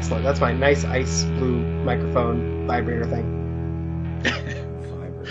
[0.00, 0.24] excellent, excellent.
[0.24, 3.36] That's my nice ice blue microphone vibrator thing.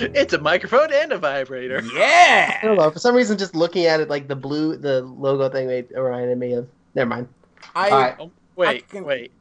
[0.02, 1.82] It's a microphone and a vibrator.
[1.84, 2.62] I Yeah.
[2.62, 2.90] don't know.
[2.90, 6.38] For some reason, just looking at it, like the blue, the logo thing, made reminded
[6.38, 6.70] me of.
[6.96, 7.27] Never mind.
[7.76, 8.16] I All right.
[8.18, 9.32] Oh, wait, I can- wait.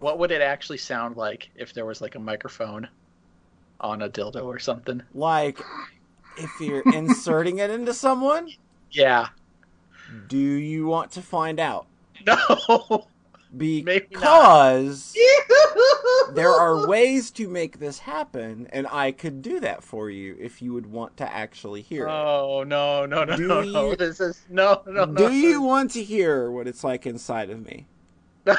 [0.00, 2.88] What would it actually sound like if there was like a microphone
[3.80, 5.02] on a dildo or something?
[5.14, 5.58] like
[6.36, 8.50] if you're inserting it into someone.
[8.90, 9.28] Yeah.
[10.28, 11.86] Do you want to find out?
[12.26, 13.06] No.
[13.56, 15.12] Because
[16.34, 20.62] there are ways to make this happen, and I could do that for you if
[20.62, 22.10] you would want to actually hear it.
[22.10, 23.94] Oh no no no Do no no!
[23.96, 25.14] This is no no no.
[25.14, 27.86] Do you want to hear what it's like inside of me?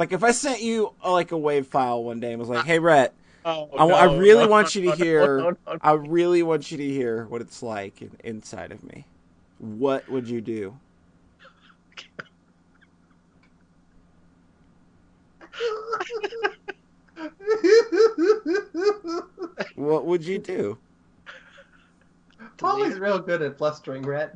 [0.00, 2.64] Like if I sent you uh, like a wave file one day and was like,
[2.64, 3.12] "Hey, Rhett,
[3.44, 5.36] oh, I, I really no, want you to no, hear.
[5.36, 5.78] no, no, no.
[5.82, 9.04] I really want you to hear what it's like inside of me."
[9.58, 10.78] What would you do?
[19.76, 20.78] What would you do?
[22.58, 24.34] Paulie's real good at blustering, Rhett.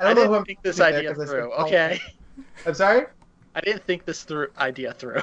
[0.00, 1.50] I, who didn't I'm think this idea there idea 'cause I said through.
[1.50, 1.66] Paul.
[1.66, 2.00] Okay,
[2.66, 3.06] I'm sorry.
[3.54, 5.16] I didn't think this through idea through.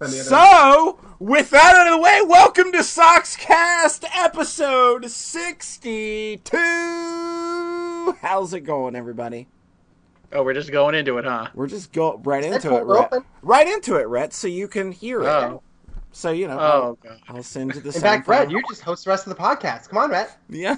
[0.00, 5.10] On the other- So, with that out of the way, welcome to Sox Cast episode
[5.10, 6.56] 62.
[8.20, 9.46] How's it going, everybody?
[10.32, 11.48] Oh, we're just going into it, huh?
[11.54, 13.12] We're just go right Is into it, Rhett.
[13.42, 15.26] Right into it, Rhett, so you can hear it.
[15.26, 15.62] Oh,
[16.12, 16.98] So, you know, oh.
[17.28, 18.38] I'll, I'll send you the In sound fact, file.
[18.46, 19.88] Brett, you just host the rest of the podcast.
[19.90, 20.36] Come on, Rhett.
[20.48, 20.76] Yeah.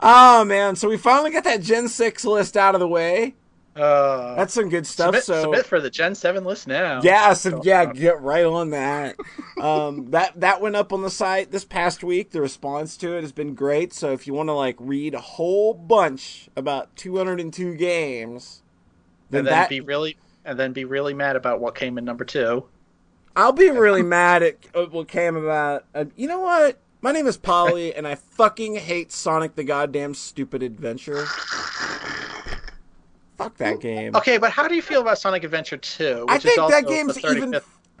[0.00, 0.76] oh, man.
[0.76, 3.34] So, we finally got that Gen 6 list out of the way.
[3.76, 5.08] Uh, That's some good stuff.
[5.08, 7.02] submit, so, submit for the Gen Seven list now.
[7.02, 9.16] Yeah, so yeah, get right on that.
[9.60, 12.30] Um, that that went up on the site this past week.
[12.30, 13.92] The response to it has been great.
[13.92, 18.62] So if you want to like read a whole bunch about 202 games,
[19.28, 22.04] then, and then that be really and then be really mad about what came in
[22.04, 22.64] number two.
[23.34, 25.84] I'll be really mad at uh, what came about.
[25.94, 26.78] Uh, you know what?
[27.02, 31.26] My name is Polly, and I fucking hate Sonic the goddamn stupid adventure.
[33.36, 34.16] Fuck that game.
[34.16, 36.22] Okay, but how do you feel about Sonic Adventure Two?
[36.22, 37.50] Which I is think also that game's 35th even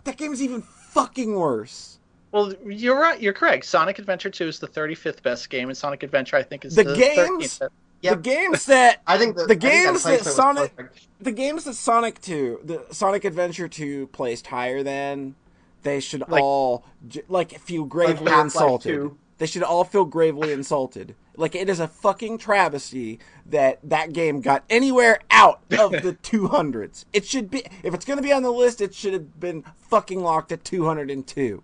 [0.04, 1.98] that game's even fucking worse.
[2.32, 3.20] Well, you're right.
[3.20, 3.64] You're correct.
[3.66, 6.84] Sonic Adventure 2 is the 35th best game, and Sonic Adventure, I think, is The
[6.84, 7.68] the, games- 13th.
[8.02, 8.14] Yep.
[8.14, 11.06] The games that I think the, The I think that games that Sonic- perfect.
[11.20, 15.34] the games that Sonic 2, the Sonic Adventure 2 placed higher than,
[15.82, 16.84] they should Like- all
[17.28, 18.88] like feel gravely Half-Life insulted.
[18.92, 19.18] 2.
[19.38, 21.14] They should all feel gravely insulted.
[21.36, 27.04] Like it is a fucking travesty that that game got anywhere out of the 200s.
[27.12, 29.64] It should be if it's going to be on the list, it should have been
[29.76, 31.62] fucking locked at 202.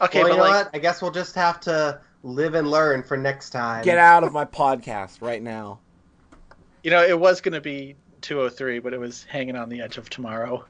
[0.00, 0.70] Okay, well, but you know like, what?
[0.74, 3.84] I guess we'll just have to live and learn for next time.
[3.84, 5.80] Get out of my podcast right now.
[6.84, 9.98] you know, it was going to be 203, but it was hanging on the edge
[9.98, 10.64] of tomorrow.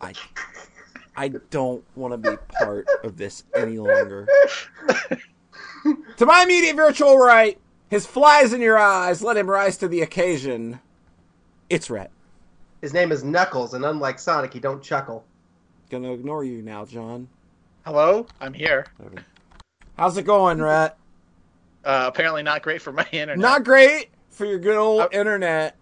[0.00, 0.12] I
[1.16, 4.28] I don't want to be part of this any longer.
[6.16, 7.58] to my immediate virtual right,
[7.90, 10.80] his flies in your eyes, let him rise to the occasion.
[11.70, 12.10] It's Rhett.
[12.82, 15.24] His name is Knuckles, and unlike Sonic, he don't chuckle.
[15.90, 17.28] Gonna ignore you now, John.
[17.84, 18.86] Hello, I'm here.
[19.96, 20.96] How's it going, Rhett?
[21.84, 23.38] Uh, apparently not great for my internet.
[23.38, 25.76] Not great for your good old Uh, internet.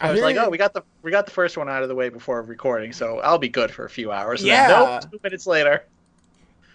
[0.00, 1.88] I was like, you- oh, we got the we got the first one out of
[1.88, 4.40] the way before recording, so I'll be good for a few hours.
[4.42, 4.68] And Yeah.
[4.68, 5.82] then, nope, two minutes later.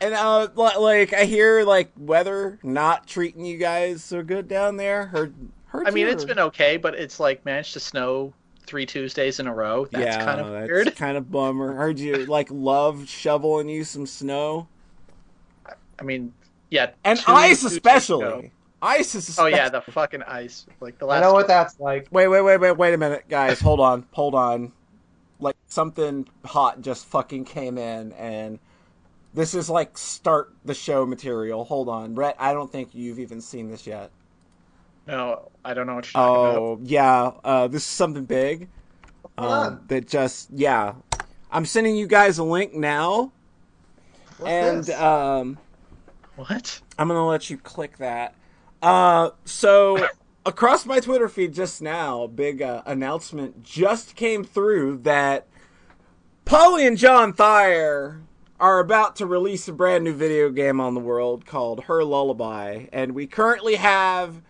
[0.03, 5.05] And uh, like I hear like weather not treating you guys so good down there.
[5.05, 5.33] Heard,
[5.67, 8.33] heard I mean, you it's were- been okay, but it's like managed to snow
[8.65, 9.85] three Tuesdays in a row.
[9.85, 10.95] That's yeah, kind of that's weird.
[10.97, 11.73] kind of bummer.
[11.73, 14.67] Heard you like love shoveling you some snow
[15.99, 16.33] I mean,
[16.69, 18.25] yeah, and two ice Tuesdays especially.
[18.25, 18.49] ago.
[18.81, 20.65] Ice is Oh yeah, the fucking ice.
[20.81, 21.19] Like the last.
[21.19, 22.09] I know what that's like.
[22.11, 23.61] Wait, wait, wait, wait, wait a minute, guys.
[23.61, 24.73] Hold on, hold on.
[25.39, 28.59] Like something hot just fucking came in, and
[29.33, 31.63] this is like start the show material.
[31.65, 32.35] Hold on, Brett.
[32.39, 34.11] I don't think you've even seen this yet.
[35.07, 36.57] No, I don't know what you're talking about.
[36.57, 38.69] Oh yeah, uh, this is something big.
[39.37, 39.73] Hold on.
[39.73, 40.93] Um, that just yeah,
[41.51, 43.31] I'm sending you guys a link now,
[44.37, 44.99] What's and this?
[44.99, 45.57] um,
[46.35, 46.81] What?
[46.97, 48.35] I'm gonna let you click that.
[48.81, 50.07] Uh, so
[50.45, 55.47] across my Twitter feed just now, big uh, announcement just came through that
[56.45, 58.21] Polly and John Thayer
[58.63, 62.85] are about to release a brand new video game on the world called Her Lullaby,
[62.93, 64.41] and we currently have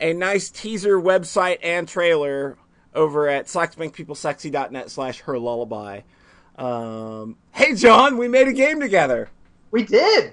[0.00, 2.58] a nice teaser website and trailer
[2.96, 6.00] over at slacksmakepeoplesexy.net slash her lullaby.
[6.58, 9.28] Um, hey John, we made a game together.
[9.70, 10.32] we did.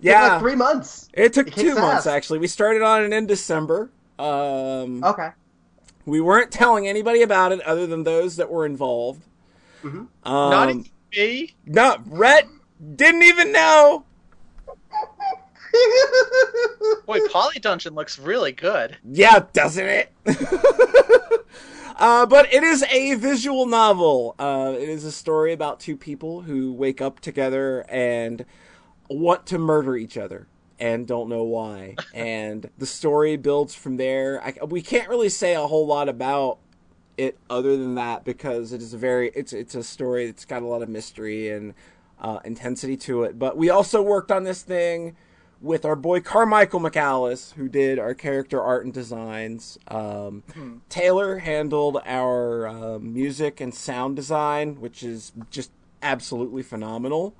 [0.00, 0.28] Yeah.
[0.32, 1.10] like three months.
[1.12, 2.14] It took It two months ass.
[2.14, 2.38] actually.
[2.38, 3.90] We started on it in December.
[4.18, 5.28] Um, Okay.
[6.06, 9.22] We weren't telling anybody about it other than those that were involved.
[9.82, 10.06] Mhm.
[10.24, 10.70] Um, Not
[11.16, 11.54] me.
[11.66, 12.46] no, Rhett
[12.96, 14.04] didn't even know.
[17.06, 18.96] Boy, Poly Dungeon looks really good.
[19.04, 20.12] Yeah, doesn't it?
[21.96, 24.34] uh, but it is a visual novel.
[24.38, 28.44] Uh, it is a story about two people who wake up together and
[29.08, 30.46] want to murder each other
[30.78, 31.96] and don't know why.
[32.14, 34.42] and the story builds from there.
[34.42, 36.58] I, we can't really say a whole lot about
[37.16, 40.62] it other than that because it is a very it's it's a story that's got
[40.62, 41.74] a lot of mystery and
[42.20, 43.38] uh, intensity to it.
[43.38, 45.16] But we also worked on this thing
[45.60, 49.78] with our boy Carmichael McAllis, who did our character art and designs.
[49.88, 50.42] Um,
[50.88, 55.70] Taylor handled our uh, music and sound design, which is just
[56.02, 57.34] absolutely phenomenal.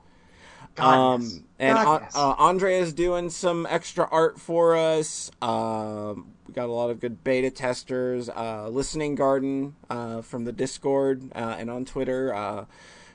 [0.74, 1.32] God, yes.
[1.32, 2.16] Um, and God, uh, yes.
[2.16, 5.30] uh, Andre is doing some extra art for us.
[5.42, 8.28] Um, we got a lot of good beta testers.
[8.28, 12.34] Uh, Listening Garden uh, from the Discord uh, and on Twitter.
[12.34, 12.64] Uh,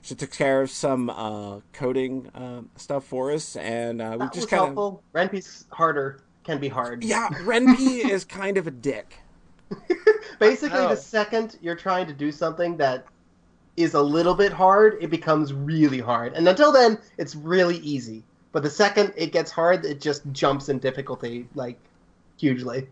[0.01, 2.31] she took care of some uh, coding
[2.77, 5.03] stuff for us, and uh, we that just kind of helpful.
[5.13, 7.03] Ren'Py's harder can be hard.
[7.03, 7.27] yeah.
[7.43, 9.17] Ren'Py is kind of a dick.
[10.39, 10.87] Basically, Oh.
[10.89, 13.05] the second you're trying to do something that
[13.75, 16.31] is a little bit hard, it becomes really hard.
[16.33, 18.23] And until then, it's really easy.
[18.53, 21.77] But the second it gets hard, it just jumps in difficulty like
[22.37, 22.87] hugely.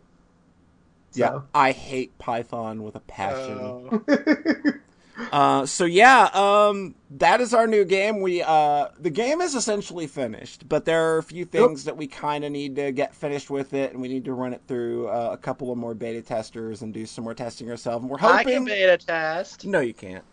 [1.17, 3.57] Yeah, I hate Python with a passion.
[3.59, 4.01] Oh.
[4.07, 4.71] So.
[5.31, 8.21] Uh, so yeah, um, that is our new game.
[8.21, 12.07] We uh, the game is essentially finished, but there are a few things that we
[12.07, 15.07] kind of need to get finished with it, and we need to run it through
[15.09, 18.03] uh, a couple of more beta testers and do some more testing ourselves.
[18.03, 18.65] And we're hoping I can hoping.
[18.65, 19.65] beta test.
[19.65, 20.23] No, you can't.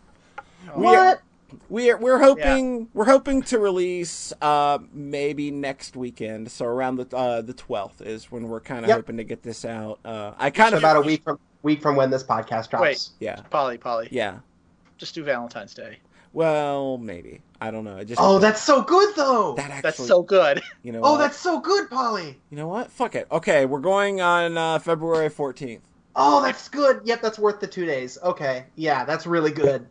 [0.73, 1.21] what?
[1.69, 6.51] We're we're hoping we're hoping to release uh maybe next weekend.
[6.51, 8.97] So around the uh the twelfth is when we're kind of Yep.
[8.97, 9.99] hoping to get this out.
[10.05, 12.81] Uh, I kind of about a week from week from when this podcast drops.
[12.81, 13.09] Wait.
[13.19, 14.07] yeah Polly, Polly.
[14.11, 14.39] yeah.
[14.97, 15.97] Just do Valentine's Day.
[16.33, 17.97] Well, maybe I don't know.
[17.97, 19.53] I just Oh, that's so good though.
[19.55, 20.61] that actually That's so good.
[20.83, 21.17] you know oh, what?
[21.19, 22.37] that's so good, Polly.
[22.49, 22.89] You know what?
[22.91, 23.27] Fuck it.
[23.31, 25.81] Okay, we're going on uh, February 14th.
[26.15, 27.01] Oh, that's good.
[27.05, 28.17] Yep, that's worth the two days.
[28.23, 29.87] Okay, yeah, that's really good.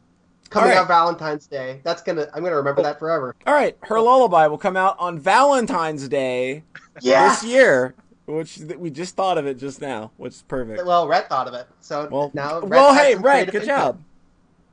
[0.51, 0.81] Coming All right.
[0.83, 1.81] out Valentine's Day.
[1.85, 2.27] That's gonna.
[2.35, 3.37] I'm gonna remember that forever.
[3.47, 6.65] All right, her lullaby will come out on Valentine's Day
[7.01, 7.29] Yeah.
[7.29, 7.95] this year,
[8.27, 10.85] which we just thought of it just now, which is perfect.
[10.85, 12.59] Well, Rhett thought of it, so Well, now.
[12.61, 13.77] Rhett well, hey, some Brett, creative good input.
[13.77, 14.03] job.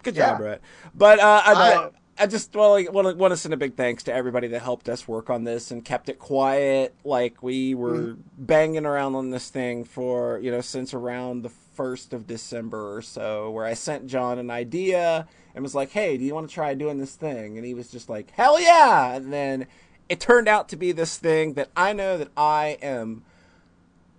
[0.01, 0.29] Good Yeah.
[0.29, 0.61] job, Brett.
[0.95, 4.03] But uh, I, I- I just well, want to want to send a big thanks
[4.03, 6.95] to everybody that helped us work on this and kept it quiet.
[7.03, 8.21] Like we were Mm-hmm.
[8.37, 13.01] banging around on this thing for you know since around the first of December or
[13.01, 16.53] so, where I sent John an idea and was like, "Hey, do you want to
[16.53, 19.67] try doing this thing?" And he was just like, "Hell yeah!" And then
[20.09, 23.23] it turned out to be this thing that I know that I am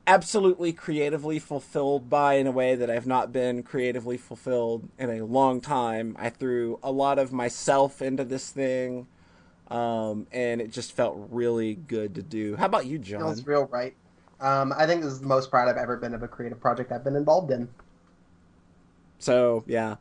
[0.09, 5.23] absolutely creatively fulfilled by in a way that I've not been creatively fulfilled in a
[5.25, 6.17] long time.
[6.19, 9.07] I threw a lot of myself into this thing,
[9.69, 12.57] um, and it just felt really good to do.
[12.57, 13.21] How about you, John?
[13.21, 13.95] Feels real right.
[14.41, 16.91] Um, I think this is the most proud I've ever been of a creative project
[16.91, 17.69] I've been involved in.
[19.19, 19.97] So yeah,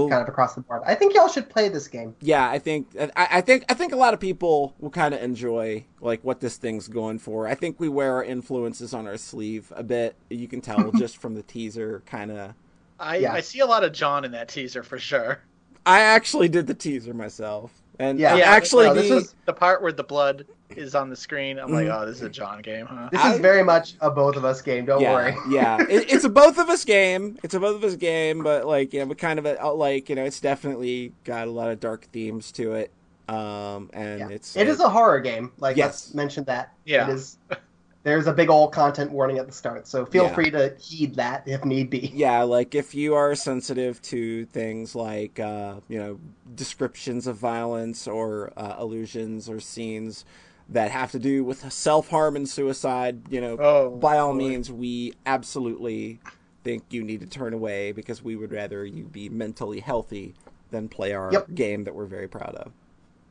[0.00, 0.82] Well- kind of across the board.
[0.86, 2.14] I think y'all should play this game.
[2.20, 5.22] yeah, I think I, I think I think a lot of people will kind of
[5.22, 7.46] enjoy like what this thing's going for.
[7.46, 10.16] I think we wear our influences on our sleeve a bit.
[10.30, 12.54] You can tell just from the teaser, kind of.
[13.00, 13.32] I, Yeah.
[13.32, 15.40] I see a lot of John in that teaser for sure.
[15.84, 18.36] I actually did the teaser myself, and Yeah.
[18.36, 20.46] Yeah, actually no, the this was- The part where the blood
[20.76, 22.00] is on the screen, I'm like, Mhm.
[22.02, 23.10] oh, this is a John game, huh?
[23.12, 24.86] This is very much a both of us game.
[24.86, 25.34] Don't yeah, worry.
[25.50, 25.76] yeah.
[25.88, 27.36] It, it's a both of us game.
[27.42, 30.08] It's a both of us game, but like you know, but kind of a, like
[30.08, 32.90] you know, it's definitely got a lot of dark themes to it.
[33.28, 34.28] Um, and Yeah.
[34.30, 35.52] it's It is a horror game.
[35.58, 35.86] Like Yes.
[36.06, 36.72] let's mention that.
[36.84, 37.08] Yeah.
[37.10, 37.36] It is.
[38.04, 40.34] There's a big old content warning at the start, so feel Yeah.
[40.34, 42.10] free to heed that if need be.
[42.14, 46.18] yeah, like if you are sensitive to things like uh, you know
[46.54, 50.24] descriptions of violence or uh, illusions or scenes
[50.68, 54.38] that have to do with self harm and suicide, you know, Oh, by all boy.
[54.38, 56.18] means, we absolutely
[56.64, 60.34] think you need to turn away because we would rather you be mentally healthy
[60.70, 61.54] than play our Yep.
[61.54, 62.72] game that we're very proud of.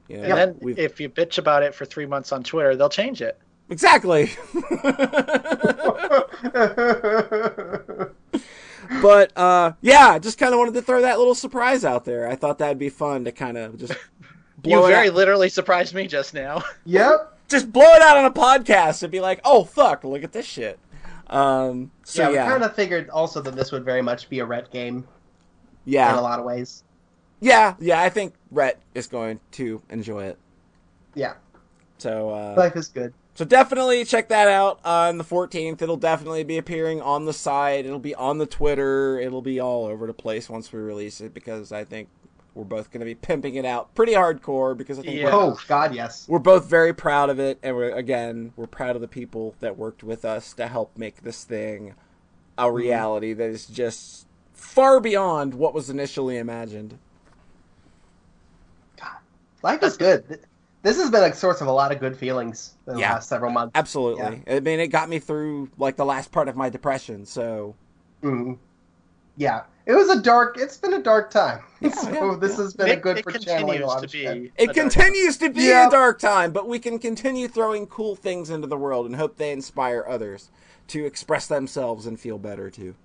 [0.08, 2.76] You know, And then we've- if you bitch about it for three months on Twitter,
[2.76, 3.38] they'll change it.
[3.72, 4.32] Exactly.
[9.02, 12.28] but uh, yeah, just kind of wanted to throw that little surprise out there.
[12.28, 13.94] I thought that'd be fun to kind of just
[14.64, 16.64] You it very out, literally surprised me just now.
[16.86, 17.38] yep.
[17.48, 20.46] just blow it out on a podcast and be like, "Oh fuck, look at this
[20.46, 20.80] shit."
[21.28, 24.40] Um, so yeah, yeah, we kind of figured also that this would very much be
[24.40, 25.08] a Rhett game
[25.86, 26.84] yeah, in a lot of ways.
[27.40, 30.38] Yeah, yeah, I think Rhett is going to enjoy it.
[31.16, 31.34] Yeah,
[31.98, 33.14] So uh, life is good.
[33.34, 35.82] So definitely check that out on the 14th.
[35.82, 37.86] It'll definitely be appearing on the site.
[37.86, 39.20] It'll be on the Twitter.
[39.20, 42.10] It'll be all over the place once we release it because I think
[42.54, 45.26] we're both going to be pimping it out pretty hardcore because I think Yeah.
[45.26, 46.26] we're, Oh God, yes.
[46.28, 49.78] we're both very proud of it, and we're again we're proud of the people that
[49.78, 51.94] worked with us to help make this thing
[52.58, 52.76] a mm-hmm.
[52.76, 56.98] reality that is just far beyond what was initially imagined.
[59.00, 59.18] God,
[59.64, 60.42] life is good.
[60.84, 63.14] Th- This has been a source of a lot of good feelings in the Yeah.
[63.14, 63.72] last several months.
[63.76, 64.44] Absolutely.
[64.48, 67.26] I mean, it got me through like the last part of my depression.
[67.26, 67.76] So
[68.24, 68.58] Mhm.
[69.38, 70.58] Yeah, it was a dark.
[70.60, 71.62] It's been a dark time.
[71.80, 72.64] Yeah, so yeah, this yeah.
[72.64, 74.20] has been it, a good it for channeling a continues lot to of be.
[74.22, 74.52] shit.
[74.58, 75.88] it continues to be Yeah.
[75.88, 79.38] a dark time, but we can continue throwing cool things into the world and hope
[79.38, 80.52] they inspire others
[80.88, 82.96] to express themselves and feel better too.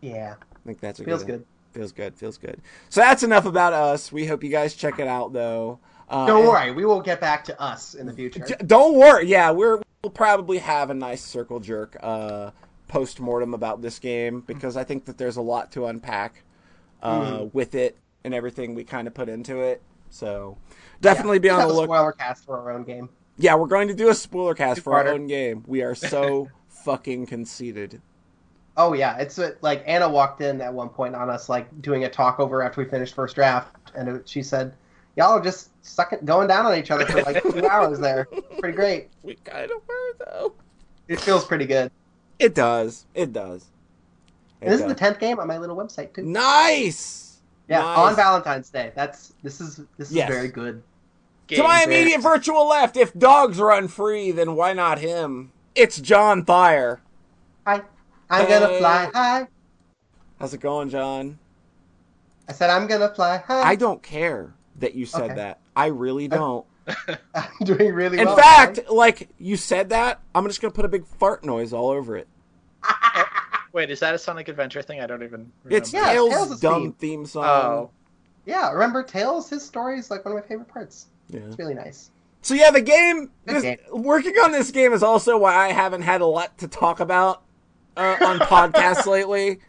[0.00, 1.38] Yeah, I think that's a feels good.
[1.40, 1.44] good.
[1.72, 2.14] Feels good.
[2.16, 2.60] Feels good.
[2.88, 4.10] So that's enough about us.
[4.10, 5.78] We hope you guys check it out, though.
[6.10, 8.44] Uh, Don't worry, we will get back to us in the future.
[8.66, 9.26] Don't worry.
[9.26, 12.50] Yeah, we're we'll probably have a nice circle jerk uh,
[12.88, 16.42] post mortem about this game because I think that there's a lot to unpack
[17.02, 17.54] uh, Mhm.
[17.54, 19.82] with it and everything we kind of put into it.
[20.10, 20.58] So
[21.00, 21.84] definitely be on the a look.
[21.84, 23.08] Spoiler cast for our own game.
[23.38, 25.62] Yeah, we're going to do a spoiler cast for our own game.
[25.68, 28.02] We are so fucking conceited.
[28.76, 32.04] Oh yeah, it's uh, like Anna walked in at one point on us like doing
[32.04, 34.74] a talk over after we finished first draft, and it, she said,
[35.16, 38.26] "Y'all are just sucking, going down on each other for like two hours there.
[38.58, 39.08] Pretty great.
[39.22, 40.52] We kind of were though.
[41.08, 41.90] It feels pretty good."
[42.38, 43.04] It does.
[43.14, 43.66] It does.
[44.60, 46.22] It And this is the tenth game on my little website too.
[46.22, 47.26] nice.
[47.68, 47.98] Yeah, Nice.
[47.98, 48.90] on Valentine's Day.
[48.96, 50.28] That's this is this is Yes.
[50.28, 50.82] very good.
[51.48, 51.90] To my Game.
[51.92, 55.52] immediate virtual left, if dogs run free, then why not him?
[55.74, 57.00] It's John Thayer.
[57.66, 57.82] Hi,
[58.28, 59.48] I'm gonna fly high.
[60.38, 61.38] How's it going, John?
[62.48, 63.62] I said I'm gonna fly high.
[63.62, 65.34] I don't care that you said Okay.
[65.36, 65.60] that.
[65.76, 66.66] I really don't.
[67.34, 68.36] I'm doing really In well.
[68.36, 71.88] In fact, like you said that, I'm just gonna put a big fart noise all
[71.90, 72.26] over it.
[73.72, 75.00] Wait, is that a Sonic Adventure thing?
[75.00, 75.52] I don't even.
[75.64, 75.76] Remember.
[75.76, 76.92] It's Yeah, Tails' Tails' dumb theme.
[76.94, 77.44] theme song.
[77.44, 77.90] Oh,
[78.46, 79.48] yeah, remember Tails?
[79.48, 81.06] His story is like one of my favorite parts.
[81.28, 81.40] Yeah.
[81.46, 82.10] It's really nice.
[82.42, 83.78] So yeah, the game, Good this, game.
[83.92, 87.42] Working on this game is also why I haven't had a lot to talk about
[87.96, 89.60] uh, on podcasts lately.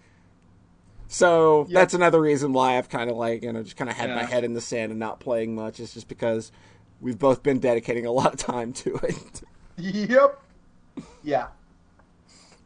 [1.14, 1.74] So Yep.
[1.74, 4.24] that's another reason why I've kind of like you know just kind of had my
[4.24, 5.80] head in the sand and not playing much.
[5.82, 6.54] It's just because
[7.02, 9.42] we've both been dedicating a lot of time to it.
[9.78, 10.42] Yep.
[11.22, 11.48] Yeah.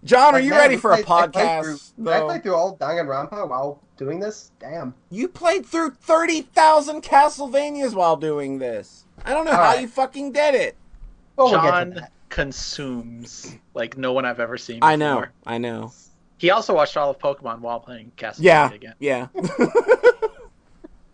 [0.04, 2.20] John, are Like, you man, ready we for a played- I played through- Did I
[2.20, 2.26] though?
[2.28, 4.52] play through all Danganronpa while doing this?
[4.60, 4.94] Damn.
[5.10, 9.06] You played through thirty thousand Castlevanias while doing this.
[9.26, 9.82] I don't know All how right.
[9.82, 10.76] you fucking did it.
[11.36, 14.80] Well, we'll John consumes like no one I've ever seen.
[14.84, 15.26] I know.
[15.48, 15.92] I know.
[16.38, 18.94] He also watched all of Pokemon while playing Castlevania Yeah, again.
[19.00, 19.28] yeah.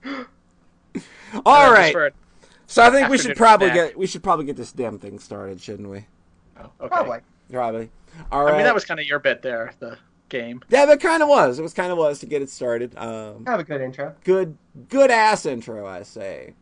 [1.34, 2.14] Uh, All just right.
[2.68, 3.90] So I think we should probably snack.
[3.92, 6.06] get we should probably get this damn thing started, shouldn't we?
[6.60, 6.88] oh, okay.
[6.90, 7.20] Probably.
[7.50, 7.90] Probably.
[8.34, 9.74] All I mean, that was kind of your bit there.
[9.80, 9.98] The
[10.28, 10.62] game.
[10.70, 11.58] yeah, that kind of was.
[11.58, 12.98] It was kind of was to get it started.
[12.98, 14.14] Um, Have a good intro.
[14.26, 14.58] good,
[14.90, 16.54] good ass intro, I say.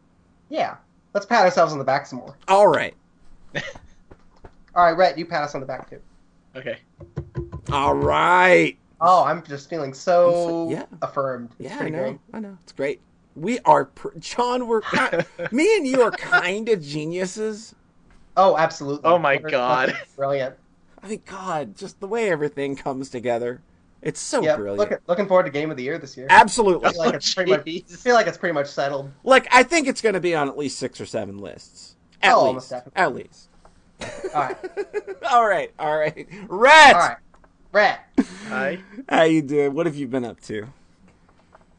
[0.49, 0.75] Yeah.
[1.15, 2.37] Let's pat ourselves on the back some more.
[2.47, 2.93] All right,
[3.55, 5.99] All right, Rhett, you pat us on the back too.
[6.55, 6.77] Okay.
[7.71, 8.77] All right.
[9.01, 10.85] Oh, I'm just feeling so, I'm so- yeah.
[11.01, 11.49] affirmed.
[11.59, 11.99] It's Yeah, I know.
[12.03, 12.19] great.
[12.33, 12.57] I know.
[12.63, 13.01] It's great.
[13.35, 14.67] We are, pr- John.
[14.67, 15.17] We're ki-
[15.51, 17.75] me and you are kind of geniuses.
[18.35, 19.05] Oh, absolutely.
[19.09, 19.97] Oh my We're God.
[20.17, 20.55] Brilliant.
[21.01, 23.61] I mean, God, just the way everything comes together.
[24.01, 24.91] It's so yeah, brilliant.
[24.91, 26.27] look, looking forward to game of the year this year.
[26.29, 26.87] Absolutely.
[26.87, 27.67] I feel like it's pretty much.
[27.67, 29.11] I feel like it's pretty much settled.
[29.23, 31.95] Like, I think it's going to be on at least six or seven lists.
[32.21, 32.85] At Oh, almost least.
[32.85, 33.01] definitely.
[33.01, 33.49] At least.
[34.33, 34.57] All right,
[35.29, 36.27] all right, all right.
[36.47, 37.17] Rhett, all right,
[37.71, 37.99] Rhett.
[38.47, 38.79] Hi.
[39.07, 39.73] how you doing?
[39.73, 40.67] What have you been up to?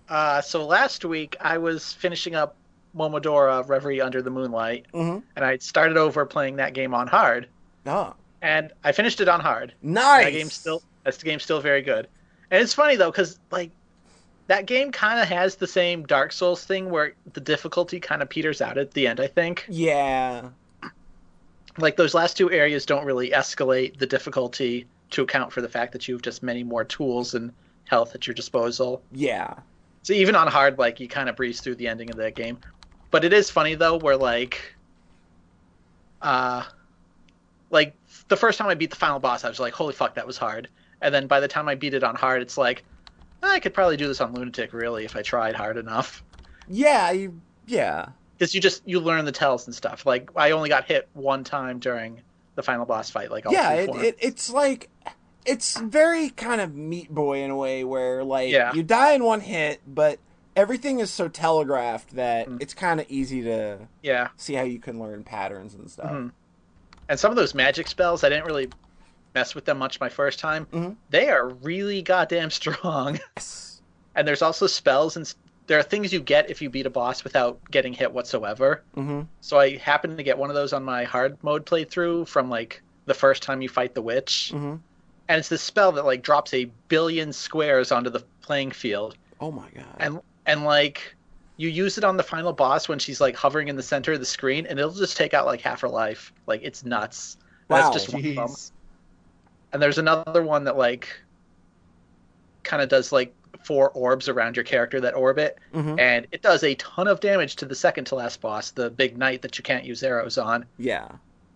[0.08, 2.56] Uh, so last week I was finishing up
[2.96, 5.18] Momodora Reverie Under the Moonlight, Mm-hmm.
[5.36, 7.48] and I started over playing that game on hard,
[7.86, 9.72] Oh, and I finished it on hard.
[9.82, 10.24] nice.
[10.26, 12.08] That game's still that's the game's still very good,
[12.50, 13.70] and it's funny though because like
[14.48, 18.28] that game kind of has the same Dark Souls thing where the difficulty kind of
[18.28, 19.20] peters out at the end.
[19.20, 20.48] I think Yeah.
[21.78, 25.92] like those last two areas don't really escalate the difficulty to account for the fact
[25.92, 27.52] that you have just many more tools and
[27.84, 29.02] health at your disposal.
[29.12, 29.54] Yeah.
[30.02, 32.58] So even on hard, like you kind of breeze through the ending of that game.
[33.10, 34.76] But it is funny though, where like,
[36.22, 36.64] uh,
[37.70, 37.94] like
[38.28, 40.38] the first time I beat the final boss, I was like, "Holy fuck, that was
[40.38, 40.68] hard!"
[41.02, 42.84] And then by the time I beat it on hard, it's like,
[43.42, 46.22] I could probably do this on lunatic really if I tried hard enough.
[46.68, 47.10] Yeah.
[47.10, 47.40] You.
[47.66, 48.06] Yeah.
[48.38, 50.06] Because you just you learn the tells and stuff.
[50.06, 52.22] Like I only got hit one time during
[52.54, 53.30] the final boss fight.
[53.30, 53.72] Like all yeah.
[53.72, 54.88] It, it, it's like.
[55.46, 58.72] It's very kind of Meat Boy in a way where, like, Yeah.
[58.74, 60.18] you die in one hit, but
[60.54, 62.60] everything is so telegraphed that Mm.
[62.60, 64.28] it's kind of easy to yeah.
[64.36, 66.10] see how you can learn patterns and stuff.
[66.10, 66.32] Mhm.
[67.08, 68.68] And some of those magic spells, I didn't really
[69.34, 70.66] mess with them much my first time.
[70.72, 70.96] Mhm.
[71.10, 73.18] They are really goddamn strong.
[73.36, 73.80] Yes.
[74.14, 75.32] And there's also spells and
[75.68, 78.82] there are things you get if you beat a boss without getting hit whatsoever.
[78.96, 79.20] Mm-hmm.
[79.40, 82.82] So I happened to get one of those on my hard mode playthrough from like
[83.06, 84.52] the first time you fight the witch.
[85.30, 89.16] And it's this spell that like drops a billion squares onto the playing field.
[89.40, 89.96] Oh my god.
[89.98, 91.14] And and like
[91.56, 94.18] you use it on the final boss when she's like hovering in the center of
[94.18, 96.32] the screen and it'll just take out like half her life.
[96.46, 97.36] Like it's nuts.
[97.36, 97.90] And Wow.
[97.90, 98.56] That's just one of them.
[99.72, 101.08] And there's another one that like
[102.64, 103.32] kind of does like
[103.62, 105.98] four orbs around your character that orbit, mm-hmm.
[106.00, 109.16] and it does a ton of damage to the second to last boss, the big
[109.16, 110.66] knight that you can't use arrows on.
[110.78, 111.08] Yeah.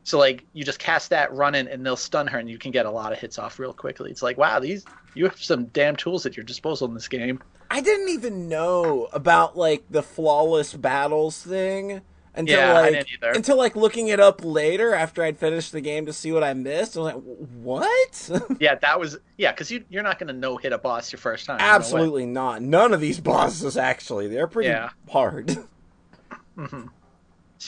[0.04, 2.70] So like you just cast that, run in, and they'll stun her, and you can
[2.70, 4.10] get a lot of hits off real quickly.
[4.10, 4.84] It's like wow, these
[5.14, 7.42] you have some damn tools at your disposal in this game.
[7.70, 12.02] I didn't even know about like the flawless battles thing
[12.34, 16.12] until Yeah, like until like looking it up later after I'd finished the game to
[16.12, 16.96] see what I missed.
[16.96, 17.22] I was like,
[17.62, 18.30] what?
[18.60, 21.46] Yeah, that was yeah, because you you're not gonna no hit a boss your first
[21.46, 21.58] time.
[21.58, 21.74] There's no.
[21.76, 22.60] Absolutely not.
[22.62, 24.28] None of these bosses actually.
[24.28, 24.90] They're pretty Yeah.
[25.10, 25.50] hard.
[25.50, 25.64] So
[26.58, 26.86] mm-hmm.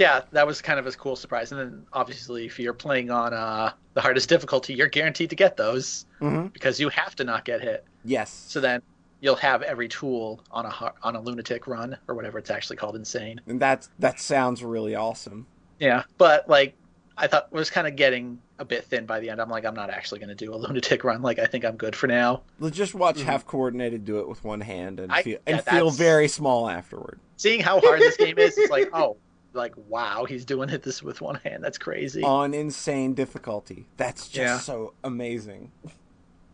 [0.00, 1.52] Yeah, that was kind of a cool surprise.
[1.52, 5.56] And then obviously, if you're playing on uh, the hardest difficulty, you're guaranteed to get
[5.56, 6.48] those mm-hmm.
[6.48, 7.84] because you have to not get hit.
[8.04, 8.30] Yes.
[8.48, 8.82] So then
[9.20, 12.96] you'll have every tool on a on a lunatic run or whatever it's actually called,
[12.96, 13.40] insane.
[13.46, 15.46] and that that sounds really awesome.
[15.78, 16.74] Yeah, but like
[17.16, 19.40] I thought was kind of getting a bit thin by the end.
[19.40, 21.23] I'm like, I'm not actually going to do a lunatic run.
[21.23, 22.42] Like I think I'm good for now.
[22.58, 23.25] Let's just watch Mhm.
[23.25, 27.18] Halfcoordinated do it with one hand and I- feel yeah, and feel very small afterward.
[27.36, 29.18] Seeing how hard this game is, it's like, oh,
[29.56, 31.64] like wow, he's doing it this with one hand.
[31.64, 32.23] That's crazy.
[32.23, 33.86] On insane difficulty.
[33.97, 34.58] That's just Yeah.
[34.58, 35.73] so amazing.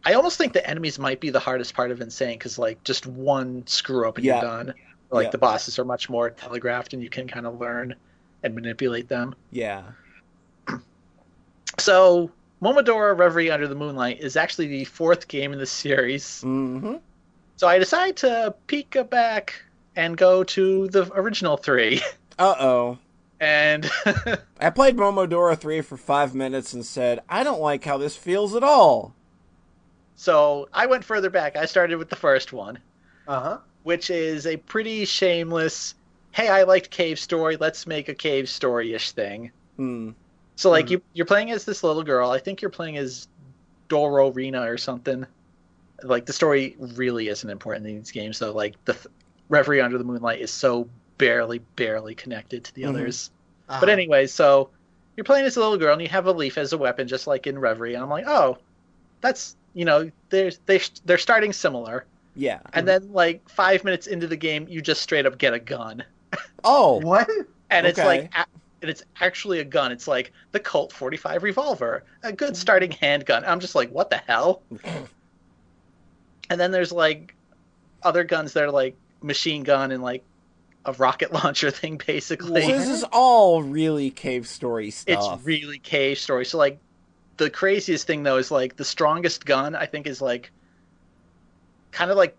[0.05, 3.07] I almost think the enemies might be the hardest part of Insane because like just
[3.07, 4.35] one screw up and Yeah.
[4.41, 4.75] you're done.
[5.11, 5.31] Like Yeah.
[5.31, 7.95] the bosses are much more telegraphed and you can kind of learn
[8.43, 9.35] and manipulate them.
[9.51, 9.83] Yeah.
[11.79, 16.43] So Momodora Reverie Under the Moonlight is actually the fourth game in the series.
[16.45, 16.97] Mm-hmm.
[17.57, 19.63] So I decided to peek back
[19.95, 22.01] and go to the original three.
[22.39, 22.99] Uh oh.
[23.41, 23.91] And
[24.61, 28.55] I played Momodora 3 for five minutes and said, I don't like how this feels
[28.55, 29.15] at all.
[30.15, 31.57] so I went further back.
[31.57, 32.79] I started with the first one.
[33.29, 33.59] Uh huh.
[33.85, 35.95] which is a pretty shameless
[36.33, 40.11] hey i liked cave story let's make a cave story-ish thing Hmm.
[40.57, 40.91] so like Mhm.
[40.91, 43.29] you, you're playing as this little girl i think you're playing as
[43.89, 45.25] doro rena or something
[46.03, 49.07] like the story really isn't important in these games though like the th-
[49.49, 50.89] reverie under the moonlight is so
[51.23, 52.89] barely barely connected to the Mhm.
[52.89, 53.31] others
[53.69, 53.79] Uh-huh.
[53.81, 54.71] but anyway so
[55.17, 57.27] you're playing as a little girl and you have a leaf as a weapon just
[57.29, 58.59] like in reverie and i'm like oh
[59.21, 62.05] that's you know they're they, they're starting similar
[62.35, 62.59] Yeah.
[62.73, 66.03] and then like five minutes into the game, you just straight up get a gun,
[66.65, 66.99] Oh.
[67.03, 67.29] what?
[67.71, 68.47] and it's like, a-
[68.83, 69.93] and it's actually a gun.
[69.93, 73.45] It's like the Colt 45 revolver, a good starting handgun.
[73.47, 74.63] I'm just like, what the hell?
[76.51, 77.35] and then there's like
[78.03, 80.25] other guns that are like machine gun and like
[80.85, 82.61] a rocket launcher thing, So basically.
[82.67, 85.37] this is all really cave story stuff.
[85.39, 86.45] It's really cave story.
[86.45, 86.79] So like,
[87.39, 90.51] the craziest thing though is like the strongest gun I think is like,
[91.91, 92.37] kind of like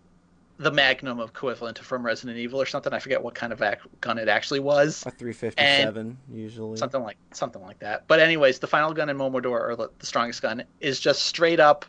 [0.58, 2.92] the Magnum equivalent from Resident Evil or something.
[2.92, 5.04] I forget what kind of ac- gun it actually was.
[5.06, 6.76] a 357 usually.
[6.78, 8.06] Something like something like that.
[8.06, 11.58] But anyways, the final gun in Momodora, or the, the strongest gun, is just straight
[11.60, 11.84] up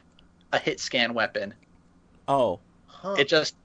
[0.52, 1.54] a hit scan weapon.
[2.28, 2.60] Oh.
[2.88, 3.16] Huh.
[3.20, 3.56] It just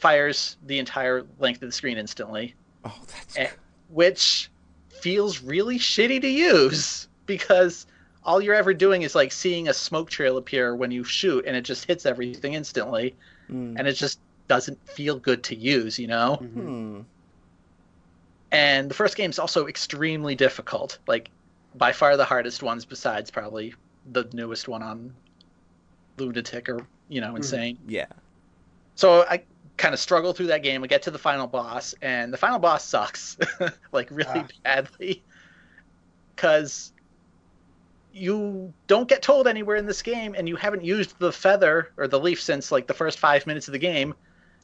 [0.00, 3.50] fires the entire length of the screen instantly, Oh, that's Eh.
[3.88, 4.50] which
[4.88, 7.86] feels really shitty to use because
[8.24, 11.56] all you're ever doing is like seeing a smoke trail appear when you shoot, and
[11.56, 13.14] it just hits everything instantly,
[13.50, 13.76] Mm.
[13.78, 16.38] and it just doesn't feel good to use, you know.
[16.42, 16.52] Mhm.
[16.54, 17.00] Hmm.
[18.52, 21.30] and the first game's also extremely difficult like
[21.76, 23.72] by far the hardest ones besides probably
[24.10, 25.14] the newest one on
[26.18, 28.06] lunatic or you know insane Yeah.
[28.96, 29.40] so i
[29.80, 32.58] kind of struggle through that game i get to the final boss and the final
[32.58, 33.36] boss sucks
[33.92, 34.46] like really Ah.
[34.62, 35.22] badly
[36.36, 36.92] because
[38.12, 42.08] you don't get told anywhere in this game and you haven't used the feather or
[42.08, 44.14] the leaf since like the first five minutes of the game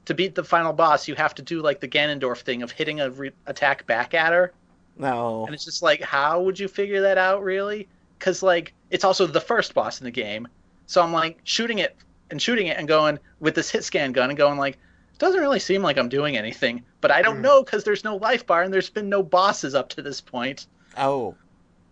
[0.04, 3.00] to beat the final boss you have to do like the ganondorf thing of hitting
[3.00, 4.52] a re- attack back at her
[4.98, 5.44] No.
[5.46, 7.86] and it's just like, how would you figure that out, really?
[8.18, 10.46] Because like, it's also the first boss in the game,
[10.86, 11.96] so I'm like shooting it
[12.30, 14.78] and shooting it and going with this hit scan gun and going like,
[15.18, 17.42] doesn't really seem like I'm doing anything, but I don't Mm.
[17.42, 20.66] know because there's no life bar and there's been no bosses up to this point,
[20.96, 21.34] Oh.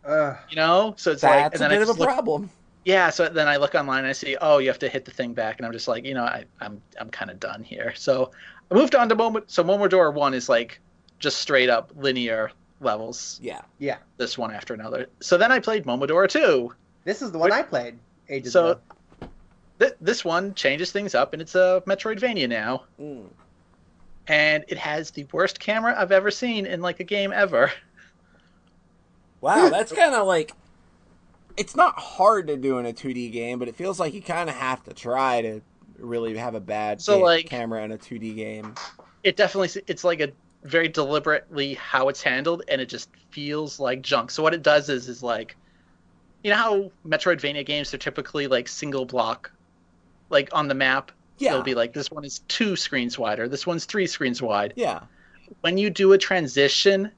[0.05, 0.37] Ugh.
[0.51, 0.95] you know.
[0.99, 2.51] So it's like, That's and a then I bit of a look- problem.
[2.85, 3.11] yeah.
[3.11, 5.33] So then I look online and I see, oh, you have to hit the thing
[5.33, 7.95] back, and I'm just like, you know, I, I'm I'm kind of done here.
[7.97, 8.31] So
[8.71, 9.51] I moved on to Moment.
[9.51, 10.81] So Momodora One is like
[11.19, 13.63] just straight up linear levels, Yeah.
[13.79, 13.97] Yeah.
[14.19, 15.07] this one after another.
[15.21, 16.75] So then I played Momodora 2.
[17.05, 17.57] This is the one Wait.
[17.59, 18.81] I played ages So ago.
[19.79, 22.85] Th- this one changes things up, and it's a Metroidvania now.
[23.01, 23.27] Mm.
[24.27, 27.71] And it has the worst camera I've ever seen in like a game ever.
[29.41, 30.53] Wow, that's kind of like.
[31.57, 34.49] It's not hard to do in a 2D game, but it feels like you kind
[34.49, 35.61] of have to try to
[35.99, 38.75] really have a bad So, ga- like- camera in a 2D game.
[39.23, 40.33] It definitely it's like a
[40.65, 44.31] very deliberately how it's handled, and it just feels like junk.
[44.31, 45.57] So what it does is is like,
[46.43, 49.51] you know how Metroidvania games are typically like single block,
[50.31, 51.11] like on the map.
[51.39, 51.51] Yeah.
[51.53, 54.73] It'll be like this one is two screens wider, this one's three screens wide.
[54.77, 55.01] Yeah.
[55.61, 57.11] when you do a transition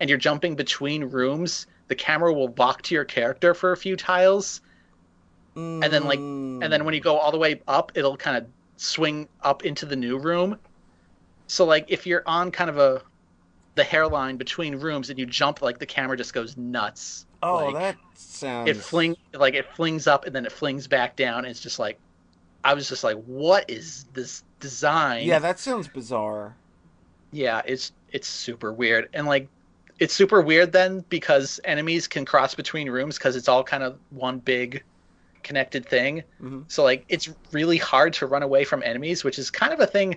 [0.00, 3.94] and you're jumping between rooms, the camera will lock to your character for a few
[3.96, 4.60] tiles,
[5.54, 6.62] and then, like- Mm.
[6.62, 9.86] and then when you go all the way up, it'll kind of swing up into
[9.86, 10.58] the new room.
[11.46, 13.02] So like if you're on kind of a
[13.74, 17.26] the hairline between rooms and you jump, like the camera just goes nuts.
[17.44, 18.68] Oh, like, that sounds.
[18.68, 21.38] it fling like it flings up and then it flings back down.
[21.44, 21.98] And it's just like
[22.64, 25.26] I was just like, what is this design?
[25.26, 26.56] Yeah, that sounds bizarre.
[27.30, 29.48] yeah it's it's super weird and like
[29.98, 33.98] it's super weird then because enemies can cross between rooms because it's all kind of
[34.10, 34.82] one big
[35.42, 36.64] connected thing Mhm.
[36.68, 39.86] so like it's really hard to run away from enemies which is kind of a
[39.86, 40.16] thing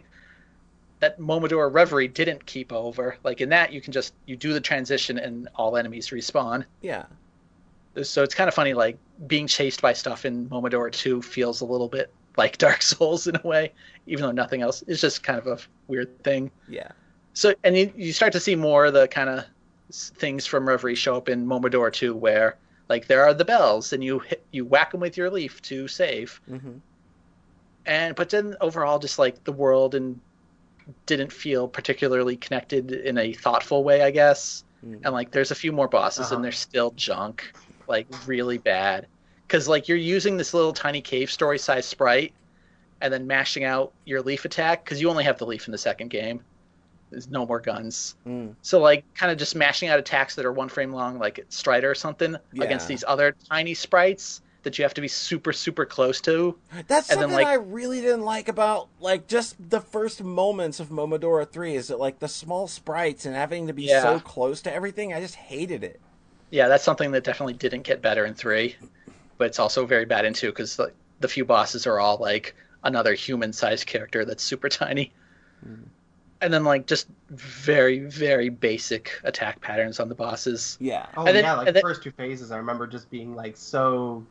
[1.02, 4.62] that momodora reverie didn't keep over like in that you can just you do the
[4.62, 7.06] transition and all enemies respawn Yeah.
[8.04, 11.66] so it's kind of funny like being chased by stuff in momodora 2 feels a
[11.66, 13.72] little bit like dark souls in a way
[14.08, 16.92] even though nothing else it's just kind of a weird thing Yeah.
[17.34, 19.46] so, and you, you start to see more of the kind of
[19.94, 22.58] things from Reverie show up in Momodora 2, where
[22.90, 25.88] like there are the bells, and you hit, you whack them with your leaf to
[25.88, 26.40] save.
[26.48, 26.78] hmm
[27.86, 30.20] And but then overall, just like the world and
[31.06, 34.64] didn't feel particularly connected in a thoughtful way, I guess.
[34.86, 35.02] Mm.
[35.04, 36.36] And like there's a few more bosses, Uh-huh.
[36.36, 37.54] and they're still junk,
[37.88, 39.08] like really bad.
[39.52, 42.32] Because like you're using this little tiny cave story size sprite,
[43.02, 45.78] and then mashing out your leaf attack because you only have the leaf in the
[45.78, 46.40] second game.
[47.10, 48.16] There's no more guns.
[48.26, 48.56] Mm.
[48.62, 51.92] So like kind of just mashing out attacks that are one frame long, like Strider
[51.92, 52.64] or something, Yeah.
[52.64, 56.58] against these other tiny sprites that you have to be super super close to.
[56.88, 60.80] That's And then, something like- I really didn't like about like just the first moments
[60.80, 64.02] of Momodora 3 is that like the small sprites and having to be Yeah.
[64.04, 66.00] so close to everything, I just hated it.
[66.52, 68.78] Yeah, that's something that definitely didn't get better in three,
[69.42, 72.54] but it's also very bad in two because the, the few bosses are all like
[72.84, 75.12] another human sized character that's super tiny.
[75.68, 75.86] Mhm.
[76.42, 80.78] And then like just very very basic attack patterns on the bosses.
[80.80, 81.08] Yeah.
[81.18, 83.34] Oh and then- yeah, like and the then- first two phases, I remember just being
[83.34, 84.24] like so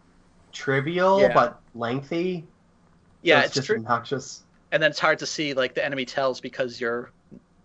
[0.53, 1.35] trivial Yeah.
[1.35, 2.47] but lengthy.
[3.23, 3.79] Yeah, so it's just true.
[3.79, 4.45] obnoxious.
[4.71, 7.11] And then it's hard to see like the enemy tells because you're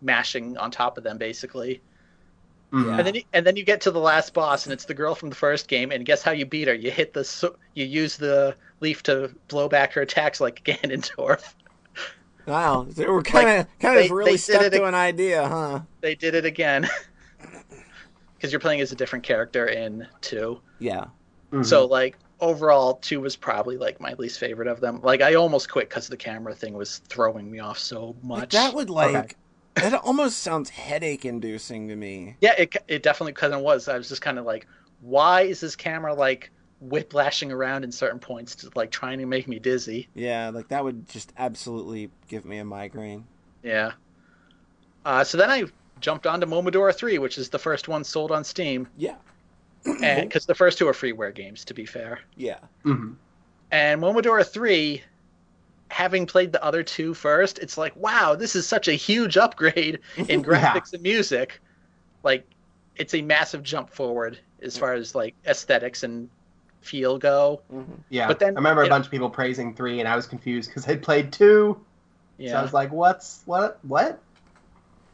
[0.01, 1.79] mashing on top of them basically.
[2.73, 2.97] Yeah.
[2.97, 5.15] And then you, and then you get to the last boss, and it's the girl
[5.15, 5.91] from the first game.
[5.91, 6.73] And guess how you beat her?
[6.73, 11.53] You hit the you use the leaf to blow back her attacks like Ganondorf.
[12.45, 12.85] Wow.
[12.89, 15.79] they we're kind of kind of really they stuck it to ag- an idea, huh?
[16.01, 16.87] They did it again
[18.35, 20.59] because you're playing as a different character in two.
[20.79, 21.05] Yeah.
[21.51, 21.65] Mhm.
[21.65, 24.99] So like overall, two was probably like my least favorite of them.
[25.01, 28.51] Like I almost quit because the camera thing was throwing me off so Like, much.
[28.53, 29.35] that would like Okay.
[29.75, 32.37] That almost sounds headache inducing to me.
[32.41, 33.87] Yeah, it it definitely kind of was.
[33.87, 34.67] I was just kind of like,
[35.01, 39.47] why is this camera like whiplashing around in certain points, to, like trying to make
[39.47, 40.07] me dizzy?
[40.15, 43.25] Yeah, like that would just absolutely give me a migraine.
[43.63, 43.91] Yeah.
[45.05, 45.65] Uh, so then I
[45.99, 49.15] jumped onto Momodora 3, which is the first one sold on Steam, Yeah.
[50.01, 52.19] and because the first two are freeware games, to be fair.
[52.35, 52.59] Yeah.
[52.83, 53.15] Mhm.
[53.71, 55.03] And Momodora 3,
[55.89, 59.99] having played the other two first, it's like, wow, this is such a huge upgrade
[60.17, 61.61] in graphics and music.
[62.23, 62.45] Like,
[62.95, 66.29] it's a massive jump forward as far as like aesthetics and
[66.81, 67.61] feel go.
[67.73, 67.85] Mhm.
[68.09, 70.25] Yeah, But then- I remember a it- bunch of people praising three, and I was
[70.27, 71.79] confused because I'd played two.
[72.39, 73.79] So I was like, "What's what?
[73.83, 74.19] What?"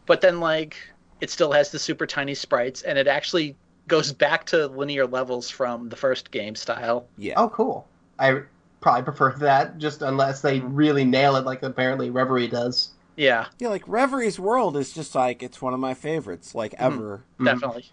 [0.08, 0.76] but then like
[1.22, 3.56] it still has the super tiny sprites and it actually
[3.88, 7.06] goes back to linear levels from the first game style.
[7.20, 7.36] Yeah.
[7.38, 7.88] Oh, cool.
[8.18, 8.42] I
[8.82, 12.92] probably prefer that, just unless they really nail it, like apparently Reverie does.
[13.16, 16.78] Yeah, Yeah, like Reverie's World is just like it's one of my favorites, like Mhm.
[16.80, 17.26] ever.
[17.40, 17.46] Mhm.
[17.46, 17.86] definitely.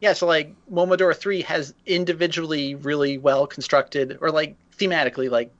[0.00, 5.52] Yeah, so like Momodora 3 has individually really well constructed or like thematically like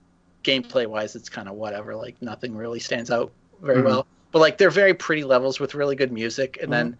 [0.44, 3.32] gameplay wise it's kind of whatever, like nothing really stands out
[3.62, 3.85] very Mhm.
[3.85, 4.06] well.
[4.32, 6.96] But like they're very pretty levels with really good music and then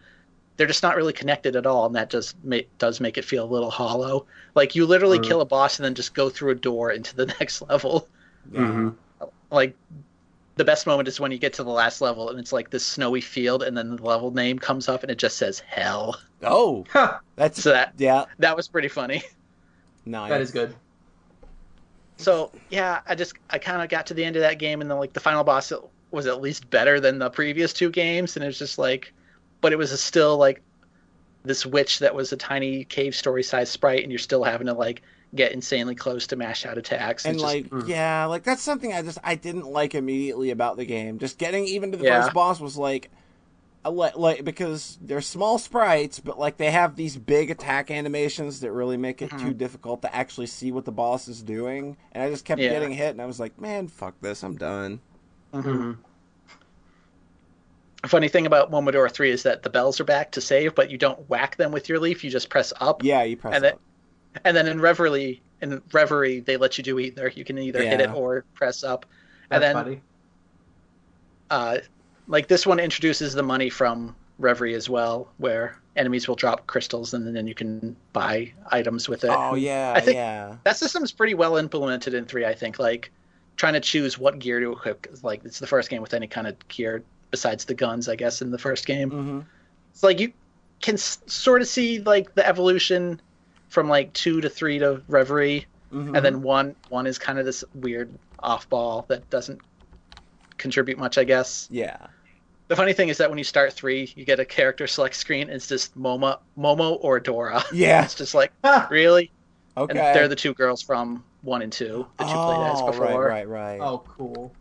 [0.63, 3.43] they're just not really connected at all and that just ma- does make it feel
[3.45, 4.25] a little hollow.
[4.55, 5.25] Like you literally Mhm.
[5.25, 8.07] kill a boss and then just go through a door into the next level.
[8.53, 8.61] Yeah.
[8.61, 8.95] Mhm.
[9.51, 9.75] like
[10.55, 12.87] the best moment is when you get to the last level and it's like this
[12.87, 16.17] snowy field, and then the level name comes up and it just says hell.
[16.45, 19.23] Oh, Huh, that's So that yeah, that was pretty funny.
[20.07, 20.31] nice.
[20.31, 20.77] that is good.
[22.19, 24.89] So yeah, I just I kind of got to the end of that game, and
[24.91, 25.73] then like the final boss
[26.13, 29.13] was at least better than the previous two games, and it was just like,
[29.63, 30.61] but it was a still like
[31.45, 34.75] this witch that was a tiny cave story sized sprite, and you're still having to
[34.75, 35.01] like
[35.35, 37.25] get insanely close to mash out attacks.
[37.25, 37.89] And It's just- like, Mm.
[37.89, 41.19] yeah, like that's something I just I didn't like immediately about the game.
[41.19, 42.21] Just getting even to the Yeah.
[42.23, 43.11] first boss was like,
[43.85, 48.61] I like, like because they're small sprites, but like they have these big attack animations
[48.61, 49.41] that really make it Mhm.
[49.41, 51.97] too difficult to actually see what the boss is doing.
[52.13, 52.69] And I just kept Yeah.
[52.71, 55.01] getting hit, and I was like, man, fuck this, I'm done.
[55.53, 55.97] Mhm.
[58.09, 60.99] Funny thing about Momodora Three is that the bells are back to save, but you
[60.99, 62.25] don't whack them with your leaf.
[62.25, 63.03] You just press up.
[63.05, 63.81] Yeah, you press And then- up.
[64.45, 67.29] And then in Reverie, in Reverie, they let you do either.
[67.35, 69.05] You can either hit it or press up.
[69.51, 70.01] That's And then- funny.
[71.51, 71.79] uh,
[72.29, 77.13] like this one introduces the money from Reverie as well, where enemies will drop crystals
[77.13, 79.31] and then you can buy items with it.
[79.31, 80.57] Oh yeah, I think- yeah.
[80.65, 82.79] That system's pretty well implemented in three, I think.
[82.79, 83.11] Like
[83.57, 85.03] trying to choose what gear to equip.
[85.03, 88.17] 'cause, Like it's the first game with any kind of gear besides the guns, I
[88.17, 89.11] guess, in the first game.
[89.11, 89.41] hmm
[89.93, 90.33] It's like you
[90.83, 93.21] can s- sort of see like the evolution
[93.71, 97.45] from like two to three to Reverie, hmm and then one one is kind of
[97.47, 99.61] this weird off ball that doesn't
[100.59, 101.69] contribute much, I guess.
[101.71, 101.97] yeah,
[102.69, 105.43] The funny thing is that when you start three, you get a character select screen.
[105.49, 107.63] And it's just Momo, Momo or Dora.
[107.73, 108.05] yeah.
[108.05, 109.33] It's just like Ah, really,
[109.77, 109.91] Okay.
[109.91, 113.27] and they're the two girls from one and two that you played as oh, before.
[113.27, 113.81] right, right, right.
[113.81, 114.55] oh, cool.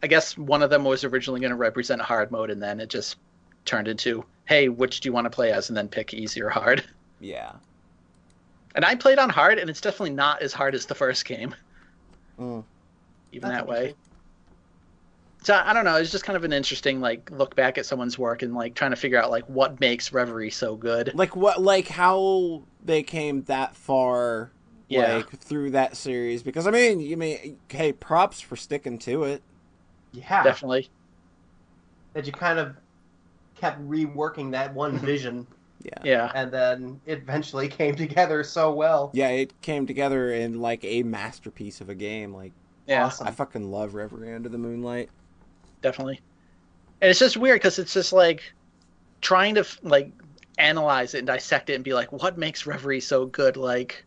[0.00, 2.80] But I guess one of them was originally going to represent hard mode, and then
[2.80, 3.16] it just
[3.64, 6.48] turned into, hey, which do you want to play as, and then pick easy or
[6.48, 6.84] hard.
[7.20, 7.52] Yeah.
[8.74, 11.54] And I played on hard, and it's definitely not as hard as the first game,
[12.38, 12.64] Mm.
[13.32, 13.94] even That's that way.
[15.42, 15.96] So I don't know.
[15.96, 18.90] It's just kind of an interesting like look back at someone's work and like trying
[18.90, 21.12] to figure out like what makes Reverie so good.
[21.14, 21.62] Like what?
[21.62, 24.50] Like how they came that far?
[24.88, 25.16] Yeah.
[25.16, 29.42] Like through that series, because I mean, you mean, hey, props for sticking to it.
[30.12, 30.90] Yeah, Definitely.
[32.14, 32.76] that you kind of
[33.54, 35.46] kept reworking that one vision,
[35.84, 35.92] Yeah.
[36.04, 36.32] Yeah.
[36.34, 39.10] and then it eventually came together so well.
[39.14, 42.32] Yeah, it came together in like a masterpiece of a game.
[42.34, 42.52] Like
[42.86, 43.06] Yeah.
[43.06, 43.28] Awesome.
[43.28, 45.10] I fucking love Reverie Under the Moonlight.
[45.82, 46.20] definitely.
[47.00, 48.42] And it's just weird because it's just like
[49.22, 50.12] trying to like
[50.58, 53.56] analyze it and dissect it and be like, what makes Reverie so good?
[53.56, 54.04] Like,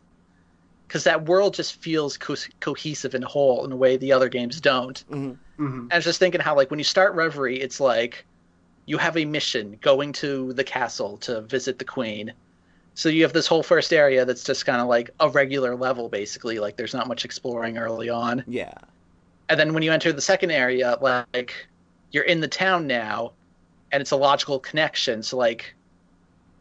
[0.86, 4.60] because that world just feels co- cohesive and whole in a way the other games
[4.60, 4.98] don't.
[5.08, 8.26] hmm hmm And I was just thinking how like when you start Reverie, it's like
[8.86, 12.34] you have a mission going to the castle to visit the queen.
[12.94, 16.08] So you have this whole first area that's just kind of like a regular level,
[16.10, 16.58] basically.
[16.60, 18.44] Like there's not much exploring early on.
[18.46, 18.74] Yeah.
[19.48, 21.68] and then when you enter the second area like
[22.12, 23.34] you're in the town now
[23.92, 25.74] and it's a logical connection so like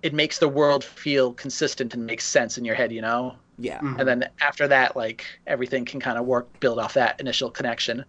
[0.04, 3.82] it makes the world feel consistent and makes sense in your head you know Yeah.
[3.82, 4.00] Mhm.
[4.00, 8.06] and then after that like everything can kind of work build off that initial connection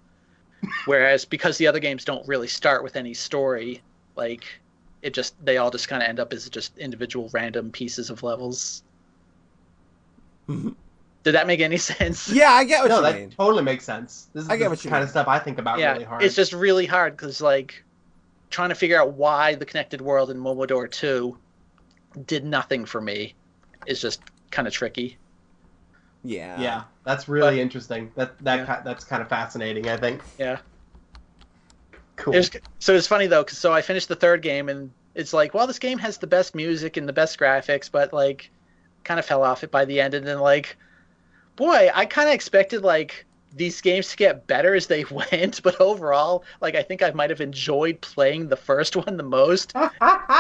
[0.87, 3.83] whereas because the other games don't really start with any story
[4.17, 4.45] like
[5.03, 8.23] it just they all just kind of end up as just individual random pieces of
[8.23, 8.83] levels
[10.49, 10.75] Mhm.
[11.23, 13.31] did that make any sense Yeah, I get what no, you that mean.
[13.31, 14.29] totally makes sense.
[14.35, 15.05] This is I get the what you kind mean.
[15.05, 16.23] of stuff I think about yeah, really hard.
[16.23, 17.83] it's just really hard because like
[18.51, 21.37] trying to figure out why the connected world in Momodora 2
[22.27, 23.35] did nothing for me
[23.87, 25.19] is just kind of tricky.
[26.25, 26.59] Yeah.
[26.61, 28.11] yeah, that's really But- interesting.
[28.17, 28.81] That that Yeah.
[28.85, 29.89] that's kind of fascinating.
[29.89, 30.23] I think.
[30.39, 30.59] Yeah.
[32.17, 32.35] Cool.
[32.35, 35.33] It was, so it's funny though, 'cause- so I finished the third game and it's
[35.33, 38.51] like, well, this game has the best music and the best graphics, but like,
[39.05, 40.77] kind of fell off it by the end, and then like,
[41.57, 45.81] boy, I kind of expected like these games to get better as they went, but
[45.81, 49.73] overall, like, I think I might have enjoyed playing the first one the most.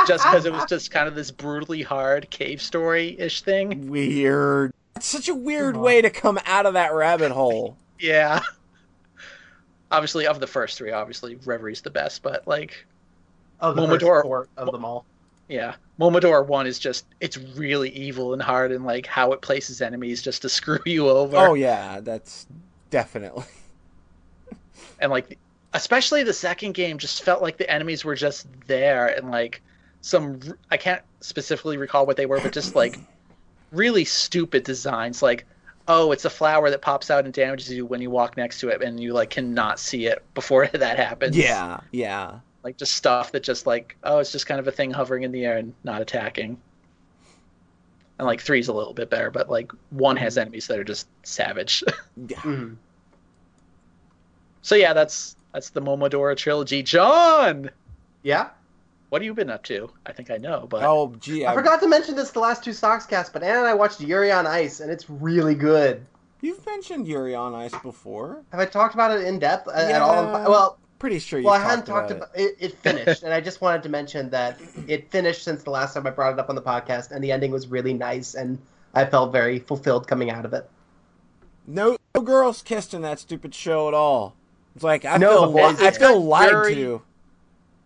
[0.06, 3.88] just because it was just kind of this brutally hard cave story ish thing.
[3.90, 4.72] Weird.
[5.04, 7.76] It's such a weird way to come out of that rabbit hole.
[8.00, 8.40] Yeah.
[9.90, 12.86] Obviously, of the first three, obviously Reverie's the best, but like,
[13.60, 15.04] of the Momodora- first four of them all.
[15.46, 19.82] yeah, Momodora One is just it's really evil and hard, and like how it places
[19.82, 21.36] enemies just to screw you over.
[21.36, 22.46] Oh yeah, that's
[22.88, 23.44] definitely.
[25.00, 25.38] and like
[25.74, 29.60] especially the second game just felt like the enemies were just there and like
[30.00, 30.40] some
[30.70, 32.98] I can't specifically recall what they were but just like
[33.74, 35.44] really stupid designs like
[35.88, 38.68] oh it's a flower that pops out and damages you when you walk next to
[38.68, 42.38] it and you like cannot see it before that happens Yeah, yeah.
[42.62, 45.32] like just stuff that just like oh it's just kind of a thing hovering in
[45.32, 46.58] the air and not attacking
[48.18, 51.06] and like three's a little bit better but like one has enemies that are just
[51.24, 51.82] savage
[52.28, 52.38] Yeah.
[52.38, 52.76] Mhm.
[54.62, 56.82] so yeah, that's That's the Momodora trilogy.
[56.82, 57.70] John,
[58.22, 58.50] Yeah.
[59.14, 59.88] What have you been up to?
[60.04, 62.72] I think I know, but Oh, gee, I forgot to mention this the last two
[62.72, 66.04] Soxcast, but Anna and I watched Yuri on Ice, and it's really good.
[66.40, 68.42] You've mentioned Yuri on Ice before.
[68.50, 70.24] Have I talked about it in depth at, at all?
[70.50, 72.56] Well, Pretty sure you well, I talked hadn't talked about about it.
[72.58, 76.08] It finished, and I just wanted to mention that it finished since the last time
[76.08, 78.58] I brought it up on the podcast, and the ending was really nice, and
[78.94, 80.68] I felt very fulfilled coming out of it.
[81.68, 84.34] No, no girls kissed in that stupid show at all.
[84.74, 85.96] It's like I No, feel the li- I did.
[85.98, 87.02] feel lied Yuri- to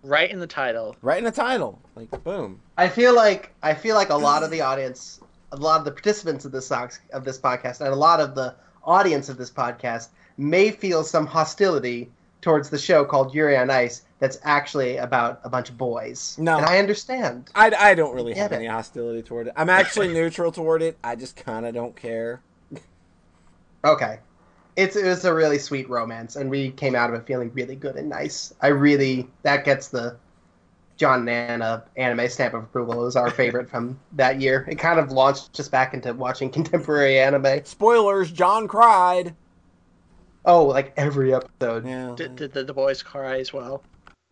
[0.02, 0.96] right in the title.
[1.02, 1.80] right in the title.
[1.94, 2.60] Like boom.
[2.76, 5.20] I feel like I feel like a lot of the audience,
[5.52, 8.54] a lot of the participants of this of this podcast, and a lot of the
[8.84, 14.02] audience of this podcast may feel some hostility towards the show called Yuri on Ice.
[14.20, 16.36] That's actually about a bunch of boys.
[16.40, 16.56] No.
[16.56, 17.50] and I understand.
[17.54, 18.56] I, I don't really Get have it.
[18.56, 19.52] any hostility toward it.
[19.56, 20.98] I'm actually neutral toward it.
[21.04, 22.40] I just kind of don't care.
[23.84, 24.18] Okay.
[24.78, 27.74] It's it was a really sweet romance, and we came out of it feeling really
[27.74, 28.54] good and nice.
[28.60, 30.16] I really that gets the
[30.96, 33.00] John and Anna anime stamp of approval.
[33.00, 34.64] It was our favorite from that year.
[34.70, 37.64] It kind of launched us back into watching contemporary anime.
[37.64, 39.34] Spoilers: John cried.
[40.44, 41.84] Oh, like every episode.
[41.84, 42.14] Yeah.
[42.16, 43.82] Did, did, did the boys cry as well?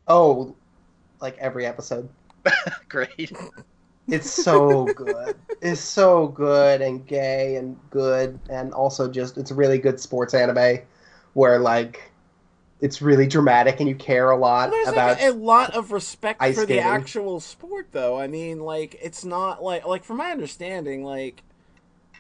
[0.07, 0.55] Oh,
[1.21, 2.09] like every episode.
[2.89, 3.33] Great.
[4.09, 5.37] It's so good.
[5.61, 10.35] It's so good and gay and good and also just it's a really good sports
[10.35, 10.81] anime
[11.33, 12.13] where like
[12.81, 15.93] it's really dramatic and you care a lot There's about like a, a lot of
[15.93, 18.19] respect for the actual sport, though.
[18.19, 21.43] I mean, like it's not like like from my understanding, like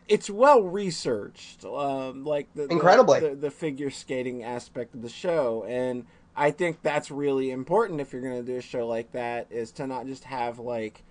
[0.09, 1.65] it's well researched.
[1.65, 3.21] Um, like the, the- Incredibly.
[3.21, 8.13] the, the figure skating aspect of the show, and I think that's really important if
[8.13, 9.49] you're going to do a show like that.
[9.51, 11.03] Is to not just have like.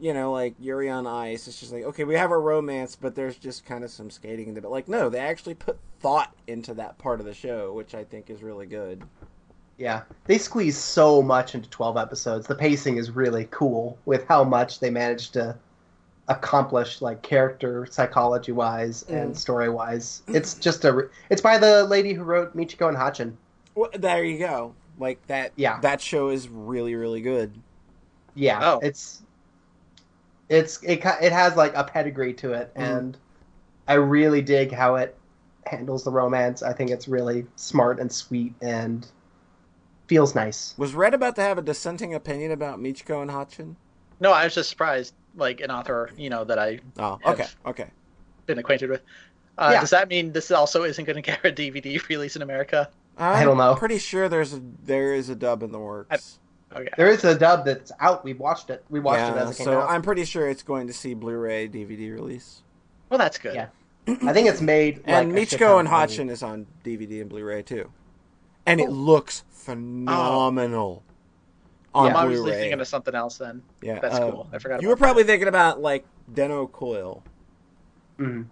[0.00, 1.48] You know, like Yuri on Ice.
[1.48, 4.48] It's just like okay, we have our romance, but there's just kind of some skating
[4.48, 4.70] into it.
[4.70, 8.30] Like, no, they actually put thought into that part of the show, which I think
[8.30, 9.02] is really good.
[9.76, 12.46] Yeah, they squeeze so much into 12 episodes.
[12.46, 15.56] The pacing is really cool with how much they managed to
[16.28, 19.36] accomplish, like character psychology wise and Mm.
[19.36, 20.22] story wise.
[20.28, 20.92] It's just a.
[20.92, 23.36] re- It's by the lady who wrote Michiko and Hatchin.
[23.74, 24.74] Well, there you go.
[24.98, 25.52] Like that.
[25.56, 25.80] Yeah.
[25.80, 27.52] That show is really, really good.
[28.34, 28.78] Yeah, Oh.
[28.80, 29.22] it's
[30.48, 32.82] it's it it has like a pedigree to it, Mhm.
[32.82, 33.16] and
[33.86, 35.16] I really dig how it
[35.66, 36.62] handles the romance.
[36.62, 39.06] I think it's really smart and sweet and
[40.06, 40.74] feels nice.
[40.78, 43.76] Was Red about to have a dissenting opinion about Michiko and Hatchin?
[44.20, 45.14] No, I was just surprised.
[45.36, 47.90] Like an author, you know, that I Oh, okay, okay.
[48.46, 49.02] been acquainted with.
[49.58, 49.80] Uh, Yeah.
[49.80, 52.88] Does that mean this also isn't going to get a DVD release in America?
[53.18, 53.72] I don't know.
[53.72, 56.38] I'm pretty sure there's a there is a dub in the works.
[56.74, 56.88] Okay.
[56.96, 58.24] There is a dub that's out.
[58.24, 58.84] We watched it.
[58.90, 59.90] We watched yeah, it as it came so out.
[59.90, 62.62] I'm pretty sure it's going to see Blu-ray DVD release.
[63.08, 63.54] Well, that's good.
[63.54, 63.68] Yeah.
[64.22, 65.02] I think it's made.
[65.06, 66.32] And like, a Michiko and of money.
[66.32, 67.90] Is on DVD and Blu-ray too,
[68.66, 68.92] and it Oh.
[68.92, 71.02] looks phenomenal
[71.94, 72.60] on I'm obviously Blu-ray.
[72.60, 73.62] thinking of something else then.
[73.82, 74.48] yeah, That's uh, cool.
[74.52, 77.22] I forgot You about were probably thinking about like Dennou Coil.
[78.18, 78.46] Mhm.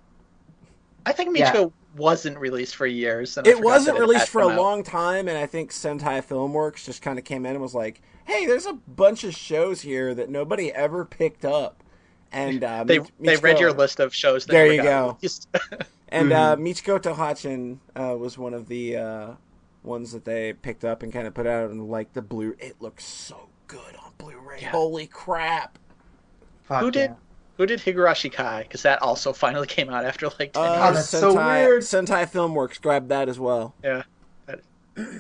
[1.05, 1.51] I think Yeah.
[1.97, 3.37] Michiko wasn't released for years.
[3.37, 4.57] And It wasn't that it released for a out.
[4.57, 8.01] long time, and I think Sentai Filmworks just kind of came in and was like,
[8.27, 11.83] "Hey, there's a bunch of shows here that nobody ever picked up."
[12.33, 14.45] And uh, They Mich- they read your list of shows.
[14.47, 15.19] That There you go.
[16.09, 16.33] And Mm-hmm.
[16.33, 19.31] uh, Michiko to Hatchin uh, was one of the uh,
[19.83, 22.55] ones that they picked up and kind of put out and like the blue.
[22.61, 24.61] It looks so good on Blu-ray.
[24.63, 24.71] Yeah.
[24.71, 25.79] Holy crap!
[26.63, 27.17] Fuck Who did- yeah.
[27.57, 28.63] Who did Higurashi Kai?
[28.65, 31.83] Because that also finally came out after like ten Uh, Oh, that's so weird.
[31.83, 33.75] Sentai Filmworks grabbed that as well.
[33.83, 34.05] years.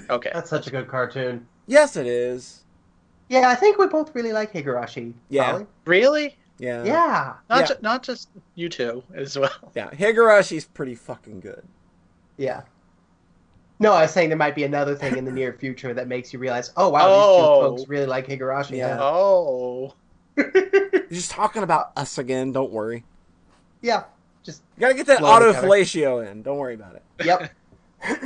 [0.08, 0.30] Okay.
[0.32, 1.46] That's such a good cartoon.
[1.66, 2.62] Yes, it is.
[3.28, 5.12] Yeah, I think we both really like Higurashi.
[5.28, 5.50] Yeah.
[5.52, 5.66] Holly.
[5.84, 6.36] Really?
[6.58, 6.84] Yeah.
[6.84, 7.34] Yeah.
[7.50, 7.66] Not Yeah.
[7.66, 9.50] ju- not just you two as well.
[9.74, 9.90] Yeah.
[9.90, 11.62] Higurashi's pretty fucking good.
[12.38, 12.62] Yeah.
[13.78, 16.32] No, I was saying there might be another thing in the near future that makes
[16.32, 17.36] you realize, oh wow, Oh.
[17.36, 18.78] these two folks really like Higurashi.
[18.78, 18.98] Yeah.
[19.00, 19.94] Oh.
[20.36, 22.52] You're just talking about us again.
[22.52, 23.04] Don't worry.
[23.82, 24.04] yeah.
[24.42, 25.66] Just You gotta get that Slowly cover.
[25.68, 26.42] autofellatio in.
[26.42, 27.02] Don't worry about it.
[27.24, 27.52] yep.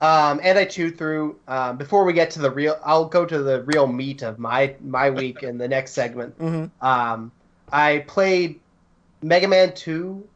[0.00, 1.36] um, and I chewed through.
[1.48, 4.76] Um, before we get to the real, I'll go to the real meat of my
[4.80, 6.38] my week in the next segment.
[6.38, 6.86] Mm-hmm.
[6.86, 7.32] Um,
[7.72, 8.60] I played
[9.22, 10.26] Mega Man Two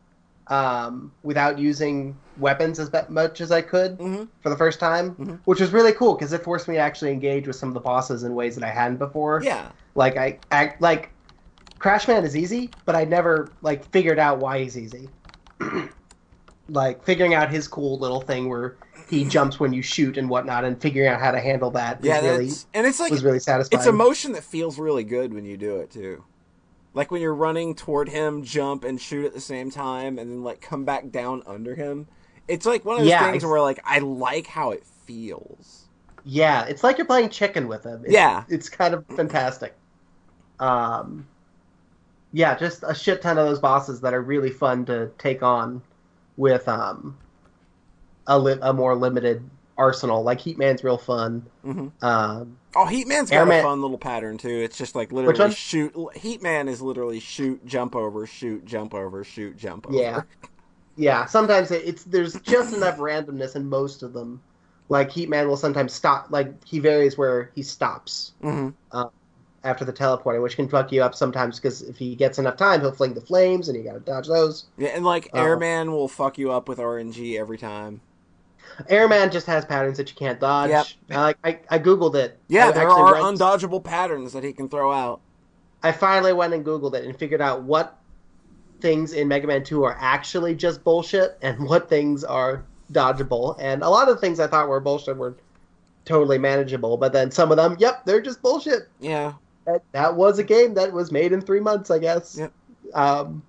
[0.48, 4.24] um, without using weapons as much as I could Mm-hmm.
[4.42, 5.40] for the first time, Mhm.
[5.44, 7.80] which was really cool because it forced me to actually engage with some of the
[7.80, 9.40] bosses in ways that I hadn't before.
[9.42, 9.66] Yeah.
[9.94, 11.10] Like I, I like
[11.80, 15.10] Crashman is easy, but I never like figured out why he's easy.
[16.68, 18.76] like figuring out his cool little thing where
[19.08, 22.08] he jumps when you shoot and whatnot, and figuring out how to handle that was
[22.08, 22.20] Yeah.
[22.20, 23.78] really and it's like was really satisfying.
[23.80, 26.24] it's a motion that feels really good when you do it too.
[26.96, 30.44] Like when you're running toward him, jump and shoot at the same time, and then
[30.44, 32.08] like come back down under him.
[32.48, 35.90] It's like one of those Yeah, things where like I like how it feels.
[36.24, 38.04] Yeah, it's like you're playing chicken with him.
[38.06, 38.44] It's, Yeah.
[38.48, 39.78] it's kind of fantastic.
[40.60, 41.28] Um,
[42.32, 45.82] yeah, just a shit ton of those bosses that are really fun to take on
[46.36, 47.18] with um
[48.26, 50.22] a li- a more limited arsenal.
[50.22, 51.44] Like Heatman's real fun.
[51.64, 51.90] Mhm.
[52.02, 54.48] Um, Oh, Heatman's got Airman- a fun little pattern too.
[54.48, 55.94] It's just like literally shoot.
[55.94, 59.96] Heatman is literally shoot, jump over, shoot, jump over, shoot, jump over.
[59.96, 60.22] yeah,
[60.96, 61.24] yeah.
[61.26, 64.40] Sometimes it's there's just enough randomness in most of them.
[64.88, 66.26] Like Heatman will sometimes stop.
[66.30, 68.32] Like he varies where he stops.
[68.42, 68.70] hmm
[69.64, 72.80] after the teleporting, which can fuck you up sometimes because if he gets enough time,
[72.80, 74.66] he'll fling the flames and you gotta dodge those.
[74.78, 78.00] Yeah, and like Uh, Airman will fuck you up with RNG every time.
[78.88, 80.70] Airman just has patterns that you can't dodge.
[80.70, 80.86] Yep.
[81.10, 82.38] I, I, I googled it.
[82.48, 85.20] Yeah, I there are went- undodgeable patterns that he can throw out.
[85.82, 87.98] I finally went and googled it and figured out what
[88.80, 93.56] things in Mega Man 2 are actually just bullshit and what things are dodgeable.
[93.60, 95.36] And a lot of the things I thought were bullshit were
[96.04, 98.88] totally manageable, but then some of them, yep, they're just bullshit.
[99.00, 99.34] Yeah,
[99.66, 102.36] That, that was a game that was made in three months, I guess.
[102.38, 102.52] Yep.
[102.94, 103.42] Um,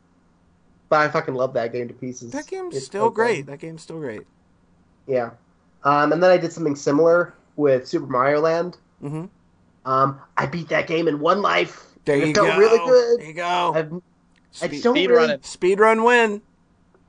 [0.90, 2.32] but I fucking love that game to pieces.
[2.32, 3.46] that game's It's still great.
[3.48, 4.22] That game's still great.
[5.08, 5.32] Yeah.
[5.84, 8.78] Um, and then I did something similar with Super Mario Land.
[9.02, 9.26] hmm
[9.86, 11.94] Um, I beat that game in one life.
[12.06, 12.56] There you it felt go.
[12.56, 13.20] really good.
[13.20, 13.74] There you go.
[13.74, 13.94] I've,
[14.62, 15.42] I Speed, don't Speed really, running.
[15.42, 16.42] speed run win.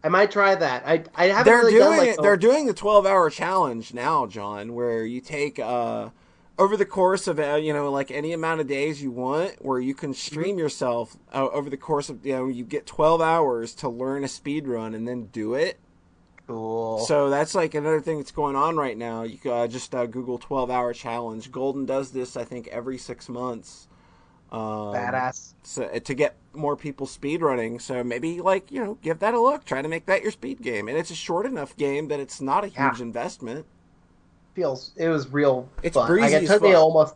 [0.02, 0.82] I might try that.
[0.86, 2.22] I I haven't they're really doing done like it.
[2.22, 6.10] They're doing the 12 hour challenge now, John, where you take uh
[6.58, 9.80] over the course of uh, you know like any amount of days you want, where
[9.80, 10.58] you can stream Mm-hmm.
[10.58, 14.28] yourself uh, over the course of you know you get 12 hours to learn a
[14.28, 15.78] speed run and then do it.
[16.48, 16.98] Cool.
[17.06, 19.22] So that's like another thing that's going on right now.
[19.22, 21.52] You uh, just uh, Google 12 hour challenge.
[21.52, 23.86] Golden does this, I think, every six months.
[24.50, 24.60] Um,
[24.94, 25.52] Badass.
[25.62, 27.78] So, to get more people speed running.
[27.78, 29.64] So maybe like you know give that a look.
[29.64, 32.40] Try to make that your speed game, and it's a short enough game that it's
[32.40, 33.02] not a huge Yeah.
[33.02, 33.66] investment.
[34.54, 36.06] Feels it was real It's fun.
[36.08, 37.14] breezy Like, it took me almost.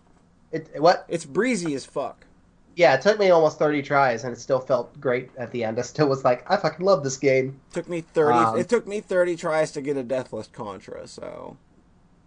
[0.52, 1.06] It what?
[1.08, 2.26] It's breezy as fuck.
[2.74, 5.78] Yeah, it took me almost thirty tries, and it still felt great at the end.
[5.78, 7.60] I still was like, I fucking love this game.
[7.72, 8.38] Took me thirty.
[8.38, 11.06] Um, it took me thirty tries to get a Deathless Contra.
[11.06, 11.56] So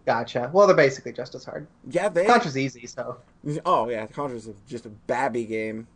[0.06, 0.50] Gotcha.
[0.52, 1.66] Well, they're basically just as hard.
[1.90, 2.26] yeah, they.
[2.26, 3.18] Contra's easy, so.
[3.66, 5.88] Oh yeah, Contra's just a babby game.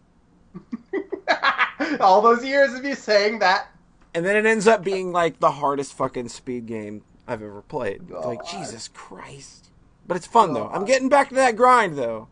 [2.01, 3.69] All those years of you saying that.
[4.13, 8.11] And then it ends up being like the hardest fucking speed game I've ever played.
[8.11, 8.45] Like.
[8.45, 9.71] Jesus Christ.
[10.09, 10.69] But it's fun though.
[10.69, 12.27] I'm getting back to that grind though.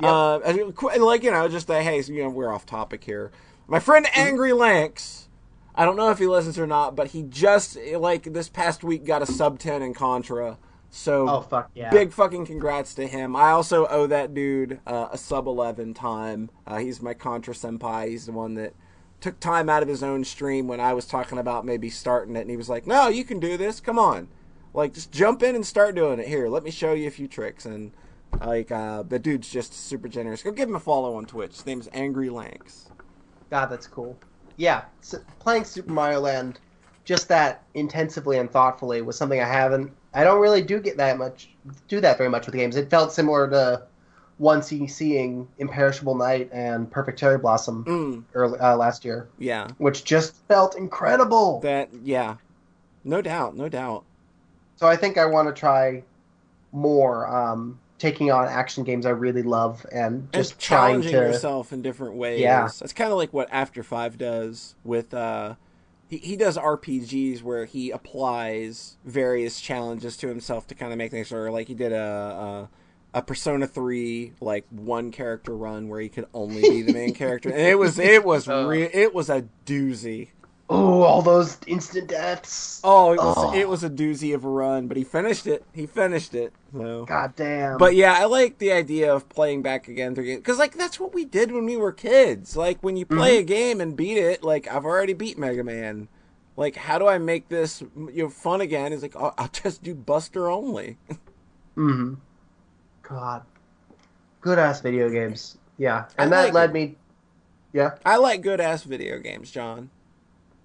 [0.00, 0.10] Yep.
[0.10, 3.30] Uh, and like you know, just a hey, so, you know, we're off topic here.
[3.68, 4.20] My friend Mm-hmm.
[4.20, 5.28] Angry Lanks,
[5.74, 9.04] I don't know if he listens or not, but he just like this past week
[9.04, 10.58] got a sub ten in Contra.
[10.90, 11.90] So Oh fuck yeah.
[11.90, 13.34] Big fucking congrats to him.
[13.34, 16.50] I also owe that dude uh, a sub 11 time.
[16.66, 18.08] Uh, he's my Contra senpai.
[18.08, 18.74] He's the one that
[19.18, 22.40] took time out of his own stream when I was talking about maybe starting it.
[22.42, 23.80] And he was like, no, you can do this.
[23.80, 24.28] Come on.
[24.74, 26.28] Like, just jump in and start doing it.
[26.28, 27.64] Here, let me show you a few tricks.
[27.64, 27.92] And,
[28.40, 30.42] like, uh, the dude's just super generous.
[30.42, 31.52] Go give him a follow on Twitch.
[31.52, 32.88] His name's Angry Lanks.
[33.50, 34.18] God, that's cool.
[34.56, 36.58] Yeah, s playing Super Mario Land
[37.04, 39.92] just that intensively and thoughtfully was something I haven't.
[40.14, 41.50] I don't really do get that much
[41.88, 42.76] do that very much with games.
[42.76, 43.82] It felt similar to
[44.38, 49.68] once seeing Imperishable Night and Perfect Cherry Blossom Mm, early uh, last year, yeah.
[49.78, 51.60] which just felt incredible.
[51.60, 52.36] That, yeah.
[53.04, 54.04] No doubt, no doubt.
[54.76, 56.02] So I think I want to try
[56.72, 61.18] more um, taking on action games I really love and just and trying challenging to.
[61.18, 62.40] yourself in different ways.
[62.40, 62.66] Yeah.
[62.66, 65.54] It's kind of like what After Five does with uh
[66.08, 71.10] he, he does RPGs where he applies various challenges to himself to kind of make
[71.10, 72.68] things or like he did a,
[73.14, 77.14] a a Persona 3 like one character run where he could only be the main
[77.22, 78.66] character and it was it was Oh.
[78.66, 80.28] re- it was a doozy.
[80.70, 82.80] Oh, all those instant deaths!
[82.82, 83.54] Oh, it was Oh.
[83.54, 85.64] it was a doozy of a run, but he finished it.
[85.74, 86.52] He finished it.
[86.72, 87.76] So God damn!
[87.76, 91.12] But yeah, I like the idea of playing back again through because like that's what
[91.12, 92.56] we did when we were kids.
[92.56, 96.08] Like when you play a game and beat it, like I've already beat Mega Man.
[96.56, 98.92] Like how do I make this you know fun again?
[98.92, 100.96] Is like oh, I'll just do Buster only.
[101.74, 102.14] hmm
[103.02, 103.42] God,
[104.40, 105.58] good ass video games.
[105.76, 106.72] Yeah, I and that like led it.
[106.72, 106.96] me.
[107.74, 109.90] Yeah, I like good ass video games, John.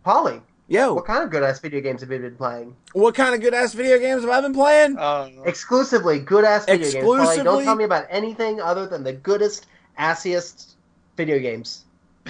[0.07, 2.73] Polly, Yo, what kind of good ass video games have you been playing?
[2.93, 4.97] what kind of good ass video games have I been playing?
[4.97, 7.03] Uh, Exclusively good ass video games.
[7.03, 7.43] Polly, Exclusively?
[7.43, 9.65] don't tell me about anything other than the goodest,
[9.99, 10.75] assiest
[11.17, 11.83] video games.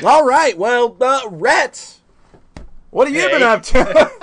[0.03, 1.99] All right, well, uh, Rhett,
[2.89, 3.31] what have you Hey.
[3.33, 3.79] been up to?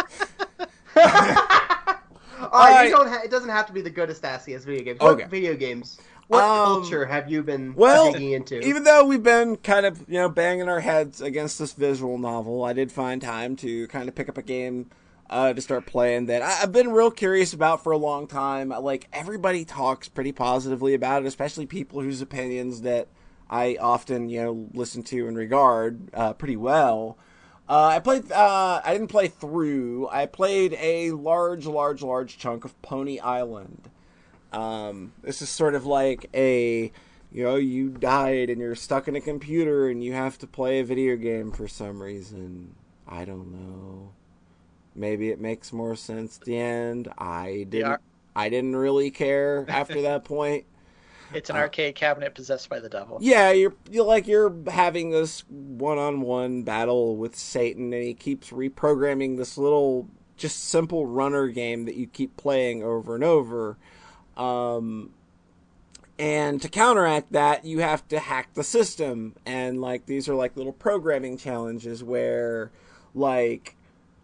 [0.96, 2.88] All right, Alright.
[2.88, 3.06] you don't.
[3.08, 4.98] Ha- it doesn't have to be the goodest, assiest video games.
[5.00, 5.26] What Okay.
[5.28, 6.00] video games?
[6.28, 8.60] What Um, culture have you been well, digging into?
[8.60, 12.64] Even though we've been kind of, you know, banging our heads against this visual novel,
[12.64, 14.90] I did find time to kind of pick up a game
[15.28, 18.70] uh, to start playing that I, I've been real curious about for a long time.
[18.70, 23.08] Like everybody talks pretty positively about it, especially people whose opinions that
[23.50, 27.18] I often you know listen to and regard uh, pretty well.
[27.68, 28.30] Uh, I played.
[28.30, 30.08] Uh, I didn't play through.
[30.10, 33.90] I played a large, large, large chunk of Pony Island.
[34.54, 36.92] Um, this is sort of like a,
[37.32, 40.80] you know, you died and you're stuck in a computer and you have to play
[40.80, 42.74] a video game for some reason.
[43.08, 44.12] I don't know.
[44.94, 47.08] Maybe it makes more sense at the end.
[47.18, 48.00] I didn't.
[48.36, 50.66] I didn't really care after that point.
[51.32, 53.18] It's an Uh, arcade cabinet possessed by the devil.
[53.20, 59.36] Yeah, you're you're like you're having this one-on-one battle with Satan, and he keeps reprogramming
[59.36, 63.78] this little, just simple runner game that you keep playing over and over.
[64.36, 65.10] Um,
[66.18, 70.56] and to counteract that, you have to hack the system, and like these are like
[70.56, 72.70] little programming challenges where,
[73.14, 73.76] like.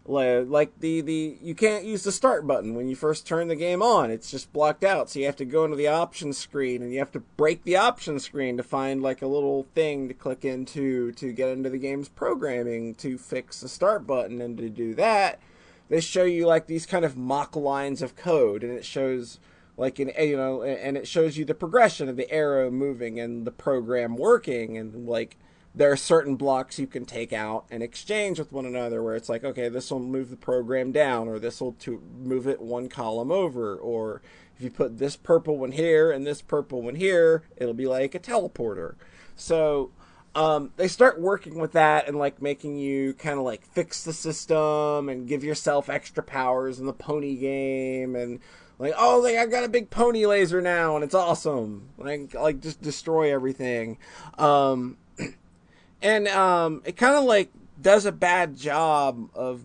[0.03, 3.83] Like the, the you can't use the start button when you first turn the game
[3.83, 4.09] on.
[4.09, 5.09] It's just blocked out.
[5.09, 7.77] So you have to go into the options screen and you have to break the
[7.77, 11.77] options screen to find like a little thing to click into to get into the
[11.77, 14.41] game's programming to fix the start button.
[14.41, 15.39] And to do that,
[15.87, 19.39] they show you like these kind of mock lines of code, and it shows
[19.81, 23.47] like in you know, and it shows you the progression of the arrow moving and
[23.47, 25.37] the program working, and like
[25.73, 29.29] there are certain blocks you can take out and exchange with one another where it's
[29.29, 32.89] like okay this will move the program down or this will to move it one
[32.89, 34.21] column over or
[34.57, 38.13] if you put this purple one here and this purple one here it'll be like
[38.13, 38.95] a teleporter.
[39.35, 39.91] So
[40.35, 44.13] um, they start working with that and like making you kind of like fix the
[44.13, 48.39] system and give yourself extra powers in the pony game and
[48.81, 51.89] like oh like I've got a big pony laser now and it's awesome.
[51.97, 53.97] Like like just destroy everything.
[54.37, 54.97] Um
[56.01, 59.61] and um, it kind of like does a bad job of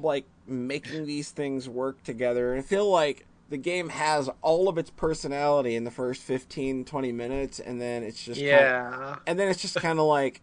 [0.00, 2.52] like making these things work together.
[2.52, 6.84] And I feel like the game has all of its personality in the first 15
[6.84, 9.16] 20 minutes and then it's just kinda, Yeah.
[9.26, 10.42] and then it's just kind of like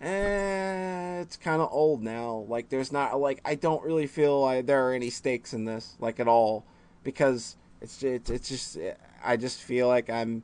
[0.00, 2.44] eh, it's kind of old now.
[2.48, 5.96] Like there's not like i don't really feel like there are any stakes in this
[5.98, 6.64] like at all
[7.08, 8.76] because it's it's, it's just
[9.24, 10.42] i just feel like i'm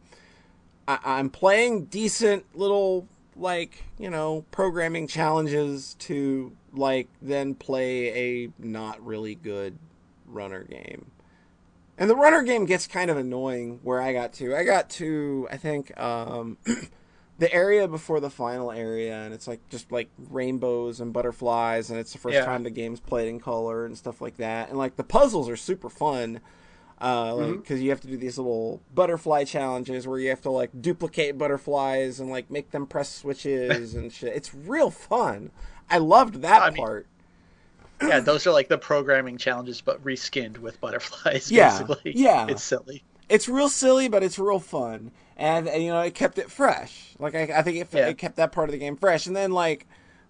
[0.89, 3.07] I, i'm playing decent little
[3.37, 9.79] like you know programming challenges to like then play a not really good
[10.27, 11.11] runner game
[11.99, 14.57] and the runner game gets kind of annoying where I got to.
[14.57, 16.59] I got to, I think, um,
[17.39, 21.99] the area before the final area, and it's like just like rainbows and butterflies, and
[21.99, 22.45] it's the first Yeah.
[22.45, 24.69] time the game's played in color and stuff like that.
[24.69, 26.41] And like the puzzles are super fun.
[27.01, 30.51] Uh, like, because you have to do these little butterfly challenges where you have to
[30.51, 34.35] like duplicate butterflies and like make them press switches and shit.
[34.35, 35.51] It's real fun.
[35.91, 37.07] I loved that I mean, part.
[38.01, 41.51] Yeah, those are like the programming challenges, but reskinned with butterflies.
[41.51, 42.13] Yeah, Basically.
[42.17, 42.47] yeah.
[42.49, 43.03] It's silly.
[43.29, 47.15] It's real silly, but it's real fun, and, and, you know it kept it fresh.
[47.19, 48.09] Like I, I think it, Yeah.
[48.09, 49.87] it kept that part of the game fresh, and then like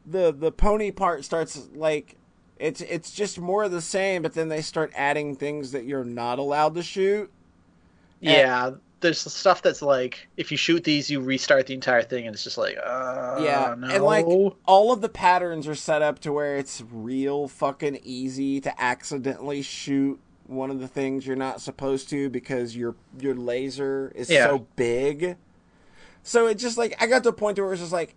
[0.07, 2.17] the the pony part starts like
[2.59, 6.05] it's it's just more of the same, but then they start adding things that you're
[6.05, 7.31] not allowed to shoot.
[8.21, 8.73] Yeah.
[9.01, 12.43] There's stuff that's like if you shoot these, you restart the entire thing, and it's
[12.45, 13.89] just like, uh, Yeah, no.
[13.89, 18.63] and like all of the patterns are set up to where it's real fucking easy
[18.63, 24.13] to accidentally shoot one of the things you're not supposed to because your your laser
[24.15, 24.47] is Yeah.
[24.47, 25.37] so big.
[26.23, 28.15] So it just like I got to a point where it's just like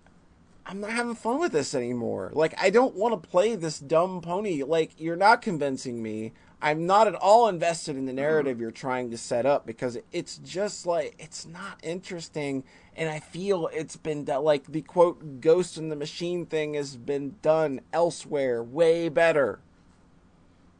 [0.65, 2.31] I'm not having fun with this anymore.
[2.33, 4.63] Like I don't want to play this dumb pony.
[4.63, 6.33] Like you're not convincing me.
[6.61, 10.37] I'm not at all invested in the narrative you're trying to set up because it's
[10.39, 12.63] just like it's not interesting
[12.95, 16.97] and I feel it's been done like the quote ghost in the machine thing has
[16.97, 19.59] been done elsewhere way better.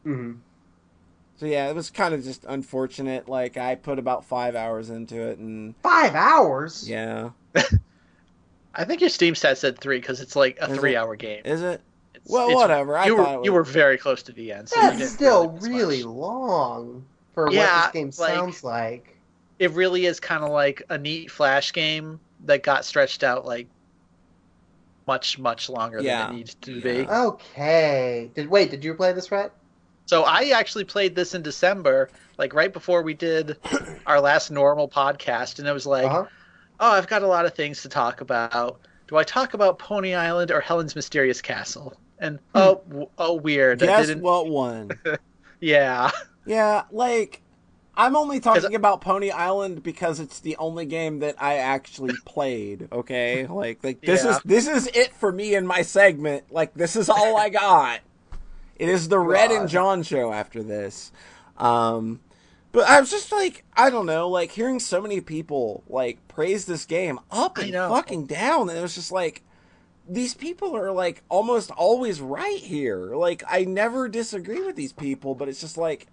[0.04, 0.34] hmm
[1.38, 3.30] So yeah, it was kind of just unfortunate.
[3.30, 6.90] Like I put about 5 hours into it and Five hours.
[6.90, 7.30] yeah.
[8.76, 11.42] I think your Steam stat said three because it's like a Is three-hour game.
[11.46, 11.82] Is it?
[12.14, 12.98] It's- Well, it's- whatever.
[12.98, 14.70] I you thought were it you were very close to the end.
[14.70, 15.72] So you That's didn't still miss much.
[15.72, 19.16] really long for what this game like- sounds like.
[19.60, 23.68] It really is kind of like a neat flash game that got stretched out like
[25.08, 26.28] much much longer Yeah.
[26.28, 27.08] than it needed to be.
[27.08, 28.30] Okay.
[28.36, 28.70] Did wait?
[28.72, 29.52] Did you play this right?
[30.08, 33.58] So I actually played this in December, like right before we did
[34.06, 36.26] our last normal podcast, and it was like, Uh huh.
[36.80, 38.82] oh, I've got a lot of things to talk about.
[39.08, 42.02] Do I talk about Pony Island or Helen's Mysterious Castle?
[42.20, 43.84] And oh, oh, weird.
[43.84, 44.22] I Guess didn't.
[44.22, 45.00] what one?
[45.60, 46.12] Yeah,
[46.46, 47.44] Yeah, like
[47.96, 52.88] I'm only talking about Pony Island because it's the only game that I actually played,
[52.92, 53.48] okay?
[53.48, 54.32] Like like this Yeah.
[54.32, 56.52] is this is it for me in my segment.
[56.52, 58.02] Like this is all I got.
[58.80, 61.12] It is the Red and John show after this.
[61.58, 62.20] Um,
[62.72, 66.66] but I was just like, I don't know, like hearing so many people like praise
[66.66, 69.42] this game up and fucking down, and it was just like,
[70.08, 73.16] these people are like almost always right here.
[73.16, 76.08] Like I never disagree with these people, but it's just like,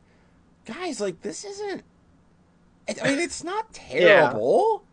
[0.65, 1.83] guys, like this isn't.
[2.89, 4.85] I I mean, it's not terrible.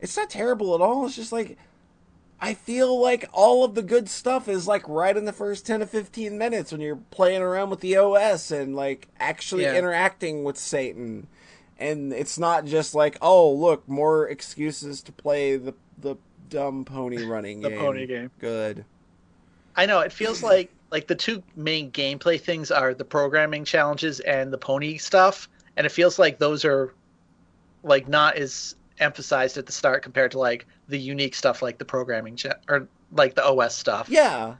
[0.00, 1.06] It's not terrible at all.
[1.06, 1.56] It's just like
[2.40, 5.80] I feel like all of the good stuff is like right in the first 10
[5.80, 9.74] to 15 minutes when you're playing around with the OS and like actually Yeah.
[9.76, 11.26] interacting with Satan.
[11.78, 16.16] And it's not just like, oh, look, more excuses to play the the
[16.48, 17.78] dumb pony running The game.
[17.78, 18.30] pony game.
[18.38, 18.84] Good.
[19.76, 24.20] I know it feels like like the two main gameplay things are the programming challenges
[24.20, 26.94] and the pony stuff, and it feels like those are
[27.82, 31.84] like not as emphasized at the start compared to like the unique stuff like the
[31.84, 34.08] programming cha- or like the OS stuff.
[34.08, 34.54] Yeah.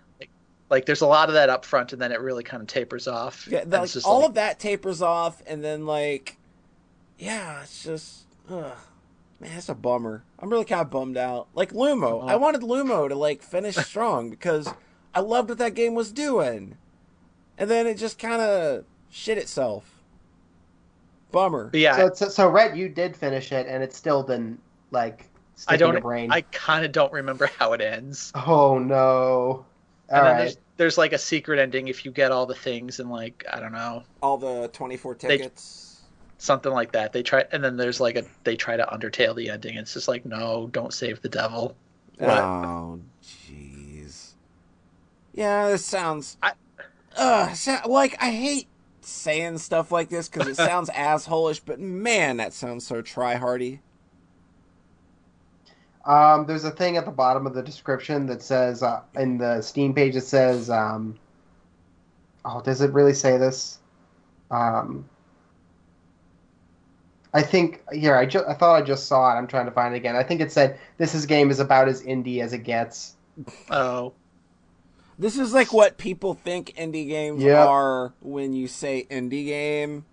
[0.70, 3.08] Like there's a lot of that up front, and then it really kind of tapers
[3.08, 3.48] off.
[3.50, 6.36] Yeah, that, like, just all like- of that tapers off, and then like,
[7.18, 8.76] yeah, it's just, ugh.
[9.40, 10.24] man, it's a bummer.
[10.38, 11.48] I'm really kind of bummed out.
[11.54, 12.26] Like Lumo, Uh-huh.
[12.26, 14.68] I wanted Lumo to like finish strong because
[15.14, 16.76] I loved what that game was doing,
[17.56, 19.97] and then it just kind of shit itself.
[21.32, 21.68] Bummer.
[21.70, 24.60] But yeah, So, so, so Rhett, you did finish it, and it's still didn't
[24.90, 25.92] like stick I in don't.
[25.92, 26.30] your brain.
[26.32, 28.32] I kind of don't remember how it ends.
[28.34, 29.64] Oh no!
[30.08, 32.98] And All then there's, there's like a secret ending if you get all the things
[33.00, 36.00] and like I don't know All the 24 tickets.
[36.38, 37.12] something like that.
[37.12, 39.76] They try and then there's like a they try to undertale the ending.
[39.76, 41.76] It's just like no, don't save the devil.
[42.18, 42.38] What?
[42.38, 44.30] Oh, jeez.
[45.34, 46.36] Yeah, this sounds.
[46.42, 46.52] I-
[47.16, 48.66] Ugh, so- like I hate
[49.08, 53.80] saying stuff like this because it sounds assholish, but man, that sounds so try-hardy.
[56.04, 59.60] Um, there's a thing at the bottom of the description that says uh, in the
[59.60, 61.18] Steam page it says, um,
[62.46, 63.78] "Oh, does it really say this?"
[64.50, 65.06] Um,
[67.34, 69.38] I think here I ju- I thought I just saw it.
[69.38, 70.16] I'm trying to find it again.
[70.16, 73.16] I think it said this is game is about as indie as it gets.
[73.70, 74.14] Oh,
[75.18, 77.66] This is like what people think indie games Yep.
[77.68, 80.04] are when you say indie game.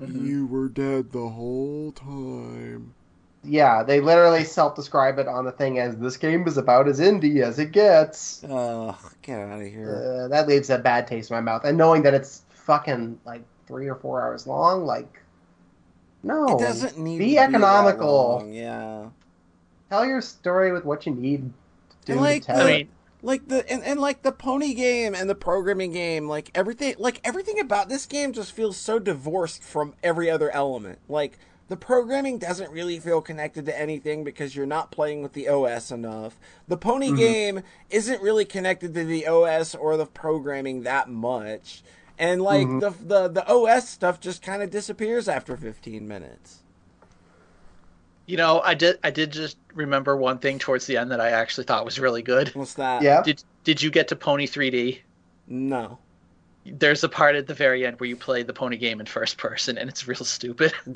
[0.00, 0.26] Mhm.
[0.26, 2.94] You were dead the whole time.
[3.42, 7.42] Yeah, they literally self-describe it on the thing as this game is about as indie
[7.42, 8.42] as it gets.
[8.44, 10.24] Ugh, get out of here.
[10.24, 11.64] Uh, that leaves a bad taste in my mouth.
[11.64, 15.20] And knowing that it's fucking like three or four hours long, like
[16.22, 18.38] no, it doesn't need be to economical.
[18.40, 19.08] Be that long, yeah.
[19.90, 21.50] Tell your story with what you need.
[22.06, 22.88] To And, like, tell I it.
[23.24, 27.20] Like the and, and like the pony game and the programming game like everything like
[27.24, 32.38] everything about this game just feels so divorced from every other element like the programming
[32.38, 36.76] doesn't really feel connected to anything because you're not playing with the os enough the
[36.76, 37.16] pony Mhm.
[37.16, 41.82] game isn't really connected to the os or the programming that much
[42.18, 42.80] and like Mhm.
[42.80, 46.63] the, the the os stuff just kind of disappears after 15 minutes
[48.26, 51.30] you know, I did I did just remember one thing towards the end that I
[51.30, 52.48] actually thought was really good.
[52.54, 55.00] what's that yeah, Did did you get to Pony 3D?
[55.46, 55.98] no
[56.64, 59.36] There's a part at the very end where you play the pony game in first
[59.36, 60.72] person, and it's real stupid.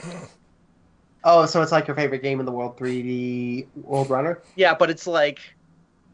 [1.24, 4.40] Oh, so it's like your favorite game in the world, 3D World Runner?
[4.54, 5.40] yeah, but it's like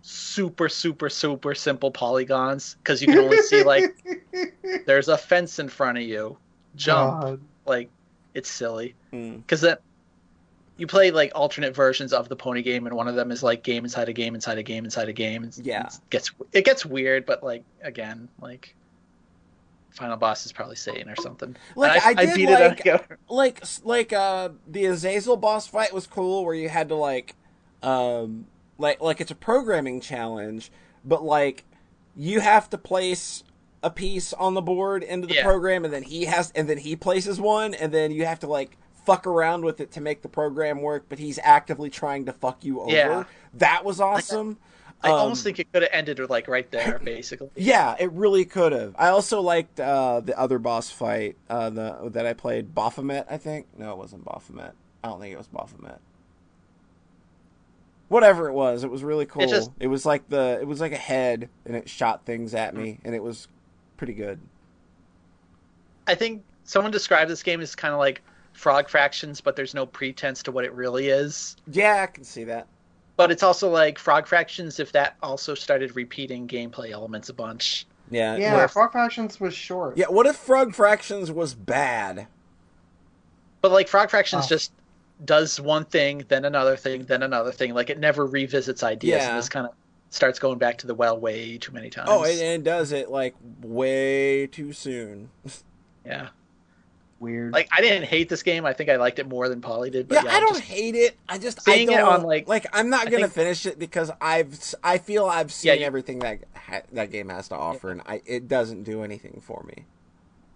[0.00, 3.94] super, super, super simple polygons because you can only see like
[4.86, 6.36] there's a fence in front of you.
[6.74, 7.40] Jump, God.
[7.66, 7.90] like
[8.32, 9.36] it's silly Hmm.
[9.36, 9.76] because then
[10.76, 13.62] you play like alternate versions of the pony game, and one of them is like
[13.62, 15.44] game inside a game inside a game inside a game.
[15.44, 15.86] It's, Yeah.
[15.86, 18.74] it gets it gets weird, but like again, like
[19.90, 21.54] final boss is probably Satan or something.
[21.76, 23.02] Like, And I did beat like- it.
[23.28, 27.34] Like like uh the Azazel boss fight was cool where you had to like
[27.82, 28.46] um
[28.78, 30.72] like like it's a programming challenge
[31.04, 31.64] but like
[32.16, 33.44] you have to place
[33.84, 35.42] a piece on the board into the Yeah.
[35.44, 38.46] program and then he has and then he places one and then you have to
[38.48, 42.32] like fuck around with it to make the program work but he's actively trying to
[42.32, 43.24] fuck you over Yeah.
[43.54, 44.58] that was awesome
[45.02, 47.50] I Um, almost think it could have ended like right there, basically.
[47.56, 48.94] yeah, it really could have.
[48.98, 53.26] I also liked uh, the other boss fight uh, the that I played, Baphomet.
[53.28, 54.72] I think no, it wasn't Baphomet.
[55.02, 55.98] I don't think it was Baphomet.
[58.08, 59.42] Whatever it was, it was really cool.
[59.42, 62.74] It, just- was like the it was like a head, and it shot things at
[62.74, 63.48] me, and it was
[63.98, 64.40] pretty good.
[66.06, 68.22] I think someone described this game as kind of like
[68.54, 71.56] Frog Fractions, but there's no pretense to what it really is.
[71.70, 72.66] Yeah, I can see that.
[73.16, 77.86] But it's also like Frog Fractions if that also started repeating gameplay elements a bunch.
[78.10, 79.96] Yeah, Yeah, if, Frog Fractions was short.
[79.96, 80.06] yeah.
[80.08, 82.26] What if Frog Fractions was bad?
[83.60, 84.48] But like Frog Fractions Oh.
[84.48, 84.72] just
[85.24, 87.72] does one thing, then another thing, then another thing.
[87.74, 89.30] Like it never revisits ideas Yeah.
[89.30, 89.72] and is kind of
[90.10, 92.08] starts going back to the well way too many oh, times.
[92.10, 95.30] Oh, and it does it like way too soon.
[96.04, 96.28] yeah.
[97.24, 97.52] Weird.
[97.52, 98.66] Like I didn't hate this game.
[98.66, 100.08] I think I liked it more than Polly did.
[100.08, 101.16] But yeah, yeah, I don't just- hate it.
[101.28, 103.64] I just Seeing I it don't, on, like- like I'm not I gonna think- finish
[103.66, 107.54] it because I've I feel I've seen you- everything that ha- that game has to
[107.56, 109.84] offer, and I it doesn't do anything for me.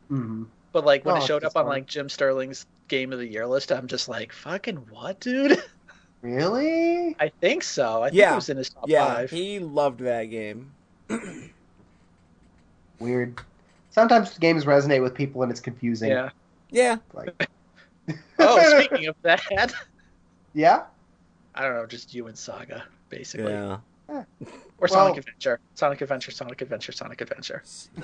[0.08, 3.18] hmm But like when Oh, it showed just up on like Jim Sterling's Game of
[3.18, 5.58] the Year list, I'm just like, fucking what, dude?
[6.20, 7.14] Really?
[7.20, 8.02] I think so.
[8.02, 8.32] I think Yeah.
[8.32, 9.30] it was in his top Yeah, five.
[9.30, 10.72] he loved that game.
[12.98, 13.40] Weird.
[13.90, 16.10] Sometimes games resonate with people and it's confusing.
[16.10, 16.30] Yeah.
[16.70, 17.48] Yeah, Like,
[18.38, 19.74] Oh, speaking of that,
[20.54, 20.84] yeah.
[21.54, 23.78] I don't know, just you and Saga, basically, yeah.
[24.08, 24.26] or
[24.78, 27.62] Well- Sonic Adventure, Sonic Adventure, Sonic Adventure, Sonic Adventure.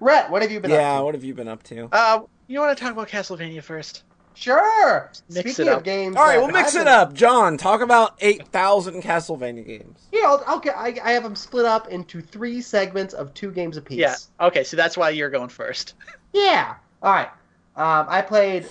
[0.00, 1.04] Rhett, what have you been yeah, up to?
[1.04, 1.88] what have you been up to?
[1.92, 4.04] Uh, you want to talk about Castlevania first?
[4.38, 5.10] Sure.
[5.30, 5.84] Mix Speaking it of up.
[5.84, 7.12] games, All right, we'll mix it up.
[7.12, 9.98] John, talk about eight thousand Castlevania games.
[10.12, 10.76] Yeah, I'll, I'll get.
[10.76, 13.98] I, I have them split up into three segments of two games apiece.
[13.98, 14.14] Yeah.
[14.40, 15.94] Okay, so that's why you're going first.
[16.34, 16.74] Yeah.
[17.02, 17.30] All right.
[17.74, 18.68] Um, I played.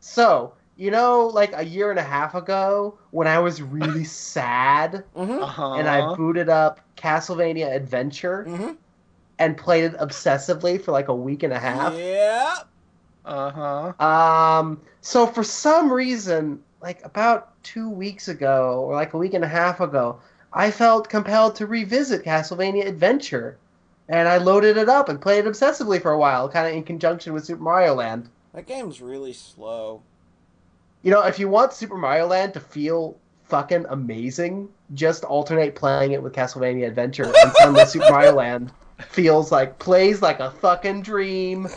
[0.00, 4.04] So you know, like a year and a half ago, when I was really
[4.34, 5.42] sad, Mm-hmm.
[5.42, 5.74] Uh-huh.
[5.74, 8.72] and I booted up Castlevania Adventure Mm-hmm.
[9.38, 11.94] and played it obsessively for like a week and a half.
[13.24, 13.30] Yeah.
[13.30, 14.04] Uh-huh.
[14.04, 19.44] Um, so for some reason, like about two weeks ago, or like a week and
[19.44, 20.20] a half ago,
[20.52, 23.58] I felt compelled to revisit Castlevania Adventure.
[24.08, 26.82] And I loaded it up and played it obsessively for a while, kind of in
[26.82, 28.30] conjunction with Super Mario Land.
[28.54, 30.02] That game's really slow.
[31.02, 36.12] You know, if you want Super Mario Land to feel fucking amazing, just alternate playing
[36.12, 38.72] it with Castlevania Adventure, and suddenly Super Mario Land
[39.10, 41.68] feels like plays like a fucking dream.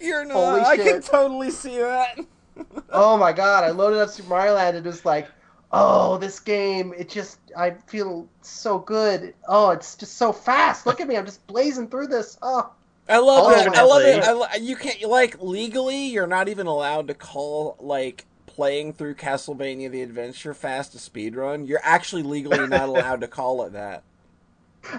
[0.00, 0.34] You're not.
[0.34, 2.18] Holy I can totally see that.
[2.90, 5.28] oh my god, I loaded up Super Mario Land and it was like,
[5.72, 9.34] oh, this game, it just, I feel so good.
[9.48, 10.86] Oh, it's just so fast.
[10.86, 12.38] Look at me, I'm just blazing through this.
[12.42, 12.70] Oh,
[13.08, 13.68] I love it.
[13.68, 14.22] I love it.
[14.24, 16.06] I lo- you can't like legally.
[16.06, 21.36] You're not even allowed to call like playing through Castlevania: The Adventure fast a speed
[21.36, 21.66] run.
[21.66, 24.02] You're actually legally not allowed to call it that.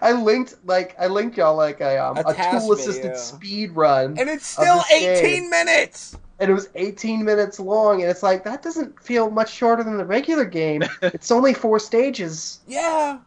[0.01, 4.17] I linked, like, I linked y'all, like, a, um, A a tool assisted speed run.
[4.17, 5.25] And it's still this game.
[5.25, 6.17] 18 minutes.
[6.39, 9.97] and it was 18 minutes long, and it's like, that doesn't feel much shorter than
[9.97, 10.83] the regular game.
[11.01, 12.59] it's only four stages.
[12.67, 13.19] Yeah.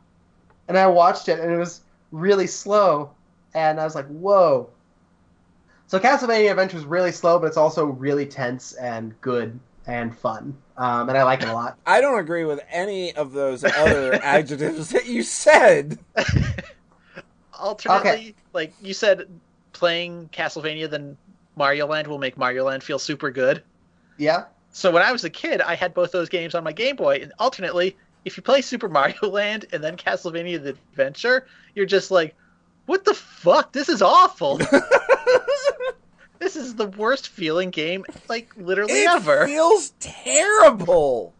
[0.68, 1.80] And I watched it, and it was
[2.12, 3.10] really slow,
[3.54, 4.68] and I was like, whoa.
[5.88, 9.58] So Castlevania Adventure is really slow, but it's also really tense and good
[9.90, 11.76] and fun, um, and I like it a lot.
[11.84, 15.98] I don't agree with any of those other adjectives that you said.
[17.58, 19.26] Alternately, like you said,
[19.72, 21.16] playing Castlevania than
[21.56, 23.62] Mario Land will make Mario Land feel super good.
[24.16, 26.94] Yeah, So when I was a kid, I had both those games on my Game
[26.96, 31.86] Boy, and alternately, if you play Super Mario Land and then Castlevania: The Adventure, you're
[31.86, 32.36] just like,
[32.86, 33.72] "What the fuck?
[33.72, 34.60] This is awful.
[36.40, 41.32] This is the worst feeling game, like literally It ever." It feels terrible.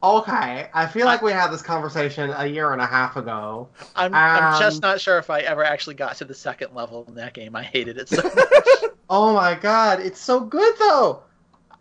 [0.00, 3.68] Okay, I feel like we had this conversation a year and a half ago.
[3.96, 7.04] I'm, I'm Um, just not sure if I ever actually got to the second level
[7.08, 7.56] in that game.
[7.56, 8.92] I hated it so much.
[9.10, 11.24] Oh my god, it's so good though.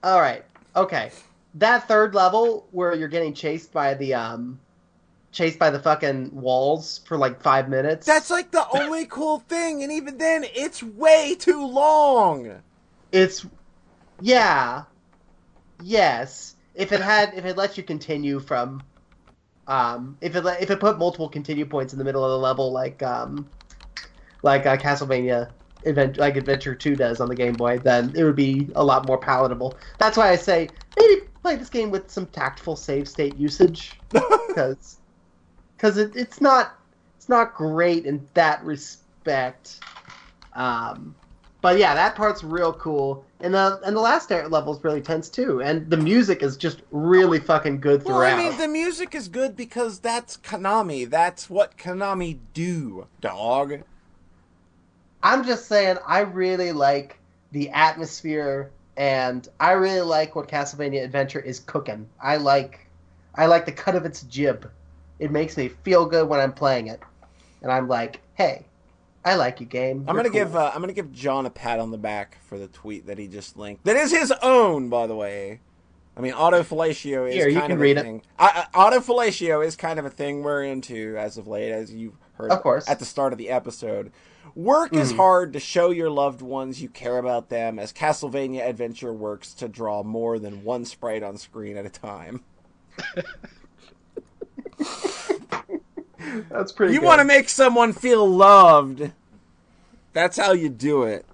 [0.04, 0.44] All right,
[0.76, 1.12] okay,
[1.56, 4.60] that third level where you're getting chased by the um,
[5.38, 8.08] chased by the fucking walls for like five minutes.
[8.08, 12.64] That's like the only cool thing, and even then, it's way too long.
[13.12, 13.46] it's
[14.20, 14.84] yeah,
[15.84, 16.56] yes.
[16.74, 18.82] If it had, if it lets you continue from,
[19.68, 22.40] um, if it let, if it put multiple continue points in the middle of the
[22.40, 23.48] level, like um,
[24.42, 25.52] like uh, Castlevania
[25.86, 29.08] Advent- like Adventure Two does on the Game Boy, then it would be a lot
[29.08, 29.78] more palatable.
[30.00, 34.00] That's why I say maybe play this game with some tactful save state usage,
[34.48, 34.97] because
[35.78, 36.76] because it, it's not
[37.16, 39.80] it's not great in that respect.
[40.54, 41.16] Um,
[41.62, 45.30] but yeah, that part's real cool, and the and the last level is really tense
[45.30, 48.20] too, and the music is just really fucking good throughout.
[48.20, 48.40] Well.
[48.40, 51.10] I mean, the music is good because that's Konami.
[51.10, 53.82] That's what Konami do, dog.
[55.24, 57.20] I'm just saying, I really like
[57.52, 62.08] the atmosphere, and I really like what Castlevania Adventure is cooking.
[62.22, 62.88] I like,
[63.36, 64.70] I like the cut of its jib.
[65.20, 67.02] It makes me feel good when I'm playing it,
[67.62, 68.66] and I'm like, hey,
[69.26, 70.06] I like you, game.
[70.08, 72.58] I'm gonna cool." give uh, I'm gonna give John a pat on the back for
[72.58, 73.84] the tweet that he just linked.
[73.86, 75.62] That is his own, by the way.
[76.16, 78.04] I mean, autofellatio is Here, you kind can of read a it.
[78.04, 78.22] thing.
[78.40, 82.18] I, I, autofellatio is kind of a thing we're into as of late, as you
[82.34, 82.90] heard Of course.
[82.90, 84.12] at the start of the episode.
[84.56, 85.18] Work is Mhm.
[85.18, 89.68] hard to show your loved ones you care about them, as Castlevania Adventure works to
[89.68, 92.44] draw more than one sprite on screen at a time.
[96.50, 96.94] That's pretty.
[96.94, 99.12] you want to make someone feel loved.
[100.14, 101.26] That's how you do it.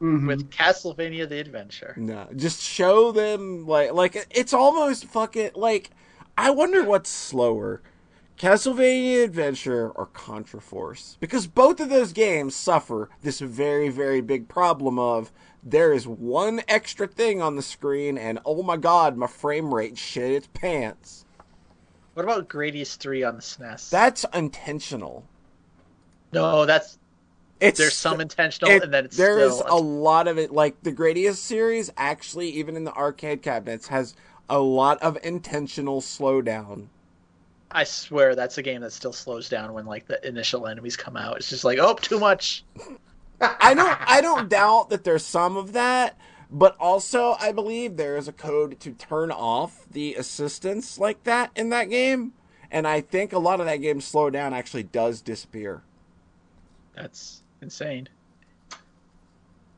[0.00, 0.26] Mhm.
[0.26, 1.94] with Castlevania: The Adventure.
[1.96, 5.90] No, just show them like like it's almost fucking like
[6.38, 7.82] I wonder what's slower,
[8.38, 14.48] Castlevania Adventure or Contra Force because both of those games suffer this very very big
[14.48, 15.30] problem of
[15.62, 19.98] there is one extra thing on the screen and oh my god my frame rate
[19.98, 21.26] shit its pants.
[22.14, 23.90] What about Gradius Three on the SNES?
[23.90, 25.24] That's intentional.
[26.32, 26.98] no, that's
[27.60, 30.92] It's there's some intentional, it- and then it's there's a lot of it like the
[30.92, 34.14] Gradius series actually even in the arcade cabinets has
[34.48, 36.86] a lot of intentional slowdown
[37.70, 41.16] I swear that's a game that still slows down when like the initial enemies come
[41.16, 41.36] out.
[41.36, 42.64] It's just like, oh, too much.
[43.40, 46.14] i don't i don't doubt that there's some of that
[46.50, 51.50] but also i believe there is a code to turn off the assistance like that
[51.54, 52.32] in that game
[52.70, 55.82] and i think a lot of that game slowdown actually does disappear
[56.94, 58.08] That's insane.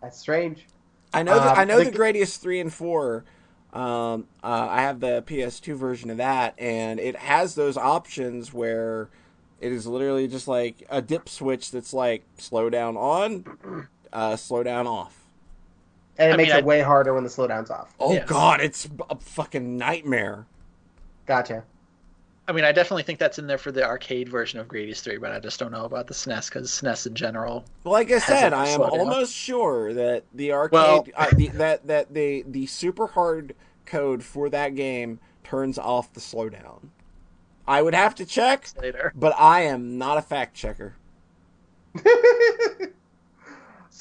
[0.01, 0.66] That's strange.
[1.14, 1.35] I know.
[1.37, 3.25] that Um, I know the- the Gradius three and four.
[3.73, 9.09] Um, uh, I have the PS2 version of that, and it has those options where
[9.61, 14.62] it is literally just like a dip switch that's like slow down on, uh, slow
[14.62, 15.22] down off.
[16.19, 17.95] And it I makes mean, it I- way harder when the slowdown's off.
[18.01, 18.29] Oh Yes.
[18.29, 20.47] god, it's a fucking nightmare.
[21.27, 21.65] Gotcha.
[22.49, 25.17] I mean, I definitely think that's in there for the arcade version of Gradius 3,
[25.19, 27.65] but I just don't know about the SNES because SNES in general.
[27.85, 29.01] Like I said, I am slowed down?
[29.01, 33.55] almost sure that the arcade, Well- uh, the, that that the the super hard
[33.87, 36.89] code for that game turns off the slowdown.
[37.67, 39.13] I would have to check, Later.
[39.15, 40.97] but I am not a fact checker.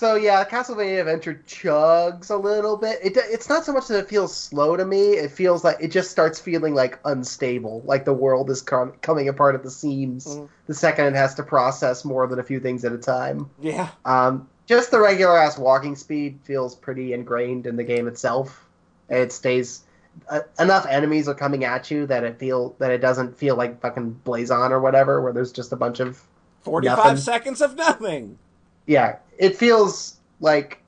[0.02, 2.98] So yeah, Castlevania Adventure chugs a little bit.
[3.04, 5.10] It it's not so much that it feels slow to me.
[5.12, 9.30] It feels like it just starts feeling like unstable, like the world is com- coming
[9.30, 10.26] apart at the seams.
[10.26, 10.50] Mhm.
[10.66, 13.48] The second it has to process more than a few things at a time.
[13.60, 13.90] Yeah.
[14.04, 18.66] Um, just the regular ass walking speed feels pretty ingrained in the game itself.
[19.08, 19.84] It stays
[20.30, 23.80] uh, enough enemies are coming at you that it feel that it doesn't feel like
[23.82, 26.24] fucking Blazon or whatever, where there's just a bunch of
[26.62, 27.18] 45 Nothing.
[27.18, 28.40] seconds of nothing.
[28.88, 29.18] Yeah.
[29.38, 30.82] It feels like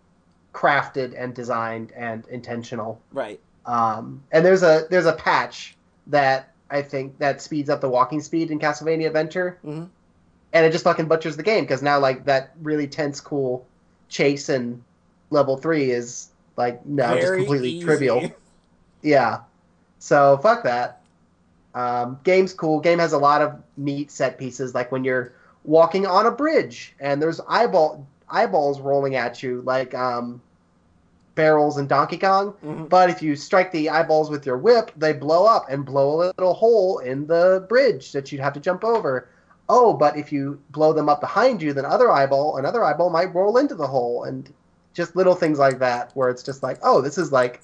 [0.53, 3.01] crafted and designed and intentional.
[3.11, 3.39] Right.
[3.65, 5.75] Um, and there's a there's a patch
[6.07, 9.87] that I think that speeds up the walking speed in Castlevania Adventure, Mhm.
[10.53, 13.65] and it just fucking butchers the game because now like that really tense, cool
[14.09, 14.83] chase in
[15.29, 17.85] level three is like no, just completely easy.
[17.85, 18.31] trivial.
[19.01, 19.39] Yeah,
[19.99, 21.01] so fuck that.
[21.73, 22.79] Um, game's cool.
[22.79, 25.33] Game has a lot of neat set pieces, like when you're
[25.63, 30.41] walking on a bridge and there's eyeball eyeballs rolling at you, like um,
[31.35, 32.53] barrels in Donkey Kong.
[32.65, 32.89] Mhm.
[32.89, 36.33] But if you strike the eyeballs with your whip, they blow up and blow a
[36.37, 39.27] little hole in the bridge that you'd have to jump over.
[39.69, 43.33] Oh, but if you blow them up behind you, then other eyeball, another eyeball might
[43.33, 44.51] roll into the hole, and
[44.93, 47.61] just little things like that, where it's just like, oh, this is like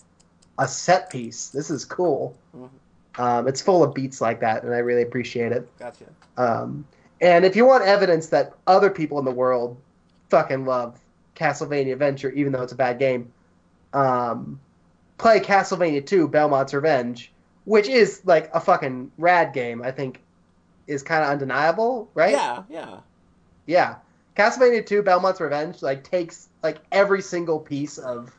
[0.57, 1.49] a set piece.
[1.49, 2.35] This is cool.
[2.55, 2.69] Mhm.
[3.17, 5.67] Um, it's full of beats like that, and I really appreciate it.
[5.77, 6.05] Gotcha.
[6.37, 6.85] Um,
[7.21, 9.77] and if you want evidence that other people in the world
[10.29, 10.99] fucking love
[11.35, 13.31] Castlevania Adventure, even though it's a bad game,
[13.93, 14.59] um,
[15.17, 17.31] play Castlevania 2 Belmont's Revenge,
[17.65, 20.21] which is like a fucking rad game, I think
[20.87, 22.31] is kind of undeniable, right?
[22.31, 22.99] Yeah, yeah.
[23.65, 23.95] Yeah.
[24.35, 28.35] Castlevania 2 Belmont's Revenge like takes like every single piece of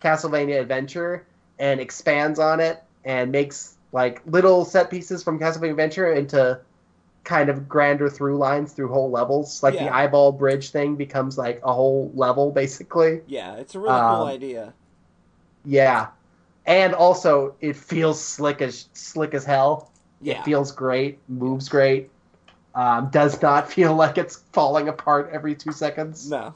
[0.00, 1.26] Castlevania Adventure
[1.58, 6.60] and expands on it and makes like little set pieces from Castlevania Adventure into
[7.24, 9.62] kind of grander through lines through whole levels.
[9.62, 13.20] Like the eyeball bridge thing becomes like a whole level basically.
[13.26, 14.72] Yeah, it's a really cool Um, idea.
[15.64, 16.08] Yeah.
[16.66, 19.90] And also it feels slick as slick as hell.
[20.22, 20.40] Yeah.
[20.40, 22.10] It feels great, moves great.
[22.74, 26.30] Um, does not feel like it's falling apart every two seconds.
[26.30, 26.54] No.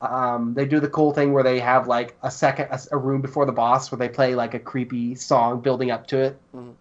[0.00, 3.22] Um, they do the cool thing where they have like a second, a, a room
[3.22, 6.38] before the boss where they play like a creepy song building up to it.
[6.54, 6.74] Mhm.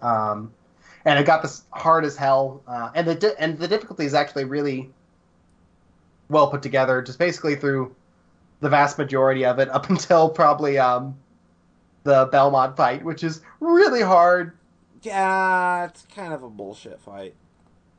[0.00, 0.52] Um,
[1.06, 4.12] and it got this hard as hell, uh, and the di- and the difficulty is
[4.12, 4.90] actually really
[6.28, 7.00] well put together.
[7.00, 7.94] Just basically through
[8.60, 11.16] the vast majority of it up until probably um,
[12.02, 14.58] the Belmont fight, which is really hard.
[15.02, 17.34] Yeah, it's kind of a bullshit fight.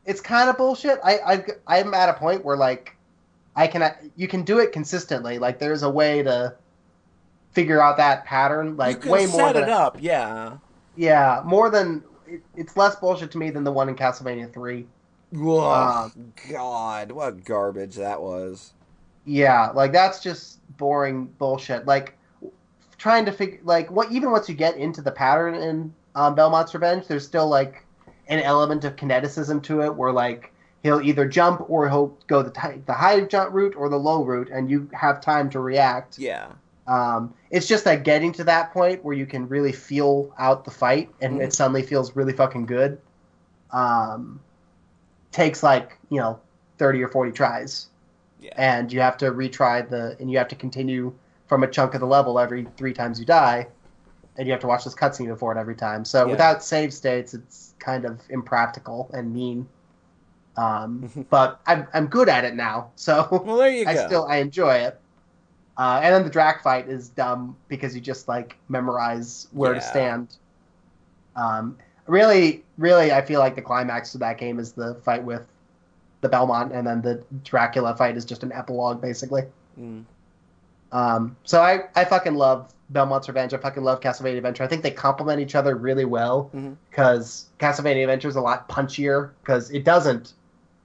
[0.06, 1.00] it's kind of bullshit.
[1.02, 1.46] I, I
[1.80, 2.98] I'm at a point where like
[3.56, 5.40] I can you can do it consistently.
[5.40, 6.56] Like there's a way to
[7.52, 8.76] figure out that pattern.
[8.76, 10.58] Like way more set than it up, yeah.
[10.98, 14.86] yeah, more than it, it's less bullshit to me than the one in Castlevania Three.
[15.34, 18.74] Ugh, Um, God, what garbage that was.
[19.26, 21.86] Yeah, like that's just boring bullshit.
[21.86, 22.18] Like
[22.98, 26.74] trying to figure like what even once you get into the pattern in um, Belmont's
[26.74, 27.08] Revenge.
[27.08, 27.86] There's still like
[28.28, 30.52] an element of kineticism to it, where like
[30.84, 34.24] he'll either jump or he'll go the t- the high jump route or the low
[34.24, 36.18] route, and you have time to react.
[36.18, 36.52] Yeah.
[36.88, 40.72] Um, it's just that getting to that point where you can really feel out the
[40.72, 41.44] fight and Mhm.
[41.44, 43.00] it suddenly feels really fucking good.
[43.72, 44.40] Um,
[45.32, 46.40] takes like you know
[46.78, 47.88] thirty or forty tries,
[48.40, 48.54] Yeah.
[48.56, 51.14] and you have to retry the and you have to continue
[51.48, 53.68] from a chunk of the level every three times you die,
[54.38, 56.06] and you have to watch this cutscene before it every time.
[56.06, 56.32] So Yeah.
[56.32, 59.68] without save states, it's kind of impractical and mean.
[60.56, 63.92] Um, but I'm I'm good at it now, so Well, there you go.
[63.92, 65.00] I still I enjoy it.
[65.78, 69.82] Uh, and then the Drac fight is dumb because you just like memorize where to
[69.82, 70.38] stand.
[71.36, 75.46] Um, really, really, I feel like the climax of that game is the fight with
[76.22, 79.44] the Belmont, and then the Dracula fight is just an epilogue, basically.
[79.80, 80.04] Mm.
[80.92, 83.54] Um, so I, I fucking love Belmont's Revenge.
[83.54, 84.64] I fucking love Castlevania Adventure.
[84.64, 86.50] I think they complement each other really well
[86.90, 90.34] because Castlevania Adventure is a lot punchier because it doesn't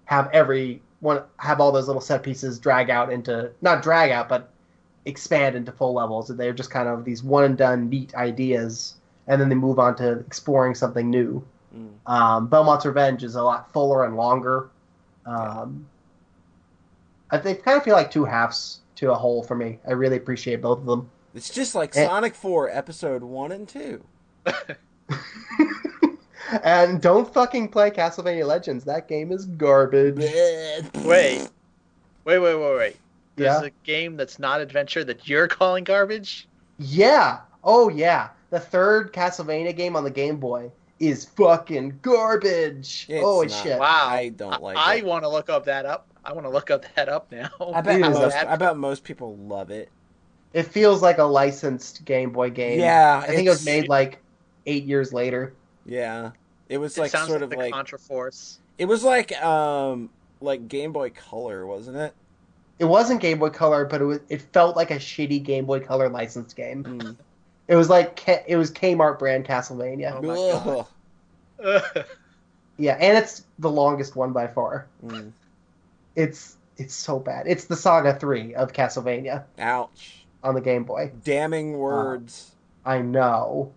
[0.06, 4.28] have every one have all those little set pieces drag out into not drag out
[4.28, 4.51] but
[5.04, 6.30] expand into full levels.
[6.30, 8.96] And they're just kind of these one and done neat ideas,
[9.26, 11.44] and then they move on to exploring something new.
[11.76, 12.10] Mm.
[12.10, 14.68] Um, Belmont's Revenge is a lot fuller and longer.
[15.26, 15.86] Um,
[17.30, 19.78] I think kind of feel like two halves to a whole for me.
[19.86, 21.10] I really appreciate both of them.
[21.34, 22.06] It's just like Eh.
[22.06, 24.04] Sonic 4 episode 1 and 2.
[26.62, 28.84] and don't fucking play Castlevania Legends.
[28.84, 30.16] That game is garbage.
[30.16, 31.48] Wait.
[32.24, 32.96] Wait, wait, wait, wait.
[33.36, 33.68] There's Yeah.
[33.68, 36.48] a game that's not adventure that you're calling garbage?
[36.78, 37.40] Yeah.
[37.64, 38.28] Oh yeah.
[38.50, 40.70] The third Castlevania game on the Game Boy
[41.00, 43.06] is fucking garbage.
[43.08, 43.62] It's Holy not.
[43.62, 43.78] shit.
[43.78, 44.06] Wow.
[44.08, 45.04] I don't like I it.
[45.06, 46.06] want to look up that up.
[46.24, 47.50] I want to look up that up now.
[47.74, 49.88] I bet, most, a- I bet most people love it.
[50.52, 52.78] It feels like a licensed Game Boy game.
[52.78, 54.18] Yeah, I think it was made like
[54.66, 55.54] eight years later.
[55.86, 56.32] Yeah.
[56.68, 58.58] It was like sounds sort like of the like Contra Force.
[58.78, 60.10] it was like um
[60.40, 62.14] like Game Boy Color, wasn't it?
[62.78, 64.20] It wasn't Game Boy Color, but it was.
[64.28, 66.84] It felt like a shitty Game Boy Color licensed game.
[66.84, 67.16] Mm.
[67.68, 70.14] It was like K- it was Kmart brand Castlevania.
[70.16, 70.86] Oh my
[71.64, 72.06] God.
[72.78, 74.86] Yeah, and it's the longest one by far.
[75.04, 75.32] Mm.
[76.16, 77.46] It's it's so bad.
[77.46, 80.24] It's the Saga Three of Castlevania Ouch.
[80.42, 81.12] on the Game Boy.
[81.22, 82.52] Damning words.
[82.84, 83.72] I know.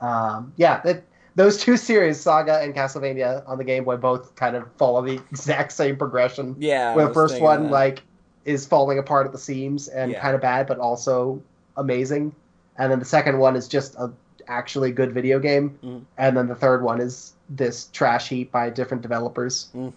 [0.00, 1.02] Um, yeah, that,
[1.34, 5.14] those two series, Saga and Castlevania on the Game Boy, both kind of follow the
[5.30, 6.56] exact same progression.
[6.58, 6.92] yeah.
[6.92, 7.72] I where the first one that.
[7.72, 8.02] like
[8.44, 10.20] is falling apart at the seams and Yeah.
[10.20, 11.42] kind of bad, but also
[11.76, 12.34] amazing,
[12.78, 14.10] and then the second one is just a
[14.48, 16.04] actually good video game, Mhm.
[16.18, 19.68] and then the third one is this trash heap by different developers.
[19.74, 19.92] Mm.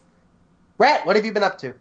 [0.78, 1.74] Rat, what have you been up to?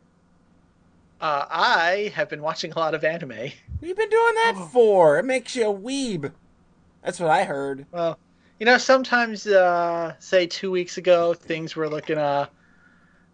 [1.20, 3.28] Uh, I have been watching a lot of anime.
[3.30, 5.18] What have you been doing that for?
[5.18, 6.32] It makes you a weeb.
[7.02, 7.86] That's what I heard.
[7.92, 8.18] Well,
[8.58, 12.46] you know, sometimes, uh, say two weeks ago, things were looking uh,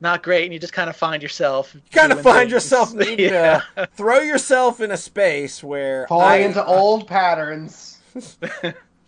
[0.01, 1.74] not great, and you just kind of find yourself.
[1.74, 2.53] You kind of find things.
[2.53, 3.62] yourself needing yeah.
[3.76, 7.99] to throw yourself in a space where Falling I- into old patterns.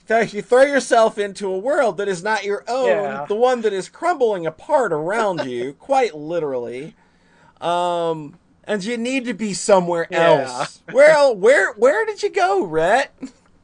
[0.08, 3.24] th- you throw yourself into a world that is not your own, Yeah.
[3.28, 6.94] the one that is crumbling apart around you, quite literally.
[7.60, 10.46] Um, and you need to be somewhere Yeah.
[10.48, 10.82] else.
[10.90, 13.12] Where, where, where did you go, Rhett?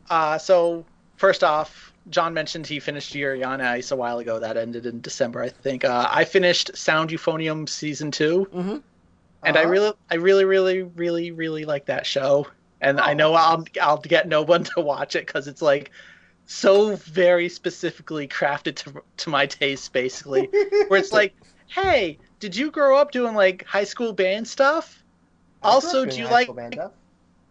[0.09, 0.85] Uh, so
[1.17, 4.39] first off, John mentioned he finished Yuri on Ice a while ago.
[4.41, 5.85] That ended in December, I think.
[5.85, 8.79] Uh, I finished Sound Euphonium season two, Mm-hmm.
[9.45, 9.63] and I Uh-huh.
[9.63, 12.49] really, I really, really, really, really like that show.
[12.81, 13.15] And I Oh.
[13.15, 15.93] know I'll, I'll get no one to watch it because it's like
[16.47, 20.53] so very specifically crafted to to my taste, basically.
[20.89, 21.37] Where it's like,
[21.75, 25.05] hey, did you grow up doing like high school band stuff?
[25.63, 26.57] I Also, do you like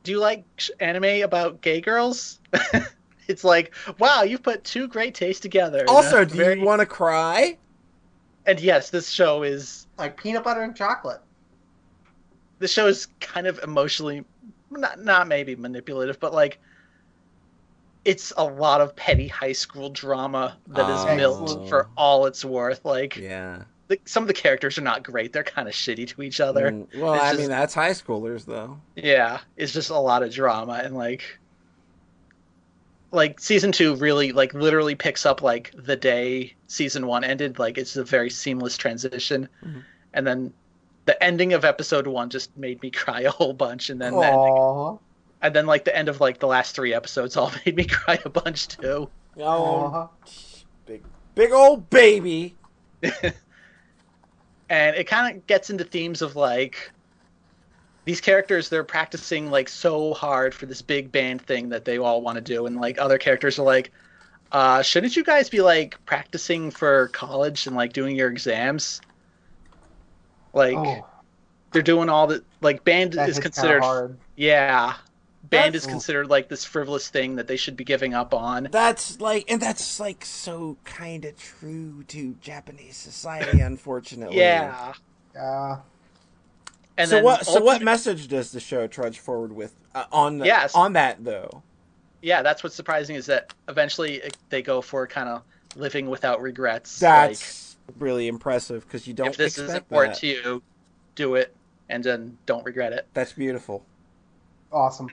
[0.04, 0.46] do you like
[0.80, 2.40] anime about gay girls?
[3.28, 5.86] it's like, wow, you've put two great tastes together.
[5.88, 7.58] Also, do very- you want to cry?
[8.46, 11.22] And yes, this show is like peanut butter and chocolate?
[12.60, 14.24] this show is kind of emotionally
[14.72, 16.58] not not maybe manipulative, but like
[18.06, 21.16] it's a lot of petty high school drama that is Oh.
[21.16, 22.86] milked for all it's worth.
[22.86, 23.64] Like Yeah.
[23.88, 26.72] the, some of the characters are not great; they're kind of shitty to each other.
[26.72, 28.80] Mm, well, It's I just- mean, that's high schoolers, though.
[28.96, 31.40] Yeah, it's just a lot of drama and like
[33.12, 37.78] like season 2 really like literally picks up like the day season 1 ended like
[37.78, 39.48] it's a very seamless transition.
[39.64, 39.84] Mhm.
[40.14, 40.54] And then
[41.06, 44.26] the ending of episode 1 just made me cry a whole bunch and then the
[44.26, 45.00] ending,
[45.42, 48.20] and then like the end of like the last 3 episodes all made me cry
[48.26, 49.10] a bunch too.
[49.40, 50.10] Oh,
[50.86, 51.04] big,
[51.36, 52.56] big old baby.
[54.70, 56.92] and it kind of gets into themes of like
[58.06, 62.22] these characters they're practicing like so hard for this big band thing that they all
[62.22, 63.92] want to do and like other characters are like
[64.52, 69.02] Uh, shouldn't you guys be like practicing for college and like doing your exams?
[70.54, 71.06] Like Oh,
[71.72, 74.18] they're doing all the like band that is considered hard.
[74.36, 74.94] yeah.
[75.44, 78.68] Band That's- is considered like this frivolous thing that they should be giving up on.
[78.72, 84.38] That's like, and that's like so kind of true to Japanese society, unfortunately.
[84.38, 84.94] Yeah.
[85.40, 85.78] Uh,
[86.98, 87.46] And so then what?
[87.46, 90.74] So what message does the show trudge forward with uh, on the, Yes.
[90.76, 91.64] on that though?
[92.22, 95.44] yeah, that's what's surprising is that eventually it- they go for kind of
[95.76, 96.98] living without regrets.
[97.00, 100.22] That's really impressive because you don't if this is important that.
[100.22, 100.64] to you,
[101.16, 101.54] do it
[101.90, 103.08] and then don't regret it.
[103.14, 103.86] That's beautiful.
[104.72, 105.10] awesome.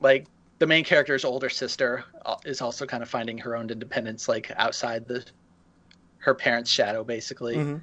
[0.00, 0.26] Like
[0.58, 4.50] the main character's older sister uh, is also kind of finding her own independence, like
[4.56, 5.24] outside the
[6.18, 7.56] her parents' shadow, basically.
[7.56, 7.80] Mhm.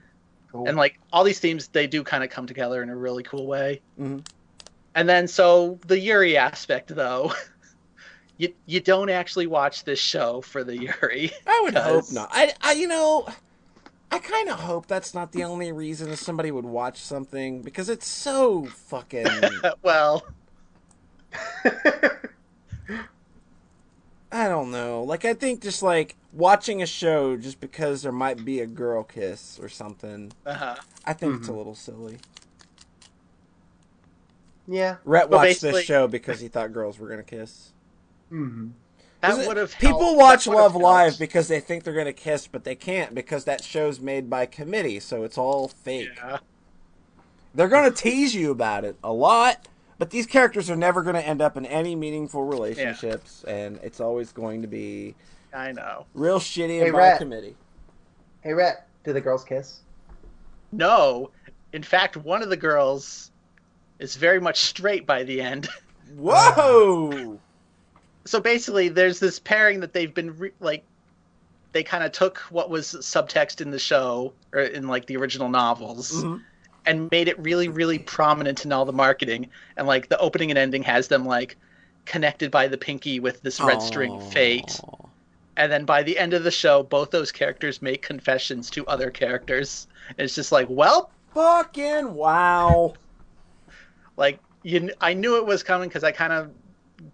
[0.51, 0.67] Cool.
[0.67, 3.47] And like all these themes, they do kind of come together in a really cool
[3.47, 3.81] way.
[3.99, 4.25] Mhm.
[4.95, 7.33] And then so the Yuri aspect, though.
[8.37, 11.31] You, you don't actually watch this show for the Yuri.
[11.45, 12.29] I would hope not.
[12.31, 13.27] I, I you know,
[14.09, 18.07] I kind of hope that's not the only reason somebody would watch something because it's
[18.07, 19.27] so fucking.
[19.83, 20.25] well,
[24.31, 25.03] I don't know.
[25.03, 29.03] Like I think just like watching a show just because there might be a girl
[29.03, 30.31] kiss or something.
[30.45, 30.75] uh
[31.05, 31.57] I think it's a Mhm.
[31.57, 32.17] little silly.
[34.67, 34.97] yeah.
[35.03, 37.71] Rhett Well, watched this show because he thought girls were gonna kiss.
[38.29, 38.69] hmm
[39.19, 42.47] that Is it- would have People watch Love Live because they think they're gonna kiss,
[42.47, 46.09] but they can't because that show's made by committee, so it's all fake.
[46.15, 46.37] Yeah,
[47.53, 49.67] They're gonna tease you about it a lot,
[50.01, 54.31] but these characters are never gonna end up in any meaningful relationships, and it's always
[54.31, 55.13] going to be
[55.53, 56.07] I know.
[56.15, 57.17] real shitty Hey, and by Rhett.
[57.19, 57.55] committee.
[58.41, 59.81] Hey, Rhett, do the girls kiss?
[60.71, 61.29] No,
[61.73, 63.29] in fact, one of the girls
[63.99, 65.69] is very much straight by the end.
[66.17, 67.39] Whoa!
[68.25, 70.83] so basically there's this pairing that they've been re- like
[71.73, 75.47] they kind of took what was subtext in the show or in like the original
[75.47, 76.41] novels Mhm.
[76.85, 79.49] And made it really really prominent in all the marketing.
[79.77, 81.57] And like the opening and ending has them like
[82.05, 84.79] connected by the pinky with this red string fate.
[85.57, 89.09] And then by the end of the show both those characters make confessions to other
[89.11, 89.87] characters.
[90.09, 92.93] And it's just like well Fucking wow!
[94.17, 96.51] like you I knew it was coming because I kind of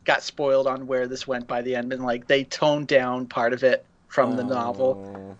[0.03, 3.53] got spoiled on where this went by the end, and like they toned down part
[3.53, 5.37] of it from the novel.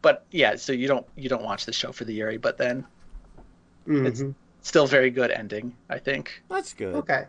[0.00, 0.02] Aw.
[0.02, 2.86] But yeah, so you don't you don't watch the show for the Yuri, but then
[3.86, 4.34] It's- Mhm.
[4.62, 6.42] still very good ending, I think.
[6.50, 6.94] That's good.
[6.96, 7.24] Okay.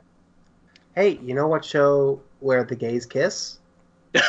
[0.95, 3.59] Hey, you know what show where the gays kiss?
[4.13, 4.24] and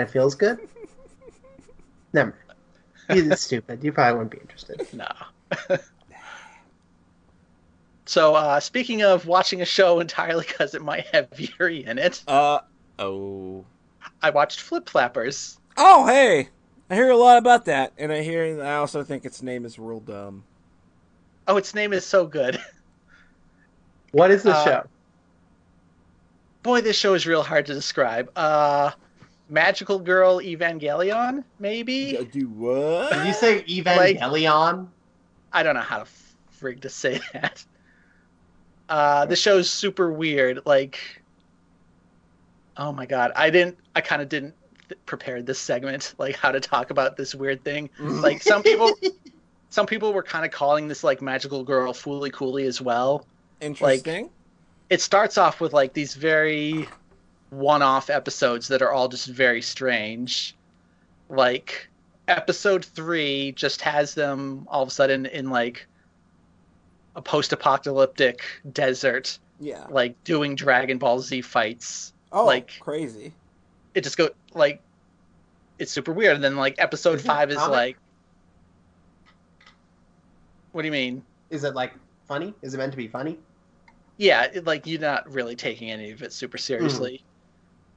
[0.00, 0.58] it feels good?
[2.12, 2.34] Never.
[3.08, 3.84] It's stupid.
[3.84, 4.86] You probably wouldn't be interested.
[4.94, 5.78] No.
[8.06, 12.22] so uh, speaking of watching a show entirely because it might have Yuri in it,
[12.26, 12.60] Uh
[12.98, 13.64] oh.
[14.22, 15.58] I watched Flip Flappers.
[15.76, 16.48] Oh hey,
[16.90, 19.78] I hear a lot about that, and I hear I also think its name is
[19.78, 20.44] real dumb.
[21.48, 22.60] Oh, its name is so good.
[24.12, 24.84] What is the Uh, show?
[26.62, 28.30] Boy, this show is real hard to describe.
[28.36, 28.92] Uh,
[29.48, 32.24] Magical Girl Evangelion, maybe?
[32.30, 33.12] Do what?
[33.12, 34.86] Did you say Evangelion?
[35.52, 36.06] I don't know how to
[36.60, 37.64] frig to say that.
[38.88, 40.60] Uh, the show's super weird.
[40.64, 41.00] Like,
[42.76, 43.78] oh my god, I didn't.
[43.96, 44.54] I kind of didn't
[44.94, 47.90] th- prepare this segment, like how to talk about this weird thing.
[47.98, 48.20] Mm-hmm.
[48.20, 48.92] Like some people,
[49.70, 53.26] some people were kind of calling this like Magical Girl Fooly Cooly as well.
[53.60, 54.30] Interesting.
[54.90, 56.88] It starts off with like these very
[57.50, 60.54] one-off episodes that are all just very strange.
[61.28, 61.88] Like
[62.28, 65.86] episode three just has them all of a sudden in like
[67.16, 68.42] a post-apocalyptic
[68.72, 69.86] desert, yeah.
[69.88, 72.12] like doing Dragon Ball Z fights.
[72.32, 73.32] Oh, like- crazy.
[73.94, 74.82] It just go like
[75.78, 76.34] it's super weird.
[76.34, 77.70] And then like episode Is five is comic?
[77.72, 77.96] like,
[80.72, 81.22] what do you mean?
[81.50, 81.94] Is it like
[82.26, 82.54] funny?
[82.62, 83.38] Is it meant to be funny?
[84.16, 87.14] yeah, it, like you're not really taking any of it super seriously.
[87.14, 87.22] Mm.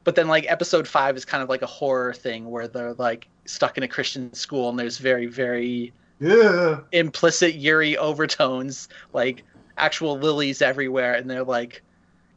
[0.04, 3.28] But then like episode five is kind of like a horror thing where they're like
[3.46, 6.80] stuck in a Christian school and there's very very Yeah.
[6.92, 9.44] implicit Yuri overtones, like
[9.78, 11.84] actual lilies everywhere, and they're like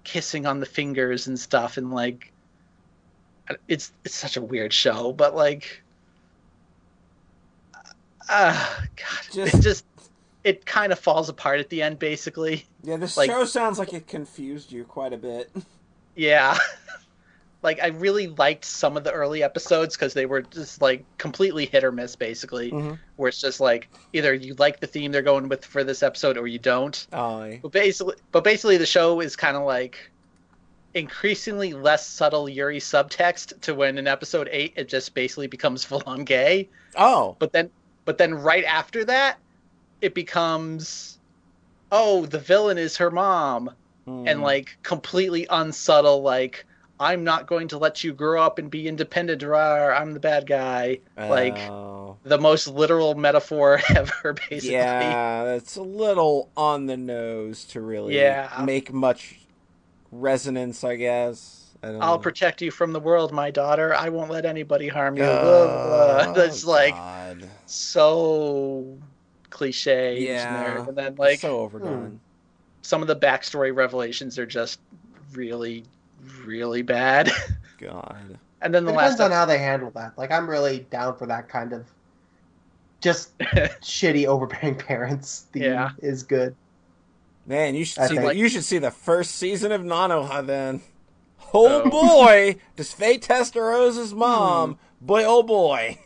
[0.04, 2.29] kissing on the fingers and stuff, and like
[3.68, 5.82] it's it's such a weird show, but like,
[8.28, 9.84] ah, God, Just- it just
[10.42, 12.64] it kind of falls apart at the end, basically.
[12.82, 15.50] Yeah, this like- show sounds like it confused you quite a bit.
[16.16, 16.56] Yeah.
[17.62, 21.66] like I really liked some of the early episodes because they were just like completely
[21.66, 22.94] hit or miss basically, Mm-hmm.
[23.16, 26.38] where it's just like either you like the theme they're going with for this episode
[26.38, 27.06] or you don't.
[27.12, 27.60] Aye.
[27.62, 30.10] But basically but basically the show is kind of like
[30.94, 36.02] increasingly less subtle Yuri subtext to when in episode eight it just basically becomes full
[36.06, 36.68] on gay.
[36.96, 37.70] Oh, But then
[38.04, 39.38] but then right after that,
[40.00, 41.18] it becomes
[41.92, 43.70] oh, the villain is her mom.
[44.06, 44.26] Hmm.
[44.26, 46.64] And like completely unsubtle, like,
[46.98, 49.54] I'm not going to let you grow up and be independent, or
[49.94, 51.00] I'm the bad guy.
[51.16, 52.16] Like Oh.
[52.24, 54.72] the most literal metaphor ever, basically.
[54.72, 58.62] yeah, it's a little on the nose to really Yeah.
[58.64, 59.39] make much
[60.10, 61.74] resonance, I guess.
[61.82, 62.22] I don't I'll know.
[62.22, 63.94] protect you from the world, my daughter.
[63.94, 65.22] I won't let anybody harm you.
[65.24, 66.42] Oh, Blah, blah, blah.
[66.42, 67.48] It's like God.
[67.66, 68.98] so
[69.48, 70.84] cliche, Yeah.
[70.86, 72.08] and then like so overdone.
[72.10, 72.16] Hmm,
[72.82, 74.80] some of the backstory revelations are just
[75.32, 75.84] really,
[76.44, 77.30] really bad.
[77.80, 78.38] God.
[78.60, 80.18] and then It the depends last on how they handle that.
[80.18, 81.86] Like I'm really down for that kind of
[83.00, 85.90] just shitty overbearing parents theme Yeah.
[86.02, 86.54] is good.
[87.46, 90.44] Man, you should I see think- the, you should see the first season of Nanoha
[90.46, 90.82] then.
[91.52, 91.90] Oh, Oh.
[91.90, 94.74] boy, does Fate Testarosa's mom?
[94.74, 95.06] Hmm.
[95.06, 95.98] Boy, oh boy.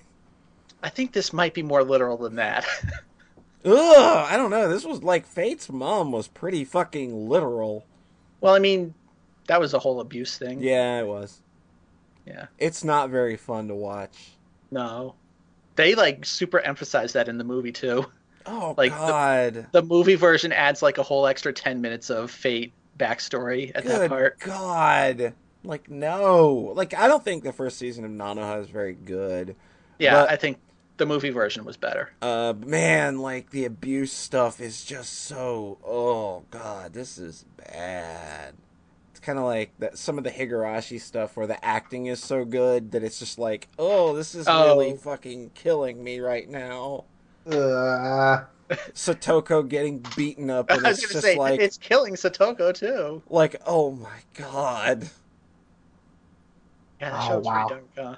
[0.82, 2.64] I think this might be more literal than that.
[3.64, 4.68] Ugh, I don't know.
[4.68, 7.84] This was like Fate's mom was pretty fucking literal.
[8.40, 8.94] well, I mean,
[9.46, 10.62] that was a whole abuse thing.
[10.62, 11.40] Yeah, it was.
[12.26, 12.46] Yeah.
[12.58, 14.32] It's not very fun to watch.
[14.70, 15.14] No.
[15.76, 18.06] They like super emphasize that in the movie too.
[18.46, 19.66] Oh Like, God.
[19.72, 23.98] The movie version adds like a whole extra 10 minutes of Fate backstory at that
[24.00, 24.38] Good part.
[24.40, 25.34] God.
[25.62, 26.72] Like no.
[26.76, 29.56] Like I don't think the first season of Nanoha is very good.
[29.98, 30.58] Yeah, But- I think
[30.96, 32.10] the movie version was better.
[32.22, 35.78] Uh, man, like the abuse stuff is just so.
[35.84, 38.54] Oh God, this is bad.
[39.10, 39.96] It's kind of like that.
[39.98, 43.68] Some of the Higurashi stuff where the acting is so good that it's just like,
[43.78, 44.76] oh, this is Oh.
[44.76, 47.04] really fucking killing me right now.
[47.46, 48.44] Uh,
[48.94, 52.72] Satoko getting beaten up, I and was it's gonna just say like, it's killing Satoko
[52.74, 53.22] too.
[53.28, 55.08] like, oh my God.
[57.00, 57.66] Yeah, that Oh, show's wow.
[57.68, 58.08] pretty dark.
[58.14, 58.16] Huh?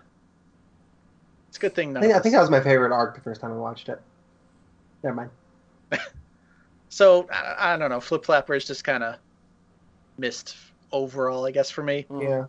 [1.49, 1.97] It's a good thing.
[1.97, 4.01] I think, I think that was my favorite arc the first time I watched it.
[5.03, 5.31] Never mind.
[6.89, 8.01] So I, I don't know.
[8.01, 9.17] Flip Flappers just kind of
[10.17, 10.57] missed
[10.93, 12.07] overall, I guess, for me.
[12.11, 12.23] Mm.
[12.23, 12.47] Yeah.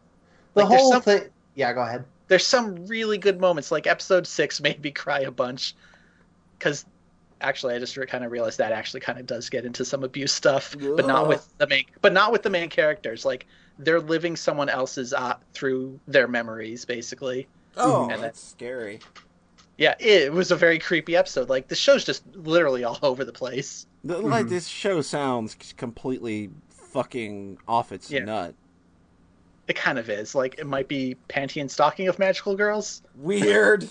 [0.54, 1.24] The Like, whole some- thing.
[1.56, 2.06] Yeah, go ahead.
[2.30, 5.76] There's some really good moments, like episode six made me cry a bunch,
[6.58, 6.86] because
[7.42, 10.32] actually I just kind of realized that actually kind of does get into some abuse
[10.34, 13.26] stuff, but not with the main, but not with the main characters.
[13.26, 13.46] Like
[13.80, 17.48] they're living someone else's uh, through their memories, basically.
[17.76, 19.00] Oh, And that's scary.
[19.78, 21.50] Yeah, it was a very creepy episode.
[21.50, 23.86] Like the show's just literally all over the place.
[24.04, 24.50] The- Like Mhm.
[24.50, 28.24] this show sounds completely fucking off its Yeah.
[28.26, 28.56] nut.
[29.68, 30.34] It kind of is.
[30.34, 33.88] Like it might be Panty and Stocking of Magical Girls, Weird.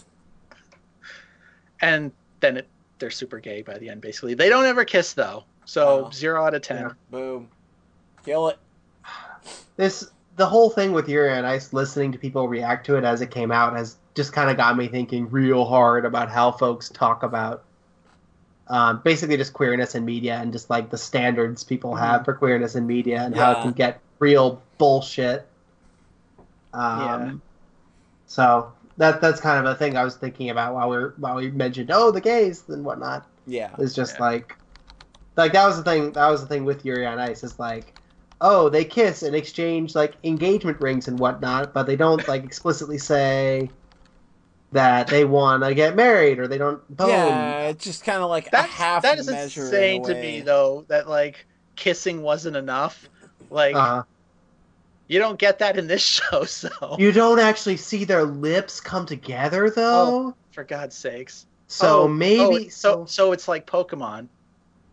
[1.81, 2.11] and
[2.47, 2.69] then it,
[2.99, 4.01] they're super gay by the end.
[4.01, 5.45] Basically, they don't ever kiss though.
[5.65, 6.11] So Oh.
[6.11, 6.83] zero out of ten.
[6.83, 6.91] Yeah.
[7.11, 7.49] Boom.
[8.25, 8.59] Kill it.
[9.77, 13.21] This the whole thing with Yuri on Ice, listening to people react to it as
[13.23, 16.89] it came out, has just kind of got me thinking real hard about how folks
[16.91, 17.65] talk about
[18.69, 22.75] um, basically just queerness in media and just like the standards people have for queerness
[22.75, 25.47] in media and how it can get real bullshit.
[26.75, 27.33] Um, Yeah.
[28.27, 31.37] So that that's kind of a thing I was thinking about while we were, while
[31.37, 33.27] we mentioned oh the gays and whatnot.
[33.47, 33.71] Yeah.
[33.79, 34.25] It's just Yeah.
[34.27, 34.57] like,
[35.37, 36.13] like that was the thing.
[36.13, 37.45] That was the thing with Yuri on Ice.
[37.45, 37.95] Is like,
[38.41, 42.99] oh, they kiss and exchange like engagement rings and whatnot, but they don't like explicitly
[42.99, 43.71] say
[44.73, 47.09] that they want to get married or they don't bone.
[47.09, 49.61] Yeah, it's just kind of like a half that is measure.
[49.61, 50.85] in a insane to me though.
[50.89, 51.47] That like
[51.77, 53.09] kissing wasn't enough.
[53.51, 54.03] Like Uh,
[55.09, 56.45] you don't get that in this show.
[56.45, 60.35] So you don't actually see their lips come together though.
[60.53, 61.47] for God's sakes.
[61.69, 64.29] so Oh, maybe oh, so so it's like Pokemon.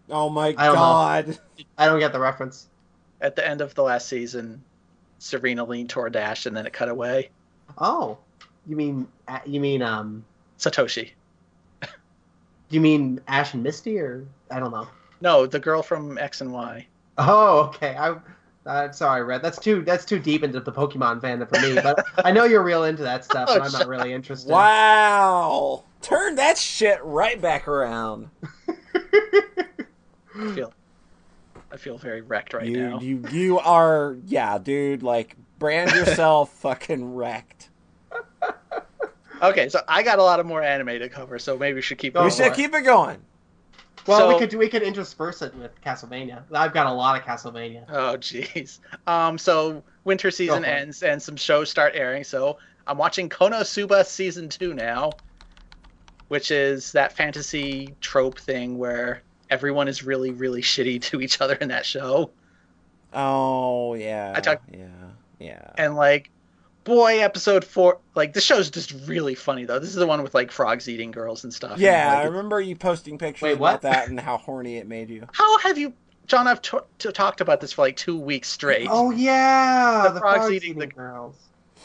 [0.09, 0.81] Oh my I don't know.
[0.81, 1.39] god.
[1.77, 2.67] I don't get the reference.
[3.21, 4.61] At the end of the last season,
[5.19, 7.29] Serena leaned toward Ash, and then it cut away.
[7.77, 8.17] Oh,
[8.67, 9.07] you mean
[9.45, 10.25] you mean um
[10.59, 11.11] Satoshi.
[12.69, 14.87] you mean Ash and Misty or I don't know.
[15.21, 16.85] No, the girl from X and Y.
[17.17, 17.95] Oh, okay.
[17.97, 18.15] I,
[18.65, 19.41] I'm sorry, Red.
[19.41, 21.73] That's too that's too deep into the Pokemon fandom for me.
[21.81, 24.51] But I know you're real into that stuff, Oh, and I'm not really interested.
[24.51, 25.83] Wow.
[26.01, 28.29] Turn that shit right back around.
[30.35, 30.73] I feel,
[31.71, 32.99] I feel very wrecked right you, now.
[32.99, 37.69] you you are yeah, dude, like brand yourself fucking wrecked.
[39.41, 41.97] Okay, so I got a lot of more anime to cover, so maybe we should
[41.97, 42.15] keep.
[42.15, 42.53] Oh, we should it.
[42.53, 43.19] keep it going.
[44.05, 46.43] Well, So- we could we could intersperse it with Castlevania.
[46.53, 47.85] I've got a lot of Castlevania.
[47.89, 48.79] Oh jeez.
[49.07, 50.71] Um, so winter season Go it.
[50.71, 52.23] ends and some shows start airing.
[52.23, 52.57] So
[52.87, 55.11] I'm watching Konosuba season two now,
[56.27, 61.55] which is that fantasy trope thing where everyone is really, really shitty to each other
[61.55, 62.31] in that show.
[63.13, 64.33] Oh yeah.
[64.35, 64.87] I talk- yeah.
[65.39, 65.69] Yeah.
[65.77, 66.29] And like,
[66.83, 69.79] boy, episode four, like the show's just really funny though.
[69.79, 71.79] This is the one with like frogs eating girls and stuff.
[71.79, 75.09] Yeah, and, I remember you posting pictures Wait, about that and how horny it made
[75.09, 75.27] you.
[75.33, 75.93] how have you,
[76.27, 76.47] John?
[76.47, 78.87] I've t- t- talked about this for like two weeks straight.
[78.89, 81.35] Oh yeah, The the, frogs frogs, eating eating, the- girls.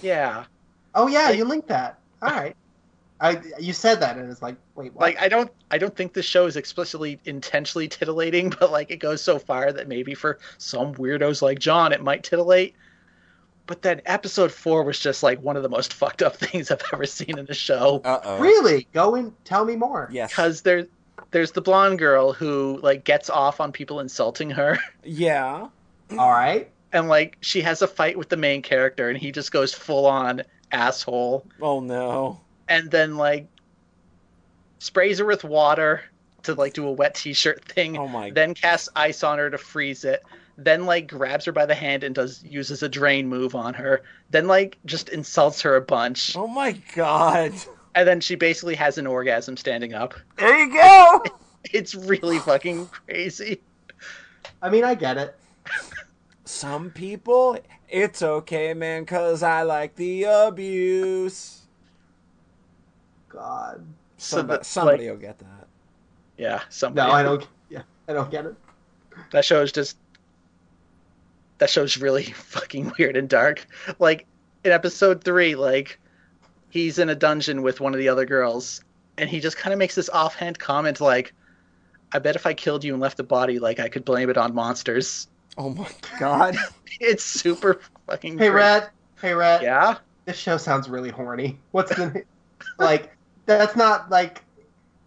[0.03, 0.45] Yeah,
[0.95, 1.99] Oh yeah, Like- you linked that.
[2.23, 2.57] All right.
[3.21, 5.01] I you said that and it's like, wait, what?
[5.01, 8.99] like I don't, I don't think this show is explicitly intentionally titillating, but like it
[8.99, 12.75] goes so far that maybe for some weirdos like John, it might titillate.
[13.69, 16.83] But then episode four was just like one of the most fucked up things I've
[16.93, 18.01] ever seen in a show.
[18.05, 18.39] Uh oh.
[18.41, 18.89] really?
[18.93, 20.09] Go and tell me more.
[20.11, 20.31] Yes.
[20.33, 20.87] because there
[21.31, 25.69] there's the blonde girl who like gets off on people insulting her Yeah.
[26.19, 26.71] All right.
[26.93, 30.07] and like she has a fight with the main character and he just goes full
[30.07, 30.43] on
[30.73, 32.41] asshole Oh no.
[32.69, 33.47] and then like
[34.79, 36.01] sprays her with water
[36.45, 38.31] to like do a wet t-shirt thing Oh my.
[38.31, 40.23] then casts ice on her to freeze it
[40.61, 44.03] then like grabs her by the hand and does uses a drain move on her
[44.31, 47.53] then like just insults her a bunch Oh my god.
[47.95, 51.25] and then she basically has an orgasm standing up There you go.
[51.73, 53.61] it's really fucking crazy
[54.61, 55.37] I mean, I get it.
[56.45, 57.57] Some people,
[57.89, 61.61] it's okay, man, cause I like the abuse.
[63.29, 63.87] God.
[64.17, 65.67] So Somebody, the- somebody like- will get that.
[66.37, 67.47] yeah somebody No, I don't.
[67.71, 68.55] Yeah, I don't get it.
[69.31, 69.97] That show's just
[71.59, 73.67] that show's really fucking weird and dark.
[73.99, 74.27] Like
[74.65, 75.99] in episode three, like
[76.71, 78.83] he's in a dungeon with one of the other girls,
[79.17, 81.33] and he just kind of makes this offhand comment like,
[82.13, 84.37] "I bet if I killed you and left the body, like I could blame it
[84.37, 86.57] on monsters." Oh my god.
[87.01, 88.39] It's super fucking.
[88.39, 88.61] Hey, great.
[88.61, 88.91] Red.
[89.21, 89.63] Hey, Red.
[89.63, 91.57] Yeah, This show sounds really horny.
[91.71, 92.25] What's the
[92.79, 93.15] like?
[93.47, 94.43] That's not like.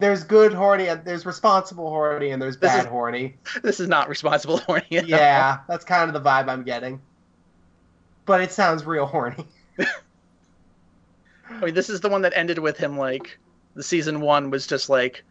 [0.02, 3.36] There's good horny and there's responsible horny and there's This bad is- horny.
[3.62, 4.84] this is not responsible horny.
[4.90, 5.08] at all.
[5.08, 7.00] Yeah, that's kind of the vibe I'm getting.
[8.26, 9.46] But it sounds real horny.
[9.78, 13.38] I mean, this is the one that ended with him like
[13.76, 15.22] the season one was just like,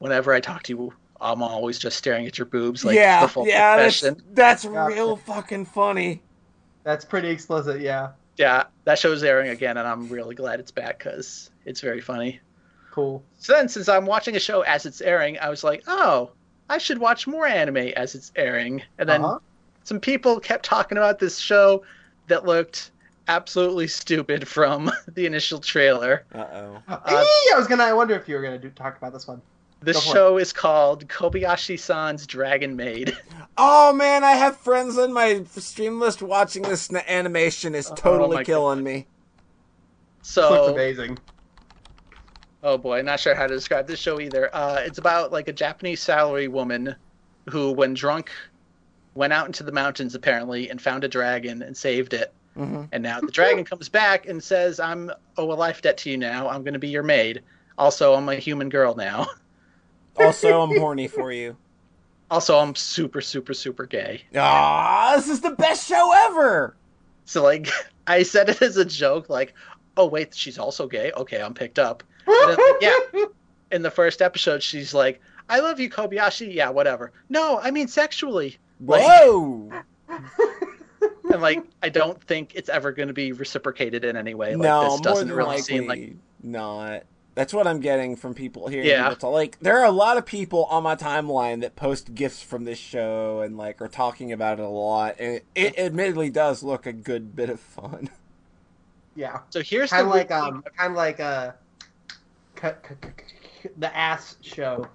[0.00, 2.84] whenever I talk to you, I'm always just staring at your boobs.
[2.84, 4.86] Like yeah, the full yeah, that's, that's Yeah.
[4.88, 6.22] real fucking funny.
[6.82, 8.10] That's pretty explicit, yeah.
[8.36, 12.40] yeah, that show's airing again, and I'm really glad it's back because it's very funny.
[12.90, 13.22] Cool.
[13.38, 16.30] So then, since I'm watching a show as it's airing, I was like, oh,
[16.68, 18.82] I should watch more anime as it's airing.
[18.98, 19.38] And then Uh-huh.
[19.84, 21.82] some people kept talking about this show
[22.26, 22.90] that looked
[23.28, 26.24] absolutely stupid from the initial trailer.
[26.34, 26.82] Uh oh.
[26.88, 27.84] I was gonna.
[27.84, 29.40] I wonder if you were gonna do talk about this one.
[29.82, 30.12] This Go for it.
[30.12, 33.16] show is called Kobayashi-san's Dragon Maid.
[33.62, 37.94] Oh man, I have friends on my stream list watching this n- animation is Oh,
[37.94, 39.06] totally my killing me.
[40.22, 41.18] This looks So, amazing.
[42.62, 44.54] Oh boy, not sure how to describe this show either.
[44.54, 46.96] Uh, it's about like a Japanese salary woman
[47.48, 48.30] who, when drunk,
[49.14, 52.34] went out into the mountains apparently and found a dragon and saved it.
[52.56, 56.10] hmm And now the dragon comes back and says, "I'm owe a life debt to
[56.10, 56.48] you now.
[56.48, 57.42] I'm going to be your maid.
[57.78, 59.26] Also, I'm a human girl now.
[60.16, 61.56] Also, I'm horny for you.
[62.30, 66.78] Also, I'm super, super, super gay." Ah, this is the best show ever.
[67.24, 67.68] So like,
[68.06, 69.54] I said it as a joke, like,
[69.96, 71.12] "Oh wait, she's also gay.
[71.16, 73.24] Okay, I'm picked up." And like, yeah.
[73.72, 76.52] In the first episode, she's like, "I love you, Kobayashi.
[76.54, 77.12] Yeah, whatever.
[77.28, 79.70] No, I mean sexually." Like- Whoa!
[81.32, 84.56] And like, I don't think it's ever going to be reciprocated in any way.
[84.56, 86.12] Like, no, this more doesn't than really likely seem like
[86.42, 87.04] not.
[87.36, 88.82] That's what I'm getting from people here.
[88.82, 89.12] Yeah.
[89.12, 92.64] It's like there are a lot of people on my timeline that post gifs from
[92.64, 96.64] this show and like are talking about it a lot, and it, it admittedly does
[96.64, 98.10] look a good bit of fun.
[99.14, 99.38] yeah.
[99.50, 101.54] So here's Kind the of like weird um, kind of like uh, c- c- c-
[101.54, 101.69] c-
[103.78, 104.86] the ass show,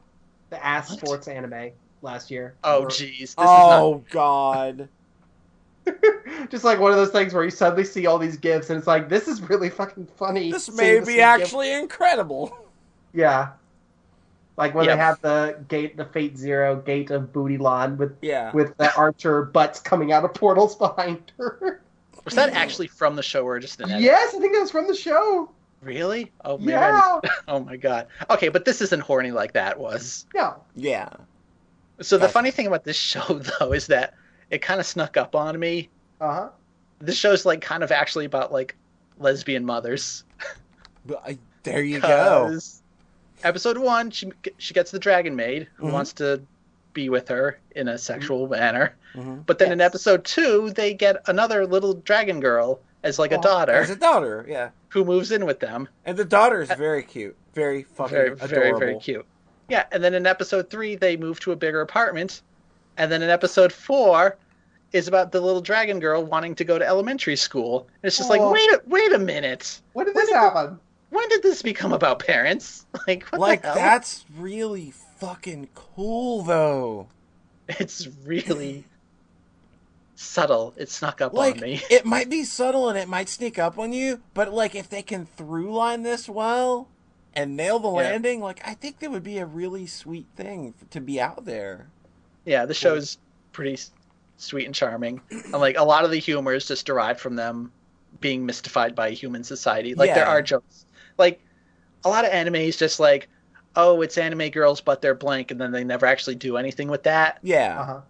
[0.49, 0.99] the ass What?
[0.99, 1.71] sports anime
[2.01, 2.55] last year.
[2.63, 4.87] Oh Or- jeez, this oh God!
[6.49, 8.87] just like one of those things where you suddenly see all these gifs and it's
[8.87, 10.51] like this is really fucking funny.
[10.51, 11.23] This may the be same gif.
[11.25, 12.57] actually incredible.
[13.13, 13.49] yeah.
[14.57, 14.95] Like when Yep.
[14.95, 18.51] they have the gate, the Fate Zero gate of Booty Lawn with Yeah.
[18.53, 21.81] with the Archer butts coming out of portals behind her.
[22.23, 24.01] was that actually from the show or just an edit?
[24.01, 25.51] yes, I think that was from the show.
[25.81, 26.31] Really?
[26.43, 27.29] Oh maybe I Yeah.
[27.47, 28.07] Oh my god.
[28.29, 30.25] Okay, but this isn't horny like that was.
[30.33, 30.61] No.
[30.75, 31.09] Yeah.
[32.01, 34.13] So the funny thing about this show though is that
[34.49, 35.89] it kind of snuck up on me.
[36.19, 36.49] Uh huh.
[36.99, 38.75] This show's like kind of actually about like
[39.19, 40.23] lesbian mothers.
[41.05, 42.57] But I, there you go.
[43.43, 45.91] Episode one, she she gets the dragon maid who Mhm.
[45.91, 46.41] wants to
[46.95, 48.95] be with her in a sexual manner.
[49.13, 49.45] Mhm.
[49.45, 53.41] But then in episode two, they get another little dragon girl as like a Oh,
[53.41, 55.87] daughter There's a daughter, yeah, who moves in with them.
[56.05, 58.79] and the daughter is very cute, very fucking Uh, Very, adorable.
[58.79, 59.25] very, very cute.
[59.69, 62.41] Yeah, and then in episode three, they move to a bigger apartment,
[62.97, 64.37] and then in episode four,
[64.91, 67.81] is about the little dragon girl wanting to go to elementary school.
[68.01, 69.81] And it's just like, wait, a, wait a minute.
[69.93, 70.79] When did When this did- happen?
[71.09, 72.85] When did this become about parents?
[73.07, 73.75] Like, what like the hell?
[73.75, 74.91] that's really
[75.25, 77.07] fucking cool though.
[77.67, 78.85] It's really
[80.15, 80.73] subtle.
[80.77, 81.81] It snuck up Like on me.
[81.89, 85.01] it might be subtle and it might sneak up on you, but like if they
[85.01, 86.87] can through line this well
[87.33, 87.95] and nail the Yeah.
[88.11, 91.87] landing, like I think that would be a really sweet thing to be out there.
[92.45, 93.17] Yeah, the show's
[93.51, 93.79] pretty
[94.37, 95.21] sweet and charming.
[95.31, 97.71] And like a lot of the humor is just derived from them
[98.21, 99.95] being mystified by human society.
[99.95, 100.85] Like there are jokes.
[101.17, 101.41] Like
[102.03, 103.27] a lot of anime is just like,
[103.75, 107.03] oh, it's anime girls, but they're blank, and then they never actually do anything with
[107.03, 107.39] that.
[107.43, 107.79] Yeah.
[107.79, 108.01] Uh huh.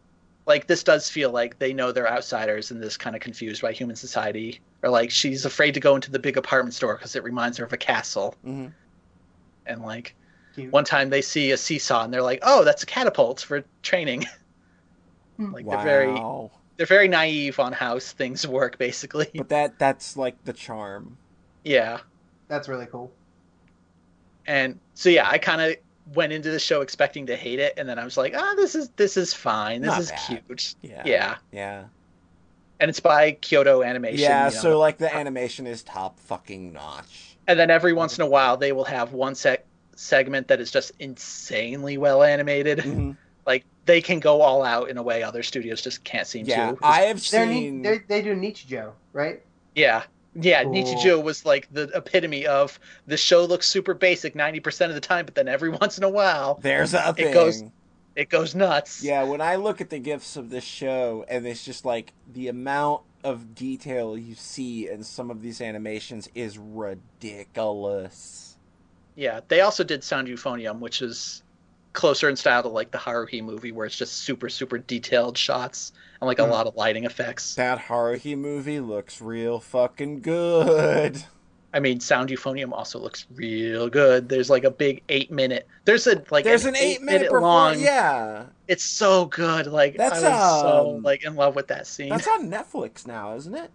[0.45, 3.71] Like this does feel like they know they're outsiders and this kind of confused by
[3.71, 4.61] human society.
[4.83, 7.65] Or like she's afraid to go into the big apartment store because it reminds her
[7.65, 8.35] of a castle.
[8.45, 8.71] Mhm.
[9.65, 10.13] And like
[10.53, 10.71] Cute.
[10.71, 14.25] one time they see a seesaw and they're like, oh, that's a catapult for training.
[15.39, 15.75] like wow.
[15.75, 16.21] they're very
[16.77, 21.17] they're very naive on how things work basically But that that's like the charm.
[21.63, 22.01] yeah
[22.49, 23.11] That's really cool.
[24.47, 25.76] And so yeah i kind of
[26.13, 28.76] went into the show expecting to hate it and then i was like ah this
[28.76, 30.43] is this is fine this Not is bad.
[30.47, 31.01] cute Yeah.
[31.05, 31.84] yeah Yeah.
[32.80, 34.61] and it's by kyoto animation Yeah, you know.
[34.61, 37.38] so like the animation is top fucking notch.
[37.47, 39.65] and then every once in a while they will have one sec-
[39.95, 43.17] segment that is just insanely well animated Mhm.
[43.47, 46.72] like they can go all out in a way other studios just can't seem Yeah,
[46.72, 47.81] to I have They're seen.
[47.81, 49.41] neat, they they do Nichijou, right?
[49.76, 50.03] Yeah.
[50.36, 50.74] Yeah, Cool.
[50.74, 55.26] Nichijou was like the epitome of the show looks super basic 90% of the time,
[55.26, 57.30] but then every once in a while There's a thing.
[57.30, 57.64] It goes-
[58.16, 59.03] it goes nuts.
[59.03, 62.48] Yeah, when I look at the gifs of this show, and it's just like the
[62.48, 68.56] amount of detail you see in some of these animations is ridiculous.
[69.16, 71.41] Yeah, they also did Sound Euphonium, which is
[71.95, 75.91] closer in style to like the Haruhi movie where it's just super super detailed shots
[76.22, 76.51] and like a Hmm.
[76.51, 77.55] lot of lighting effects.
[77.55, 81.23] That Haruhi movie looks real fucking good.
[81.73, 84.30] I mean, Sound Euphonium also looks real good.
[84.30, 85.67] There's like a big 8 minute.
[85.84, 87.80] There's a like There's an eight minute long.
[87.80, 89.67] Yeah, It's so good.
[89.67, 92.09] Like That's, I was so um, like in love with that scene.
[92.09, 93.72] that's on Netflix now, isn't it?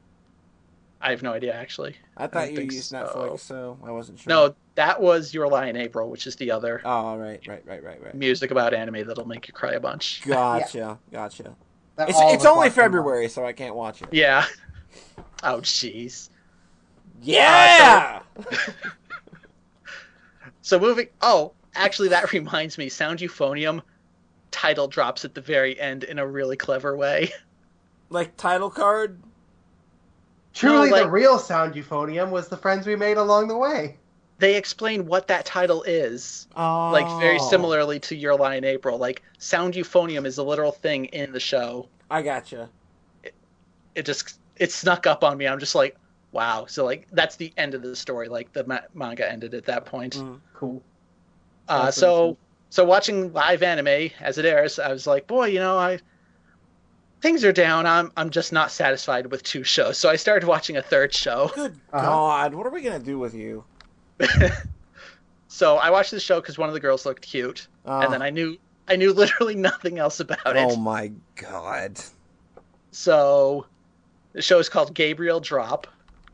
[1.01, 1.97] I have no idea actually.
[2.17, 2.97] I don't thought you think used so.
[3.05, 4.29] Netflix, so I wasn't sure.
[4.31, 7.83] No, that was Your Lie in April, which is the other Oh, right, right, right,
[7.83, 8.15] right, right.
[8.15, 10.23] music about anime that'll make you cry a bunch.
[10.27, 11.55] Gotcha, gotcha.
[11.97, 12.89] That It's it's only watch them all.
[12.89, 14.09] February, so I can't watch it.
[14.13, 14.45] Yeah.
[15.43, 16.29] Oh, jeez.
[17.23, 18.21] Yeah.
[20.63, 21.09] So moving.
[21.23, 22.89] Oh, actually, that reminds me.
[22.89, 23.81] Sound Euphonium
[24.51, 27.31] title drops at the very end in a really clever way.
[28.11, 29.21] like title card.
[30.55, 33.97] Truly, No, the real sound euphonium was the friends we made along the way.
[34.39, 38.97] They explain what that title is, Oh, like very similarly to Your Lie in April.
[38.99, 41.89] Like Sound Euphonium is a literal thing in the show.
[42.11, 42.69] I gotcha.
[43.95, 45.47] It just it snuck up on me.
[45.47, 45.97] I'm just like,
[46.33, 46.65] wow.
[46.67, 48.29] So like that's the end of the story.
[48.29, 50.17] Like the ma- manga ended at that point.
[50.17, 50.41] Mm.
[50.55, 50.83] Cool.
[51.69, 52.37] Uh, so
[52.71, 55.99] so watching live anime as it airs, I was like, boy, you know, I
[57.23, 57.87] things are down.
[57.87, 59.99] I'm I'm just not satisfied with two shows.
[59.99, 61.51] So I started watching a third show.
[61.55, 62.07] Good Uh-huh.
[62.07, 63.65] God, what are we gonna do with you?
[65.49, 68.23] so I watched the show because one of the girls looked cute, Uh, and then
[68.23, 68.57] I knew
[68.89, 70.57] I knew literally nothing else about it.
[70.57, 71.99] oh my God.
[72.93, 73.67] So
[74.35, 75.87] the show is called Gabriel Drop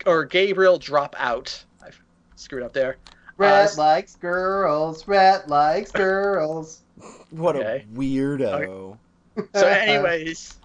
[0.07, 1.65] or Gabriel Drop Out.
[1.83, 1.91] I
[2.35, 2.99] screwed up there.
[3.39, 5.07] Red s- likes girls.
[5.07, 6.83] Red likes girls.
[7.31, 7.85] What Okay.
[7.91, 8.99] a weirdo.
[9.55, 10.57] So, anyways,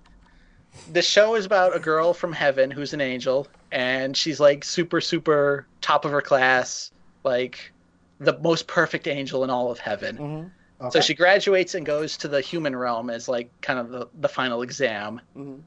[0.92, 5.02] the show is about a girl from heaven who's an angel, and she's like super,
[5.02, 6.92] super top of her class,
[7.24, 7.72] like
[8.20, 10.18] the most perfect angel in all of heaven.
[10.18, 10.52] Mhm,
[10.82, 10.90] Okay.
[10.92, 14.28] So she graduates and goes to the human realm as like kind of the, the
[14.30, 15.22] final exam.
[15.38, 15.62] mhm.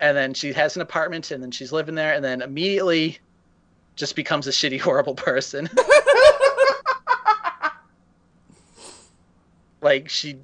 [0.00, 3.18] And then she has an apartment, and then she's living there, and then immediately
[3.96, 5.68] just becomes a shitty, horrible person.
[9.80, 10.36] like she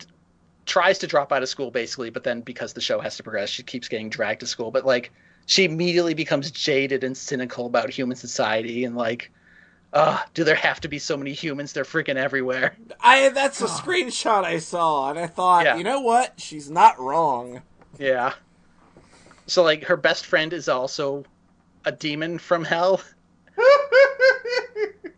[0.70, 3.48] tries to drop out of school basically but then because the show has to progress
[3.50, 5.10] she keeps getting dragged to school but like
[5.46, 9.32] she immediately becomes jaded and cynical about human society and like
[9.94, 13.66] uh do there have to be so many humans they're freaking everywhere I that's a
[13.66, 15.76] screenshot I saw, and I thought, Yeah.
[15.76, 16.34] you know what?
[16.38, 17.62] She's not wrong.
[17.98, 18.34] yeah
[19.48, 21.24] so like her best friend is also
[21.84, 23.00] a demon from hell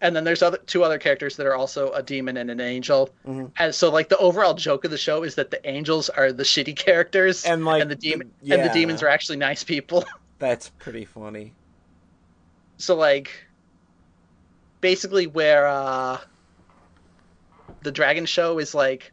[0.02, 3.08] and then there's other two other characters that are also a demon and an angel
[3.26, 3.50] Mhm.
[3.58, 6.42] and so like the overall joke of the show is that the angels are the
[6.42, 10.04] shitty characters And like and the demon the- and the demons are actually nice people
[10.38, 11.54] That's pretty funny.
[12.76, 13.30] so like
[14.80, 16.18] basically where uh
[17.82, 19.12] the dragon show is like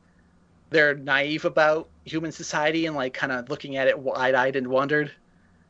[0.71, 5.11] they're naive about human society and like kind of looking at it wide-eyed and wondered.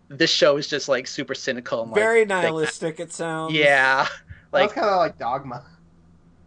[0.10, 3.00] This show is just like super cynical and like, Very they- nihilistic.
[3.00, 3.54] It sounds.
[3.54, 4.08] yeah,
[4.52, 5.64] like it's kind of like Dogma.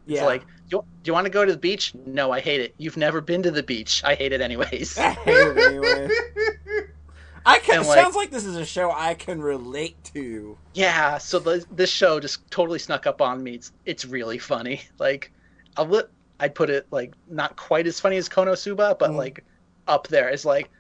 [0.07, 0.24] it's Yeah.
[0.27, 1.95] like, do you, do you want to go to the beach?
[2.07, 2.74] No, I hate it.
[2.79, 4.03] You've never been to the beach.
[4.05, 4.99] I hate it anyways.
[4.99, 6.09] I hate it anyway.
[7.47, 7.85] I can.
[7.87, 10.57] Like- sounds like this is a show I can relate to.
[10.74, 13.55] Yeah, so the, this show just totally snuck up on me.
[13.55, 14.83] It's it's really funny.
[14.99, 15.33] Like,
[15.77, 16.03] I'll li-
[16.39, 19.16] I'd put it like not quite as funny as Konosuba, but Mhm.
[19.16, 19.45] like
[19.89, 20.29] up there.
[20.29, 20.70] It's like,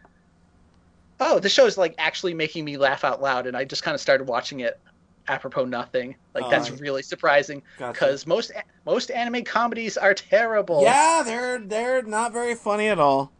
[1.18, 3.94] oh, this show is like actually making me laugh out loud, and I just kind
[3.94, 4.78] of started watching it
[5.28, 6.16] apropos nothing.
[6.34, 7.92] Like that's I- really surprising Gotcha.
[7.92, 8.52] because most
[8.86, 10.82] most anime comedies are terrible.
[10.82, 13.30] Yeah, they're they're not very funny at all.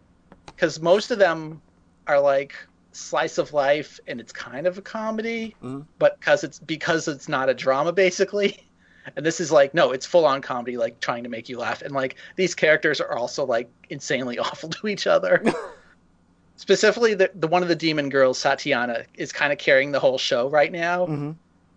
[0.47, 1.61] because most of them
[2.07, 2.55] are like
[2.93, 5.87] slice of life and it's kind of a comedy Mhm.
[5.99, 8.59] but because it's because it's not a drama basically
[9.17, 11.81] and this is like no it's full on comedy like trying to make you laugh
[11.81, 15.43] and like these characters are also like insanely awful to each other
[16.57, 20.19] specifically the, the one of the demon girls Satania is kind of carrying the whole
[20.19, 21.31] show right now hmm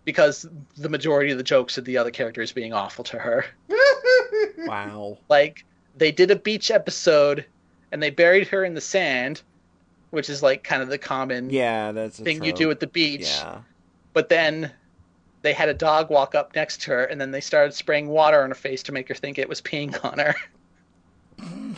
[0.05, 3.45] because the majority of the jokes of the other characters being awful to her
[4.59, 5.17] Wow.
[5.29, 5.65] like
[5.97, 7.45] they did a beach episode
[7.91, 9.41] and they buried her in the sand
[10.11, 12.87] which is like kind of the common Yeah, that's a thing you do at the
[12.87, 13.59] beach Yeah.
[14.13, 14.71] but then
[15.41, 18.41] they had a dog walk up next to her and then they started spraying water
[18.43, 20.35] on her face to make her think it was peeing on her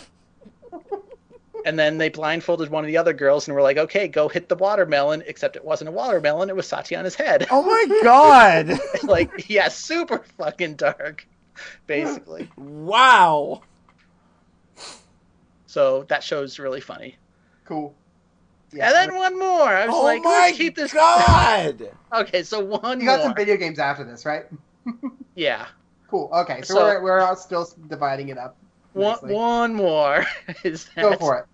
[1.67, 4.47] and then they blindfolded one of the other girls and were like okay go hit
[4.47, 8.79] the watermelon except it wasn't a watermelon it was Satania's head Oh my god!
[9.03, 11.27] like yeah super fucking dark
[11.85, 13.61] basically wow.
[15.65, 17.17] so that show's really funny
[17.65, 17.93] cool.
[18.71, 21.89] Yeah, and then one more i was Oh like my let's keep this god!
[22.13, 24.45] okay so one you got more some video games after this, right?
[25.35, 25.67] yeah
[26.09, 26.29] Cool.
[26.33, 28.55] Okay, so, So- we're we're all still dividing it up.
[28.93, 30.25] one, one more
[30.63, 31.45] is that Go for it.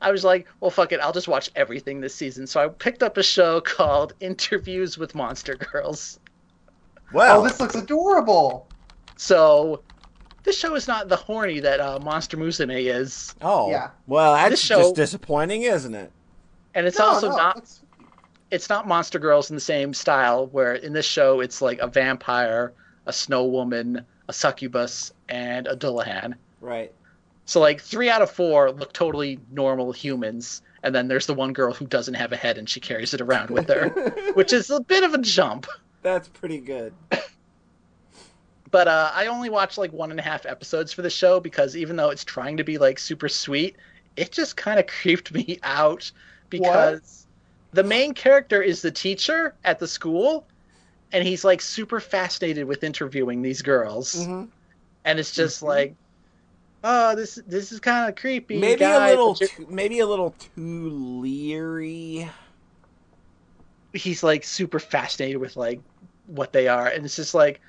[0.00, 2.46] I was like, well, fuck it, I'll just watch everything this season.
[2.46, 6.18] So I picked up a show called Interviews with Monster Girls.
[7.12, 8.66] Wow, oh, this looks adorable.
[9.16, 9.82] So
[10.44, 13.90] this show is not the horny that uh, Monster Musume is, oh, Yeah.
[14.06, 16.12] Well, that's This show- just disappointing, isn't it?
[16.74, 17.80] and it's No, also no, not it's-
[18.50, 20.46] it's not Monster Girls in the same style.
[20.46, 22.72] Where in this show it's like a vampire,
[23.04, 26.34] a snow woman, a succubus, and a Dullahan.
[26.62, 26.90] Right.
[27.48, 31.54] So like three out of four look totally normal humans, and then there's the one
[31.54, 33.88] girl who doesn't have a head and she carries it around with her,
[34.34, 35.66] which is a bit of a jump.
[36.02, 36.92] That's pretty good.
[38.70, 41.74] but uh, I only watched like one and a half episodes for the show because
[41.74, 43.78] even though it's trying to be like super sweet,
[44.14, 46.12] it just kind of creeped me out
[46.50, 47.26] because
[47.72, 50.46] the main character is the teacher at the school,
[51.12, 54.44] and he's like super fascinated with interviewing these girls, hmm
[55.06, 55.66] and it's just Mhm.
[55.68, 55.94] like,
[56.84, 58.58] oh, this this is kind of creepy.
[58.58, 62.28] Maybe guy, a little, too, maybe a little too leery.
[63.92, 65.80] he's like super fascinated with like
[66.26, 67.60] what they are and it's just like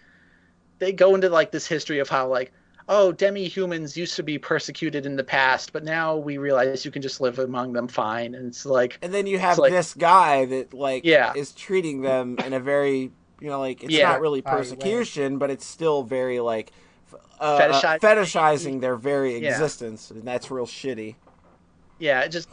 [0.79, 2.51] they go into like this history of how like
[2.89, 7.01] oh demi-humans used to be persecuted in the past but now we realize you can
[7.01, 10.45] just live among them fine and it's like And then you have like- this guy
[10.45, 11.31] that like Yeah.
[11.35, 14.09] is treating them in a very you know like it's Yeah.
[14.09, 14.57] not really Right, right.
[14.57, 16.88] persecution, but it's still very like f-
[17.39, 19.49] uh, Fetishizing- uh, fetishizing their very Yeah.
[19.51, 21.15] existence, and that's real shitty.
[21.99, 22.47] yeah it just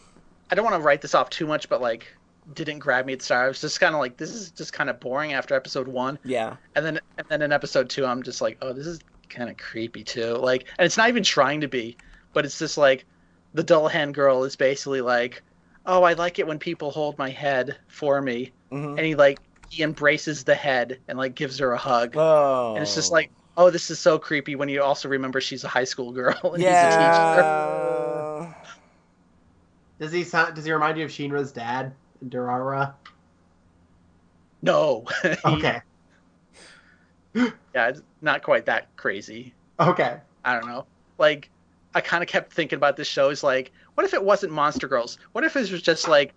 [0.51, 2.07] i don't want to write this off too much but like
[2.55, 4.73] didn't grab me at the start i was just kind of like this is just
[4.73, 6.57] kind of boring after episode one Yeah.
[6.75, 9.57] and then and then in episode two i'm just like oh this is kind of
[9.57, 11.97] creepy too like and it's not even trying to be
[12.33, 13.05] but it's just like
[13.55, 15.43] the dullahan girl is basically like
[15.87, 19.39] oh i like it when people hold my head for me hmm and he like
[19.71, 22.75] he embraces the head and like gives her a hug Oh.
[22.75, 25.69] and it's just like oh this is so creepy when you also remember she's a
[25.69, 28.53] high school girl and he's a teacher yeah.
[29.99, 30.55] Does he sound?
[30.55, 32.95] Does he remind you of Shinra's dad, Durarara?
[34.63, 35.05] no
[35.45, 35.81] Okay.
[37.35, 40.19] yeah it's not quite that crazy Okay.
[40.43, 40.87] I don't know.
[41.19, 41.51] Like,
[41.93, 43.29] I kind of kept thinking about this show.
[43.31, 45.19] Is like, what if it wasn't Monster Girls?
[45.33, 46.33] What if it was just like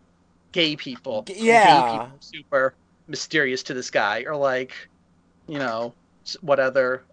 [0.51, 1.25] gay people?
[1.27, 1.83] Yeah.
[1.83, 2.75] Gay people super
[3.07, 4.73] mysterious to this guy, or like,
[5.47, 5.98] you know, s-
[6.41, 7.03] what other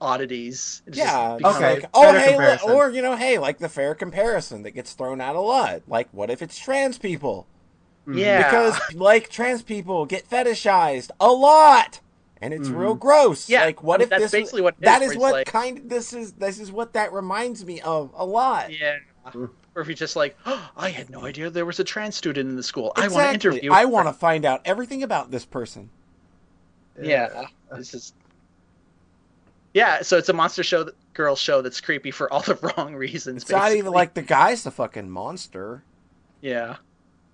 [0.00, 0.82] oddities?
[0.92, 1.38] Yeah.
[1.42, 1.74] Okay.
[1.74, 2.70] Like, oh, hey, li- comparison.
[2.70, 5.82] or you know, hey, like the fair comparison that gets thrown out a lot.
[5.88, 7.46] Like, what if it's trans people?
[8.06, 8.18] Mhm.
[8.18, 8.44] Yeah.
[8.48, 12.00] Because like trans people get fetishized a lot,
[12.40, 12.76] and it's Mhm.
[12.78, 13.48] real gross.
[13.48, 14.30] Yeah, Like, what I mean, if that's this?
[14.32, 15.80] basically what it that is, is what like- kind.
[15.90, 18.70] This is this is what that reminds me of a lot.
[18.72, 18.96] Yeah.
[19.28, 19.50] Mm.
[19.74, 22.48] Or if you're just like, oh, I had no idea there was a trans student
[22.48, 22.92] in the school.
[22.96, 23.72] I want to interview.
[23.72, 25.90] I want to find out everything about this person.
[27.00, 27.46] Yeah.
[27.72, 28.14] It's just.
[29.76, 32.94] Yeah, so it's a monster show that girl show that's creepy for all the wrong
[32.94, 33.42] reasons.
[33.42, 35.82] It's not even like the guy's the fucking monster.
[36.40, 36.76] yeah,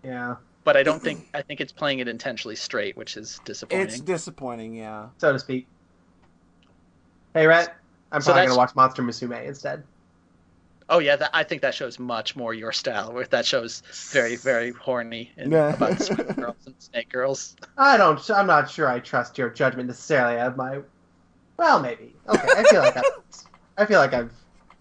[0.02, 3.86] Yeah, but I don't think I think it's playing it intentionally straight, which is disappointing.
[3.86, 5.06] It's disappointing, yeah.
[5.18, 5.68] so to speak.
[7.32, 7.76] Hey, Rhett,
[8.10, 9.84] I'm So probably that's- gonna watch Monster Musume instead.
[10.88, 13.12] Oh yeah, that, I think that show's much more your style.
[13.12, 15.74] Where that show's very very horny and Yeah.
[15.74, 17.54] about the girls and snake girls.
[17.78, 18.20] I don't.
[18.30, 18.88] I'm not sure.
[18.88, 20.80] I trust your judgment necessarily of my.
[21.62, 22.12] Well, maybe.
[22.28, 23.02] Okay, I feel like I.
[23.78, 24.32] I feel like I've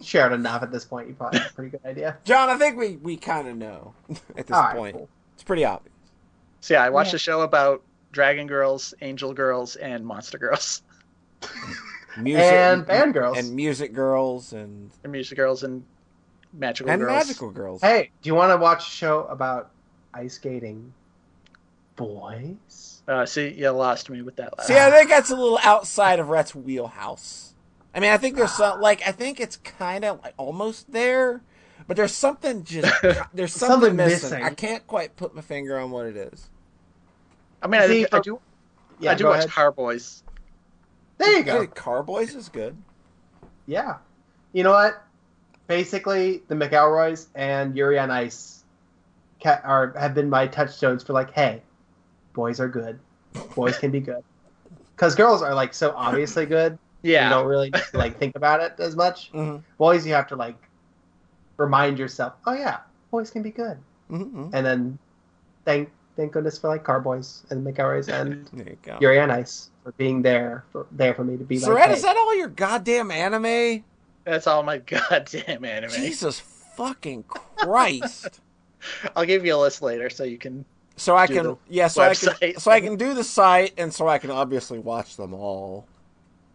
[0.02, 1.08] shared enough at this point.
[1.08, 2.18] You probably have a pretty good idea.
[2.24, 3.94] John, I think we, we kind of know
[4.36, 4.95] at this All right, point.
[4.98, 5.10] cool.
[5.36, 5.94] It's pretty obvious.
[6.62, 7.18] So yeah, I watched Yeah.
[7.18, 10.82] a show about dragon girls, angel girls, and monster girls,
[12.18, 13.38] Music And band girls.
[13.38, 15.84] and music girls and and music girls, and
[16.52, 17.14] magical and girls.
[17.28, 17.82] magical girls.
[17.82, 19.70] Hey, do you want to watch a show about
[20.16, 20.91] ice skating
[21.95, 22.91] boys?
[23.12, 24.68] Uh, see, you lost me with that last.
[24.68, 27.54] See, I think that's a little outside of Rhett's wheelhouse.
[27.94, 31.42] I mean, I think there's some like I think it's kind of like almost there,
[31.88, 32.90] but there's something just
[33.34, 34.30] there's something, Something missing.
[34.30, 34.44] missing.
[34.44, 36.50] I can't quite put my finger on what it is.
[37.62, 38.40] I mean, I, See, think, I do.
[39.00, 39.50] Yeah, I do go watch ahead.
[39.52, 40.24] Carboys.
[41.18, 41.60] There you go.
[41.62, 42.78] Hey, Carboys is good.
[43.68, 43.98] Yeah.
[44.54, 45.04] You know what?
[45.68, 48.64] Basically, the McElroys and Yuri on Ice
[49.44, 51.62] ca- are have been my touchstones for like, hey,
[52.34, 52.99] boys are good.
[53.56, 54.24] Boys can be good.
[54.95, 56.78] Because girls are like so obviously good.
[57.03, 59.32] Yeah, You don't really like think about it as much.
[59.34, 59.58] Mm-hmm.
[59.78, 60.58] Boys, you have to like
[61.58, 62.80] remind yourself, oh yeah,
[63.10, 63.78] boys can be good.
[64.12, 64.49] Mm-hmm.
[64.53, 64.99] And then
[65.66, 68.98] thank thank goodness for like Carboys and McElroys and There you.
[68.99, 71.91] Yuri on Ice for being there for there for me to be So, like, Rhett,
[71.98, 73.84] is that all your goddamn anime?
[74.24, 74.78] that's all my
[75.10, 75.90] goddamn anime.
[75.91, 78.40] Jesus fucking Christ!
[79.16, 80.66] I'll give you a list later so you can.
[80.98, 84.08] So I can, yeah, so I can, so I can do the site, and so
[84.08, 85.88] I can obviously watch them all.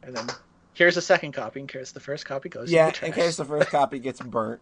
[0.03, 0.27] And then
[0.75, 2.71] here's a second copy in case the first copy goes.
[2.71, 4.61] Yeah, in, the in case the first copy gets burnt.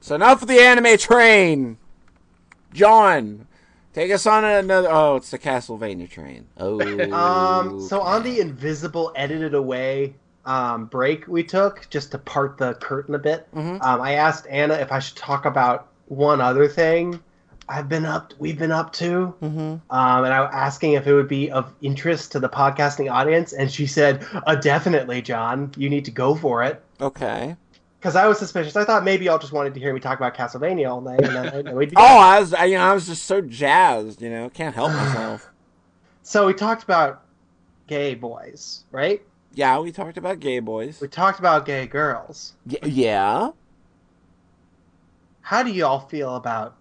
[0.00, 1.78] So now for the anime train,
[2.72, 3.46] John,
[3.92, 4.88] take us on another.
[4.90, 6.46] Oh, it's the Castlevania train.
[6.58, 6.80] Oh,
[7.12, 10.14] Um, so on the invisible, edited away
[10.44, 13.82] um, break we took, just to part the curtain a bit, Mhm.
[13.82, 17.18] um, I asked Anna if I should talk about one other thing
[17.68, 21.14] I've been up, we've been up to, hmm um, and I was asking if it
[21.14, 25.88] would be of interest to the podcasting audience, and she said, uh, "Definitely, John, you
[25.90, 27.56] need to go for it." okay.
[27.98, 28.76] Because I was suspicious.
[28.76, 31.34] I thought maybe y'all just wanted to hear me talk about Castlevania all night, and
[31.34, 34.20] then we'd be Oh, I was, I, you know, I was just so jazzed.
[34.20, 35.48] You know, can't help myself.
[36.26, 37.22] So we talked about
[37.86, 39.20] gay boys, right?
[39.54, 40.98] Yeah, we talked about gay boys.
[41.00, 42.54] We talked about gay girls.
[42.66, 43.50] Y- yeah.
[45.42, 46.76] How do y'all feel about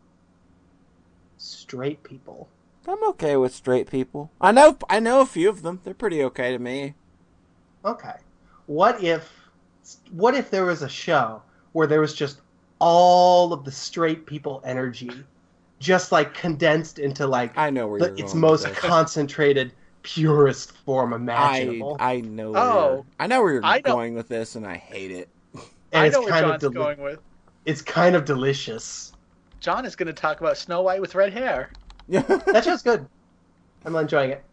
[1.44, 2.48] straight people?
[2.88, 4.32] I'm okay with straight people.
[4.41, 5.80] I know, I know a few of them.
[5.84, 6.95] They're pretty okay to me.
[7.86, 8.15] Okay.
[8.65, 9.30] What if
[10.11, 11.41] what if there was a show
[11.74, 12.40] where there was just
[12.80, 15.11] all of the straight people energy
[15.80, 19.74] just like condensed into like I know where the, you're its going most with concentrated
[20.03, 21.98] purest form I imaginable.
[21.99, 22.53] I know.
[22.56, 22.94] Oh.
[22.95, 25.30] you're, I know where you're I know- going with this, and I hate it.
[25.53, 25.64] and
[25.94, 27.20] I it's know where kind John's of deli- going with.
[27.65, 29.12] it's kind of delicious.
[29.64, 31.72] John is going to talk about Snow White with red hair.
[32.10, 33.07] Yeah, That show's good.
[33.85, 34.44] I'm enjoying it.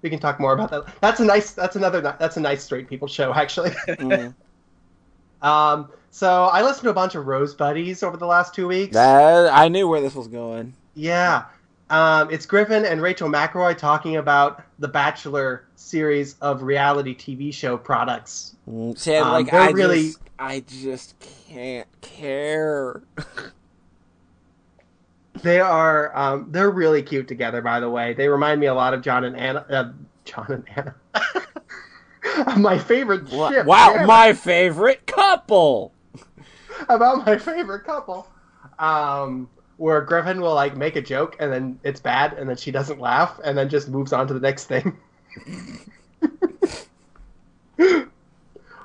[0.00, 1.00] We can talk more about that.
[1.00, 1.52] That's a nice.
[1.52, 2.00] That's another.
[2.00, 3.70] That's a nice straight people show, actually.
[3.70, 4.34] Mm.
[5.42, 5.90] um.
[6.10, 8.94] So I listened to a bunch of Rose Buddies over the last two weeks.
[8.94, 10.72] That I knew where this was going.
[10.94, 11.44] Yeah.
[11.90, 17.76] Um, it's Griffin and Rachel McElroy talking about the Bachelor series of reality TV show
[17.76, 18.56] products.
[18.70, 21.14] Mm, See, Um, like I really- just, I just
[21.48, 23.02] can't care.
[25.42, 26.16] They are.
[26.16, 28.14] Um, they're really cute together, by the way.
[28.14, 29.66] They remind me a lot of John and Anna.
[29.68, 29.92] Uh,
[30.24, 30.94] John and Anna.
[32.58, 33.66] my favorite Wow, ship.
[33.66, 35.92] wow, my favorite couple.
[36.88, 38.28] about my favorite couple.
[38.78, 42.70] Um, where Griffin will like make a joke and then it's bad and then she
[42.70, 44.96] doesn't laugh and then just moves on to the next thing.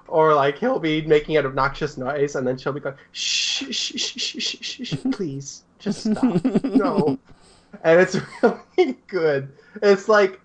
[0.10, 3.94] or like he'll be making an obnoxious noise and then she'll be going shh shh
[3.98, 7.18] shh shh shh shh, shh please just stop no
[7.84, 8.18] and it's
[8.78, 10.40] really good it's like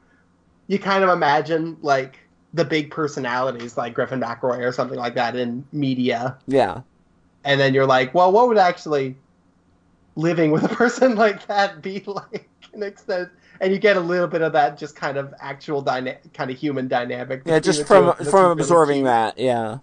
[0.68, 2.18] you kind of imagine like
[2.54, 6.82] the big personalities like Griffin McElroy or something like that in media Yeah.
[7.44, 9.16] and then you're like, well, what would actually
[10.14, 12.48] living with a person like that be like?
[12.72, 13.28] An extent,
[13.60, 16.58] and you get a little bit of that just kind of actual dyna- kind of
[16.58, 17.42] human dynamic.
[17.44, 18.24] Yeah, just the two from of them.
[18.24, 19.38] That's from really absorbing that.
[19.38, 19.78] Yeah.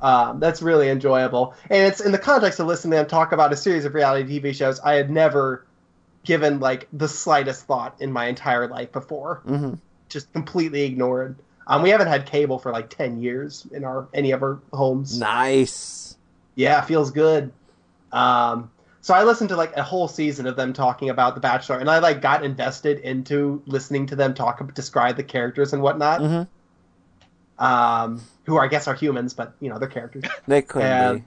[0.00, 3.52] Um, that's really enjoyable, and it's in the context of listening to them talk about
[3.52, 5.64] a series of reality TV shows I had never
[6.22, 9.42] given like the slightest thought in my entire life before.
[9.46, 9.74] hmm
[10.08, 11.36] just completely ignored.
[11.66, 15.18] Um, we haven't had cable for like ten years in our any of our homes.
[15.18, 16.16] Nice.
[16.54, 17.52] Yeah, feels good.
[18.12, 18.70] Um,
[19.06, 21.88] so I listened to like a whole season of them talking about The Bachelor, and
[21.88, 26.20] I like got invested into listening to them talk describe the characters and whatnot.
[26.20, 27.64] Mm-hmm.
[27.64, 30.24] Um, who I guess are humans, but you know they're characters.
[30.48, 31.24] They could and be.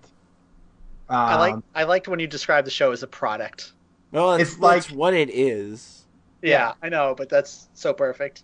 [1.07, 3.72] I like um, I liked when you described the show as a product.
[4.11, 6.03] Well, it's, it's that's like- what it is.
[6.41, 6.73] Yeah, Yeah.
[6.84, 8.43] I know, but that's so perfect.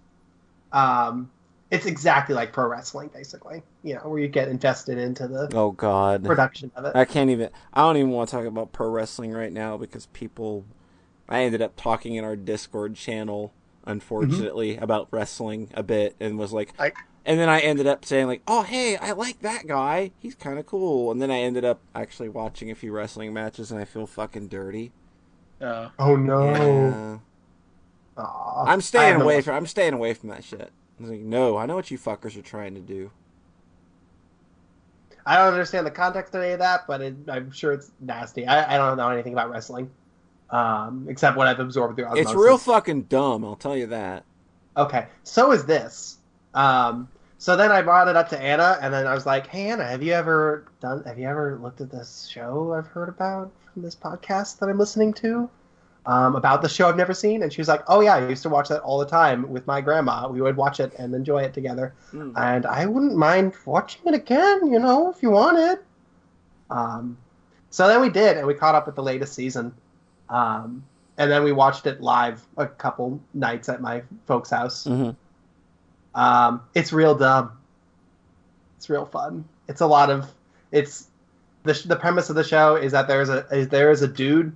[0.71, 1.29] um,
[1.71, 3.63] it's exactly like pro wrestling, basically.
[3.83, 6.23] You know, where you get invested into the Oh God.
[6.23, 6.95] production of it.
[6.95, 7.49] I can't even.
[7.73, 10.65] I don't even want to talk about pro wrestling right now because people.
[11.27, 13.51] I ended up talking in our Discord channel,
[13.85, 16.91] unfortunately, about wrestling a bit, and was like, I-
[17.25, 20.11] and then I ended up saying like, "Oh, hey, I like that guy.
[20.19, 23.71] He's kind of cool." And then I ended up actually watching a few wrestling matches,
[23.71, 24.91] and I feel fucking dirty.
[25.59, 26.45] Uh, Oh no!
[26.45, 27.17] Yeah.
[28.23, 28.65] Aw.
[28.65, 29.55] I'm staying away from.
[29.55, 30.71] I'm staying away from that shit.
[30.99, 33.11] I was like, no, I know what you fuckers are trying to do.
[35.25, 38.45] I don't understand the context of any of that, but it, I'm sure it's nasty.
[38.45, 39.89] I, I don't know anything about wrestling,
[40.51, 42.31] um, except what I've absorbed through osmosis.
[42.31, 43.43] It's real fucking dumb.
[43.43, 44.23] I'll tell you that.
[44.77, 46.17] Okay, so is this.
[46.53, 47.09] Um,
[47.39, 49.85] so then I brought it up to Anna, and then I was like, "Hey Anna,
[49.85, 51.03] have you ever done?
[51.05, 54.77] Have you ever looked at this show I've heard about from this podcast that I'm
[54.77, 55.49] listening to
[56.07, 58.43] um, about the show I've never seen?" And she was like, "Oh yeah, I used
[58.43, 60.27] to watch that all the time with my grandma.
[60.29, 62.33] We would watch it and enjoy it together, Mm.
[62.35, 65.79] and I wouldn't mind watching it again, you know, if you wanted."
[66.69, 67.17] Um,
[67.69, 69.73] so then we did, and we caught up with the latest season.
[70.29, 70.83] Um,
[71.17, 74.85] and then we watched it live a couple nights at my folks' house.
[74.85, 75.11] hmm
[76.13, 77.51] Um, it's real dumb.
[78.77, 79.45] It's real fun.
[79.67, 80.27] It's a lot of
[80.71, 81.07] it's
[81.63, 84.55] the the premise of the show is that there's a is there is a dude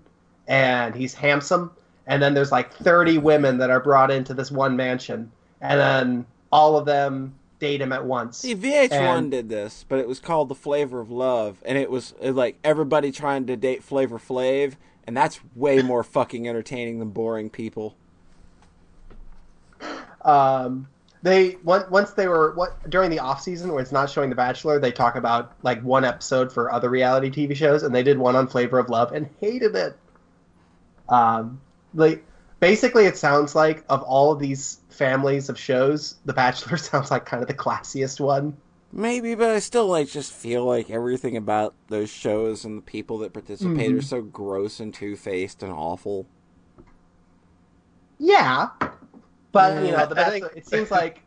[0.50, 1.72] and he's handsome
[2.08, 5.32] and then there's like 30 women that are brought into this one mansion
[5.62, 8.38] and then all of them date him at once.
[8.40, 11.92] See, VH1 And- did this, but it was called The Flavor of Love, and it
[11.92, 17.10] was like everybody trying to date Flavor Flav, and that's way more fucking entertaining than
[17.10, 17.96] boring people.
[20.24, 20.88] um,
[21.22, 24.80] they once they were what during the off season where it's not showing The Bachelor,
[24.80, 28.36] they talk about like one episode for other reality TV shows, and they did one
[28.38, 29.98] on Flavor of Love and hated it.
[31.10, 31.60] Um,
[31.94, 32.24] like
[32.60, 37.26] basically, it sounds like of all of these families of shows, The Bachelor sounds like
[37.26, 38.56] kind of the classiest one.
[38.92, 43.20] Maybe, but I still like just feel like everything about those shows and the people
[43.20, 44.04] that participate are Mhm.
[44.04, 46.26] so gross and two faced and awful.
[48.18, 48.70] Yeah,
[49.52, 51.22] but you know, The I think- It seems like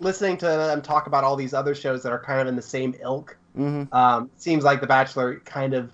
[0.00, 2.62] listening to them talk about all these other shows that are kind of in the
[2.62, 3.36] same ilk.
[3.56, 3.94] Mm-hmm.
[3.94, 5.92] Um, seems like The Bachelor kind of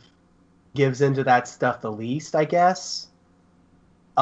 [0.75, 3.09] gives into that stuff the least, I guess.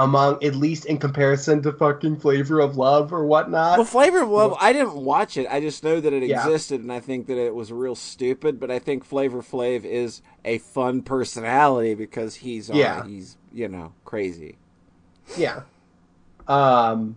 [0.03, 3.79] Among at least in comparison to fucking Flavor of Love or whatnot.
[3.79, 5.49] Well, Flavor of Love, I didn't watch it.
[5.51, 6.47] I just know that it Yeah.
[6.47, 8.61] existed, and I think that it was real stupid.
[8.61, 13.05] But I think Flavor Flav is a fun personality because he's uh, Yeah.
[13.05, 14.57] he's you know crazy.
[15.37, 15.63] Yeah.
[16.47, 17.17] Um.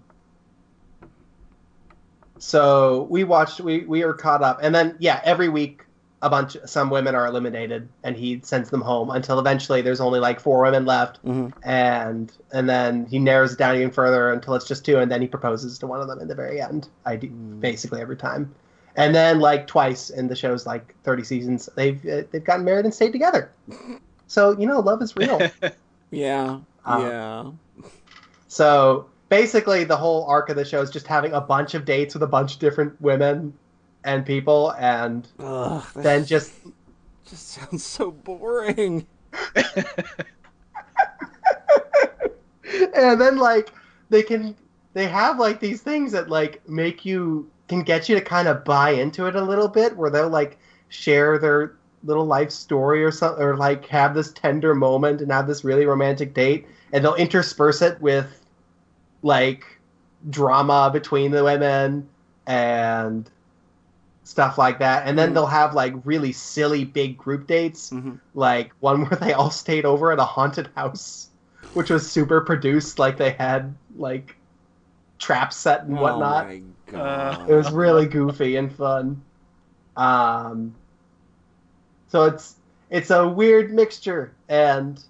[2.39, 3.59] So we watched.
[3.61, 5.85] We we are caught up, and then yeah, every week
[6.21, 6.55] a bunch.
[6.65, 10.61] Some women are eliminated, and he sends them home until eventually there's only like four
[10.61, 11.51] women left, Mhm.
[11.63, 15.21] and and then he narrows it down even further until it's just two, and then
[15.21, 16.89] he proposes to one of them in the very end.
[17.05, 17.59] I do Mm.
[17.59, 18.53] basically every time,
[18.95, 22.85] and then like twice in the show's like 30 seasons, they've uh, they've gotten married
[22.85, 23.49] and stayed together.
[24.27, 25.39] So you know, love is real.
[26.11, 27.51] Yeah, Uh, yeah.
[28.47, 32.13] So basically, the whole arc of the show is just having a bunch of dates
[32.13, 33.53] with a bunch of different women
[34.03, 36.53] and people, and Ugh, then just
[37.25, 39.05] just sounds so boring.
[42.95, 43.71] and then like
[44.09, 44.55] they can
[44.93, 48.65] they have like these things that like make you can get you to kind of
[48.65, 50.57] buy into it a little bit, where they'll like
[50.89, 55.47] share their little life story or something, or like have this tender moment and have
[55.47, 58.45] this really romantic date, and they'll intersperse it with
[59.23, 59.65] like
[60.29, 62.07] drama between the women
[62.47, 63.29] and
[64.31, 65.07] stuff like that.
[65.07, 65.33] And then Mhm.
[65.33, 68.19] they'll have like really silly big group dates, Mhm.
[68.33, 71.29] like one where they all stayed over at a haunted house,
[71.73, 72.97] which was super produced.
[72.97, 74.35] Like they had like
[75.19, 76.45] traps set and whatnot.
[76.45, 77.49] Oh my god.
[77.49, 79.21] It was really goofy and fun.
[79.97, 80.75] Um,
[82.07, 82.55] so it's
[82.89, 85.01] it's a weird mixture, and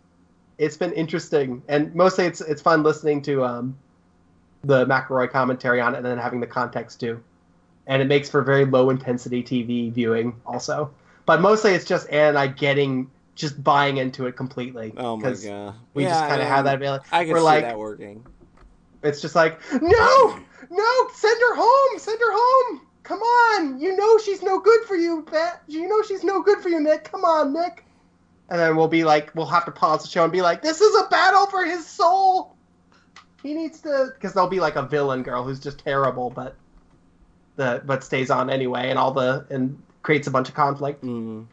[0.57, 1.63] it's been interesting.
[1.67, 3.75] And mostly, it's it's fun listening to um,
[4.63, 7.23] the McElroy commentary on it, and then having the context too.
[7.87, 10.91] And it makes for very low intensity TV viewing, also.
[11.25, 14.93] But mostly, it's just Ann and I getting just buying into it completely.
[14.97, 15.75] oh my god.
[15.93, 17.05] We just kind of have that ability.
[17.11, 18.25] I can we're see like- that working.
[19.03, 20.39] It's just like, no,
[20.69, 22.81] no, send her home, send her home.
[23.01, 25.63] come on, you know she's no good for you, Bet.
[25.67, 27.11] You know she's no good for you, Nick.
[27.11, 27.83] Come on, Nick.
[28.49, 30.81] And then we'll be like, we'll have to pause the show and be like, this
[30.81, 32.55] is a battle for his soul.
[33.41, 36.55] He needs to, because there'll be like a villain girl who's just terrible, but
[37.55, 41.45] the but stays on anyway, and all the and creates a bunch of conflict, Mm.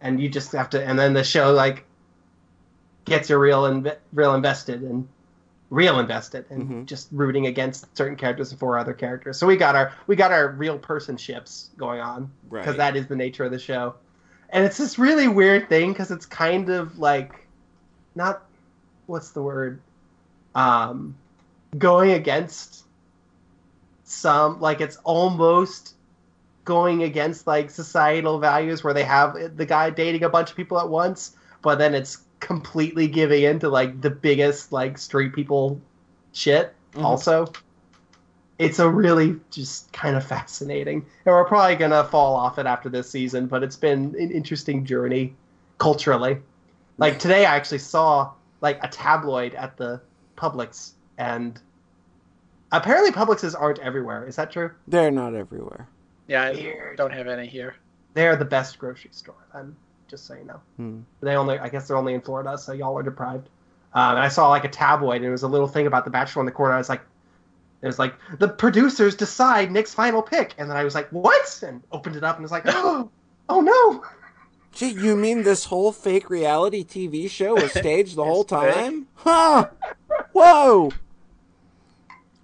[0.00, 1.84] and you just have to, and then the show like
[3.04, 5.08] gets you real and real invested and
[5.70, 6.86] real invested and Mhm.
[6.86, 9.38] just rooting against certain characters and for other characters.
[9.38, 12.62] So we got our we got our real person ships going on Right.
[12.62, 13.94] because that is the nature of the show.
[14.50, 17.46] And it's this really weird thing because it's kind of like
[18.14, 18.42] not
[19.06, 19.80] what's the word
[20.54, 21.14] um
[21.76, 22.84] going against
[24.10, 25.94] some like it's almost
[26.64, 30.78] going against like societal values where they have the guy dating a bunch of people
[30.80, 35.80] at once but then it's completely giving in to like the biggest like straight people
[36.32, 37.04] shit Mhm.
[37.04, 37.46] also.
[38.58, 41.04] It's a really just kind of fascinating.
[41.26, 44.84] And we're probably gonna fall off it after this season but it's been an interesting
[44.84, 45.34] journey
[45.78, 46.38] culturally.
[46.96, 50.00] Like today i actually saw like a tabloid at the
[50.36, 51.60] publix and
[52.72, 55.88] apparently publixes aren't everywhere is that true They're not everywhere.
[56.26, 56.96] Yeah, I Weird.
[56.98, 57.76] don't have any here.
[58.14, 59.76] they're the best grocery store i'm
[60.08, 61.00] just so you know Hmm.
[61.20, 63.48] they only i guess they're only in florida so y'all are deprived
[63.94, 66.10] um, and i saw like a tabloid and it was a little thing about the
[66.10, 67.02] bachelor in the corner i was like
[67.82, 71.62] it was like the producers decide nick's final pick and then i was like what
[71.66, 73.10] and opened it up and was like oh,
[73.48, 74.02] oh no
[74.72, 78.74] Gee, you mean this whole fake reality TV show was staged the whole It's fake.
[78.74, 79.08] time?
[79.14, 79.68] Huh?
[80.32, 80.90] Whoa!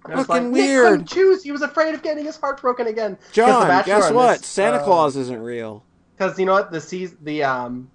[0.07, 0.53] Fucking like, weird.
[0.53, 1.43] Nick couldn't choose.
[1.43, 3.17] He was afraid of getting his heart broken again.
[3.31, 4.43] John, guess what?
[4.43, 5.83] Santa uh, Claus isn't real.
[6.15, 6.71] Because you know what?
[6.71, 7.89] The season, the um,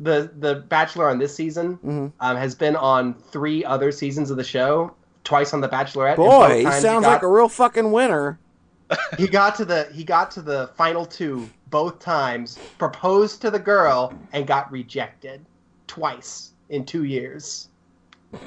[0.00, 4.36] the the Bachelor on this season hmm um, has been on three other seasons of
[4.36, 4.94] the show.
[5.24, 6.16] Twice on the Bachelorette.
[6.16, 8.38] Boy, he sounds got, like a real fucking winner.
[9.18, 12.58] he got to the he got to the final two both times.
[12.78, 15.44] Proposed to the girl and got rejected
[15.86, 17.68] twice in two years.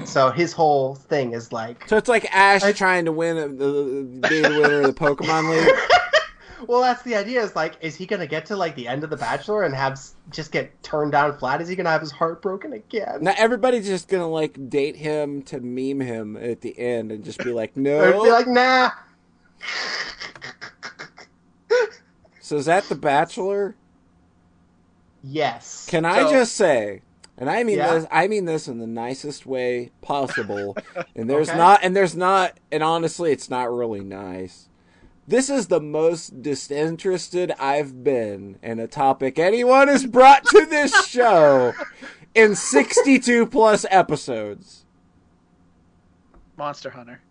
[0.06, 4.28] So his whole thing is like So it's like Ash I- trying to win the,
[4.30, 5.76] be the winner of the Pokemon League.
[6.68, 7.42] well, that's the idea.
[7.42, 10.00] Is like, is he gonna get to like the end of the Bachelor and have
[10.32, 11.62] just get turned down flat?
[11.62, 13.20] Is he gonna have his heart broken again?
[13.22, 17.40] Now everybody's just gonna like date him to meme him at the end and just
[17.40, 18.24] be like, Or no.
[18.24, 18.92] be like, nah.
[22.40, 23.76] so is that the Bachelor?
[25.24, 25.86] Yes.
[25.90, 27.02] Can I just say,
[27.40, 27.94] and I mean Yeah.
[27.96, 30.78] this, I mean this in the nicest way possible.
[31.16, 31.58] and there's Okay.
[31.58, 34.68] not, and there's not, and honestly, it's not really nice.
[35.28, 41.06] This is the most disinterested I've been in a topic anyone has brought to this
[41.08, 41.74] show
[42.36, 44.86] in 62 plus episodes.
[46.58, 47.22] Monster Hunter.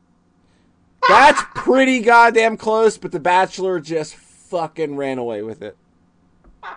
[1.08, 5.76] That's pretty goddamn close, but The Bachelor just fucking ran away with it.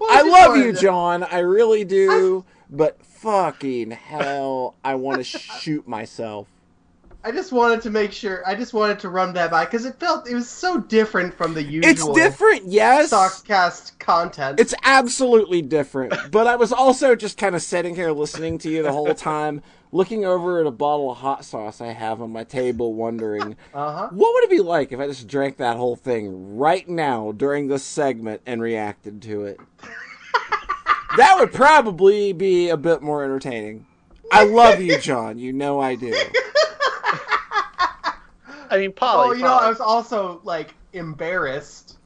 [0.00, 1.22] Well, I love you, to- John.
[1.24, 2.44] I really do.
[2.70, 6.48] But fucking hell, I want to shoot myself.
[7.24, 8.46] I just wanted to make sure.
[8.46, 11.52] I just wanted to run that by because it felt it was so different from
[11.52, 11.90] the usual.
[11.90, 13.12] It's different, yes.
[13.12, 14.60] Sockcast content.
[14.60, 16.14] It's absolutely different.
[16.30, 19.62] But I was also just kind of sitting here listening to you the whole time,
[19.90, 23.92] looking over at a bottle of hot sauce I have on my table, wondering uh
[23.92, 24.08] huh.
[24.12, 27.66] what would it be like if I just drank that whole thing right now during
[27.66, 29.60] this segment and reacted to it.
[31.16, 33.86] that would probably be a bit more entertaining.
[34.32, 35.38] I love you, John.
[35.38, 36.14] You know I do.
[38.70, 39.28] I mean, Polly.
[39.28, 41.98] Oh, you know, I was also like embarrassed,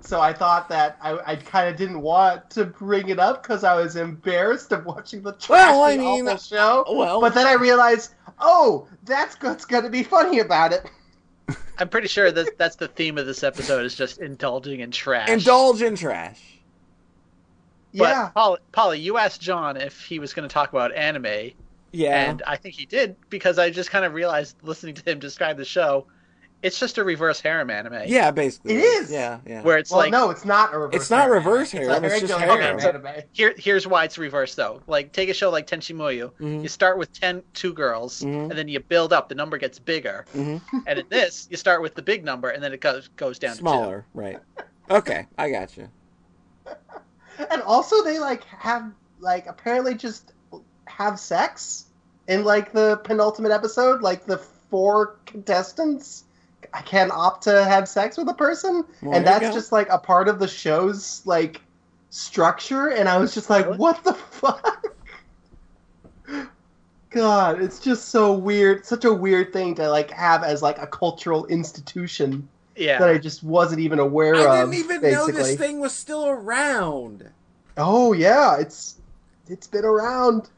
[0.00, 3.62] so I thought that I, I kind of didn't want to bring it up because
[3.62, 6.84] I was embarrassed of watching the trashy, Well, I mean, awful show.
[6.90, 10.90] well- but then I realized, oh, that's what's going to be funny about it.
[11.78, 15.28] I'm pretty sure that that's the theme of this episode is just indulging in trash.
[15.28, 16.57] Indulge in trash.
[17.94, 21.52] But yeah, Polly, Polly, you asked John if he was going to talk about anime,
[21.92, 22.30] Yeah.
[22.30, 25.56] and I think he did because I just kind of realized listening to him describe
[25.56, 26.06] the show,
[26.60, 28.02] it's just a reverse harem anime.
[28.08, 28.74] yeah, basically.
[28.74, 29.12] It is.
[29.12, 29.62] Yeah, yeah.
[29.62, 31.02] Where it's well, like no, it's not a reverse.
[31.02, 31.32] It's not harem.
[31.44, 32.78] reverse harem, a it's just regular harem.
[32.80, 33.22] harem anime.
[33.32, 34.82] here here's why it's reverse though.
[34.88, 36.32] Like take a show like Tenchi Muyo.
[36.40, 36.62] Mhm.
[36.62, 38.50] You start with 10 two girls Mhm.
[38.50, 39.28] and then you build up.
[39.28, 40.24] The number gets bigger.
[40.34, 40.60] Mhm.
[40.88, 43.54] And in this, you start with the big number and then it goes goes down
[43.54, 44.40] Smaller, right.
[44.90, 45.88] Okay, I got you.
[47.50, 48.90] And also, they like have
[49.20, 50.32] like apparently just
[50.86, 51.86] have sex
[52.26, 54.02] in like the penultimate episode.
[54.02, 56.24] Like the four contestants,
[56.72, 59.98] I can opt to have sex with a person, Well, and that's just like a
[59.98, 61.60] part of the show's like
[62.10, 62.88] structure.
[62.88, 63.78] And I was just like, Really?
[63.78, 64.84] what the fuck?
[67.10, 68.84] God, it's just so weird.
[68.84, 72.48] Such a weird thing to like have as like a cultural institution.
[72.78, 72.98] Yeah.
[72.98, 74.46] that I just wasn't even aware I of.
[74.50, 77.28] I didn't even know this thing was still around.
[77.76, 78.96] Oh yeah, it's
[79.48, 80.48] it's been around.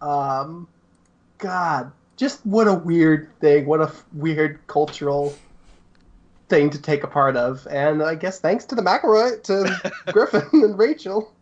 [0.00, 0.68] Um,
[1.38, 3.66] God, just what a weird thing.
[3.66, 5.34] What a f- weird cultural
[6.48, 7.66] thing to take a part of.
[7.70, 11.32] And I guess thanks to the McElroy, to Griffin and Rachel,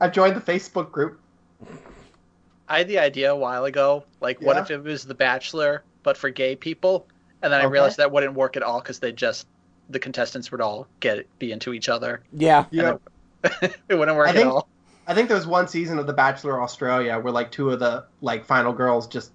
[0.00, 1.18] I've joined the Facebook group.
[2.68, 6.16] I had the idea a while ago, like, what if it was The Bachelor, but
[6.16, 7.06] for gay people?
[7.46, 9.46] And then I realized that wouldn't work at all because they just
[9.88, 12.24] the contestants would all get be into each other.
[12.32, 12.64] Yeah.
[12.72, 12.96] Yeah,
[13.62, 14.68] it wouldn't work I think- at all.
[15.06, 18.04] I think there was one season of The Bachelor Australia where like two of the
[18.20, 19.30] like final girls just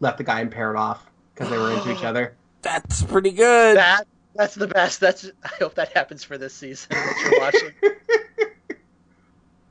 [0.00, 2.34] left the guy and paired off because they were into each other.
[2.62, 3.76] That's pretty good.
[3.76, 4.98] That that's the best.
[4.98, 7.72] That's I hope that happens for this season that you're watching.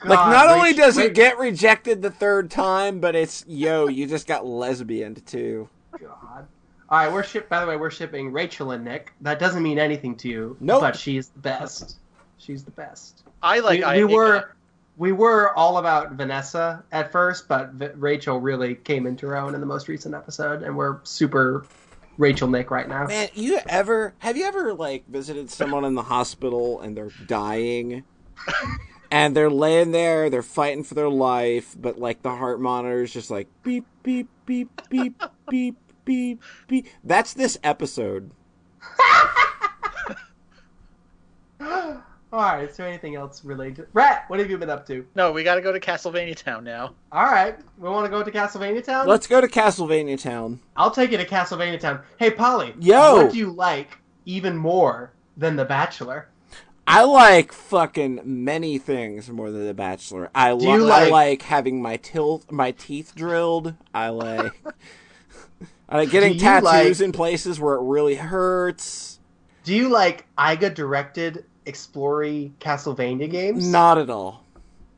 [0.05, 3.89] like, God, not only does Ra- it get rejected the third time, but it's, yo,
[3.89, 5.67] you just got lesbian too.
[6.01, 6.47] God.
[6.91, 7.49] All right, we're ship.
[7.49, 9.13] By the way, we're shipping Rachel and Nick.
[9.21, 10.57] That doesn't mean anything to you.
[10.59, 10.81] Nope.
[10.81, 11.97] But she's the best.
[12.39, 13.23] She's the best.
[13.43, 14.55] I like we, I we were
[14.97, 19.53] we were all about Vanessa at first, but v- Rachel really came into her own
[19.53, 21.65] in the most recent episode, and we're super
[22.17, 23.05] Rachel Nick right now.
[23.05, 28.03] Man, you ever have you ever like visited someone in the hospital and they're dying?
[29.11, 33.13] and they're laying there, they're fighting for their life, but like the heart monitor is
[33.13, 35.77] just like beep beep beep beep beep
[36.09, 36.87] beep beep.
[37.03, 38.31] That's this episode.
[41.61, 43.87] all right, is there anything else related?
[43.93, 45.05] Rat, what have you been up to?
[45.15, 46.95] No, we got to go to Castlevania Town now.
[47.11, 49.07] All right, we want to go to Castlevania Town.
[49.07, 50.59] Let's go to Castlevania Town.
[50.75, 52.01] I'll take you to Castlevania Town.
[52.17, 52.73] Hey, Polly.
[52.79, 53.23] Yo!
[53.23, 56.27] what do you like even more than The Bachelor?
[56.87, 60.31] I like fucking many things more than The Bachelor.
[60.33, 63.75] I, Do li- you I like- like having my til- my teeth drilled.
[63.93, 64.53] I like
[65.91, 69.19] Like getting tattoos like- in places where it really hurts.
[69.63, 73.67] Do you like Iga directed explory Castlevania games?
[73.67, 74.43] Not at all.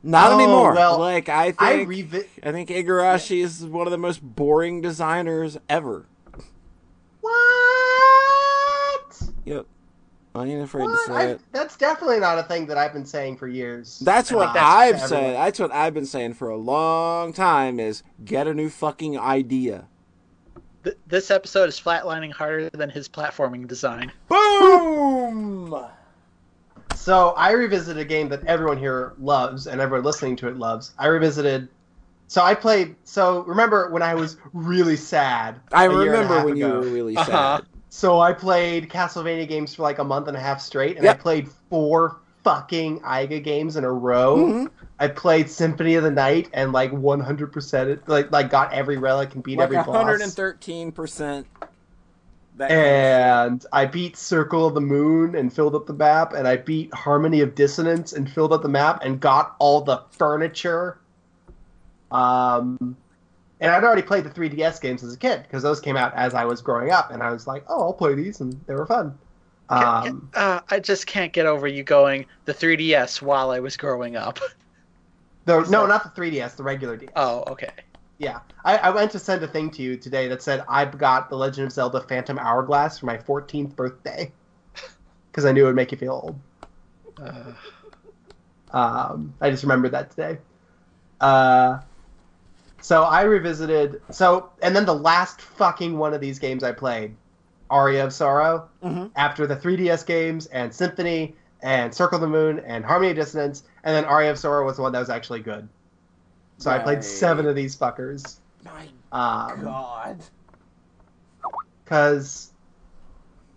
[0.02, 0.74] Not Oh, anymore.
[0.74, 5.56] well, like I think I I, think Igarashi is one of the most boring designers
[5.68, 6.06] ever.
[7.20, 7.32] What?
[9.44, 9.66] Yep.
[10.34, 10.92] I ain't afraid What?
[10.92, 11.40] to say I- it.
[11.52, 14.00] that's definitely not a thing that I've been saying for years.
[14.04, 15.12] That's what I've said.
[15.12, 15.32] everyone.
[15.34, 19.84] That's what I've been saying for a long time is get a new fucking idea.
[20.84, 24.12] Th- this episode is flatlining harder than his platforming design.
[24.28, 25.74] Boom!
[26.94, 30.92] So I revisited a game that everyone here loves and everyone listening to it loves.
[30.98, 31.68] I revisited.
[32.28, 32.96] So I played.
[33.04, 35.60] So remember when I was really sad?
[35.72, 37.30] I a year and a remember half when you were really Uh-huh.
[37.30, 37.66] sad.
[37.90, 41.18] So I played Castlevania games for like a month and a half straight, and Yep.
[41.18, 44.36] I played four fucking Iga games in a row.
[44.36, 44.70] Mhm.
[44.98, 49.42] I played Symphony of the Night and like 100% like like got every relic and
[49.42, 49.86] beat Like every boss.
[49.86, 51.46] 113%.
[52.58, 56.58] That And I beat Circle of the Moon and filled up the map, and I
[56.58, 60.98] beat Harmony of Dissonance and filled up the map and got all the furniture.
[62.10, 62.94] Um,
[63.60, 66.34] and I'd already played the 3DS games as a kid because those came out as
[66.34, 68.86] I was growing up, and I was like, "Oh, I'll play these," and they were
[68.86, 69.16] fun.
[69.72, 74.16] Um, Uh, I just can't get over you going the 3DS while I was growing
[74.16, 74.38] up.
[75.44, 77.10] the, no, not the 3DS, the regular DS.
[77.16, 77.70] Oh, okay.
[78.18, 81.28] Yeah, I, I went to send a thing to you today that said I've got
[81.30, 84.30] The Legend of Zelda Phantom Hourglass for my 14th birthday
[85.30, 86.38] because I knew it would make you feel old.
[87.26, 87.52] Uh,
[88.72, 90.38] Um, I just remembered that today.
[91.20, 91.80] Uh,
[92.80, 94.00] so I revisited.
[94.10, 97.14] So and then the last fucking one of these games I played,
[97.72, 99.10] Aria of Sorrow, Mhm.
[99.16, 103.64] after the 3DS games and Symphony and Circle of the Moon and Harmony of Dissonance,
[103.82, 105.68] and then Aria of Sorrow was the one that was actually good.
[106.58, 108.38] So I played seven of these fuckers.
[108.64, 110.22] My Um, God.
[111.86, 112.52] Cause,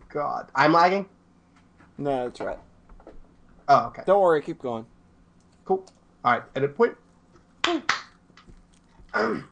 [0.10, 1.08] God, I'm lagging.
[1.98, 2.60] No, that's right.
[3.68, 4.86] Oh, okay, Don't worry, keep going.
[5.66, 5.86] cool.
[6.24, 6.98] All right, edit point.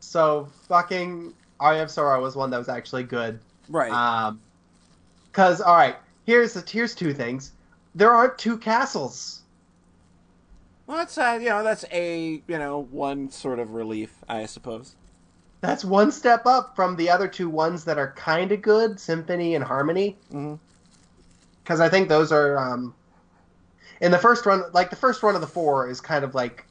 [0.00, 3.40] so fucking Aria of Sorrow was one that was actually good.
[3.68, 3.92] Right.
[3.92, 4.40] Um,
[5.32, 7.52] cause all right, here's the here's two things.
[7.94, 9.42] There aren't two castles.
[10.86, 14.94] well, that's uh, you know that's a you know one sort of relief, I suppose.
[15.60, 19.56] That's one step up from the other two ones that are kind of good, Symphony
[19.56, 20.16] and Harmony.
[20.30, 22.94] because I think those are um,
[24.00, 24.62] in the first run.
[24.72, 26.64] Like the first run of the four is kind of like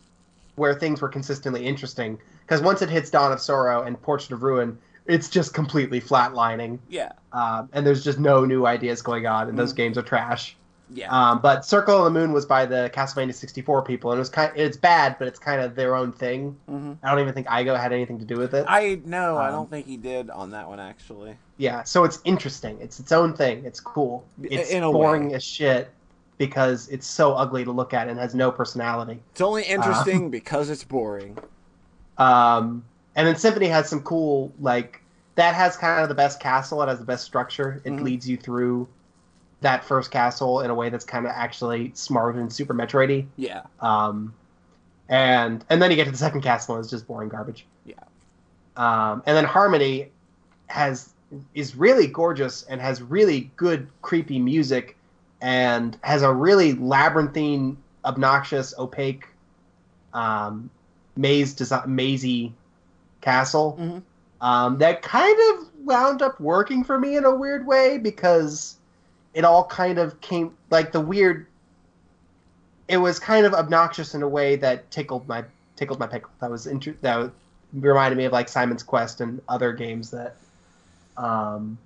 [0.55, 2.18] where things were consistently interesting.
[2.48, 6.80] Because once it hits Dawn of Sorrow and Portrait of Ruin, it's just completely flatlining,
[6.88, 7.11] Yeah.
[7.34, 9.78] um, and there's just no new ideas going on, and those Mm.
[9.78, 10.56] games are trash.
[10.94, 11.10] Yeah.
[11.11, 14.30] Um, but Circle of the Moon was by the Castlevania 64 people, and it was
[14.30, 14.53] kind.
[14.56, 16.56] it's bad, but it's kind of their own thing.
[16.69, 18.65] hmm I don't even think Iga had anything to do with it.
[18.69, 21.36] I no, I Um, don't think he did on that one actually.
[21.57, 22.78] Yeah, so it's interesting.
[22.80, 23.65] It's its own thing.
[23.65, 24.24] It's cool.
[24.41, 25.36] It's boring way.
[25.36, 25.90] as shit
[26.38, 29.22] because it's so ugly to look at and has no personality.
[29.32, 31.38] It's only interesting because it's boring.
[32.18, 32.84] Um,
[33.15, 35.02] and then Symphony has some cool like
[35.35, 36.81] that has kind of the best castle.
[36.81, 37.81] It has the best structure.
[37.84, 38.02] It Mhm.
[38.03, 38.88] leads you through
[39.61, 43.26] that first castle in a way that's kind of actually smart and Super Metroidy.
[43.38, 43.61] Yeah.
[43.80, 44.34] Um,
[45.10, 47.65] and and then you get to the second castle and it's just boring garbage.
[47.85, 47.95] Yeah.
[48.76, 50.11] Um, and then Harmony
[50.68, 51.14] has
[51.56, 54.95] is really gorgeous and has really good creepy music
[55.41, 59.27] and has a really labyrinthine, obnoxious, opaque,
[60.14, 60.69] um,
[61.18, 62.53] maze design, mazy
[63.22, 64.02] castle Mhm.
[64.41, 68.76] um, that kind of wound up working for me in a weird way because
[69.34, 71.45] it all kind of came like the weird
[72.88, 75.44] it was kind of obnoxious in a way that tickled my
[75.76, 76.30] tickled my pickle.
[76.39, 77.31] That was inter- that
[77.73, 80.35] reminded me of like Simon's Quest and other games that
[81.18, 81.77] um,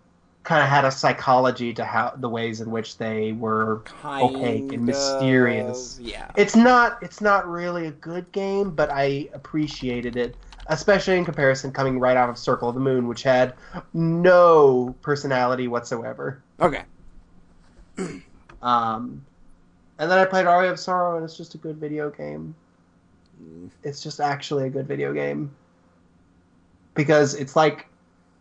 [0.44, 3.82] kind of had a psychology to how the ways in which they were.
[3.86, 6.00] Kind Opaque and mysterious.
[6.00, 6.32] of- Yeah.
[6.36, 10.36] It's not it's not really a good game, but I appreciated it,
[10.68, 13.54] especially in comparison coming right out of Circle of the Moon, which had
[13.94, 16.42] no personality whatsoever.
[16.60, 16.84] Okay.
[18.62, 19.26] Um,
[19.98, 22.54] and then I played Aria of Sorrow, and it's just a good video game.
[23.84, 25.50] It's just actually a good video game
[26.94, 27.88] because it's like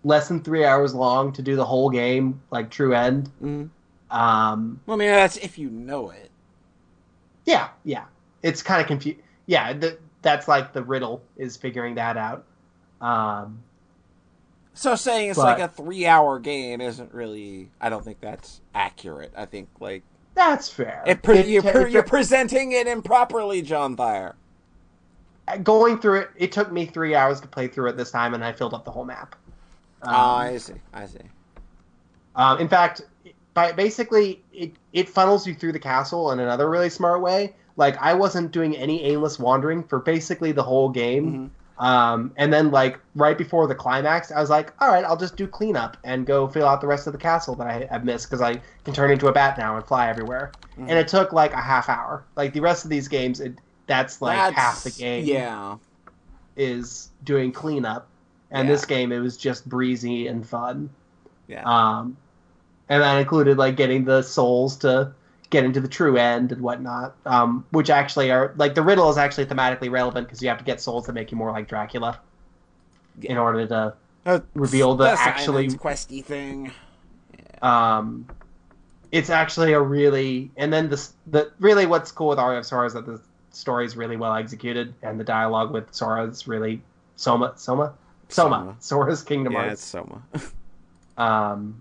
[0.04, 3.28] less than three hours long to do the whole game, like true end.
[3.40, 3.64] hmm
[4.10, 6.30] Um, Well, I mean, that's if you know it.
[7.44, 8.04] yeah, yeah,
[8.42, 9.18] it's kind of confused.
[9.46, 12.44] Yeah, th- that's like the riddle is figuring that out.
[13.00, 13.62] Um,
[14.72, 17.70] So saying it's But- like a three-hour game isn't really.
[17.80, 19.32] I don't think that's accurate.
[19.36, 20.02] I think like
[20.34, 21.02] that's fair.
[21.06, 24.36] it pre- It- you're, it- pre- you're presenting it improperly, John Thayer.
[25.64, 28.44] going through it, it took me three hours to play through it this time, and
[28.44, 29.34] I filled up the whole map.
[30.02, 30.74] Um, Ah, I see.
[30.94, 31.18] I see.
[32.36, 33.02] Um, in fact,
[33.54, 37.54] by basically it it funnels you through the castle in another really smart way.
[37.76, 41.50] Like I wasn't doing any aimless wandering for basically the whole game.
[41.78, 45.36] Um, and then like right before the climax, I was like, all right, I'll just
[45.36, 48.26] do cleanup and go fill out the rest of the castle that I have missed
[48.28, 50.52] because I can turn into a bat now and fly everywhere.
[50.78, 50.88] Mhm.
[50.90, 52.22] And it took like a half hour.
[52.36, 53.54] Like the rest of these games, it,
[53.86, 55.76] that's like That's- half the game Yeah.
[56.56, 58.06] is doing cleanup.
[58.50, 58.74] And Yeah.
[58.74, 60.90] this game, it was just breezy and fun.
[61.48, 61.62] Yeah.
[61.64, 62.16] Um,
[62.88, 65.12] and that included like getting the souls to
[65.50, 67.14] get into the true end and whatnot.
[67.26, 70.64] Um, which actually are like the riddle is actually thematically relevant because you have to
[70.64, 72.18] get souls that make you more like Dracula
[73.22, 73.94] in order to
[74.26, 75.68] Uh, reveal the actually.
[75.68, 76.72] questy thing.
[77.62, 78.26] Um,
[79.12, 82.86] it's actually a really and then the the really what's cool with Aria of Sorrow
[82.86, 83.20] is that the
[83.50, 86.80] story is really well executed and the dialogue with Sora is really
[87.16, 87.92] Soma Soma
[88.32, 88.76] Soma, Soma.
[89.04, 89.72] Sora's Kingdom Yeah, Hearts.
[89.74, 90.22] it's Soma.
[91.18, 91.80] Um,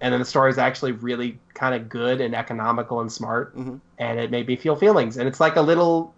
[0.00, 3.80] and then the story is actually really kind of good and economical and smart, Mhm.
[3.98, 5.18] and it made me feel feelings.
[5.18, 6.14] And it's like a little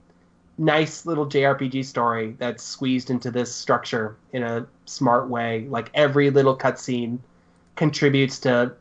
[0.56, 5.66] nice little JRPG story that's squeezed into this structure in a smart way.
[5.68, 7.18] Like every little cutscene
[7.76, 8.72] contributes to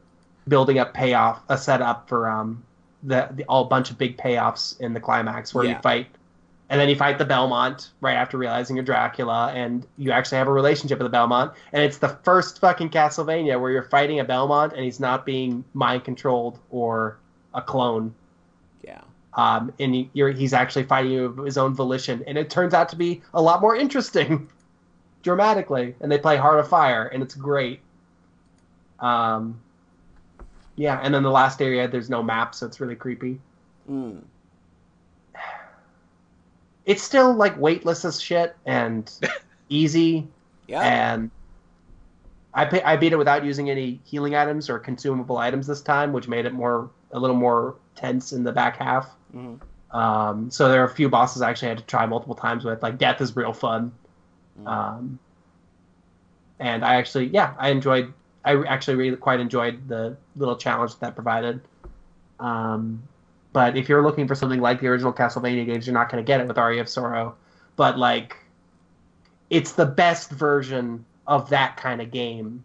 [0.47, 2.61] building up payoff, a setup for um
[3.03, 5.75] the, the all bunch of big payoffs in the climax where Yeah.
[5.77, 6.07] you fight.
[6.69, 10.47] And then you fight the Belmont right after realizing you're Dracula, and you actually have
[10.47, 11.53] a relationship with the Belmont.
[11.71, 15.63] And it's the first fucking Castlevania where you're fighting a Belmont and he's not being
[15.73, 17.19] mind controlled or
[17.53, 18.13] a clone.
[18.83, 19.01] yeah.
[19.33, 22.23] Um, and you're, he's actually fighting you of his own volition.
[22.27, 24.49] And it turns out to be a lot more interesting
[25.23, 25.95] dramatically.
[26.01, 27.79] And they play Heart of Fire, and it's great.
[28.99, 29.61] Um,
[30.75, 33.39] yeah, and then the last area, there's no map, so it's really creepy.
[33.89, 34.21] Mm.
[36.87, 39.11] It's still like weightless as shit and
[39.69, 40.27] easy.
[40.67, 40.81] Yeah.
[40.81, 41.31] and
[42.53, 46.11] I pay, I beat it without using any healing items or consumable items this time,
[46.11, 49.09] which made it more a little more tense in the back half.
[49.35, 49.59] Mhm.
[49.91, 52.81] Um, so there are a few bosses I actually had to try multiple times with.
[52.83, 53.93] Like death is real fun,
[54.59, 54.67] Mhm.
[54.67, 55.19] um,
[56.59, 58.11] and I actually yeah I enjoyed
[58.43, 61.61] I actually really quite enjoyed the little challenge that provided.
[62.39, 63.03] Um,
[63.57, 66.27] but if you're looking for something like the original Castlevania games, you're not going to
[66.27, 67.33] get it with Aria of Sorrow.
[67.75, 68.37] But like,
[69.49, 72.63] it's the best version of that kind of game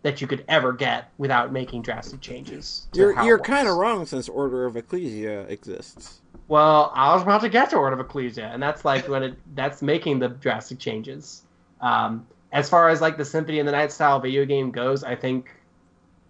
[0.00, 2.86] that you could ever get without making drastic changes.
[2.94, 6.22] You're you're kind of wrong since Order of Ecclesia exists.
[6.48, 9.34] Well, I was about to get to Order of Ecclesia, and that's like when it
[9.54, 11.42] that's making the drastic changes.
[11.82, 15.16] Um, as far as like the Symphony of the Night style video game goes, I
[15.16, 15.50] think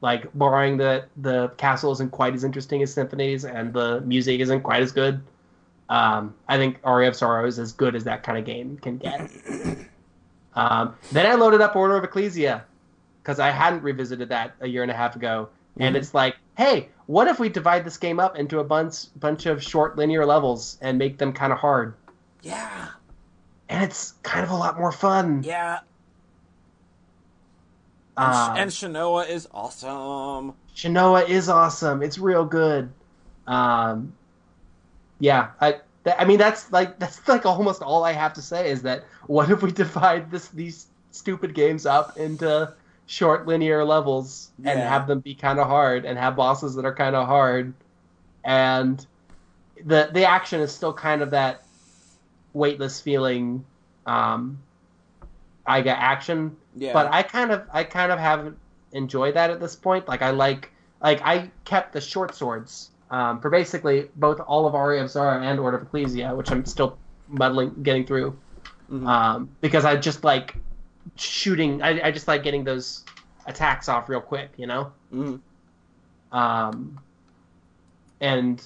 [0.05, 4.61] like barring the the castle isn't quite as interesting as symphonies and the music isn't
[4.61, 5.23] quite as good.
[5.89, 8.99] Um, I think Aria of Sorrow is as good as that kind of game can
[8.99, 9.31] get.
[10.55, 12.65] um, then I loaded up Order of Ecclesia
[13.23, 15.49] because I hadn't revisited that a year and a half ago,
[15.79, 15.99] and Mhm.
[15.99, 19.63] it's like, hey, what if we divide this game up into a bunch bunch of
[19.63, 21.95] short linear levels and make them kind of hard?
[22.43, 22.89] Yeah.
[23.71, 25.43] And it's kind of a lot more fun.
[25.43, 25.79] Yeah.
[28.17, 30.55] And, Um, and Shanoa is awesome.
[30.75, 32.03] Shanoa is awesome.
[32.03, 32.93] It's real good.
[33.47, 34.13] Um,
[35.19, 35.81] yeah, I.
[36.05, 39.05] Th- I mean, that's like that's like almost all I have to say is that
[39.27, 42.73] what if we divide this these stupid games up into
[43.07, 46.95] short linear levels and have them be kind of hard and have bosses that are
[46.95, 47.73] kind of hard,
[48.45, 49.07] and
[49.85, 51.65] the the action is still kind of that
[52.53, 53.65] weightless feeling.
[54.07, 54.59] Um,
[55.67, 56.93] I got action, Yeah.
[56.93, 58.57] but I kind of I kind of haven't
[58.93, 60.09] enjoyed that at this point.
[60.09, 60.71] Like I like
[61.03, 65.41] like I kept the short swords um, for basically both all of Aria of Sorrow
[65.43, 66.99] and Order of Ecclesia, which I'm still
[67.29, 68.37] muddling getting through
[68.91, 69.07] Mhm.
[69.07, 70.57] um, because I just like
[71.17, 71.81] shooting.
[71.83, 73.05] I, I just like getting those
[73.47, 74.93] attacks off real quick, you know.
[75.13, 75.41] Mhm.
[76.33, 76.99] Um,
[78.21, 78.63] and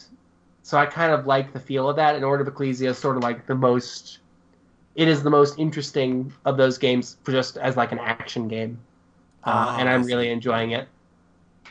[0.62, 2.14] so I kind of like the feel of that.
[2.16, 4.18] And Order of Ecclesia is sort of like the most.
[4.98, 8.80] It is the most interesting of those games, for just as like an action game,
[9.44, 10.88] uh, Ah, and I'm really enjoying it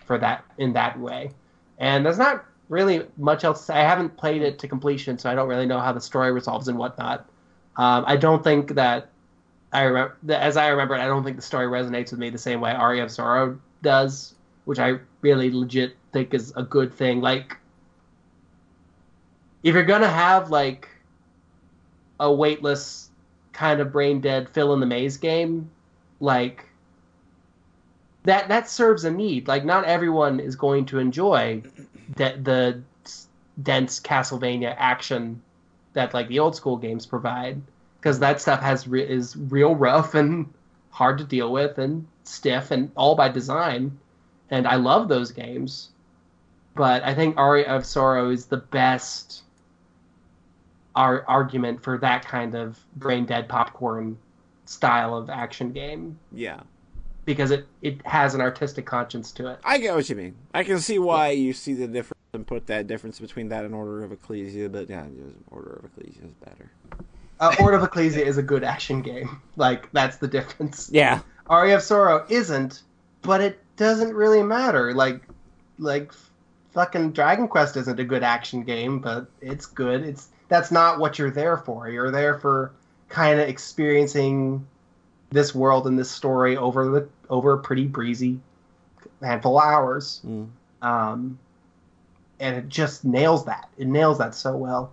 [0.06, 1.32] for that in that way.
[1.78, 3.70] And there's not really much else.
[3.70, 6.70] I haven't played it to completion, so I don't really know how the story resolves
[6.70, 7.28] and whatnot.
[7.76, 9.10] Um, I don't think that
[9.74, 12.38] I remember, as I remember it, I don't think the story resonates with me the
[12.38, 17.20] same way Aria of Sorrow does, which I really legit think is a good thing.
[17.20, 17.58] Like,
[19.64, 20.88] if you're gonna have like
[22.22, 23.07] a weightless
[23.58, 25.70] kind of brain dead fill in the maze game,
[26.20, 26.64] like
[28.24, 29.48] that that serves a need.
[29.48, 31.64] Like, not everyone is going to enjoy
[32.16, 32.82] the
[33.62, 35.42] dense Castlevania action
[35.94, 37.60] that like the old school games provide
[38.00, 40.54] because that stuff has re- is real rough and
[40.92, 43.98] hard to deal with and stiff and all by design
[44.52, 45.90] and I love those games
[46.76, 49.42] but I think Aria of Sorrow is the best
[50.98, 54.18] ar- argument for that kind of brain dead popcorn
[54.66, 56.60] style of action game Yeah.
[57.26, 59.60] because it, it has an artistic conscience to it.
[59.64, 60.36] I get what you mean.
[60.54, 63.74] I can see why you see the difference and put that difference between that and
[63.74, 65.06] Order of Ecclesia, but yeah,
[65.52, 66.70] Order of Ecclesia is better.
[67.40, 69.42] Uh, Order of Ecclesia is a good action game.
[69.56, 70.90] Like that's the difference.
[70.92, 71.22] Yeah.
[71.48, 72.82] Aria of Sorrow isn't,
[73.22, 74.94] but it doesn't really matter.
[74.94, 75.22] Like,
[75.80, 76.12] like
[76.74, 80.04] fucking Dragon Quest isn't a good action game, but it's good.
[80.04, 81.90] It's that's not what you're there for.
[81.90, 82.72] You're there for
[83.10, 84.66] kind of experiencing
[85.30, 88.40] this world and this story over the over a pretty breezy
[89.22, 90.22] handful of hours.
[90.26, 90.48] Mm.
[90.82, 91.40] Um,
[92.40, 93.70] and it just nails that.
[93.78, 94.92] It nails that so well.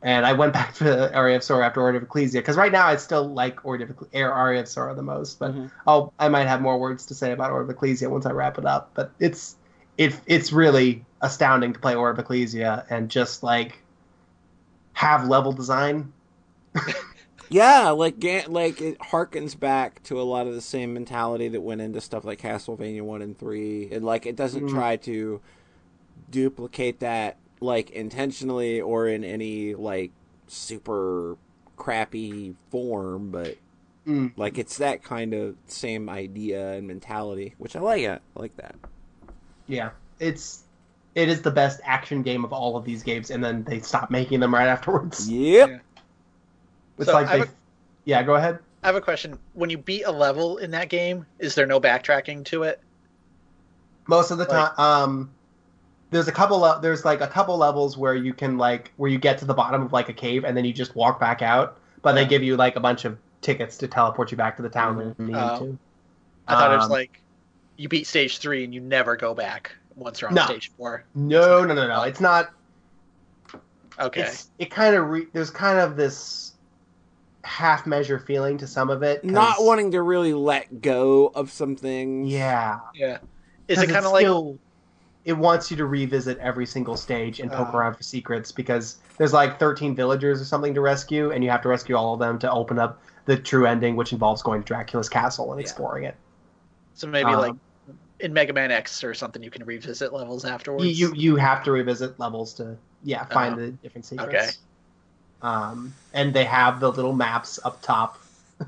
[0.00, 2.86] And I went back to Aria of Sorrow after Order of Ecclesia because right now
[2.86, 5.38] I still like Order of Aria of Sorrow the most.
[5.38, 5.70] But Mhm.
[5.86, 8.58] I'll I might have more words to say about Order of Ecclesia once I wrap
[8.58, 8.90] it up.
[8.94, 9.56] But it's
[9.98, 13.82] it it's really astounding to play Order of Ecclesia and just like
[14.98, 16.12] have level design.
[17.50, 21.80] Yeah, like like it harkens back to a lot of the same mentality that went
[21.80, 24.70] into stuff like Castlevania one and three, and like it doesn't Mm.
[24.70, 25.40] try to
[26.30, 30.10] duplicate that like intentionally or in any like
[30.48, 31.36] super
[31.76, 33.56] crappy form, but
[34.06, 34.32] Mm.
[34.36, 38.02] like it's that kind of same idea and mentality, which I like.
[38.02, 38.20] It.
[38.36, 38.74] I like that.
[39.68, 40.64] Yeah, it's
[41.18, 44.08] it is the best action game of all of these games, and then they stop
[44.10, 45.28] making them right afterwards.
[45.28, 45.68] Yep.
[45.68, 45.78] Yeah.
[46.98, 47.50] It's So like they, have
[48.04, 48.22] yeah.
[48.22, 48.60] Go ahead.
[48.82, 49.36] I have a question.
[49.54, 52.80] When you beat a level in that game, is there no backtracking to it?
[54.06, 55.30] Most of the Like- time, um,
[56.10, 56.64] there's a couple.
[56.64, 59.54] Of, there's like a couple levels where you can like where you get to the
[59.54, 62.42] bottom of like a cave and then you just walk back out, but they give
[62.44, 65.26] you like a bunch of tickets to teleport you back to the town when you
[65.26, 65.58] need Oh.
[65.58, 65.78] to.
[66.46, 67.20] I thought it was Um, like
[67.76, 70.44] you beat stage three and you never go back once you're on No.
[70.44, 71.04] stage four.
[71.14, 72.02] No, no, no, no.
[72.02, 72.50] It's not.
[74.00, 74.22] Okay.
[74.22, 76.52] It's it kind of re, there's kind of this
[77.44, 79.22] half measure feeling to some of it.
[79.22, 82.24] 'cause- Not wanting to really let go of something.
[82.26, 82.78] Yeah.
[82.94, 83.18] yeah.
[83.66, 84.58] Is 'Cause it kind of like still-
[85.24, 87.76] it wants you to revisit every single stage and poke Oh.
[87.78, 91.60] around for secrets because there's like 13 villagers or something to rescue and you have
[91.62, 94.66] to rescue all of them to open up the true ending which involves going to
[94.66, 95.64] dracula's castle and Yeah.
[95.64, 96.14] exploring it
[96.94, 97.54] so maybe um, like
[98.20, 100.84] in Mega Man X or something you can revisit levels afterwards?
[100.84, 103.58] you, you you have to revisit levels to yeah find Oh.
[103.58, 104.50] the different secrets Okay.
[105.42, 108.18] um and they have the little maps up top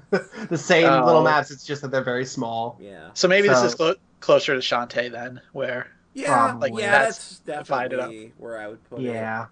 [0.48, 1.04] the same Oh.
[1.04, 3.10] little maps it's just that they're very small Yeah.
[3.14, 6.82] So maybe So- this is clo- closer to Shantae then, where Yeah, Probably.
[6.82, 8.06] yeah, That's that's divided up.
[8.10, 9.04] definitely where I would put it.
[9.04, 9.46] Yeah.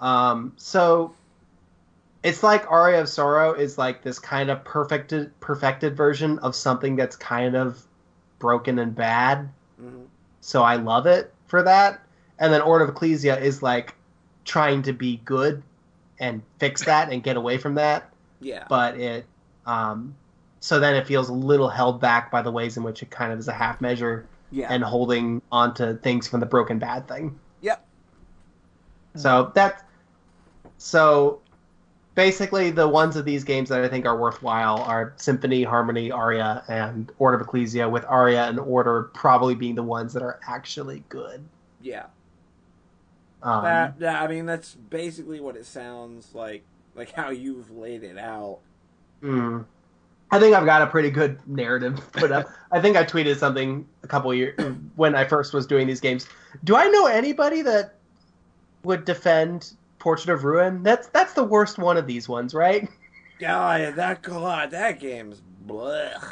[0.00, 0.52] Um.
[0.56, 1.14] So,
[2.22, 6.96] it's like Aria of Sorrow is like this kind of perfected, perfected version of something
[6.96, 7.82] that's kind of
[8.42, 9.48] broken and bad.
[9.80, 10.06] Mhm.
[10.40, 12.02] So I love it for that.
[12.40, 13.94] And then Order of Ecclesia is like
[14.44, 15.62] trying to be good
[16.18, 18.10] and fix that and get away from that.
[18.40, 18.66] Yeah.
[18.68, 19.24] But it,
[19.64, 20.16] um,
[20.58, 23.32] so then it feels a little held back by the ways in which it kind
[23.32, 24.66] of is a half measure yeah.
[24.68, 27.38] and holding onto things from the broken bad thing.
[27.60, 27.86] Yep.
[29.14, 29.86] So that
[30.78, 31.41] so
[32.14, 36.62] basically the ones of these games that I think are worthwhile are Symphony, Harmony, Aria,
[36.68, 41.04] and Order of Ecclesia, with Aria and Order probably being the ones that are actually
[41.08, 41.42] good.
[41.80, 42.06] yeah.
[43.42, 46.62] Um, That, that, I mean, that's basically what it sounds like,
[46.94, 48.60] like how you've laid it out.
[49.22, 49.64] mm.
[50.30, 52.48] I think I've got a pretty good narrative put up.
[52.70, 54.58] I think I tweeted something a couple years
[54.96, 56.26] when I first was doing these games.
[56.64, 57.96] Do I know anybody that
[58.82, 59.72] would defend
[60.02, 60.82] Portrait of Ruin?
[60.82, 62.88] That's that's the worst one of these ones, right?
[63.34, 66.22] Oh, God, that God, ah, that game's blech.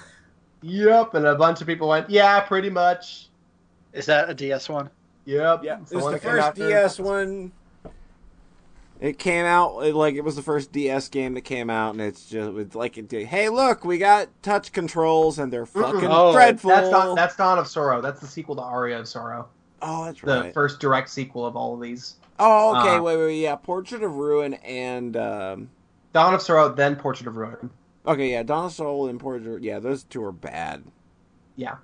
[0.62, 3.30] Yep, and a bunch of people went, yeah, pretty much.
[3.92, 4.88] is that a DS one?
[5.24, 5.64] Yep.
[5.64, 7.51] Yeah, It's it was one the first DS one.
[9.01, 12.01] It came out it- like it was the first DS game that came out, and
[12.01, 12.94] it's just it's like.
[13.10, 16.70] Hey, look, we got touch controls, and they're fucking Oh, dreadful.
[16.70, 18.01] That's Dawn, that's Dawn of Sorrow.
[18.01, 19.48] That's the sequel to Aria of Sorrow.
[19.82, 20.55] oh, that's The right.
[20.55, 22.16] first direct sequel of all of these.
[22.40, 22.96] Oh, okay.
[22.96, 23.56] uh, wait, wait, yeah.
[23.56, 25.70] Portrait of Ruin and um,
[26.12, 27.70] Dawn of Sorrow, then Portrait of Ruin.
[28.06, 29.62] okay, yeah, Dawn of Soul and Portrait.
[29.62, 30.82] Yeah, those two are bad.
[31.56, 31.76] Yeah.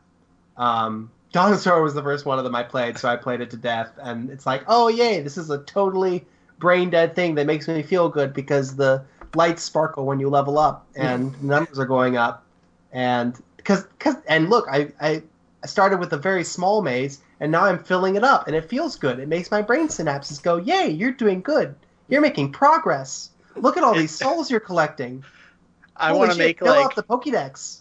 [0.56, 3.40] Um, Dawn of Sorrow was the first one of them I played, so I played
[3.40, 3.90] it to death.
[4.02, 6.24] And it's like, oh, yay, this is a totally
[6.58, 9.04] brain dead thing that makes me feel good because the
[9.34, 12.44] lights sparkle when you level up and numbers are going up.
[12.92, 15.22] And because, cause, and look, I, I,
[15.62, 18.68] I started with a very small maze and now I'm filling it up and it
[18.68, 19.18] feels good.
[19.18, 21.74] It makes my brain synapses go, yay, you're doing good.
[22.08, 23.30] You're making progress.
[23.56, 25.24] Look at all these souls you're collecting.
[25.96, 27.80] I want to make fill like out the Pokédex.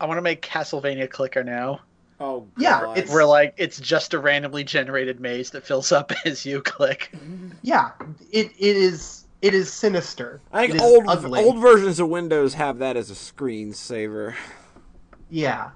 [0.00, 1.80] I want to make Castlevania Clicker now,
[2.18, 2.98] Oh, Yeah, God.
[2.98, 7.12] it's- where like it's just a randomly generated maze that fills up as you click.
[7.62, 7.90] Yeah,
[8.32, 10.40] it it is it is sinister.
[10.52, 11.44] I think old ugly.
[11.44, 14.34] old versions of Windows have that as a screensaver.
[15.30, 15.70] Yeah,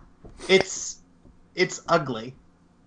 [0.49, 0.99] it's
[1.55, 2.35] it's ugly,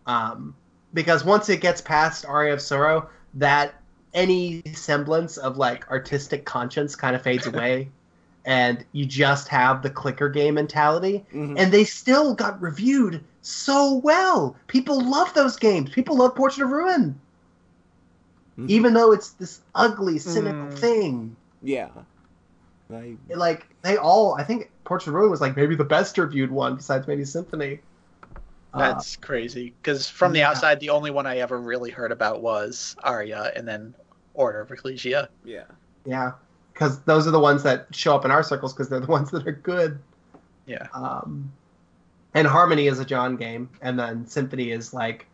[0.07, 0.55] um,
[0.93, 3.75] because once it gets past Aria of Sorrow, that
[4.13, 7.89] any semblance of like artistic conscience kind of fades away,
[8.45, 11.25] and you just have the clicker game mentality.
[11.33, 11.55] Mhm.
[11.57, 14.55] And they still got reviewed so well.
[14.67, 15.89] People love those games.
[15.89, 17.19] People love Portrait of Ruin,
[18.59, 18.69] Mhm.
[18.69, 20.77] even though it's this ugly, cynical Mm.
[20.77, 21.35] thing.
[21.61, 21.89] Yeah.
[22.93, 26.51] I, like they all I think Portrait of Ruin was like maybe the best reviewed
[26.51, 27.79] one besides maybe Symphony.
[28.73, 30.49] Uh, That's crazy because from the yeah.
[30.49, 33.93] outside, the only one I ever really heard about was Aria, and then
[34.33, 35.29] Order of Ecclesia.
[35.45, 35.65] yeah.
[36.05, 36.31] yeah,
[36.73, 39.29] because those are the ones that show up in our circles because they're the ones
[39.31, 39.99] that are good.
[40.65, 40.87] Yeah.
[40.93, 41.51] Um,
[42.33, 45.27] and Harmony is a John game, and then Symphony is like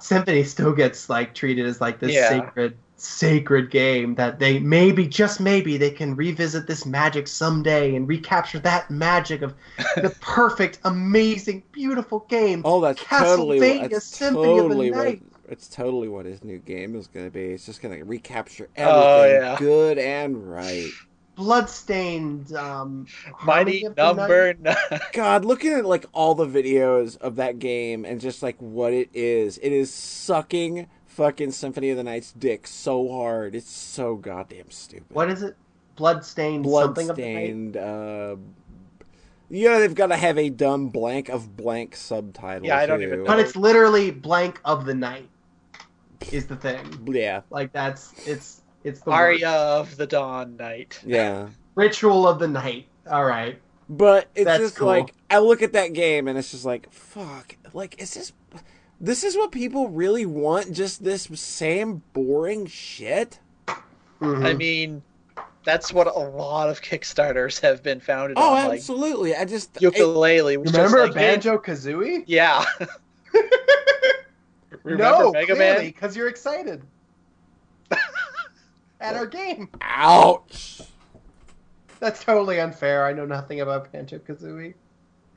[0.00, 2.28] Symphony still gets like treated as like this Yeah.
[2.28, 8.08] sacred sacred game that they maybe just maybe they can revisit this magic someday and
[8.08, 9.54] recapture that magic of
[10.00, 15.18] the perfect amazing beautiful game Oh, that's totally Castlevania that's Symphony of the totally what
[15.48, 17.46] it's totally what his new game is going to be.
[17.52, 19.56] It's just going to recapture Oh, everything yeah.
[19.56, 20.96] good and right.
[21.36, 23.08] bloodstained um
[23.40, 24.36] Mighty Harmony of the Night.
[24.36, 24.76] number nine.
[25.12, 29.10] God, looking at like all the videos of that game and just like what it
[29.14, 33.54] is, it is sucking fucking Symphony of the Night's dick so hard.
[33.54, 35.06] It's so goddamn stupid.
[35.10, 35.56] what is it
[35.96, 37.76] bloodstained something of the night Bloodstained.
[37.76, 38.36] Uh,
[39.48, 42.66] yeah, they've got to have a dumb blank of blank subtitle.
[42.66, 43.06] Yeah, I don't too.
[43.06, 43.26] even know.
[43.26, 45.28] but it's literally blank of the night
[46.32, 49.92] is the thing Yeah, like that's it's it's the Aria worst.
[49.92, 51.00] of the Dawn Night.
[51.04, 51.48] yeah.
[51.76, 54.88] ritual of the night all right But it's That's just cool.
[54.88, 57.56] like I look at that game and it's just like fuck.
[57.72, 58.32] Like is this
[59.00, 60.72] this is what people really want?
[60.72, 63.38] Just this same boring shit?
[64.20, 64.46] Mhm.
[64.46, 65.02] I mean,
[65.64, 68.68] that's what a lot of Kickstarters have been founded Oh, on.
[68.68, 69.34] Like absolutely.
[69.34, 70.56] I just Yooka-Laylee.
[70.62, 72.64] Was remember just like, banjo kazooie Yeah.
[74.82, 76.82] Remember no Mega clearly because you're excited
[79.00, 80.80] at our game ouch.
[81.98, 84.74] that's totally unfair i know nothing about banjo kazooie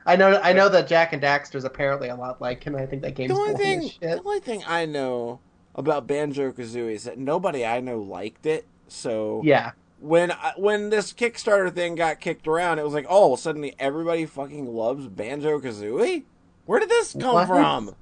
[0.06, 2.74] I know, I know that Jak and Daxter's apparently a lot like him.
[2.74, 5.40] I think that game's The only thing, the only thing I know
[5.74, 8.66] about Banjo Kazooie is that nobody I know liked it.
[8.88, 13.36] So Yeah, when I, when this Kickstarter thing got kicked around, it was like, oh,
[13.36, 16.24] suddenly everybody fucking loves Banjo Kazooie.
[16.64, 17.46] Where did this come What?
[17.46, 17.94] from?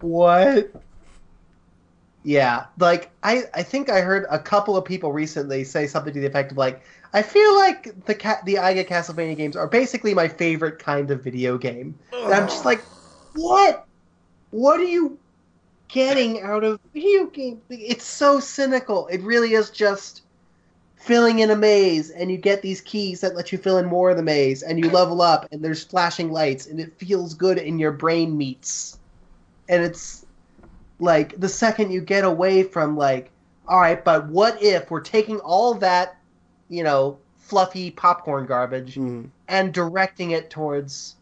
[0.00, 0.70] What?
[2.22, 6.20] Yeah, like I, I think I heard a couple of people recently say something to
[6.20, 6.82] the effect of like,
[7.16, 11.24] I feel like the cat, the Iga Castlevania games are basically my favorite kind of
[11.24, 11.98] video game.
[12.12, 12.82] And I'm just like,
[13.34, 13.86] what?
[14.50, 15.18] What are you
[15.88, 17.62] getting out of video game?
[17.70, 19.06] It's so cynical.
[19.06, 20.24] It really is just
[20.96, 24.10] filling in a maze, and you get these keys that let you fill in more
[24.10, 27.56] of the maze, and you level up, and there's flashing lights, and it feels good,
[27.56, 28.98] and your brain meets.
[29.70, 30.26] And it's
[30.98, 33.30] like the second you get away from like,
[33.66, 36.15] all right, but what if we're taking all that,
[36.68, 39.30] you know, fluffy popcorn garbage Mhm.
[39.48, 41.14] and directing it towards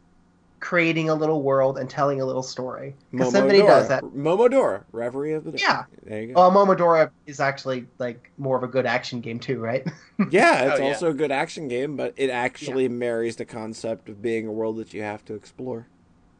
[0.61, 2.95] creating a little world and telling a little story.
[3.11, 4.03] Because Symphony does that.
[4.03, 5.59] Momodora, Reverie of the Day.
[5.61, 5.85] Yeah.
[6.05, 6.35] There you go.
[6.37, 9.87] Well, Momodora is actually like more of a good action game too, right?
[10.31, 10.89] yeah, it's Oh, yeah.
[10.89, 14.79] also a good action game, but it actually marries the concept of being a world
[14.79, 15.87] that you have to explore.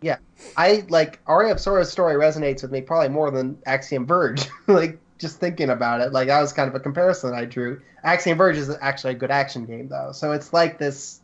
[0.01, 0.17] Yeah,
[0.57, 4.49] I like Aria of Sorrow's story resonates with me probably more than Axiom Verge.
[4.67, 7.81] like just thinking about it, like that was kind of a comparison I drew.
[8.03, 11.21] Axiom Verge is actually a good action game though, so it's like this.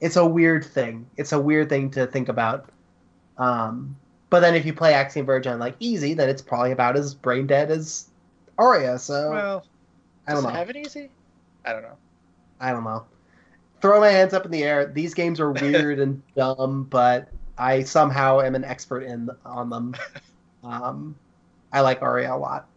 [0.00, 1.06] It's a weird thing.
[1.16, 2.68] It's a weird thing to think about.
[3.38, 3.96] Um,
[4.30, 7.14] but then if you play Axiom Verge on like easy, then it's probably about as
[7.14, 8.08] brain dead as
[8.58, 8.98] Aria.
[8.98, 9.66] So Well,
[10.26, 10.48] I don't know.
[10.50, 11.10] have it easy?
[11.64, 11.96] I don't know.
[12.60, 13.04] I don't know.
[13.80, 14.86] Throw my hands up in the air.
[14.86, 17.28] These games are weird and dumb, but
[17.58, 19.94] I somehow am an expert in on them.
[20.64, 21.16] Um,
[21.72, 22.68] I like Aria a lot.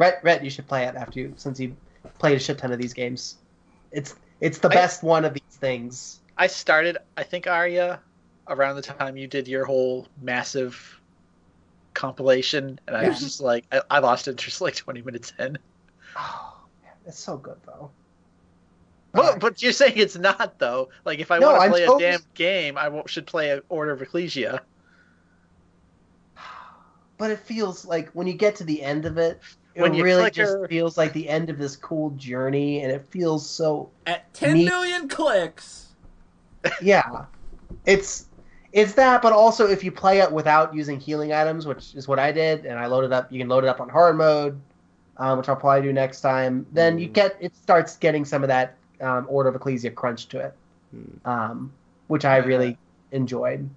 [0.00, 1.76] Rhett, Rhett, you should play it after you, since you
[2.18, 3.36] played a shit ton of these games.
[3.92, 6.20] It's it's the I- best one of these things.
[6.38, 8.00] I started, I think, Aria
[8.48, 10.98] around the time you did your whole massive
[11.92, 15.58] compilation, and I was just like, I, I lost interest like 20 minutes in.
[16.16, 17.90] Oh, man, it's so good though.
[19.12, 20.88] Well, but you're saying it's not though.
[21.04, 23.60] Like, if I No, want to I'm play totally- a damn game, I should play
[23.68, 24.62] Order of Ecclesia.
[27.18, 29.42] but it feels like when you get to the end of it
[29.76, 32.90] When you really click just her- feels like the end of this cool journey, and
[32.92, 34.64] it feels so At ten Neat.
[34.66, 35.86] million clicks.
[36.82, 37.24] yeah
[37.86, 38.26] it's
[38.72, 42.18] it's that but also if you play it without using healing items which is what
[42.18, 44.60] i did and i loaded up you can load it up on hard mode
[45.16, 47.12] um, which i'll probably do next time then you Mm.
[47.14, 50.54] get it starts getting some of that um, order of ecclesia crunch to it
[50.92, 51.28] Hmm.
[51.30, 51.72] um,
[52.08, 52.76] which i really
[53.12, 53.70] enjoyed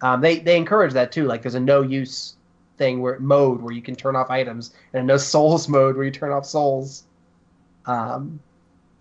[0.00, 2.36] um, they they encourage that too like there's a no use
[2.78, 6.04] thing where mode where you can turn off items and a no souls mode where
[6.04, 7.04] you turn off souls
[7.86, 8.38] um,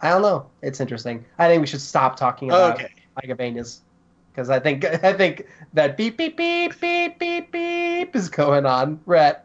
[0.01, 2.91] i don't know it's interesting i think we should stop talking about Okay.
[3.23, 3.79] Megabanas.
[4.31, 8.99] Because I think I think that beep beep beep beep beep beep is going on.
[9.07, 9.43] Rhett.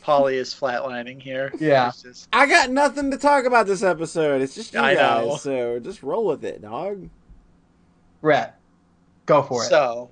[0.00, 1.52] Polly is flatlining here.
[1.60, 1.92] Yeah.
[2.02, 4.40] Just- I got nothing to talk about this episode.
[4.40, 5.36] It's just you I guys, know.
[5.36, 7.10] so just roll with it, dog.
[8.22, 8.58] Rhett.
[9.26, 9.68] Go for it.
[9.68, 10.08] So,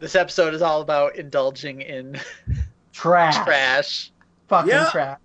[0.00, 2.18] this episode is all about indulging in
[2.92, 3.36] trash.
[3.44, 4.12] trash.
[4.48, 4.88] Fucking Yeah.
[4.90, 5.18] trash.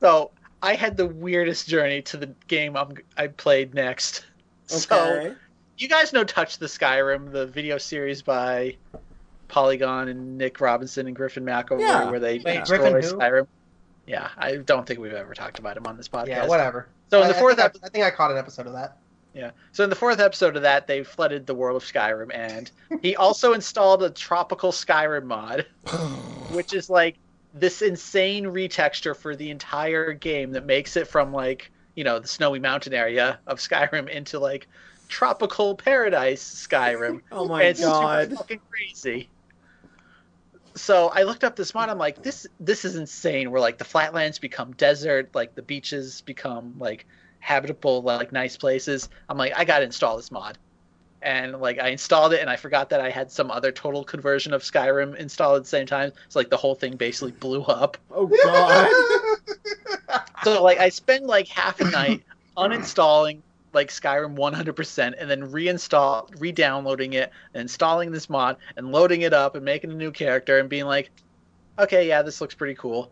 [0.00, 0.30] So,
[0.62, 4.24] I had the weirdest journey to the game I'm, I played next.
[4.70, 5.34] So,
[5.78, 8.76] you guys know Touch the Skyrim, the video series by
[9.48, 12.10] Polygon and Nick Robinson and Griffin McElroy, Yeah.
[12.10, 13.16] where they Wait, destroy Griffin who?
[13.16, 13.46] Skyrim.
[14.06, 16.28] Yeah, I don't think we've ever talked about him on this podcast.
[16.28, 16.86] Yeah, whatever.
[17.10, 18.74] So in the I fourth think I, ep- I think I caught an episode of
[18.74, 18.98] that.
[19.34, 19.50] Yeah.
[19.72, 22.70] So in the fourth episode of that, they flooded the world of Skyrim, and
[23.02, 25.66] he also installed a tropical Skyrim mod,
[26.52, 27.16] which is like
[27.54, 32.28] this insane retexture for the entire game that makes it from like you know the
[32.28, 34.66] snowy mountain area of Skyrim into like
[35.08, 37.20] tropical paradise Skyrim.
[37.32, 38.28] Oh my And it's god.
[38.28, 39.28] super fucking crazy.
[40.76, 41.88] So I looked up this mod.
[41.88, 43.50] I'm like, this this is insane.
[43.50, 47.06] Where like the flatlands become desert, like the beaches become like
[47.40, 49.08] habitable, like nice places.
[49.28, 50.58] I'm like, I gotta install this mod.
[51.20, 54.52] And like I installed it, and I forgot that I had some other total conversion
[54.52, 56.12] of Skyrim installed at the same time.
[56.28, 57.96] So like the whole thing basically blew up.
[58.10, 58.88] Oh god.
[60.44, 62.22] So like I spend like half a night
[62.56, 63.40] uninstalling
[63.72, 69.32] like Skyrim 100% and then reinstall re-downloading it and installing this mod and loading it
[69.32, 71.10] up and making a new character and being like
[71.78, 73.10] okay yeah this looks pretty cool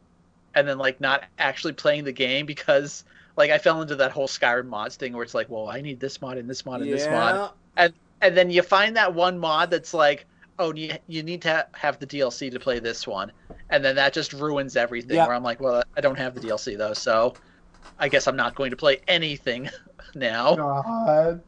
[0.55, 3.05] and then like not actually playing the game because
[3.37, 6.01] like I fell into that whole Skyrim mods thing where it's like well I need
[6.01, 7.89] this mod and this mod and this mod yeah.
[8.23, 10.27] and then you find that one mod that's like
[10.59, 13.31] oh you, you need to ha- have the DLC to play this one
[13.71, 15.27] and then that just ruins everything Yeah.
[15.27, 17.35] where I'm like well I don't have the DLC though so
[17.99, 19.69] I guess I'm not going to play anything
[20.15, 21.43] now God.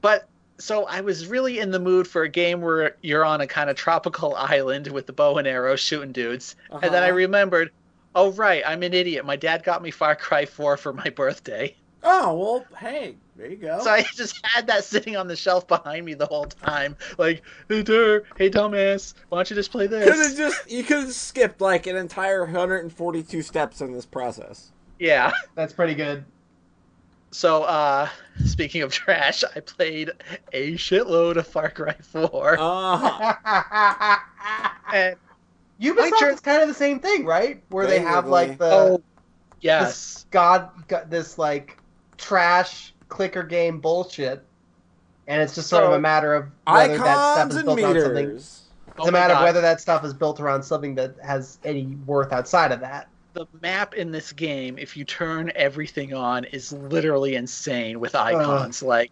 [0.00, 0.28] but
[0.58, 3.68] so I was really in the mood for a game where you're on a kind
[3.70, 7.16] of tropical island with the bow and arrow shooting dudes and then I Uh-huh.
[7.16, 7.70] remembered
[8.14, 9.24] Oh right, I'm an idiot.
[9.24, 11.74] My dad got me Far Cry 4 for my birthday.
[12.02, 13.80] Oh well, hey, there you go.
[13.82, 16.96] So I just had that sitting on the shelf behind me the whole time.
[17.18, 20.36] Like, hey, Dur, hey, dumbass, why don't you just play could have this?
[20.36, 24.70] just you could have skipped like an entire 142 steps in this process.
[24.98, 25.32] Yeah.
[25.54, 26.24] That's pretty good.
[27.30, 28.08] So, uh,
[28.44, 30.12] speaking of trash, I played
[30.52, 32.56] a shitload of Far Cry 4.
[32.60, 34.18] Uh,
[34.92, 35.16] and,
[35.80, 37.62] Ubisoft turn- is kind of the same thing, right?
[37.68, 39.02] Where they have like the oh,
[39.60, 39.86] yes.
[39.86, 41.78] this god, god this like
[42.16, 44.44] trash clicker game bullshit,
[45.26, 48.00] and it's just sort of a matter of whether that stuff is and built around
[48.00, 48.26] something.
[48.26, 48.60] meters.
[48.88, 51.58] It's Oh a my matter of whether that stuff is built around something that has
[51.64, 53.08] any worth outside of that.
[53.32, 58.80] the map in this game, if you turn everything on, is literally insane with icons.
[58.80, 59.10] Like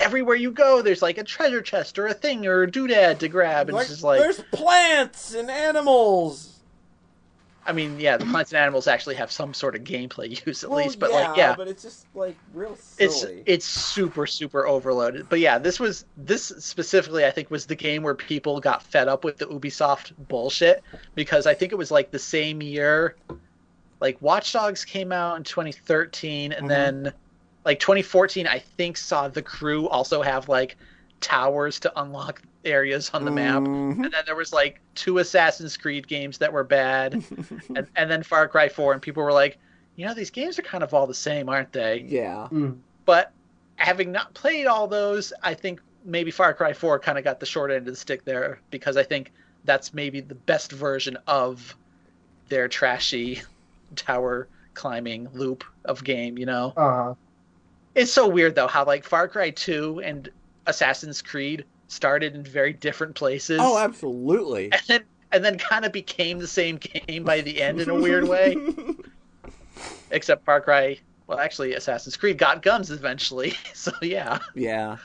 [0.00, 3.28] everywhere you go, there's like a treasure chest or a thing or a doodad to
[3.28, 6.56] grab, and Like, it's just like there's plants and animals.
[7.66, 10.70] I mean, yeah, the plants and animals actually have some sort of gameplay use at
[10.70, 13.42] Well, least, but yeah, like yeah, but it's just like real silly.
[13.42, 15.28] it's it's super super overloaded.
[15.28, 19.08] But yeah, this was this specifically I think was the game where people got fed
[19.08, 20.82] up with the Ubisoft bullshit
[21.14, 23.16] because I think it was like the same year
[24.00, 26.68] like Watch Dogs came out in 2013 and Mhm.
[26.68, 27.12] then
[27.64, 30.76] like 2014 I think saw the crew also have like
[31.20, 33.62] towers to unlock areas on the map.
[33.62, 34.04] Mhm.
[34.04, 37.14] And then there was like two Assassin's Creed games that were bad
[37.76, 39.58] and, and then Far Cry 4 and people were like,
[39.96, 42.04] you know, these games are kind of all the same, aren't they?
[42.08, 42.48] yeah.
[43.04, 43.32] but
[43.76, 47.46] having not played all those, I think maybe Far Cry 4 kind of got the
[47.46, 49.32] short end of the stick there because I think
[49.64, 51.76] that's maybe the best version of
[52.48, 53.42] their trashy
[53.96, 56.72] tower climbing loop of game, you know?
[56.76, 57.14] Uh,
[57.94, 60.28] It's so weird though how like Far Cry 2 and
[60.66, 63.58] Assassin's Creed started in very different places.
[63.60, 64.70] Oh, absolutely.
[64.72, 67.94] and then and then kind of became the same game by the end in a
[67.94, 68.56] weird way.
[70.10, 73.54] Except Far Cry, well actually Assassin's Creed got guns eventually.
[73.74, 74.38] So yeah.
[74.54, 74.98] yeah.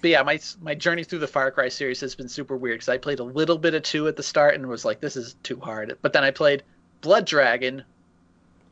[0.00, 2.90] But yeah, my my journey through the Far Cry series has been super weird because
[2.90, 5.34] I played a little bit of two at the start and was like, this is
[5.42, 5.96] too hard.
[6.02, 6.62] But then I played
[7.00, 7.82] Blood Dragon,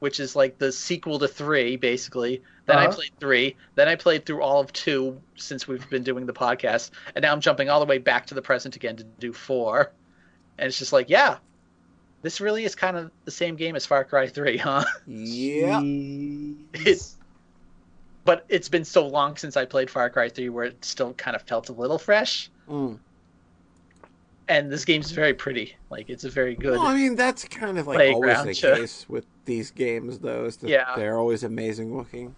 [0.03, 2.43] which is like the sequel to three, basically.
[2.67, 2.97] Then I Uh-huh.
[2.97, 3.57] played three.
[3.77, 7.33] Then I played through all of two since we've been doing the podcast, and now
[7.33, 9.93] I'm jumping all the way back to the present again to do four.
[10.59, 11.37] And it's just like, yeah,
[12.23, 14.85] this really is kind of the same game as Far Cry three, huh?
[15.07, 15.81] Yeah.
[16.75, 17.17] it's,
[18.25, 21.37] but it's been so long since I played Far Cry three where it still kind
[21.37, 22.51] of felt a little fresh.
[22.69, 22.99] Mm.
[24.49, 25.77] and this game's very pretty.
[25.91, 26.73] Like it's a very good.
[26.73, 28.75] Well, I mean, that's kind of like always the sure.
[28.83, 30.45] case with these games, though.
[30.45, 30.95] Is that Yeah.
[30.97, 32.35] they're always amazing looking.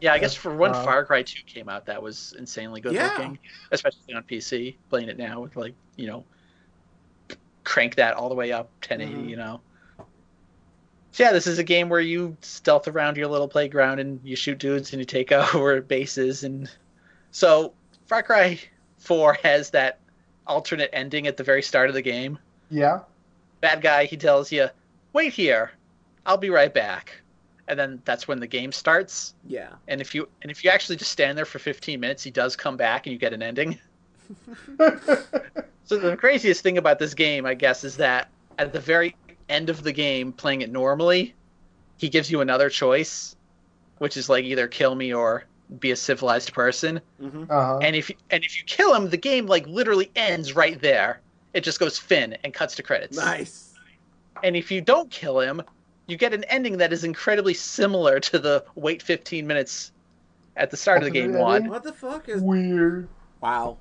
[0.00, 2.92] yeah, I guess for when Uh, Far Cry two came out, that was insanely good
[2.94, 3.08] Yeah.
[3.12, 3.38] looking,
[3.70, 4.76] especially on PC.
[4.88, 6.24] Playing it now with like you know,
[7.64, 9.14] crank that all the way up 1080.
[9.14, 9.28] Mhm.
[9.28, 9.60] You know.
[11.12, 14.36] So yeah, this is a game where you stealth around your little playground and you
[14.36, 16.70] shoot dudes and you take over bases and
[17.32, 17.72] so
[18.06, 18.58] Far Cry
[18.98, 19.98] four has that
[20.46, 22.38] alternate ending at the very start of the game.
[22.70, 23.00] Yeah.
[23.60, 24.68] bad guy he tells you
[25.12, 25.72] wait here
[26.26, 27.20] i'll be right back
[27.68, 29.70] and then that's when the game starts Yeah.
[29.88, 32.56] and if you and if you actually just stand there for 15 minutes he does
[32.56, 33.78] come back and you get an ending
[35.84, 38.28] so the craziest thing about this game i guess is that
[38.58, 39.14] at the very
[39.48, 41.34] end of the game playing it normally
[41.96, 43.36] he gives you another choice
[43.98, 45.44] which is like either kill me or
[45.78, 47.44] be a civilized person Mm-hmm.
[47.50, 47.78] uh-huh.
[47.82, 51.20] and if and if you kill him the game like literally ends right there
[51.54, 53.74] it just goes fin and cuts to credits Nice.
[54.42, 55.60] and if you don't kill him,
[56.10, 59.92] you get an ending that is incredibly similar to the wait 15 minutes
[60.56, 61.68] at the start of the game one.
[61.68, 62.42] What the fuck is?
[62.42, 63.08] Weird.
[63.40, 63.78] Wow.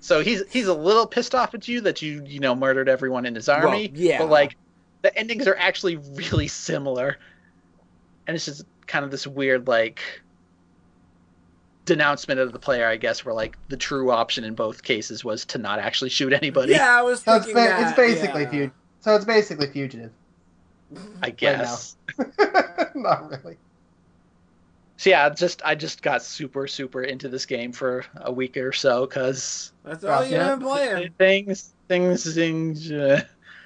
[0.00, 3.24] So he's he's a little pissed off at you that you you know murdered everyone
[3.24, 3.88] in his army.
[3.92, 4.18] Well, yeah.
[4.18, 4.56] But like
[5.02, 7.18] the endings are actually really similar,
[8.26, 10.00] and it's just kind of this weird like
[11.84, 15.44] denouncement of the player, I guess, where like the true option in both cases was
[15.46, 16.72] to not actually shoot anybody.
[16.72, 17.82] Yeah, I was So it's, ba- that.
[17.88, 18.66] it's basically yeah.
[18.66, 20.10] fug- So it's basically fugitive.
[21.22, 21.96] I guess.
[22.94, 23.56] Not really.
[24.98, 28.72] So yeah, just I just got super super into this game for a week or
[28.72, 31.10] so because That's all you've been playing.
[31.18, 32.90] things things things.
[32.92, 33.22] Uh,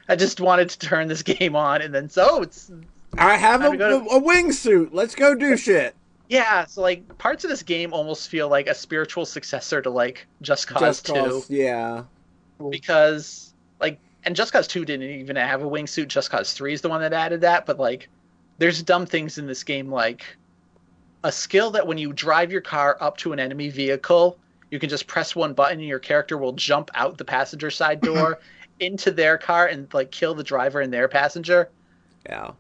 [0.08, 2.72] I just wanted to turn this game on, and then so it's
[3.18, 4.90] I have a, Time to a, a wingsuit.
[4.92, 5.94] Let's go do shit.
[6.28, 6.64] yeah.
[6.64, 10.68] So like parts of this game almost feel like a spiritual successor to like Just
[10.68, 12.04] Cause Just Two cause, yeah.
[12.70, 16.08] because like and Just Cause Two didn't even have a wingsuit.
[16.08, 18.08] Just Cause Three is the one that added that, but like
[18.58, 20.36] there's dumb things in this game like
[21.24, 24.38] a skill that when you drive your car up to an enemy vehicle,
[24.70, 28.00] you can just press one button and your character will jump out the passenger side
[28.00, 28.40] door
[28.80, 31.70] into their car and like kill the driver and their passenger.
[32.28, 32.50] Yeah.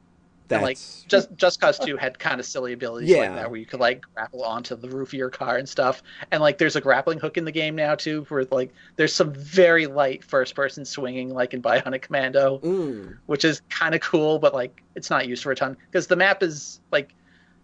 [0.50, 0.78] And, like
[1.08, 3.18] just Just Cause Two had kind of silly abilities Yeah.
[3.18, 6.02] like that, where you could like grapple onto the roof of your car and stuff.
[6.32, 9.32] And like there's a grappling hook in the game now too, where like there's some
[9.34, 13.18] very light first person swinging, like in Bionic Commando, Mm.
[13.26, 16.16] which is kind of cool, but like it's not used for a ton because the
[16.16, 17.14] map is like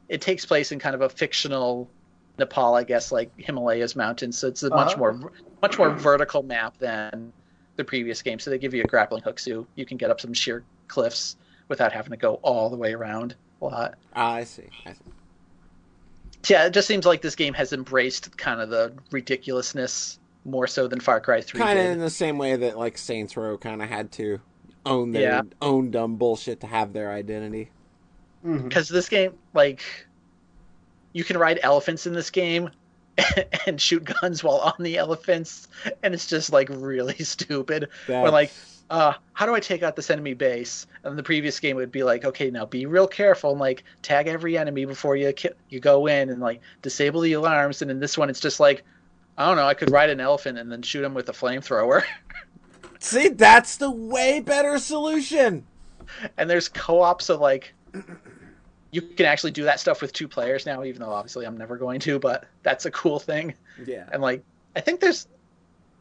[0.08, 1.90] it takes place in kind of a fictional
[2.38, 4.38] Nepal, I guess, like Himalayas mountains.
[4.38, 4.98] So it's a much Uh-huh.
[4.98, 5.32] more
[5.62, 7.32] much more vertical map than
[7.76, 8.38] the previous game.
[8.38, 11.36] So they give you a grappling hook, so you can get up some sheer cliffs
[11.68, 13.94] without having to go all the way around a lot.
[14.14, 14.68] Ah, I see.
[14.86, 14.98] I see.
[16.48, 20.88] Yeah, it just seems like this game has embraced kind of the ridiculousness more so
[20.88, 23.80] than Far Cry Three Kind of in the same way that like Saints Row kind
[23.80, 24.40] of had to
[24.84, 25.42] own their Yeah.
[25.60, 27.70] own dumb bullshit to have their identity.
[28.44, 28.64] Mhm.
[28.64, 29.82] because this game like
[31.12, 32.70] you can ride elephants in this game
[33.66, 35.68] and shoot guns while on the elephants
[36.02, 38.32] and it's just like really stupid That's...
[38.32, 38.50] like,
[38.90, 42.02] uh how do i take out this enemy base and the previous game would be
[42.02, 45.80] like okay now be real careful and like tag every enemy before you ki- you
[45.80, 48.82] go in and like disable the alarms and in this one it's just like
[49.38, 52.02] i don't know i could ride an elephant and then shoot him with a flamethrower
[52.98, 55.64] see, that's the way better solution.
[56.36, 57.72] and there's co-op so like
[58.90, 61.76] you can actually do that stuff with two players now even though obviously i'm never
[61.76, 63.54] going to but that's a cool thing
[63.86, 64.08] Yeah.
[64.12, 64.42] and like
[64.76, 65.28] i think there's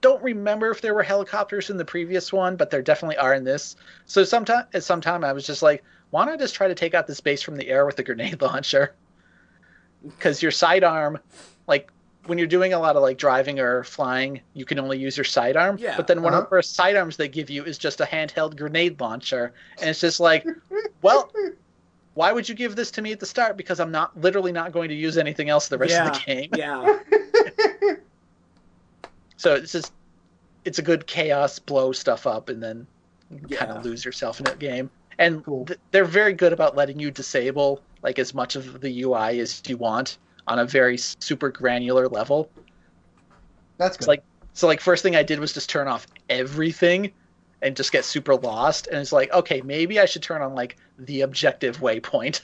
[0.02, 3.44] don't remember if there were helicopters in the previous one but there definitely are in
[3.44, 3.76] this.
[4.06, 6.94] So sometime at some time i was just like why not just try to take
[6.94, 8.94] out this base from the air with a grenade launcher?
[10.04, 11.20] Because your sidearm
[11.68, 11.92] like
[12.26, 15.24] when you're doing a lot of like driving or flying you can only use your
[15.24, 15.78] sidearm.
[15.80, 16.44] Yeah, but then one uh-huh.
[16.44, 19.54] of the first sidearms they give you is just a handheld grenade launcher.
[19.80, 20.46] And it's just like
[21.02, 21.32] well
[22.14, 23.56] why would you give this to me at the start?
[23.56, 26.50] Because i'm not literally not going to use anything else the rest of the game.
[26.56, 27.00] Yeah.
[29.42, 29.92] so it's just
[30.66, 32.86] it's a good chaos blow stuff up and then
[33.50, 35.66] kind of lose yourself in that game and Cool.
[35.66, 39.62] th- they're very good about letting you disable like as much of the ui as
[39.68, 42.50] you want on a very super granular level
[43.78, 44.02] That's good.
[44.04, 47.12] it's like so like first thing i did was just turn off everything
[47.64, 50.78] and just get super lost and it's like okay maybe i should turn on like
[51.00, 52.42] the objective waypoint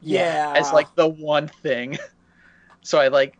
[0.00, 0.52] Yeah.
[0.56, 1.98] as like the one thing.
[2.82, 3.36] So I like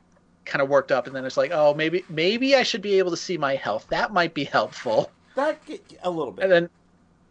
[0.47, 3.11] kind of worked up, and then it's like, oh, maybe maybe I should be able
[3.11, 3.87] to see my health.
[3.91, 5.11] That might be helpful.
[5.35, 5.59] that
[6.03, 6.45] a little bit.
[6.45, 6.71] And then,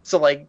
[0.04, 0.48] so like,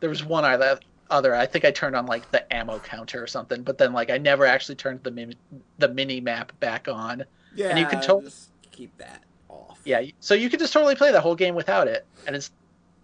[0.00, 0.78] there was one other
[1.10, 1.34] other.
[1.34, 4.18] I think I turned on like the ammo counter or something, but then like I
[4.18, 5.34] never actually turned the min-
[5.78, 7.24] the mini map back on.
[7.54, 7.68] yeah.
[7.70, 9.80] and you can totally- just keep that off.
[9.84, 12.50] Yeah, so you could just totally play the whole game without it, and it's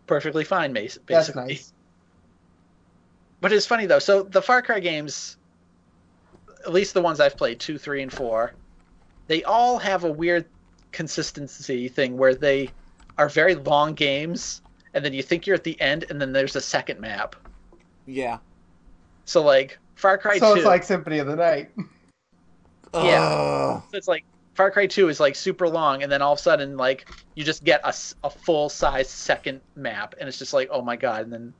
[0.07, 1.15] perfectly fine, bas- basically.
[1.15, 1.73] That's nice.
[3.41, 3.99] But it's funny though.
[3.99, 5.37] So the Far Cry games,
[6.65, 8.53] at least the ones I've played, two, three, and four,
[9.31, 10.45] they all have a weird
[10.91, 12.69] consistency thing where they
[13.17, 14.61] are very long games,
[14.93, 17.37] and then you think you're at the end, and then there's a second map.
[18.07, 18.39] Yeah.
[19.27, 21.71] So like Far Cry so two, it's like Symphony of the Night.
[22.93, 23.23] Yeah.
[23.23, 23.83] Ugh.
[23.93, 26.77] it's like Far Cry two is like super long, and then all of a sudden
[26.77, 27.95] like you just get a,
[28.25, 31.55] a full size second map, and it's just like oh my god, and then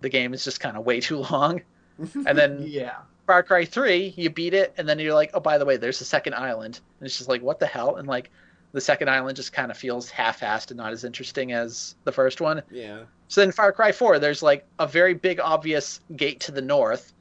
[0.00, 1.60] the game is just kind of way too long,
[1.98, 2.96] and then Yeah.
[3.28, 6.00] Far Cry 3, you beat it, and then you're like, oh, by the way, there's
[6.00, 6.80] a second island.
[6.98, 7.96] And it's just like, what the hell?
[7.96, 8.30] And like,
[8.72, 12.10] the second island just kind of feels half assed and not as interesting as the
[12.10, 12.62] first one.
[12.70, 13.02] Yeah.
[13.28, 17.12] So then Far Cry 4, there's like a very big, obvious gate to the north.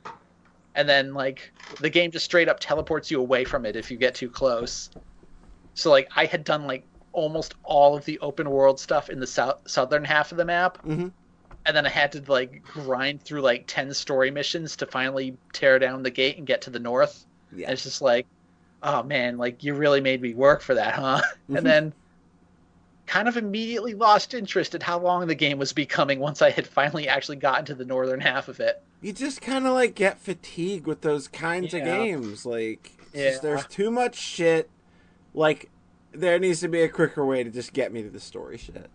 [0.76, 3.98] And then, like, the game just straight up teleports you away from it if you
[3.98, 4.90] get too close.
[5.74, 9.28] So, like, I had done, like, almost all of the open world stuff in the
[9.28, 11.12] south- southern half of the map Mhm.
[11.68, 15.78] And then I had to like grind through like ten story missions to finally tear
[15.78, 17.26] down the gate and get to the north.
[17.52, 17.72] And Yeah.
[17.72, 18.26] it's just like,
[18.82, 21.22] oh man, like you really made me work for that, huh?
[21.50, 21.58] Mhm.
[21.58, 21.94] And then
[23.06, 26.68] kind of immediately lost interest in how long the game was becoming once I had
[26.68, 28.82] finally actually gotten to the northern half of it.
[29.02, 32.46] You just kind of like get fatigued with those kinds of games.
[32.46, 34.70] Like, it's just, there's too much shit.
[35.34, 35.70] Like,
[36.12, 38.90] there needs to be a quicker way to just get me to the story shit.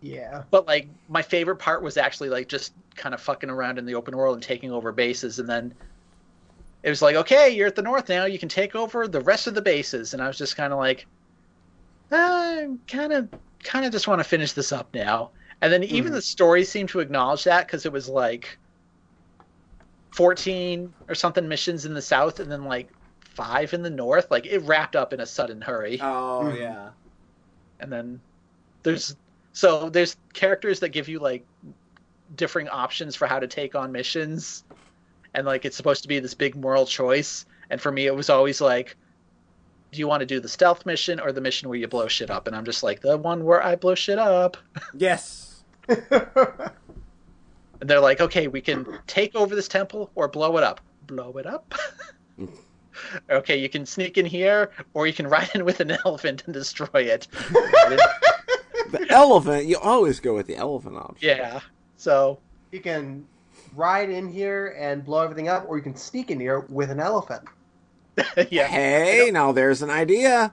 [0.00, 0.44] Yeah.
[0.50, 3.94] But like my favorite part was actually like just kind of fucking around in the
[3.94, 5.74] open world and taking over bases and then
[6.82, 9.46] it was like, okay, you're at the north now, you can take over the rest
[9.48, 11.06] of the bases and I was just kind of like
[12.10, 13.28] I kind of
[13.64, 15.30] kind of just want to finish this up now.
[15.60, 16.16] And then even Mhm.
[16.16, 18.58] the story seemed to acknowledge that cuz it was like
[20.12, 22.88] 14 or something missions in the south and then like
[23.20, 24.30] 5 in the north.
[24.30, 26.58] Like it wrapped up in a sudden hurry Oh, Mhm.
[26.58, 26.90] yeah.
[27.80, 28.20] and then
[28.84, 29.16] there's
[29.58, 31.44] so there's characters that give you like
[32.36, 34.62] differing options for how to take on missions
[35.34, 38.30] and like it's supposed to be this big moral choice and for me it was
[38.30, 38.96] always like
[39.90, 42.30] do you want to do the stealth mission or the mission where you blow shit
[42.30, 42.46] up?
[42.46, 44.58] And I'm just like, the one where I blow shit up.
[44.94, 45.64] Yes.
[45.88, 46.70] And
[47.80, 50.80] they're like, okay, we can take over this temple or blow it up.
[51.06, 51.74] Blow it up.
[53.30, 56.52] okay, you can sneak in here, or you can ride in with an elephant and
[56.52, 57.28] destroy it.
[58.92, 59.66] The elephant.
[59.66, 61.28] You always go with the elephant option.
[61.36, 61.60] yeah.
[61.96, 62.38] So
[62.72, 63.26] you can
[63.74, 67.00] ride in here and blow everything up, or you can sneak in here with an
[67.00, 67.42] elephant.
[68.50, 70.52] yeah, Hey, now there's an idea.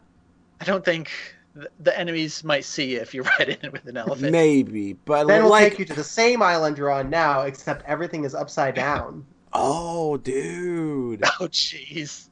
[0.62, 1.12] I don't think
[1.56, 4.32] th- the enemies might see you if you ride in with an elephant.
[4.32, 7.84] Maybe, but Then we'll like, take you to the same island you're on now, except
[7.86, 9.26] everything is upside down.
[9.54, 11.24] oh, dude.
[11.40, 12.30] Oh, jeez.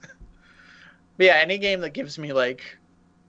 [1.18, 2.64] Yeah, any game that gives me like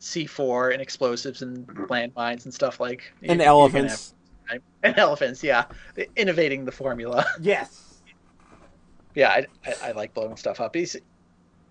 [0.05, 4.15] C4 and explosives and landmines and stuff like And you- elephants.
[4.49, 5.65] have- and elephants, yeah,
[6.17, 7.25] innovating the formula.
[7.41, 7.81] Yes.
[9.15, 10.77] Yeah, I, I, I like blowing stuff up.
[10.77, 10.97] It's,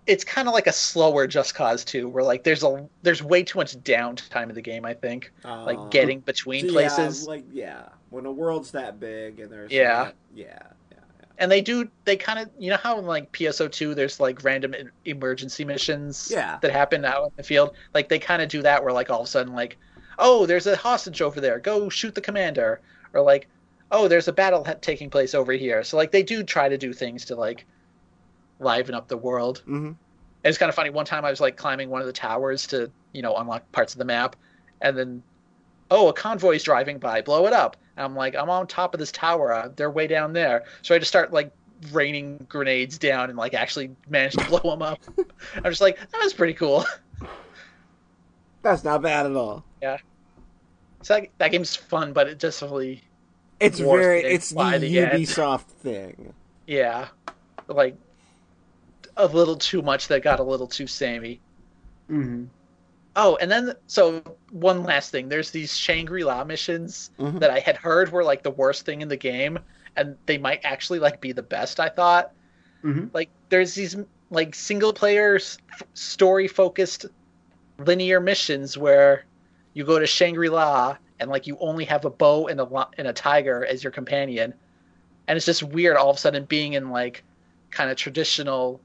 [0.06, 3.42] it's kind of like a slower Just Cause 2, where like there's a there's way
[3.44, 4.84] too much downtime in the game.
[4.84, 9.52] I think like getting between places, Uh, like yeah, when a world's that big and
[9.52, 10.10] there's Yeah.
[10.34, 10.58] yeah, yeah,
[11.38, 14.74] and they do they kind of you know how in like PSO2 there's like random
[15.04, 16.58] emergency missions Yeah.
[16.60, 17.76] that happen out in the field.
[17.94, 19.78] Like they kind of do that where like all of a sudden like
[20.18, 22.82] oh there's a hostage over there, go shoot the commander,
[23.12, 23.48] or like
[23.90, 25.82] oh there's a battle ha- taking place over here.
[25.84, 27.66] So like they do try to do things to like
[28.58, 29.62] liven up the world.
[29.66, 29.96] hmm And
[30.44, 30.90] it's kind of funny.
[30.90, 33.94] One time I was like climbing one of the towers to, you know, unlock parts
[33.94, 34.36] of the map,
[34.80, 35.24] and then,
[35.90, 37.76] oh, a convoy's driving by, blow it up.
[37.96, 39.52] And I'm like, I'm on top of this tower.
[39.52, 40.64] Uh, they're way down there.
[40.82, 41.52] So I just start like
[41.92, 45.00] raining grenades down and like actually manage to blow them up.
[45.56, 46.84] I'm just like, that was pretty cool.
[48.62, 49.64] That's not bad at all.
[49.82, 49.98] Yeah.
[51.02, 53.02] So that, that game's fun, but it just really,
[53.60, 54.22] It's Wars very.
[54.22, 55.12] thing It's the by the end.
[55.12, 56.32] Ubisoft thing.
[56.66, 57.08] yeah,
[57.68, 57.96] like
[59.16, 61.40] a little too much that got a little too samey.
[62.10, 62.44] Mm-hmm.
[63.16, 65.28] Oh, and then so one last thing.
[65.28, 67.38] There's these Shangri-La missions Mhm.
[67.40, 69.58] that I had heard were like the worst thing in the game,
[69.96, 71.78] and they might actually like be the best.
[71.78, 72.32] I thought.
[72.82, 73.10] Mhm.
[73.14, 73.96] Like there's these
[74.30, 75.38] like single player
[75.94, 77.06] story focused
[77.78, 79.24] linear missions where
[79.74, 83.12] you go to Shangri-La and like you only have a bow and a and a
[83.12, 84.52] tiger as your companion,
[85.28, 87.22] and it's just weird all of a sudden being in like
[87.70, 88.80] kind of traditional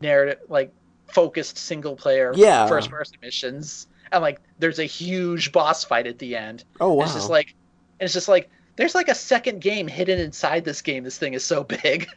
[0.00, 0.72] narrative like
[1.08, 2.66] focused single player Yeah.
[2.66, 7.04] first person missions and like there's a huge boss fight at the end Oh wow.
[7.04, 7.54] it's just like
[8.00, 11.34] and it's just like there's like a second game hidden inside this game this thing
[11.34, 12.08] is so big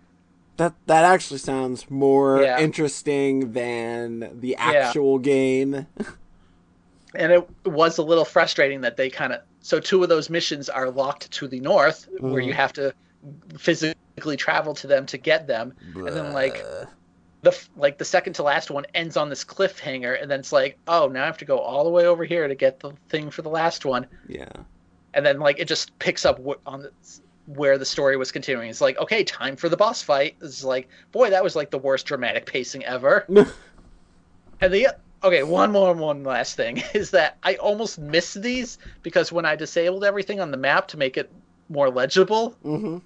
[0.56, 2.58] that that actually sounds more Yeah.
[2.60, 5.86] interesting than the actual game.
[7.14, 10.68] and it was a little frustrating that they kind of so two of those missions
[10.68, 12.46] are locked to the north where Mhm.
[12.46, 12.94] you have to
[13.58, 16.86] physically travel to them to get them and then like Blah.
[17.42, 20.78] The like the second to last one ends on this cliffhanger and then it's like
[20.88, 23.30] oh now i have to go all the way over here to get the thing
[23.30, 24.06] for the last one.
[24.28, 24.52] Yeah.
[25.14, 26.92] and then like it just picks up on the,
[27.46, 28.68] where the story was continuing.
[28.70, 30.36] It's like okay time for the boss fight.
[30.40, 33.26] It's like boy that was like the worst dramatic pacing ever.
[34.62, 34.88] And the
[35.22, 39.54] okay one more one last thing is that i almost missed these because when i
[39.56, 41.30] disabled everything on the map to make it
[41.68, 42.98] more legible hmm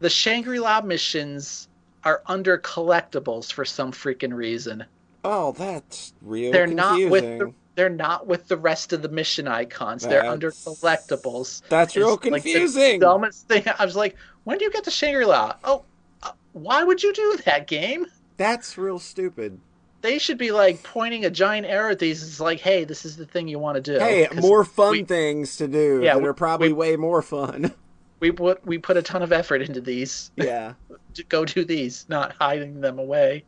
[0.00, 1.68] the shangri-la missions
[2.04, 4.84] are under collectibles for some freaking reason
[5.24, 9.48] Oh, that's real they're not with the, they're not with the rest of the mission
[9.48, 13.00] icons they're under collectibles That's real It's like the confusing.
[13.00, 13.64] dumbest thing.
[13.78, 15.56] I was like, when do you get to Shangri La?
[15.64, 15.84] Oh,
[16.22, 18.06] uh, why would you do that game?
[18.36, 19.60] That's real stupid.
[20.00, 22.22] They should be like pointing a giant arrow at these.
[22.22, 23.98] It's like, hey, this is the thing you want to do.
[23.98, 27.20] Hey, more fun we- things to do Yeah, that we- are probably we- way more
[27.22, 27.72] fun.
[28.20, 30.30] We put we put a ton of effort into these.
[30.36, 30.74] yeah.
[31.14, 33.44] to Go do these, not hiding them away.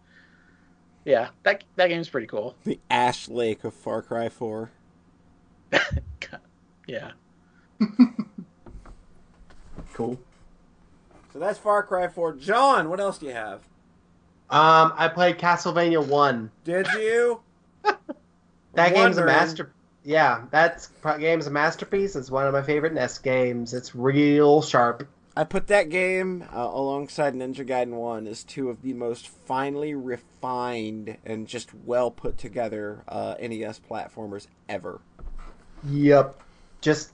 [1.04, 2.54] Yeah, that that game's pretty cool.
[2.64, 4.70] The Ash Lake of Far Cry 4.
[6.86, 7.12] Yeah.
[9.92, 10.18] Cool.
[11.32, 12.34] So that's Far Cry 4.
[12.36, 13.60] John, what else do you have?
[14.48, 16.50] Um, I played Castlevania One.
[16.64, 17.40] Did you?
[17.84, 19.26] That game's a Wondering.
[19.26, 19.72] master.
[20.04, 20.86] Yeah, that
[21.18, 22.16] game's a masterpiece.
[22.16, 23.74] It's one of my favorite NES games.
[23.74, 25.06] It's real sharp.
[25.36, 29.94] I put that game uh, alongside Ninja Gaiden 1 as two of the most finely
[29.94, 35.00] refined and just well put together uh, NES platformers ever.
[35.88, 36.40] Yep.
[36.80, 37.12] Just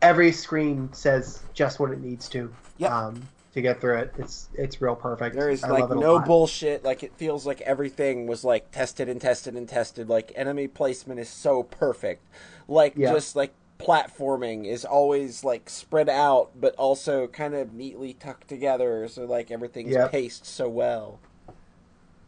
[0.00, 2.52] every screen says just what it needs to.
[2.78, 2.90] Yep.
[2.90, 5.36] Um, to get through it, it's it's real perfect.
[5.36, 6.84] There is I like love it a no bullshit.
[6.84, 10.08] Like it feels like everything was like tested and tested and tested.
[10.08, 12.24] Like enemy placement is so perfect.
[12.68, 13.10] Like Yeah.
[13.12, 19.08] just like platforming is always like spread out, but also kind of neatly tucked together.
[19.08, 20.10] So like everything's Yep.
[20.10, 21.18] paced so well.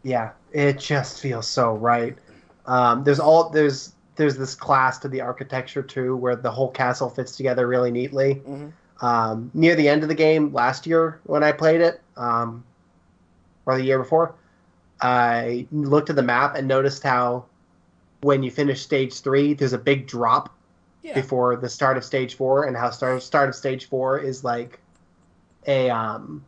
[0.03, 2.17] Yeah, it just feels so right.
[2.67, 7.09] Um, there's all there's there's this class to the architecture too, where the whole castle
[7.09, 8.35] fits together really neatly.
[8.35, 8.69] hmm
[9.03, 12.63] Um, near the end of the game last year when I played it, um,
[13.67, 14.35] or the year before,
[15.01, 17.45] I looked at the map and noticed how
[18.21, 20.55] when you finish stage three, there's a big drop
[21.03, 21.15] Yeah.
[21.15, 24.79] before the start of stage four, and how start start of stage four is like
[25.67, 26.45] a um,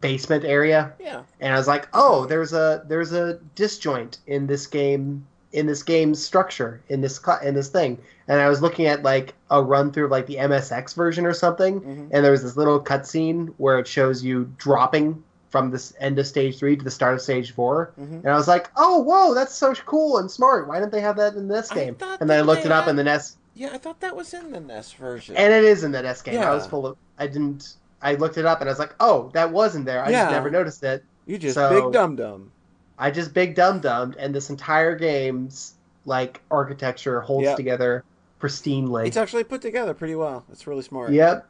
[0.00, 1.22] basement area Yeah.
[1.40, 5.82] and I was like, "Oh, there's a there's a disjoint in this game in this
[5.82, 7.98] game's structure in this in this thing."
[8.30, 11.34] And I was looking at like a run through of like the MSX version or
[11.34, 12.08] something, Mhm.
[12.12, 16.28] and there was this little cutscene where it shows you dropping from this end of
[16.28, 18.20] stage three to the start of stage 4 Mhm.
[18.20, 20.68] and I was like, "Oh, whoa, that's so cool and smart.
[20.68, 22.90] Why didn't they have that in this game?" And then I looked it up had-
[22.90, 25.34] in the NES, Yeah, I thought that was in the NES version.
[25.36, 26.34] and it is in the NES game.
[26.34, 26.52] Yeah.
[26.52, 27.74] I was full of I didn't.
[28.00, 30.04] I looked it up and I was like, "Oh, that was in there.
[30.04, 30.22] I Yeah.
[30.22, 32.52] just never noticed it." you just so- big dum dum.
[32.96, 35.74] I just big dum dummed, and this entire game's
[36.06, 37.56] like architecture holds Yep.
[37.56, 38.04] together
[38.40, 39.06] pristinely.
[39.06, 40.44] It's actually put together pretty well.
[40.50, 41.12] It's really smart.
[41.12, 41.46] Yep,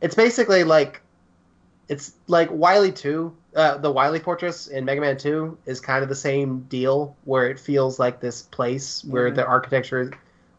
[0.00, 1.00] it's basically like
[1.88, 3.34] it's like Wily Two.
[3.54, 7.48] Uh, the Wily Fortress in Mega Man Two is kind of the same deal, where
[7.50, 9.34] it feels like this place where Mhm.
[9.36, 10.10] the architecture,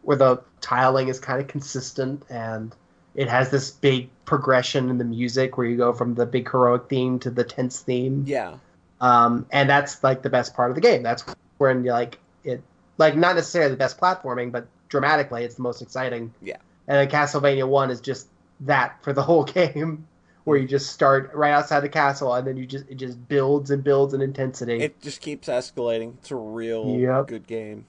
[0.02, 2.74] where the tiling is kind of consistent, and
[3.14, 6.88] it has this big progression in the music where you go from the big heroic
[6.88, 8.24] theme to the tense theme.
[8.26, 8.54] Yeah.
[9.00, 11.02] um, and that's like the best part of the game.
[11.02, 11.24] That's
[11.58, 12.62] when you like it,
[12.96, 16.32] like not necessarily the best platforming, but dramatically, it's the most exciting.
[16.42, 16.56] Yeah.
[16.86, 18.28] And then Castlevania One is just
[18.60, 20.06] that for the whole game,
[20.44, 23.70] where you just start right outside the castle, and then you just it just builds
[23.70, 24.80] and builds in intensity.
[24.82, 26.14] It just keeps escalating.
[26.18, 27.28] It's a real Yep.
[27.28, 27.86] good game.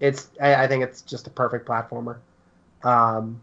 [0.00, 2.16] it's I, I think it's just a perfect platformer.
[2.82, 3.40] Um,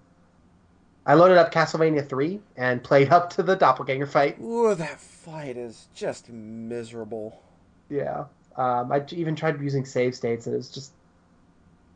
[1.06, 4.40] I loaded up Castlevania Three and played up to the doppelganger fight.
[4.40, 7.42] Ooh, that fight is just miserable.
[7.90, 8.26] Yeah.
[8.58, 10.92] Um, I even tried using save states, and it was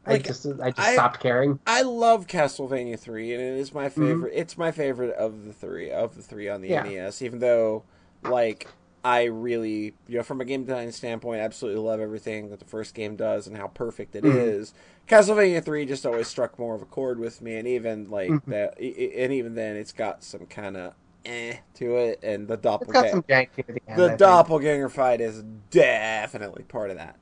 [0.05, 0.45] just.
[0.45, 1.59] I just I just I- stopped caring.
[1.67, 4.33] I love Castlevania 3 and it is my favorite.
[4.35, 6.83] It's my favorite of the 3 of the 3 on the Yeah.
[6.83, 7.83] NES even though
[8.23, 8.67] like
[9.03, 12.95] I really, you know, from a game design standpoint, absolutely love everything that the first
[12.95, 14.73] game does and how perfect it is.
[15.07, 15.07] Mhm.
[15.07, 18.45] Castlevania 3 just always struck more of a chord with me and even like Mhm.
[18.47, 20.93] that and even then it's got some kind of
[21.23, 23.99] eh to it and the doppelganger some jank near the end.
[23.99, 27.15] The doppelganger fight is definitely part of that.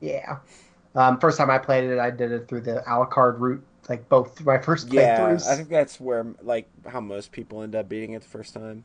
[0.00, 0.38] Yeah.
[0.98, 4.40] Um, first time I played it, I did it through the Alucard route, like both
[4.44, 5.46] my first Yeah, playthroughs.
[5.46, 8.84] I think that's where like how most people end up beating it the first time.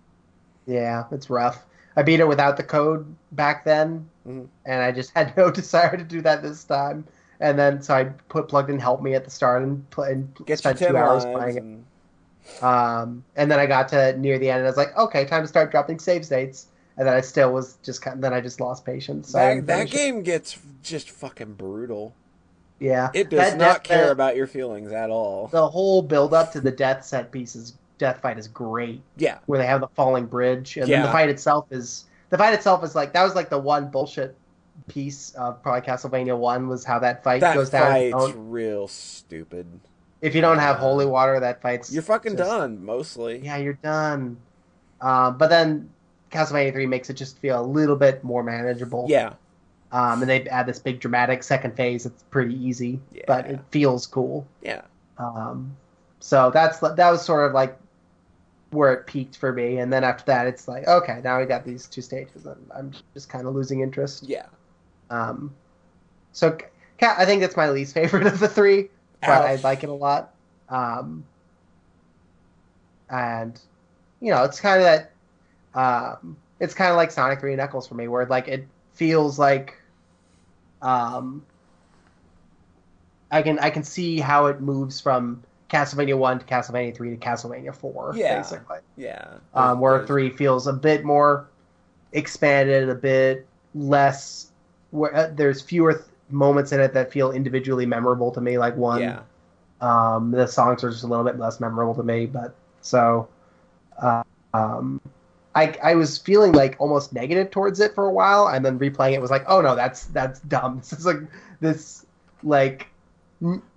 [0.65, 1.65] Yeah, it's rough.
[1.95, 4.49] I beat it without the code back then, Mhm.
[4.65, 7.07] and I just had no desire to do that this time.
[7.39, 10.37] And then so I put plugged in help me at the start and, play, and
[10.45, 11.65] Get spent two hours playing it.
[12.61, 15.43] Um, and then I got to near the end, and I was like, okay, time
[15.43, 16.67] to start dropping save states.
[16.97, 19.29] And then I still was just kind Of, then I just lost patience.
[19.29, 19.97] so that, that finish it.
[19.97, 22.13] game gets just fucking brutal.
[22.79, 25.47] yeah, It does That- not that- care that- about your feelings at all.
[25.47, 29.57] the whole build up to the death set pieces death fight is great Yeah, where
[29.59, 32.95] they have the falling bridge and then the fight itself is the fight itself is
[32.95, 34.35] like that was like the one bullshit
[34.87, 38.11] piece of probably Castlevania one was how that fight that goes down.
[38.11, 39.67] Fight's real stupid.
[40.21, 43.39] If you don't have holy water, that fight's You're fucking just- done mostly.
[43.39, 44.37] Yeah, you're done.
[44.99, 45.89] Um, but then
[46.33, 49.05] Castlevania three makes it just feel a little bit more manageable.
[49.09, 49.33] Yeah,
[49.91, 52.05] Um, and they add this big dramatic second phase.
[52.05, 54.45] It's pretty easy, but it feels cool.
[54.61, 54.81] yeah.
[55.17, 55.75] Um,
[56.19, 57.77] so that's that was sort of like
[58.71, 61.63] where it peaked for me, and then after that, it's like okay, now we got
[61.65, 64.23] these two stages, and I'm just kind of losing interest.
[64.23, 64.47] Yeah.
[65.11, 65.53] Um,
[66.31, 66.57] so
[66.99, 68.89] Ca- I think that's my least favorite of the three,
[69.21, 70.33] but I like it a lot.
[70.69, 71.23] Um,
[73.09, 73.59] and
[74.21, 75.11] you know, it's kind of that.
[75.75, 79.37] Um, it's kind of like Sonic Three and Knuckles for me, where like it feels
[79.39, 79.75] like,
[80.81, 81.43] um,
[83.31, 87.17] I can I can see how it moves from Castlevania One to Castlevania Three to
[87.17, 88.37] Castlevania Four, Yeah.
[88.37, 88.77] basically.
[88.95, 89.25] Yeah.
[89.53, 91.47] Um, where There's- three feels a bit more
[92.11, 94.51] expanded, a bit less.
[94.91, 98.59] Where uh, there's fewer th- moments in it that feel individually memorable to me.
[98.59, 99.19] Like one, Yeah.
[99.81, 102.27] um, the songs are just a little bit less memorable to me.
[102.27, 103.27] But so,
[103.99, 104.21] uh,
[104.53, 105.01] um,
[105.55, 109.13] I I was feeling like almost negative towards it for a while, and then replaying
[109.13, 110.79] it was like, oh no, that's that's dumb.
[110.89, 111.19] This is like
[111.59, 112.05] this
[112.43, 112.87] like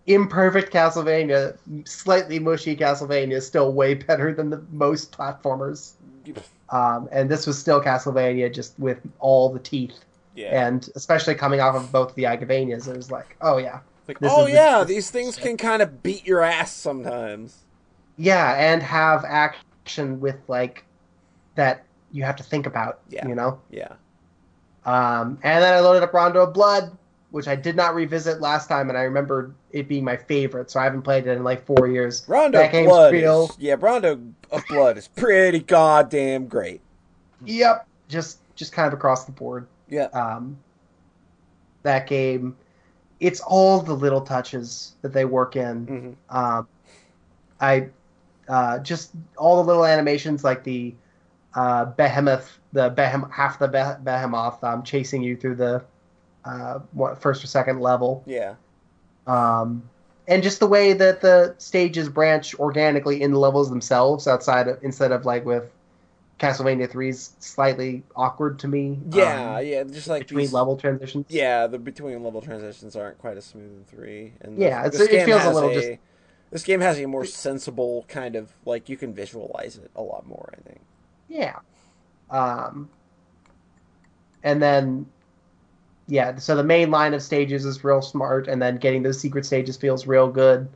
[0.07, 1.57] imperfect Castlevania,
[1.87, 5.93] slightly mushy Castlevania is still way better than the most platformers.
[6.71, 9.95] Um, and this was still Castlevania, just with all the teeth,
[10.35, 10.67] Yeah.
[10.67, 14.47] and especially coming off of both the Igavanias, it was like, oh yeah, like, oh
[14.47, 17.59] yeah, this- these things can kind of beat your ass sometimes.
[18.17, 20.85] yeah, and have action with like
[21.57, 23.27] that you have to think about, Yeah.
[23.29, 23.61] you know.
[23.71, 23.93] Yeah.
[24.85, 26.97] Um, and then I loaded up Rondo of Blood,
[27.31, 30.79] which I did not revisit last time, and I remember it being my favorite, so
[30.79, 32.25] I haven't played it in like four years.
[32.29, 33.45] Rondo that game's Blood real.
[33.47, 34.21] is, yeah, Rondo
[34.53, 36.81] of Blood is pretty goddamn great.
[37.45, 39.67] Yep, just just kind of across the board.
[39.89, 40.05] Yeah.
[40.15, 40.57] Um,
[41.83, 42.57] that game,
[43.21, 46.17] it's all the little touches that they work in.
[46.31, 46.69] hmm Um,
[47.61, 47.89] I
[48.49, 50.95] uh, just all the little animations like the
[51.57, 55.83] uh, behemoth, the behem- half the beh- behemoth um, chasing you through the
[56.45, 58.55] uh, what, first or second level, Yeah.
[59.27, 59.83] um,
[60.29, 64.79] and just the way that the stages branch organically in the levels themselves, outside of
[64.83, 65.65] instead of like with
[66.39, 68.99] Castlevania 3's slightly awkward to me.
[69.11, 71.27] Yeah, um, yeah, just like between these, level transitions.
[71.31, 74.35] Yeah, the between level transitions aren't quite as smooth in three.
[74.43, 75.99] And Yeah, it's- it feels a little just-
[76.51, 80.27] This game has a more sensible kind of like you can visualize it a lot
[80.27, 80.53] more.
[80.57, 80.81] I think.
[81.29, 81.59] Yeah.
[82.31, 82.89] Um,
[84.43, 85.07] and then,
[86.07, 89.45] yeah, so the main line of stages is real smart, and then getting those secret
[89.45, 90.69] stages feels real good,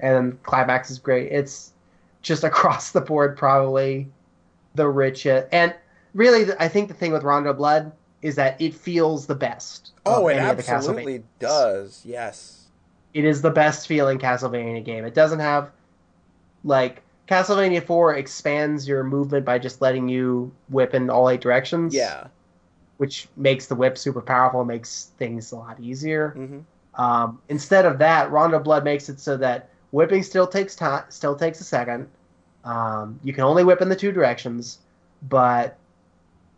[0.00, 1.30] and then climax is great.
[1.30, 1.72] It's
[2.22, 4.08] just across the board, probably
[4.74, 5.48] the richest.
[5.52, 5.74] And
[6.14, 9.92] really, I think the thing with Rondo Blood is that it feels the best.
[10.06, 12.02] Oh, it any of the absolutely does.
[12.04, 12.66] Yes.
[13.14, 15.04] It is the best feeling Castlevania game.
[15.04, 15.70] It doesn't have
[16.64, 21.94] like Castlevania 4 expands your movement by just letting you whip in all eight directions.
[21.94, 22.26] Yeah.
[22.98, 26.30] Which makes the whip super powerful, and makes things a lot easier.
[26.30, 26.58] hmm
[27.00, 31.34] Um, instead of that, Rondo Blood makes it so that whipping still takes time, still
[31.34, 32.06] takes a second.
[32.64, 34.78] Um, you can only whip in the two directions,
[35.28, 35.76] but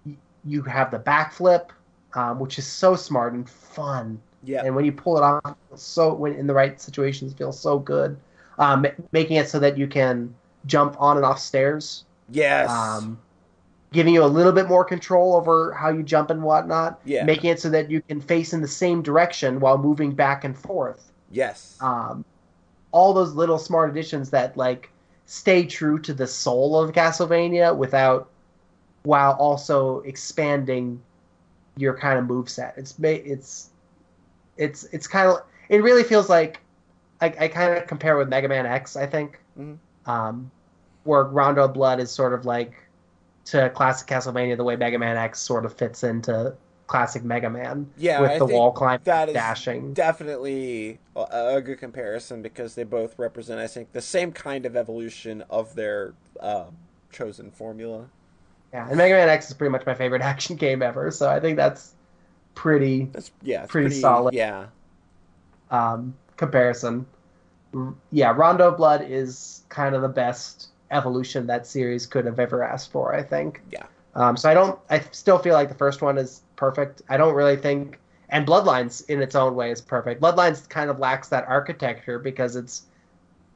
[0.05, 1.69] y- you have the backflip,
[2.15, 4.21] um, which is so smart and fun.
[4.43, 4.63] Yeah.
[4.65, 7.79] And when you pull it off, so when in the right situations, it feels so
[7.79, 8.17] good.
[8.59, 10.35] Um, making it so that you can
[10.67, 12.71] jump on and off stairs, Yes.
[12.71, 13.19] um,
[13.93, 17.01] giving you a little bit more control over how you jump and whatnot.
[17.05, 17.25] Yeah.
[17.25, 20.57] Making it so that you can face in the same direction while moving back and
[20.57, 21.13] forth.
[21.31, 21.77] yes.
[21.81, 22.25] Um,
[22.93, 24.89] all those little smart additions that like
[25.27, 28.29] stay true to the soul of Castlevania without,
[29.03, 31.03] while also expanding
[31.77, 32.75] your kind of move set.
[32.77, 33.71] It's it's
[34.57, 36.61] it's it's kind of it really feels like
[37.21, 38.95] I, I kind of compare with Mega Man X.
[38.97, 39.77] I think, Mhm.
[40.07, 40.51] Um,
[41.05, 42.75] where Rondo of Blood is sort of like
[43.47, 47.91] to classic Castlevania the way Mega Man X sort of fits into classic Mega Man
[47.97, 49.93] Yeah, with I the wall climb that is dashing.
[49.95, 55.43] definitely a, good comparison because they both represent, I think, the same kind of evolution
[55.51, 56.67] of their uh,
[57.11, 58.09] chosen formula.
[58.73, 61.41] Yeah, and Mega Man X is pretty much my favorite action game ever, so I
[61.41, 61.95] think that's
[62.55, 64.35] pretty That's yeah, it's Pretty solid.
[64.35, 64.67] Yeah,
[65.71, 67.07] um, comparison.
[68.11, 72.93] Yeah, Rondo Blood is kind of the best evolution that series could have ever asked
[72.93, 73.15] for.
[73.15, 73.63] I think.
[73.71, 73.87] Yeah.
[74.15, 74.79] Um, so I don't.
[74.91, 77.03] I still feel like the first one is perfect.
[77.09, 80.21] I don't really think, and Bloodlines in its own way is perfect.
[80.21, 82.83] Bloodlines kind of lacks that architecture because it's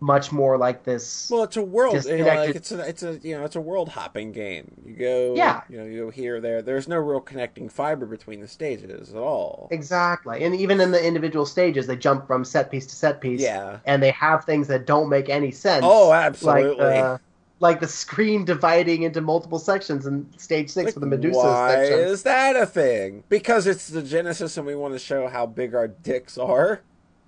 [0.01, 1.29] much more like this.
[1.31, 2.05] Well, it's a world.
[2.05, 4.71] You know, like it's a it's a you know it's a world hopping game.
[4.85, 5.63] You go Yeah.
[5.69, 6.63] You know you go here there.
[6.63, 9.69] There's no real connecting fiber between the stages at all.
[9.71, 13.41] Exactly, and even in the individual stages, they jump from set piece to set piece.
[13.41, 13.79] Yeah.
[13.87, 15.85] and they have things that don't make any sense.
[15.87, 16.85] Oh, like absolutely.
[16.87, 17.19] uh,
[17.61, 21.75] like the screen dividing into multiple sections in stage six Like, for the Medusa why
[21.75, 21.99] section.
[21.99, 23.25] is that a thing?
[23.29, 26.83] Because it's the Genesis, and we want to show how big our dicks are.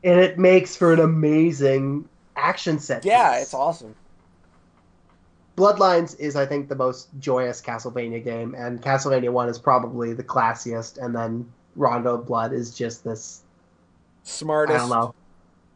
[0.05, 3.05] And it makes for an amazing action set.
[3.05, 3.43] Yeah, piece.
[3.45, 3.95] it's awesome.
[5.57, 10.23] Bloodlines is, I think, the most joyous Castlevania game, and Castlevania One is probably the
[10.25, 13.43] classiest, and then Rondo of Blood is just this.
[14.23, 14.77] Smartest.
[14.77, 15.15] I don't know,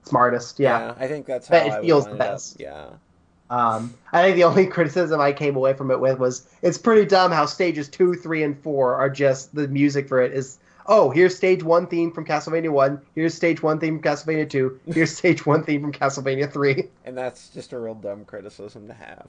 [0.04, 0.58] smartest.
[0.60, 0.94] Yeah.
[0.98, 2.18] I think that's But how it I feels the it up.
[2.18, 2.56] best.
[2.60, 2.86] Yeah.
[3.50, 7.04] Um, I think the only criticism I came away from it with was it's pretty
[7.04, 10.58] dumb how stages two, three, and four are just the music for it is.
[10.86, 13.00] Oh, here's stage one theme from Castlevania one.
[13.14, 14.78] Here's stage one theme from Castlevania two.
[14.86, 16.88] Here's stage one theme from Castlevania three.
[17.04, 19.26] And that's just a real dumb criticism to have.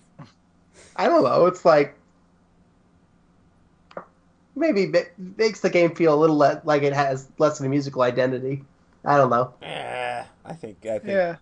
[0.98, 1.45] I don't know.
[1.45, 1.95] It's like
[4.56, 5.00] maybe ma-
[5.38, 8.64] makes the game feel a little le- like it has less of a musical identity.
[9.03, 9.53] I don't know.
[9.61, 10.77] Eh, I think.
[10.85, 11.06] I think.
[11.09, 11.35] Yeah.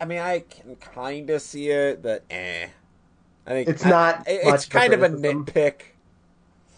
[0.00, 2.66] I mean, I can kind of see it, but eh.
[3.46, 5.80] I think It's I- not it- much It's of a kind of a nitpick.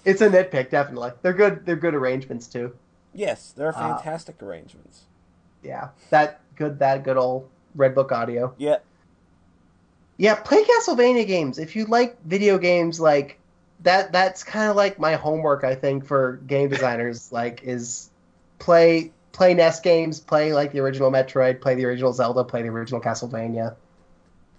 [0.04, 1.12] It's a nitpick, definitely.
[1.22, 1.64] They're good.
[1.64, 2.74] They're good arrangements too.
[3.14, 5.02] Yes, they're Uh, fantastic arrangements.
[5.62, 6.78] Yeah, that good.
[6.80, 8.54] That good old Red Book audio.
[8.58, 8.78] Yeah.
[10.16, 13.00] Yeah, play Castlevania games if you like video games.
[13.00, 13.38] Like
[13.82, 14.12] that.
[14.12, 15.64] That's kind of like my homework.
[15.64, 18.10] I think for game designers, like is
[18.58, 22.68] play play NES games, play like the original Metroid, play the original Zelda, play the
[22.68, 23.76] original Castlevania.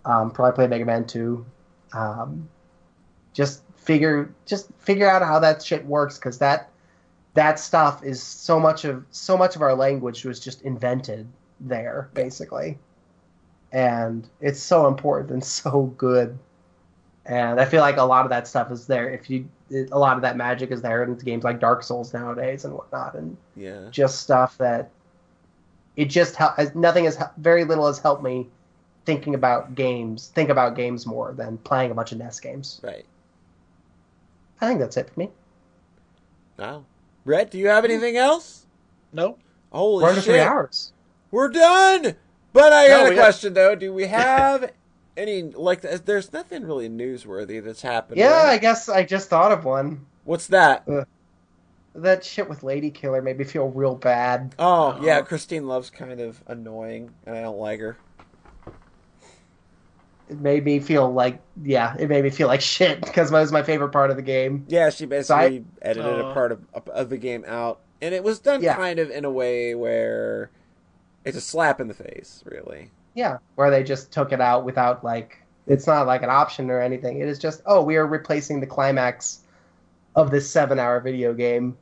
[0.05, 1.45] Um, probably play Mega Man Two.
[1.93, 2.49] Um,
[3.33, 6.69] just figure just figure out how that shit works because that
[7.33, 11.27] that stuff is so much of so much of our language was just invented
[11.59, 12.77] there, basically.
[13.71, 16.37] And it's so important and so good.
[17.25, 19.09] And I feel like a lot of that stuff is there.
[19.09, 19.47] If you,
[19.91, 23.15] a lot of that magic is there in games like Dark Souls nowadays and whatnot,
[23.15, 23.87] and Yeah.
[23.91, 24.89] just stuff that
[25.95, 28.49] it just hel- has- nothing has very little has helped me
[29.05, 32.79] thinking about games, think about games more than playing a bunch of NES games.
[32.83, 33.05] Right.
[34.63, 35.29] I think that's it for me.
[36.57, 36.85] Wow.
[37.25, 38.65] Brett, do you have anything else?
[39.11, 39.37] No.
[39.71, 40.31] Holy We're under shit.
[40.31, 40.93] three hours.
[41.31, 42.15] We're done.
[42.53, 43.75] But I No, got a we got- question though.
[43.75, 44.71] Do we have
[45.17, 45.81] any like?
[45.81, 48.19] There's nothing really newsworthy that's happened.
[48.19, 50.05] Yeah, I guess I just thought of one.
[50.25, 50.83] What's that?
[50.87, 51.05] Uh,
[51.95, 54.53] that shit with Lady Killer made me feel real bad.
[54.59, 55.23] Oh yeah, Oh.
[55.23, 57.97] Christine Love's kind of annoying, and I don't like her.
[60.33, 63.51] It made me feel like, yeah, it made me feel like shit because it was
[63.51, 64.65] my favorite part of the game.
[64.67, 66.33] Yeah, she basically edited a Oh.
[66.33, 68.75] part of of the game out, and it was done Yeah.
[68.75, 70.49] kind of in a way where
[71.23, 72.89] it's a slap in the face, really.
[73.13, 75.37] Yeah, where they just took it out without like,
[75.67, 77.19] it's not like an option or anything.
[77.21, 79.39] It is just, oh, we are replacing the climax
[80.15, 81.77] of this seven-hour video game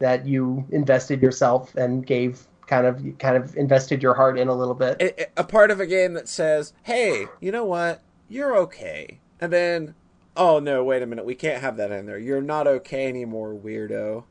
[0.00, 4.54] that you invested yourself and gave kind of kind of invested your heart in a
[4.54, 5.00] little bit.
[5.00, 8.02] a, a part of a game that says, "Hey, you know what?
[8.28, 9.94] You're okay," and then,
[10.36, 12.18] "Oh no, wait a minute, we can't have that in there.
[12.18, 14.24] You're not okay anymore, weirdo."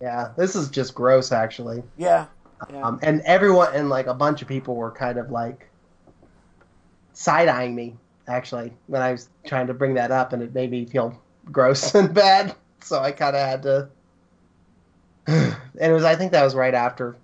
[0.00, 1.82] Yeah, this is just gross, actually.
[1.96, 2.26] Yeah,
[2.70, 2.82] yeah.
[2.82, 5.68] Um, and everyone and like a bunch of people were kind of like
[7.12, 10.70] side eyeing me actually when I was trying to bring that up, and it made
[10.70, 12.54] me feel gross and bad.
[12.80, 13.88] So I kind of had to.
[15.26, 17.16] and it was I think that was right after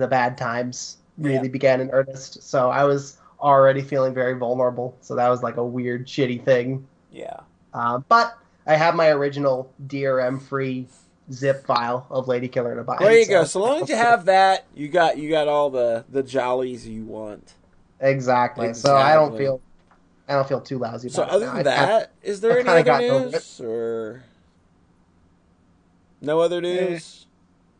[0.00, 1.48] the bad times really Yeah.
[1.48, 2.42] began in earnest.
[2.42, 4.96] So I was already feeling very vulnerable.
[5.00, 6.86] So that was like a weird, shitty thing.
[7.12, 7.40] yeah.
[7.72, 10.88] Uh, but I have my original DRM free
[11.32, 12.96] zip file of Lady Killer to buy.
[12.98, 13.44] There you go.
[13.44, 17.04] So long as you have that, you got you got all the the jollies you
[17.04, 17.54] want.
[18.00, 18.74] Exactly.
[18.74, 19.60] So I don't feel
[20.28, 21.54] I don't feel too lousy So about other it.
[21.62, 21.82] than now.
[21.82, 24.24] I- that, is there I've any kinda other news or
[26.20, 27.26] no other news?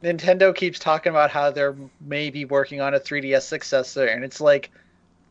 [0.03, 4.71] Nintendo keeps talking about how they're maybe working on a 3DS successor, and it's like,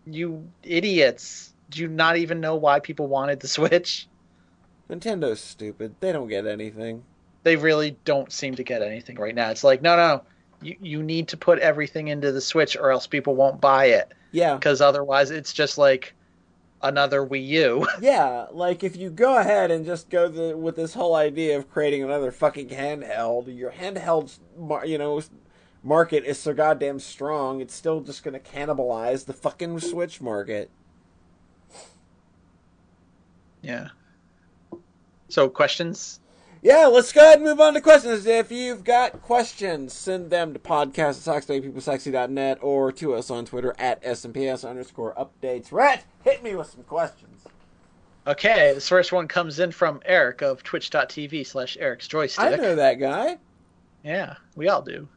[0.06, 1.54] you idiots!
[1.70, 4.08] Do you not even know why people wanted the Switch?
[4.90, 5.96] Nintendo's stupid.
[6.00, 7.04] They don't get anything.
[7.44, 9.50] They really don't seem to get anything right now.
[9.50, 10.24] It's like, no, no,
[10.62, 14.12] you you need to put everything into the Switch, or else people won't buy it,
[14.32, 14.56] Yeah.
[14.56, 16.14] because otherwise it's just like
[16.82, 17.88] another Wii U.
[18.02, 21.70] Yeah, like if you go ahead and just go the, with this whole idea of
[21.70, 24.38] creating another fucking handheld, your handheld,
[24.88, 25.22] you know,
[25.84, 30.70] market is so goddamn strong, it's still just going to cannibalize the fucking Switch market.
[33.62, 33.90] yeah.
[35.28, 36.20] So questions?
[36.62, 38.26] Yeah, let's go ahead and move on to questions.
[38.26, 43.74] If you've got questions, send them to podcast at sockspeoplesexy.net or to us on Twitter
[43.80, 45.72] at SMPS underscore updates.
[45.72, 47.46] Rhett, hit me with some questions.
[48.28, 52.44] Okay, this first one comes in from Eric of twitch.tv slash Eric's joystick.
[52.44, 53.38] I know that guy.
[54.04, 55.08] Yeah, we all do.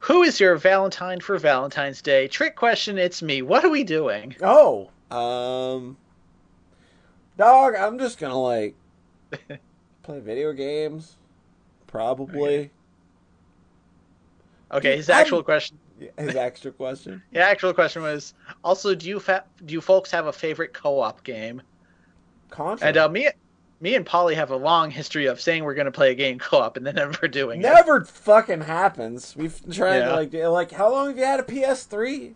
[0.00, 2.26] Who is your Valentine for Valentine's Day?
[2.26, 3.42] Trick question, it's me.
[3.42, 4.34] What are we doing?
[4.42, 5.96] Oh, um,
[7.38, 7.74] dog.
[7.76, 8.74] I'm just gonna like
[10.02, 11.16] play video games,
[11.86, 12.70] probably.
[14.72, 15.78] Okay, his I'm- actual question
[16.18, 17.22] His extra question.
[17.32, 18.32] the actual question was
[18.64, 21.60] also do you fa- do you folks have a favorite co-op game?
[22.48, 22.88] Contra.
[22.88, 23.28] And uh, me
[23.80, 26.38] me and Polly have a long history of saying we're going to play a game
[26.38, 27.64] co-op and then never doing it.
[27.64, 29.34] Never fucking happens.
[29.36, 30.04] We've tried Yeah.
[30.06, 32.32] to like like how long have you had a PS3?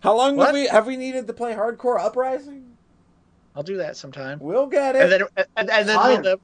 [0.00, 0.48] How long What?
[0.48, 2.67] have we have we needed to play Hard Corps Uprising?
[3.56, 4.38] I'll do that sometime.
[4.40, 5.02] We'll get it.
[5.02, 5.22] And then
[5.56, 6.10] and, and then Fine.
[6.10, 6.40] we'll never,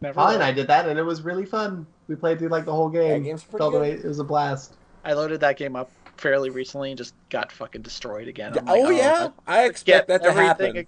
[0.00, 0.42] never Holly and.
[0.44, 1.86] I did that, and it was really fun.
[2.08, 3.22] We played through like the whole game.
[3.22, 4.04] That game's pretty Felt good.
[4.04, 4.74] It was a blast.
[5.04, 8.56] I loaded that game up fairly recently and just got fucking destroyed again.
[8.58, 10.86] I'm oh yeah, I expect that to everything happen.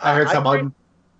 [0.00, 0.74] I heard Uh, I someone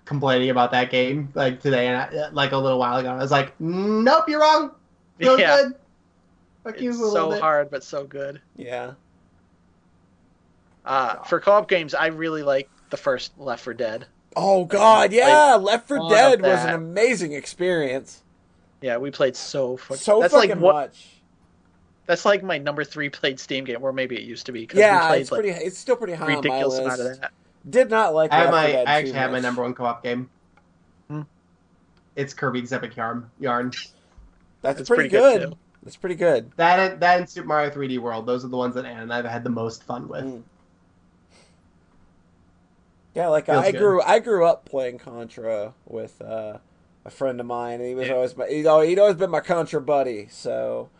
[0.04, 3.10] complaining about that game like today, and I, like a little while ago.
[3.10, 4.72] I was like, "Nope, you're wrong.
[5.18, 5.56] Feels Yeah.
[5.62, 5.74] good."
[6.64, 7.40] Fuck you a It's little so bit.
[7.40, 8.40] hard but so good.
[8.56, 8.92] Yeah.
[10.86, 14.06] Uh, for co-op games, I really like the first Left 4 Dead.
[14.36, 15.54] Oh god, yeah.
[15.56, 18.22] Left 4 all Dead was an amazing experience.
[18.80, 19.96] Yeah, we played so fucking.
[19.96, 20.74] So that's fucking like what.
[20.74, 21.08] much.
[22.06, 24.64] That's like my number three played Steam game, or maybe it used to be.
[24.66, 25.58] 'cause we Yeah, played, it's like, pretty.
[25.64, 26.84] It's still pretty high on my ridiculous list.
[26.84, 27.32] amount of that.
[27.68, 28.32] Did not like.
[28.32, 28.66] I Left 4 my.
[28.68, 30.30] I actually too have my number one co-op game.
[31.08, 31.22] Hmm.
[32.14, 33.28] It's Kirby's Epic Yarn.
[33.40, 33.72] Yarn.
[34.62, 35.58] That's It's pretty, pretty good, good.
[35.82, 36.50] That's pretty good.
[36.56, 38.26] That and, that and Super Mario 3D World.
[38.26, 40.24] Those are the ones that Ann and I've had the most fun with.
[40.24, 40.42] Mm.
[43.16, 43.78] Yeah, like Feels I good.
[43.78, 44.02] grew.
[44.02, 46.58] I grew up playing Contra with uh,
[47.02, 49.40] a friend of mine, and he was always my he'd always, he'd always been my
[49.40, 50.28] contra buddy.
[50.30, 50.90] So,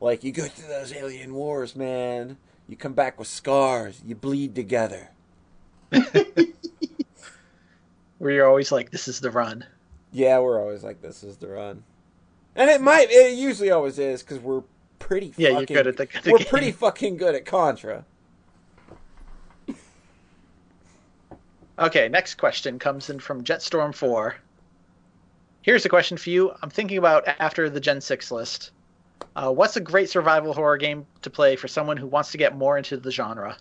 [0.00, 2.38] like, you go through those alien wars, man.
[2.66, 4.00] You come back with scars.
[4.06, 5.10] You bleed together.
[8.18, 9.66] Where you're always like, "This is the run."
[10.12, 11.82] Yeah, we're always like, this is the run,
[12.54, 13.10] and it might.
[13.10, 14.62] It usually always is because we're
[14.98, 15.34] pretty.
[15.36, 16.46] Yeah, fucking, you're good at the, the We're game.
[16.46, 18.06] pretty fucking good at contra.
[21.78, 24.36] Okay, next question comes in from Jetstorm Four.
[25.62, 26.52] Here's a question for you.
[26.62, 28.70] I'm thinking about after the Gen Six list.
[29.34, 32.56] Uh, what's a great survival horror game to play for someone who wants to get
[32.56, 33.56] more into the genre?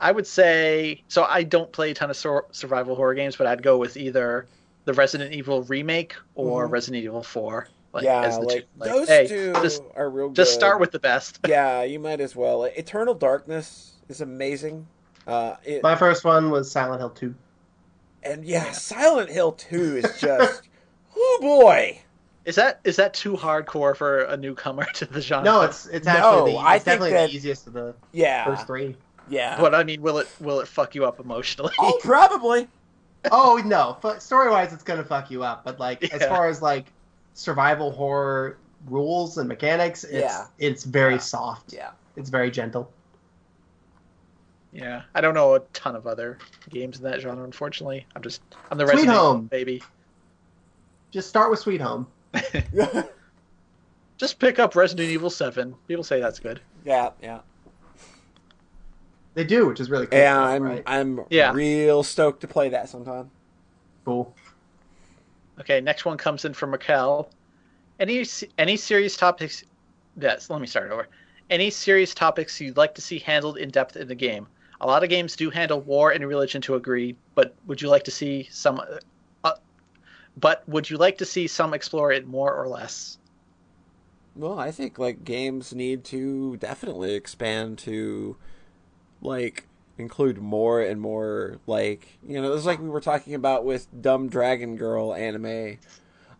[0.00, 1.22] I would say so.
[1.24, 4.46] I don't play a ton of sur- survival horror games, but I'd go with either
[4.84, 6.72] the Resident Evil remake or Mhm.
[6.72, 7.68] Resident Evil Four.
[7.92, 10.28] Like, yeah, as the like, two- like, those hey, two just are real.
[10.28, 10.36] Good.
[10.36, 11.38] just start with the best.
[11.48, 12.64] Yeah, you might as well.
[12.64, 14.88] Eternal Darkness is amazing.
[15.26, 17.34] Uh, it, My first one was Silent Hill 2.
[18.24, 20.62] and yeah, Silent Hill Two is just.
[21.16, 22.00] oh boy.
[22.44, 25.44] Is that is that too hardcore for a newcomer to the genre?
[25.44, 27.94] No, it's it's No, actually the, I it's think definitely that- the easiest of the
[28.12, 28.44] Yeah.
[28.44, 28.96] first three.
[29.28, 29.56] Yeah.
[29.60, 31.72] But I mean, will it will it fuck you up emotionally?
[31.78, 32.66] oh, probably.
[33.30, 35.64] oh no, story wise, it's gonna fuck you up.
[35.64, 36.86] But like as far as like
[37.34, 38.56] survival horror
[38.88, 40.46] rules and mechanics, it's Yeah.
[40.58, 41.18] it's very Yeah.
[41.20, 41.72] soft.
[41.72, 41.90] Yeah.
[42.16, 42.90] It's very gentle.
[44.72, 46.38] Yeah, I don't know a ton of other
[46.70, 47.44] games in that genre.
[47.44, 49.46] Unfortunately, I'm just I'm the Sweet Resident Evil Home.
[49.46, 49.82] baby.
[51.10, 52.06] Just start with Sweet Home.
[54.18, 55.74] Just pick up Resident Evil Seven.
[55.88, 56.60] People say that's good.
[56.84, 57.10] yeah.
[57.22, 57.40] Yeah.
[59.34, 60.18] They do, which is really cool.
[60.18, 60.82] Yeah, I'm right?
[60.86, 61.52] I'm Yeah.
[61.52, 63.30] real stoked to play that sometime.
[64.04, 64.34] cool.
[65.60, 67.30] Okay, next one comes in from Raquel.
[68.00, 68.24] Any
[68.58, 69.64] any serious topics?
[70.20, 71.08] Yes, let me start over.
[71.50, 74.46] Any serious topics you'd like to see handled in depth in the game?
[74.82, 78.02] A lot of games do handle war and religion to agree, but would you like
[78.04, 78.80] to see some?
[78.80, 78.98] Uh,
[79.44, 79.54] uh,
[80.36, 83.16] but would you like to see some explore it more or less?
[84.34, 88.36] Well, I think like games need to definitely expand to
[89.20, 93.86] like include more and more like you know, it's like we were talking about with
[94.02, 95.78] Dumb Dragon Girl anime.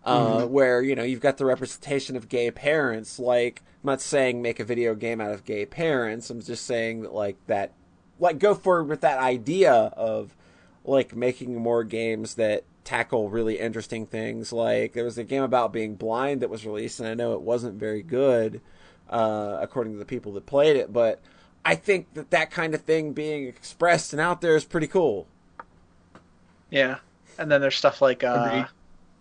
[0.04, 3.20] Uh, where you know you've got the representation of gay parents.
[3.20, 6.28] Like, I'm not saying make a video game out of gay parents.
[6.28, 7.70] I'm just saying that like that,
[8.22, 10.34] like go forward with that idea of
[10.84, 14.52] like making more games that tackle really interesting things.
[14.52, 17.42] Like there was a game about being blind that was released, and I know it
[17.42, 18.60] wasn't very good,
[19.10, 20.92] uh, according to the people that played it.
[20.92, 21.20] But
[21.64, 25.26] I think that that kind of thing being expressed and out there is pretty cool.
[26.70, 26.98] Yeah,
[27.38, 28.66] and then there's stuff like uh.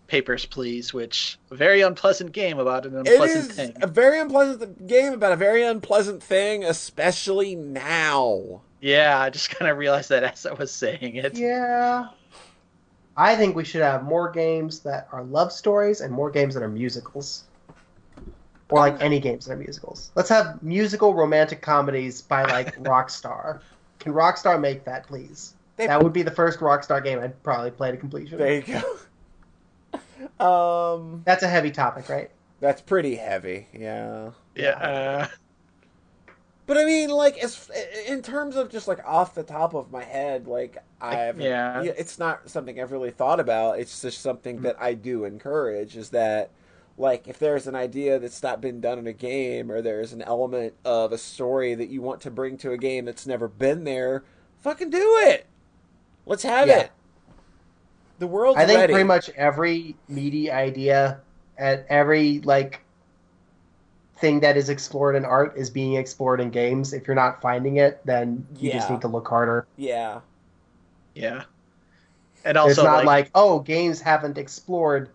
[0.08, 3.72] Papers, Please, which a very unpleasant game about an unpleasant is thing.
[3.80, 8.60] a very unpleasant game about a very unpleasant thing, especially now.
[8.82, 11.34] Yeah, I just kind of realized that as I was saying it.
[11.38, 12.08] Yeah.
[13.16, 16.62] I think we should have more games that are love stories and more games that
[16.62, 17.44] are musicals.
[18.70, 20.10] Or like any games that are musicals.
[20.14, 23.60] Let's have musical romantic comedies by like Rockstar.
[23.98, 25.54] Can Rockstar make that, please?
[25.76, 28.38] They- That would be the first Rockstar game I'd probably play to completion.
[28.38, 28.80] There you
[30.40, 30.40] go.
[30.98, 32.30] um, That's a heavy topic, right?
[32.60, 33.66] that's pretty heavy.
[33.72, 34.30] Yeah.
[34.54, 35.26] Yeah, uh,
[36.66, 37.70] But I mean, like, as
[38.06, 41.82] in terms of just like off the top of my head, like I have, Yeah.
[41.82, 43.80] it's not something I've really thought about.
[43.80, 44.62] It's just something mm.
[44.62, 45.96] that I do encourage.
[45.96, 46.50] Is that
[46.96, 50.22] like if there's an idea that's not been done in a game, or there's an
[50.22, 53.82] element of a story that you want to bring to a game that's never been
[53.82, 54.22] there,
[54.60, 55.46] fucking do it.
[56.26, 56.78] Let's have Yeah.
[56.80, 56.90] it.
[58.20, 58.92] The world's I think ready.
[58.92, 61.20] pretty much every meaty idea
[61.58, 62.82] at every like
[64.22, 66.94] thing that is explored in art is being explored in games.
[66.94, 69.66] If you're not finding it, then you just need to look harder.
[69.76, 70.20] yeah.
[71.14, 71.44] yeah.
[72.44, 75.10] And also, it's not like, like, oh, games haven't explored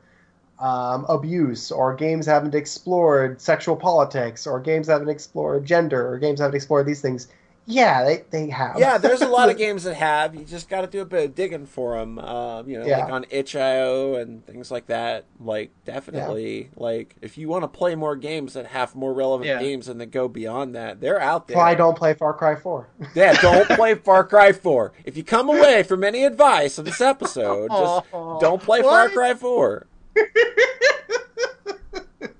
[0.59, 6.39] um, abuse, or games haven't explored sexual politics, or games haven't explored gender, or games
[6.39, 7.27] haven't explored these things.
[7.69, 8.79] Yeah, they, they have.
[8.79, 10.33] Yeah, there's a lot of games that have.
[10.33, 12.17] You just got to do a bit of digging for them.
[12.17, 12.99] Um, you know, Yeah.
[13.03, 15.25] like on itch.io and things like that.
[15.37, 19.59] Like, definitely, like if you want to play more games that have more relevant Yeah.
[19.59, 21.57] games and that go beyond that, they're out there.
[21.57, 22.87] Why I don't play Far Cry 4.
[23.13, 24.93] Yeah, don't play Far Cry 4.
[25.03, 28.05] If you come away from any advice on this episode, just
[28.39, 29.87] don't play Far Cry 4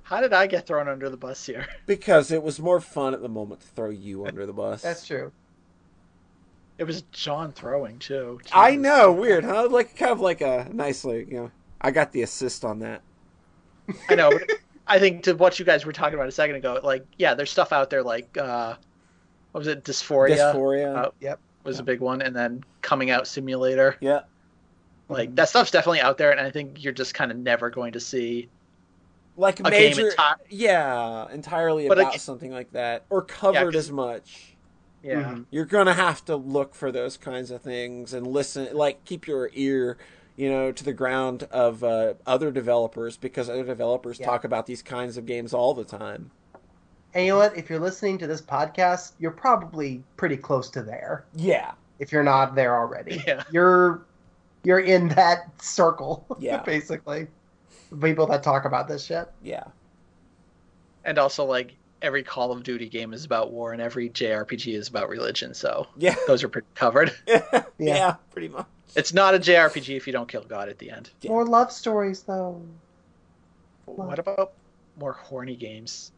[0.08, 1.68] how did I get thrown under the bus here?
[1.86, 4.82] because it was more fun at the moment to throw you under the bus.
[4.82, 5.34] That's true.
[6.78, 8.40] It was John throwing too.
[8.54, 9.68] I know, weird, huh?
[9.70, 13.02] Like kind of like a nicely, you know, I got the assist on that.
[14.10, 14.30] I know.
[14.30, 14.50] But
[14.88, 17.52] I think to what you guys were talking about a second ago, like yeah, there's
[17.52, 18.76] stuff out there like uh,
[19.52, 19.84] what was it?
[19.84, 20.96] Dysphoria, Dysphoria.
[20.96, 21.40] Uh, Yep.
[21.66, 23.98] was a big one, and then coming out simulator.
[24.00, 24.22] yeah.
[25.10, 27.94] Like that stuff's definitely out there, and I think you're just kind of never going
[27.94, 28.50] to see.
[29.38, 33.86] Like A major, enti- yeah, entirely But about like- something like that, or covered 'cause-
[33.86, 34.56] as much.
[35.04, 35.46] Yeah, Mhm.
[35.52, 39.50] You're gonna have to look for those kinds of things and listen, like keep your
[39.54, 39.98] ear,
[40.36, 44.26] you know, to the ground of uh, other developers because other developers Yeah.
[44.26, 46.32] talk about these kinds of games all the time.
[47.14, 47.56] And you know what?
[47.56, 51.24] If you're listening to this podcast, you're probably pretty close to there.
[51.36, 53.44] Yeah, If you're not there already, Yeah.
[53.52, 54.02] you're
[54.64, 56.26] you're in that circle.
[56.40, 56.58] Yeah.
[56.66, 57.28] basically,
[58.02, 59.28] people that talk about this shit.
[59.44, 59.64] yeah,
[61.06, 64.88] and also like every Call of Duty game is about war, and every JRPG is
[64.88, 65.54] about religion.
[65.54, 67.12] So yeah, those are pretty covered.
[67.80, 68.66] yeah, pretty much.
[68.96, 71.10] It's not a JRPG if you don't kill God at the end.
[71.22, 71.30] Yeah.
[71.32, 72.62] More love stories, though.
[73.86, 74.54] What about
[75.00, 76.12] more horny games?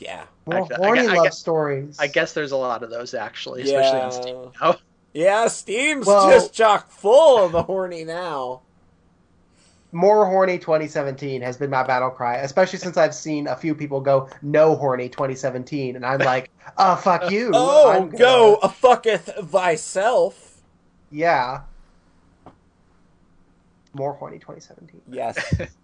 [0.00, 1.96] Yeah, More I- I horny gue- I love guess- stories.
[2.00, 4.36] I guess there's a lot of those actually, especially on Steam.
[4.36, 4.50] Yeah.
[4.60, 4.76] now.
[5.14, 5.46] yeah.
[5.48, 8.62] Steam's Well- just chock full of the horny now.
[9.94, 14.00] More horny 2017 has been my battle cry, especially since I've seen a few people
[14.00, 17.50] go no horny 2017, and I'm like, oh fuck you.
[17.54, 20.62] Oh, I'm gonna- go a fucketh thyself.
[21.10, 21.62] Yeah.
[23.94, 25.00] More horny 2017.
[25.10, 25.54] Yes.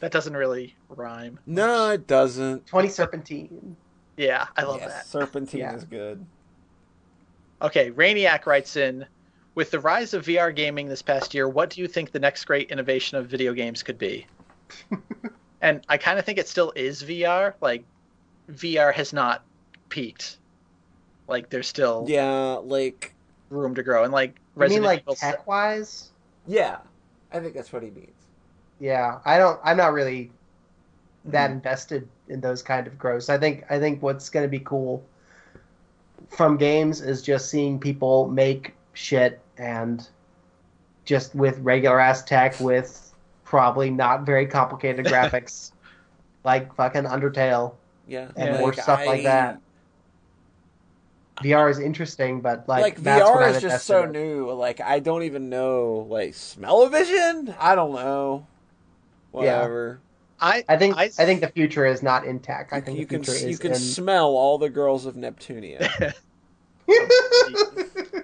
[0.00, 1.38] That doesn't really rhyme.
[1.46, 2.66] no, it doesn't.
[2.66, 3.76] 20 serpentine.
[4.18, 5.06] Yeah, I love yes, that.
[5.06, 5.74] Serpentine Yeah.
[5.74, 6.24] is good.
[7.62, 9.06] Okay, Rainiac writes in
[9.54, 12.44] With the rise of VR gaming this past year, what do you think the next
[12.44, 14.26] great innovation of video games could be?
[15.60, 17.54] and I kind of think it still is VR.
[17.60, 17.84] Like,
[18.50, 19.44] VR has not
[19.90, 20.38] peaked.
[21.28, 23.14] Like, there's still Yeah, like
[23.48, 24.02] room to grow.
[24.02, 25.14] And, like, You mean like Evil.
[25.14, 26.10] tech wise?
[26.46, 26.78] yeah.
[27.32, 28.10] I think that's what he means.
[28.78, 29.58] Yeah, I don't.
[29.64, 30.30] I'm not really
[31.24, 31.54] that Mhm.
[31.54, 33.28] invested in those kind of growths.
[33.28, 33.64] I think.
[33.70, 35.04] I think what's going to be cool
[36.28, 40.06] from games is just seeing people make shit and
[41.04, 43.12] just with regular ass tech with
[43.44, 45.72] probably not very complicated graphics,
[46.44, 47.74] like fucking Undertale.
[48.06, 49.60] Yeah, And more stuff like that.
[51.42, 54.12] VR is interesting, but like, Like, that's what VR I'm is just so in.
[54.12, 54.52] new.
[54.52, 56.06] Like I don't even know.
[56.08, 57.54] Like smell-o-vision?
[57.58, 58.46] I don't know.
[59.32, 59.38] Yeah.
[59.40, 60.00] Whatever.
[60.40, 60.96] I, I think.
[60.96, 62.68] I, I, think the future is not in tech.
[62.72, 63.78] I think you can you can in.
[63.78, 66.12] smell all the girls of Neptunia.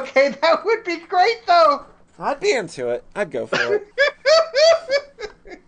[0.00, 1.86] okay, that would be great though.
[2.18, 3.04] I'd be into it.
[3.16, 3.86] I'd go for it.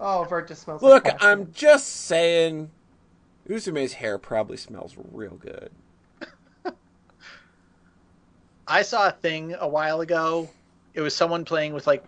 [0.00, 0.82] oh, Vert just smells.
[0.82, 2.70] Look, like I'm just saying.
[3.48, 5.70] Uzume's hair probably smells real good.
[8.66, 10.48] I saw a thing a while ago.
[10.94, 12.04] It was someone playing with like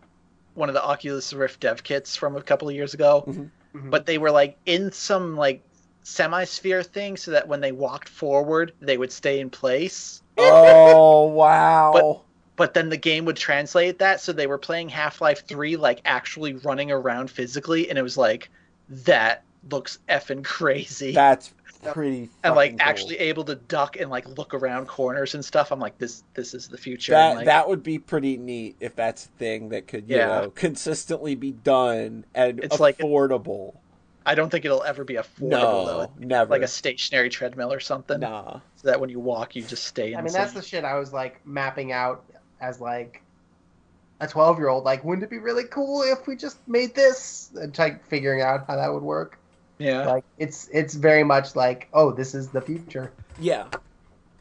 [0.55, 3.51] one of the Oculus Rift dev kits from a couple of years ago, Mhm.
[3.75, 3.91] Mhm.
[3.91, 5.62] but they were like in some like
[6.02, 10.23] semi-sphere thing, so that when they walked forward, they would stay in place.
[10.39, 12.23] Oh wow!
[12.57, 16.00] But then the game would translate that, so they were playing Half Life Three, like
[16.05, 18.50] actually running around physically, and it was like
[18.89, 21.12] that looks effing crazy.
[21.12, 21.52] That's
[21.92, 22.31] pretty.
[22.44, 22.78] and like cool.
[22.81, 25.70] actually able to duck and like look around corners and stuff.
[25.73, 27.12] I'm like, this this is the future.
[27.12, 30.26] that like, that would be pretty neat if that's a thing that could you Yeah.
[30.42, 33.75] know consistently be done and It's like- affordable.
[34.28, 36.12] I don't think it'll ever be affordable no, though.
[36.18, 36.50] never.
[36.50, 38.60] Like a stationary treadmill or something, nah.
[38.76, 40.12] so that when you walk, you just stay.
[40.12, 42.24] In I mean, that's the shit I was like mapping out
[42.60, 43.23] as like
[44.20, 44.84] a 12 year old.
[44.84, 47.50] Like, wouldn't it be really cool if we just made this?
[47.55, 49.39] And like figuring out how that would work.
[49.78, 50.05] yeah.
[50.05, 53.10] Like, it's it's very much like, oh, this is the future.
[53.40, 53.66] Yeah,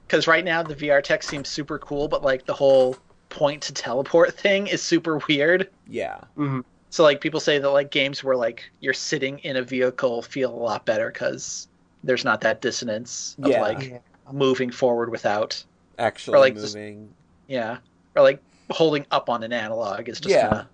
[0.06, 2.98] Because right now the VR tech seems super cool, but like the whole
[3.30, 5.70] point to teleport thing is super weird.
[5.88, 6.60] yeah, Mm-hmm.
[6.90, 10.54] So like people say that like games where like you're sitting in a vehicle feel
[10.54, 11.68] a lot better because
[12.04, 13.62] there's not that dissonance of Yeah.
[13.62, 13.98] like Yeah.
[14.32, 15.64] moving forward without
[16.00, 17.10] actually or, like this- moving.
[17.48, 17.78] yeah
[18.16, 18.42] or like
[18.72, 20.48] holding up on an analog is just Yeah.
[20.50, 20.68] kind of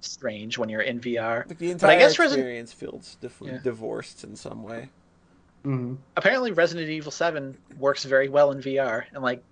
[0.00, 1.44] strange when you're in VR.
[1.48, 3.58] Like the entire I entire guess Resident- experience feels dif- Yeah.
[3.62, 4.90] divorced in some way.
[5.64, 5.94] Mm-hmm.
[6.16, 9.42] Apparently, Resident Evil Seven works very well in VR, and like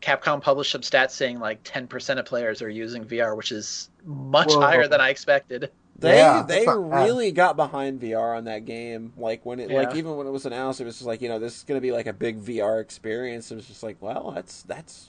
[0.00, 4.52] Capcom published some stats saying like 10% of players are using VR, which is much
[4.52, 4.60] Whoa.
[4.60, 5.70] higher than I expected.
[5.98, 9.12] They Yeah, they that's really got behind VR on that game.
[9.16, 11.38] Like when it like even when it was announced, it was just like you know
[11.38, 13.50] this is gonna be like a big VR experience.
[13.50, 15.08] It was just like well that's that's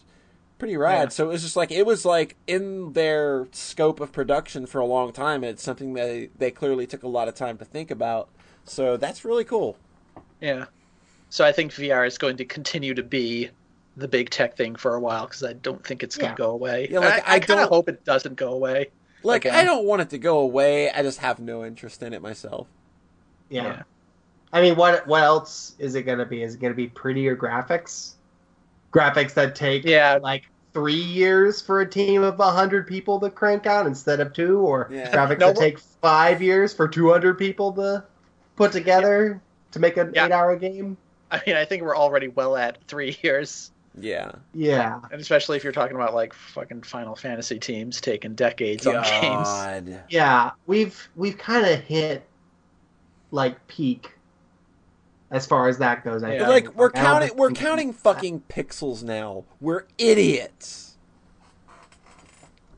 [0.58, 1.06] pretty rad.
[1.06, 1.10] Yeah.
[1.10, 4.86] So it was just like it was like in their scope of production for a
[4.86, 5.44] long time.
[5.44, 8.30] It's something they they clearly took a lot of time to think about.
[8.64, 9.78] So that's really cool.
[10.40, 10.66] Yeah.
[11.30, 13.50] So I think VR is going to continue to be
[13.98, 16.36] the big tech thing for a while because I don't think it's going Yeah.
[16.36, 16.88] to go away.
[16.90, 18.92] Yeah, like, I, I kind of don't- hope it doesn't go away.
[19.24, 19.56] Like Again.
[19.56, 20.92] I um, don't want it to go away.
[20.92, 22.68] I just have no interest in it myself.
[23.50, 23.64] Yeah.
[23.64, 23.82] Yeah.
[24.54, 26.44] I mean, what what else is it gonna be?
[26.44, 28.14] Is it gonna be prettier graphics?
[28.94, 30.20] Graphics that take Yeah.
[30.22, 30.44] like
[30.74, 34.88] three years for a team of hundred people to crank out instead of two, or
[34.92, 35.12] Yeah.
[35.12, 38.04] graphics No, that take five years for two hundred people to
[38.56, 40.28] put together to make an Yeah.
[40.28, 40.96] eight-hour game.
[41.32, 44.32] I mean, I think we're already well at three years, Yeah.
[44.54, 49.04] Yeah, and especially if you're talking about like fucking Final Fantasy teams taking decades on
[49.04, 49.98] games.
[50.10, 52.24] Yeah, we've we've kind of hit
[53.32, 54.14] like peak
[55.32, 56.24] as far as that goes.
[56.24, 56.38] I Yeah.
[56.48, 56.68] think.
[56.68, 59.46] Like we're I counting we're counting fucking pixels now.
[59.60, 60.98] We're idiots.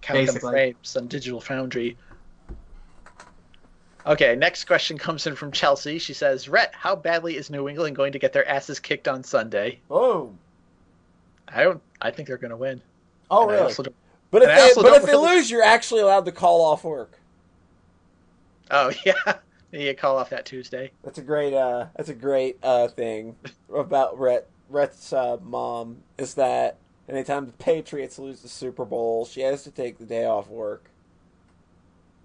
[0.01, 0.51] Count them Basically.
[0.51, 1.98] frames on Digital Foundry.
[4.06, 5.99] Okay, next question comes in from Chelsea.
[5.99, 9.23] She says, "Rhett, how badly is New England going to get their asses kicked on
[9.23, 10.33] Sunday?" Oh.
[11.53, 11.81] I don't.
[12.01, 12.81] I think they're going to win.
[13.31, 13.73] Oh And really?
[14.31, 17.19] But if they but if they really- lose, you're actually allowed to call off work.
[18.71, 19.13] Oh yeah,
[19.71, 20.91] you call off that Tuesday.
[21.03, 23.35] That's a great uh that's a great uh thing
[23.75, 29.41] about Rhett Rhett's uh, mom is that anytime the Patriots lose the Super Bowl, she
[29.41, 30.91] has to take the day off work.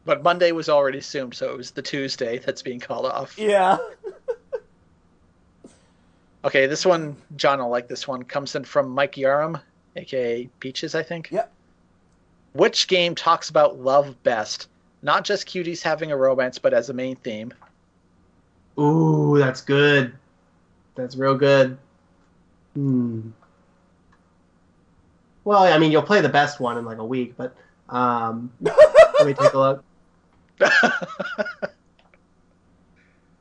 [0.04, 3.38] But Monday was already assumed, so it was the Tuesday that's being called off.
[3.38, 3.78] Yeah.
[6.44, 8.22] Okay, this one, John will like this one.
[8.22, 9.60] Comes in from Mike Yarum,
[9.96, 11.30] aka Peaches, I think.
[11.30, 11.50] Yep.
[12.52, 14.68] Which game talks about love best?
[15.02, 17.52] Not just cuties having a romance, but as a main theme.
[18.78, 20.14] Ooh, that's good.
[20.94, 21.78] That's real good.
[22.74, 23.30] Hmm.
[25.44, 27.54] Well, I mean, you'll play the best one in like a week, but
[27.88, 29.84] um, let me take a look.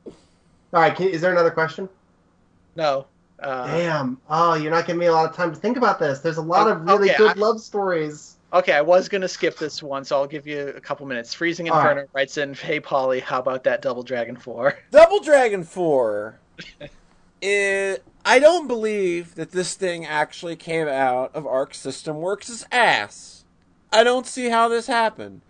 [0.04, 1.88] All right, can, is there another question?
[2.76, 3.06] No.
[3.40, 4.18] Uh, Damn.
[4.30, 6.20] Oh, you're not giving me a lot of time to think about this.
[6.20, 8.36] There's a lot Oh, of really okay, good I- love stories.
[8.52, 11.34] okay, I was gonna skip this one, so I'll give you a couple minutes.
[11.34, 11.90] Freezing All right.
[11.90, 14.78] Inferno writes in, "Hey Polly, how about that Double Dragon 4?
[14.92, 16.38] Double Dragon 4
[17.42, 23.44] is I don't believe that this thing actually came out of Arc System Works' ass.
[23.92, 25.42] I don't see how this happened.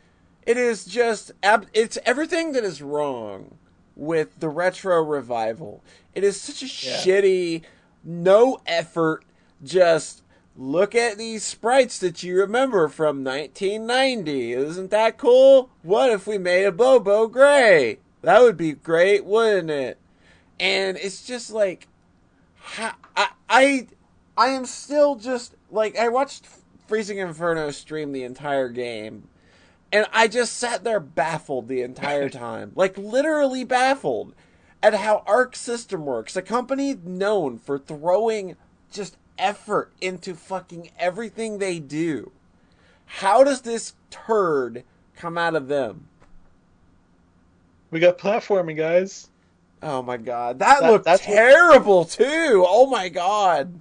[0.47, 3.59] It is just ab- it's everything that is wrong
[3.97, 5.83] with the retro revival.
[6.15, 6.97] It is such a Yeah.
[6.99, 7.63] shitty,
[8.03, 9.25] no effort,
[9.63, 10.23] just
[10.57, 14.53] look at these sprites that you remember from 1990.
[14.53, 15.71] Isn't that cool?
[15.83, 17.99] What if we made a Bobo Gray?
[18.23, 19.99] That would be great, wouldn't it?
[20.61, 21.89] And it's just like,
[22.79, 23.87] I, I,
[24.37, 26.47] I am still just like I watched
[26.87, 29.29] Freezing Inferno stream the entire game,
[29.95, 34.35] and I just sat there baffled the entire time, like literally baffled
[34.83, 38.57] at how Arc System works, a company known for throwing
[38.93, 42.33] just effort into fucking everything they do.
[43.07, 44.83] How does this turd
[45.17, 46.09] come out of them?
[47.91, 49.29] We got platforming, guys.
[49.83, 52.65] Oh my god, that, That- looked that's what- terrible too.
[52.67, 53.81] Oh my god.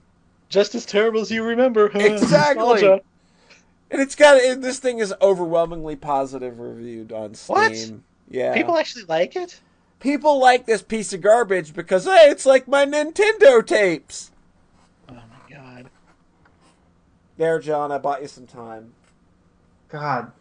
[0.50, 1.90] Just as terrible as you remember.
[1.96, 3.02] Exactly.
[3.94, 4.02] Nostalgia.
[4.02, 7.56] And it's got and this thing is overwhelmingly positive reviewed on Steam.
[7.56, 7.94] What?
[8.30, 8.54] Yeah.
[8.54, 9.60] People actually like it.
[10.00, 14.32] People like this piece of garbage because hey, it's like my Nintendo tapes.
[15.10, 15.90] Oh my god.
[17.38, 18.94] There, John, I bought you some time.
[19.90, 20.32] God.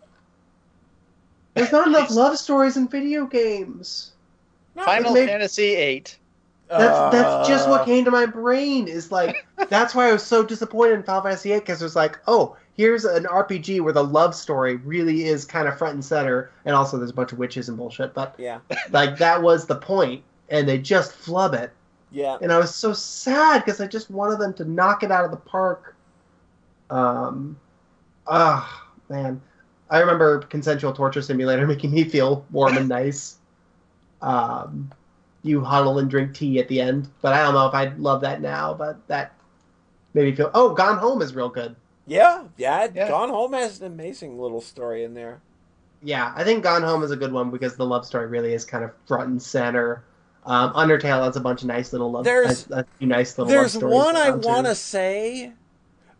[1.54, 4.12] There's not enough love stories in video games.
[4.74, 6.04] Final maybe- Fantasy VIII.
[6.68, 8.88] That's that's just what Uh, came to my brain.
[8.88, 11.94] Is like that's why I was so disappointed in Final Fantasy VIII because it was
[11.94, 16.04] like, oh, here's an RPG where the love story really is kind of front and
[16.04, 18.14] center, and also there's a bunch of witches and bullshit.
[18.14, 18.60] But Yeah.
[18.90, 21.70] like that was the point, and they just flub it,
[22.10, 22.38] Yeah.
[22.40, 25.30] and I was so sad because I just wanted them to knock it out of
[25.30, 25.94] the park.
[26.90, 27.58] Um,
[28.26, 29.40] ah, man,
[29.90, 33.36] I remember consensual torture simulator making me feel warm and nice.
[34.20, 34.90] Um,
[35.42, 38.20] you huddle and drink tea at the end, but I don't know if I'd love
[38.20, 38.72] that now.
[38.74, 39.32] But that
[40.14, 40.50] made me feel.
[40.54, 41.74] Oh, Gone Home is real good.
[42.06, 43.08] Yeah, yeah, Yeah.
[43.08, 45.40] Gone Home has an amazing little story in there.
[46.02, 48.64] Yeah, I think Gone Home is a good one because the love story really is
[48.64, 50.02] kind of front and center.
[50.44, 52.24] Um, Undertale has a bunch of nice little love.
[52.24, 53.48] There's- a, a few nice little.
[53.50, 55.52] There's one I want to say,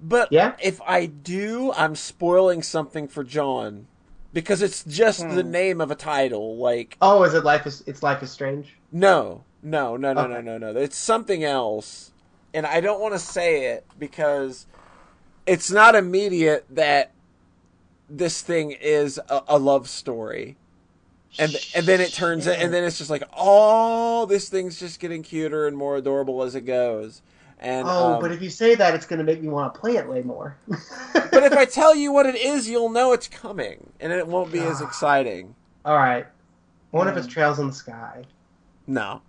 [0.01, 0.55] but Yeah?
[0.63, 3.89] if I do, I'm spoiling something for John
[4.33, 5.51] because it's just the Hmm.
[5.51, 6.57] name of a title.
[6.57, 8.77] Like, Oh, is it Life is It's Life is Strange?
[8.93, 10.69] no, no, no, no, no, no, no.
[10.81, 12.13] It's something else,
[12.55, 14.67] and I don't want to say it because
[15.47, 17.13] it's not immediate that
[18.09, 20.57] this thing is a, a love story.
[21.39, 25.23] And and then it turns and then it's just like oh this thing's just getting
[25.23, 27.23] cuter and more adorable as it goes.
[27.59, 29.81] And oh, um, but if you say that, it's going to make me want to
[29.81, 30.57] play it way more.
[31.15, 34.53] But if I tell you what it is, you'll know it's coming, and it won't
[34.53, 34.87] be as Ah.
[34.87, 35.55] exciting.
[35.85, 38.25] all right, I wonder if it's Trails in the Sky.
[38.87, 39.23] No,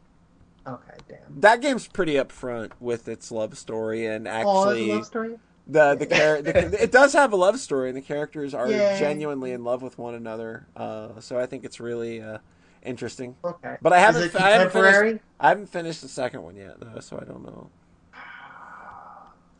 [0.67, 1.40] Okay, damn.
[1.40, 5.40] that game's pretty upfront with its love story, and Oh, actually, love story.
[5.67, 8.98] The the, char- the it does have a love story, and the characters are Yay.
[9.00, 10.67] genuinely in love with one another.
[10.75, 12.40] Uh, so I think it's really uh,
[12.83, 13.35] interesting.
[13.45, 13.77] Okay.
[13.82, 14.35] But I haven't.
[14.35, 15.24] I haven't finished.
[15.40, 17.69] I haven't finished the second one yet, though, so I don't know.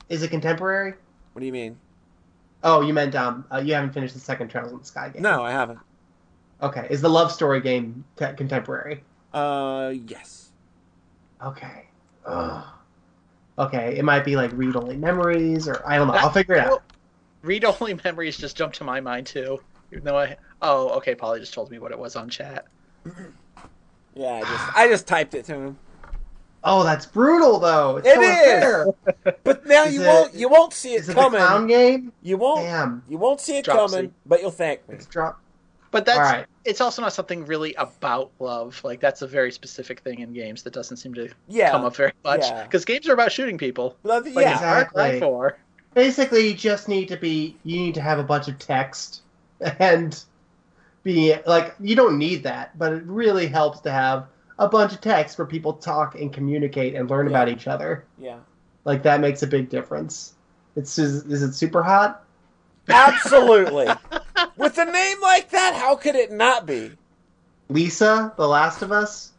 [0.09, 0.95] Is it contemporary?
[1.32, 1.77] What do you mean?
[2.64, 5.22] Oh, you meant um, uh, you haven't finished the second Trails in the Sky game.
[5.22, 5.80] No, I haven't.
[6.61, 6.88] Okay.
[6.90, 9.03] Is the love story game te- contemporary?
[9.33, 10.51] Uh, yes.
[11.43, 11.85] Okay.
[12.25, 12.64] Ugh.
[13.59, 13.98] Okay.
[13.98, 16.14] It might be like read only memories, or I don't know.
[16.14, 16.83] I'll figure it out.
[17.43, 19.59] Read only memories just jumped to my mind too.
[19.91, 22.65] Even though I oh okay, Polly just told me what it was on chat.
[24.15, 25.77] Yeah, I just I just typed it to him.
[26.64, 27.98] Oh, that's brutal though.
[27.98, 28.53] It's It so is!
[28.53, 29.35] unfair.
[29.43, 31.40] But now Is you it- won't you won't see it Is it the coming.
[31.40, 32.14] clown game?
[32.22, 33.03] You won't Damn.
[33.09, 33.95] you won't see it Dropsy.
[33.95, 34.95] coming, but you'll thank me.
[34.95, 35.41] It's drop.
[35.91, 36.45] But that's All right.
[36.66, 38.80] It's also not something really about love.
[38.83, 41.72] Like that's a very specific thing in games that doesn't seem to Yeah.
[41.72, 42.42] come up very much.
[42.42, 42.64] Yeah.
[42.64, 43.95] Because games are about shooting people.
[44.03, 44.51] Love- Like yeah.
[44.53, 45.19] it's Far Cry Exactly.
[45.19, 45.58] 4.
[45.93, 47.58] Basically, you just need to be.
[47.64, 49.22] You need to have a bunch of text
[49.80, 50.19] and
[51.03, 51.75] be like.
[51.80, 54.25] You don't need that, but it really helps to have
[54.59, 57.32] a bunch of text where people talk and communicate and learn Yeah.
[57.32, 58.06] about each other.
[58.17, 58.38] Yeah.
[58.85, 60.33] Like that makes a big difference.
[60.75, 62.24] It's is, is it super hot?
[62.90, 63.88] Absolutely.
[64.57, 66.91] With a name like that, how could it not be?
[67.69, 69.32] Lisa, The Last of Us.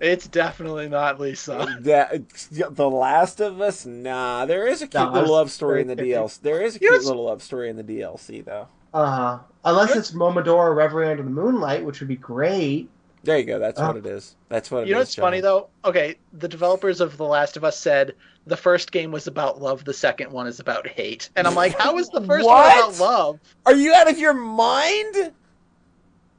[0.00, 1.76] It's definitely not Lisa.
[1.82, 3.86] That, the Last of Us?
[3.86, 6.40] Nah, there is a cute No, little love story in the DLC.
[6.40, 8.66] There is a cute what's- little love story in the DLC, though.
[8.94, 9.38] Uh, huh.
[9.64, 12.90] unless it's Momodora Reverie Under the Moonlight, which would be great.
[13.24, 13.58] There you go.
[13.58, 13.88] That's Oh.
[13.88, 14.34] what it is.
[14.48, 14.88] That's what it is.
[14.88, 15.22] You know what's John.
[15.24, 15.68] funny though?
[15.84, 18.14] Okay, the developers of The Last of Us said
[18.46, 21.30] the first game was about love, the second one is about hate.
[21.36, 22.76] And I'm like, how is the first What?
[22.76, 23.40] one about love?
[23.66, 25.32] Are you out of your mind?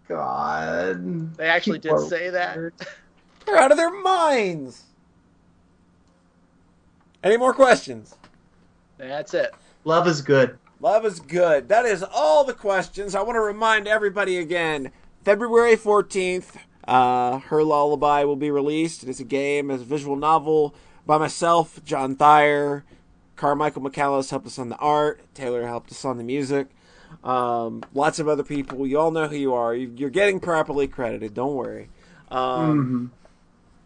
[0.09, 1.37] God.
[1.37, 2.57] They actually did People are say that.
[3.45, 4.83] They're out of their minds.
[7.23, 8.15] Any more questions?
[8.97, 9.51] That's it.
[9.85, 10.57] Love is good.
[10.81, 11.69] Love is good.
[11.69, 13.15] That is all the questions.
[13.15, 14.91] I want to remind everybody again
[15.23, 19.03] February 14th, uh, Her Lullaby will be released.
[19.03, 20.73] It is a game, it's a visual novel
[21.05, 22.83] by myself, John Thayer.
[23.35, 25.21] Carmichael McCallis helped us on the art.
[25.33, 26.67] Taylor helped us on the music.
[27.23, 28.85] Um, lots of other people.
[28.85, 29.73] You all know who you are.
[29.73, 31.33] You- You're getting properly credited.
[31.33, 31.89] Don't worry.
[32.29, 33.19] Um, Mhm.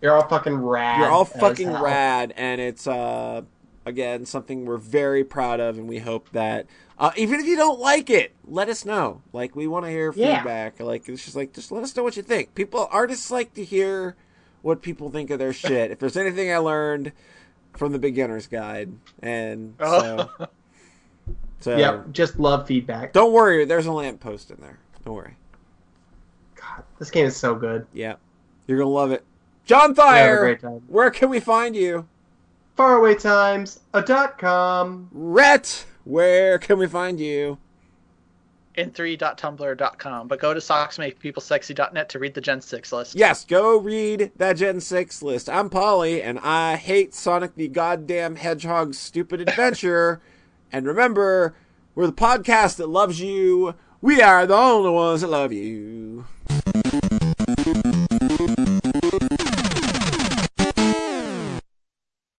[0.01, 0.99] You're all fucking rad.
[0.99, 3.41] you're all fucking rad, and it's uh
[3.87, 6.65] again something we're very proud of, and we hope that
[6.99, 9.21] uh, even if you don't like it, let us know.
[9.33, 10.37] Like we want to hear Yeah.
[10.37, 10.79] feedback.
[10.79, 12.53] Like it's just like just let us know what you think.
[12.55, 14.15] People artists like to hear
[14.61, 15.91] what people think of their shit.
[15.91, 17.11] if there's anything I learned
[17.73, 18.91] from the beginner's guide,
[19.21, 20.45] and so Oh.
[21.59, 23.13] so Yep, just love feedback.
[23.13, 23.65] don't worry.
[23.65, 24.79] There's a lamppost in there.
[25.05, 25.35] Don't worry.
[26.55, 27.85] God, this game is so good.
[27.93, 28.15] Yeah,
[28.67, 29.23] you're gonna love it.
[29.65, 30.81] John We're having a Thayer, great time.
[30.87, 32.07] where can we find you?
[32.77, 35.09] Farawaytimes, a dot com.
[35.11, 37.57] Rhett, where can we find you?
[38.77, 40.27] in3.tumblr.com.
[40.27, 43.15] But go to socksmakepeoplesexy.net to read the Gen 6 list.
[43.15, 45.49] Yes, go read that Gen 6 list.
[45.49, 50.21] I'm Polly, and I hate Sonic the Goddamn Hedgehog's stupid adventure.
[50.71, 51.55] and remember,
[51.95, 53.73] we're the podcast that loves you.
[53.99, 56.25] We are the only ones that love you.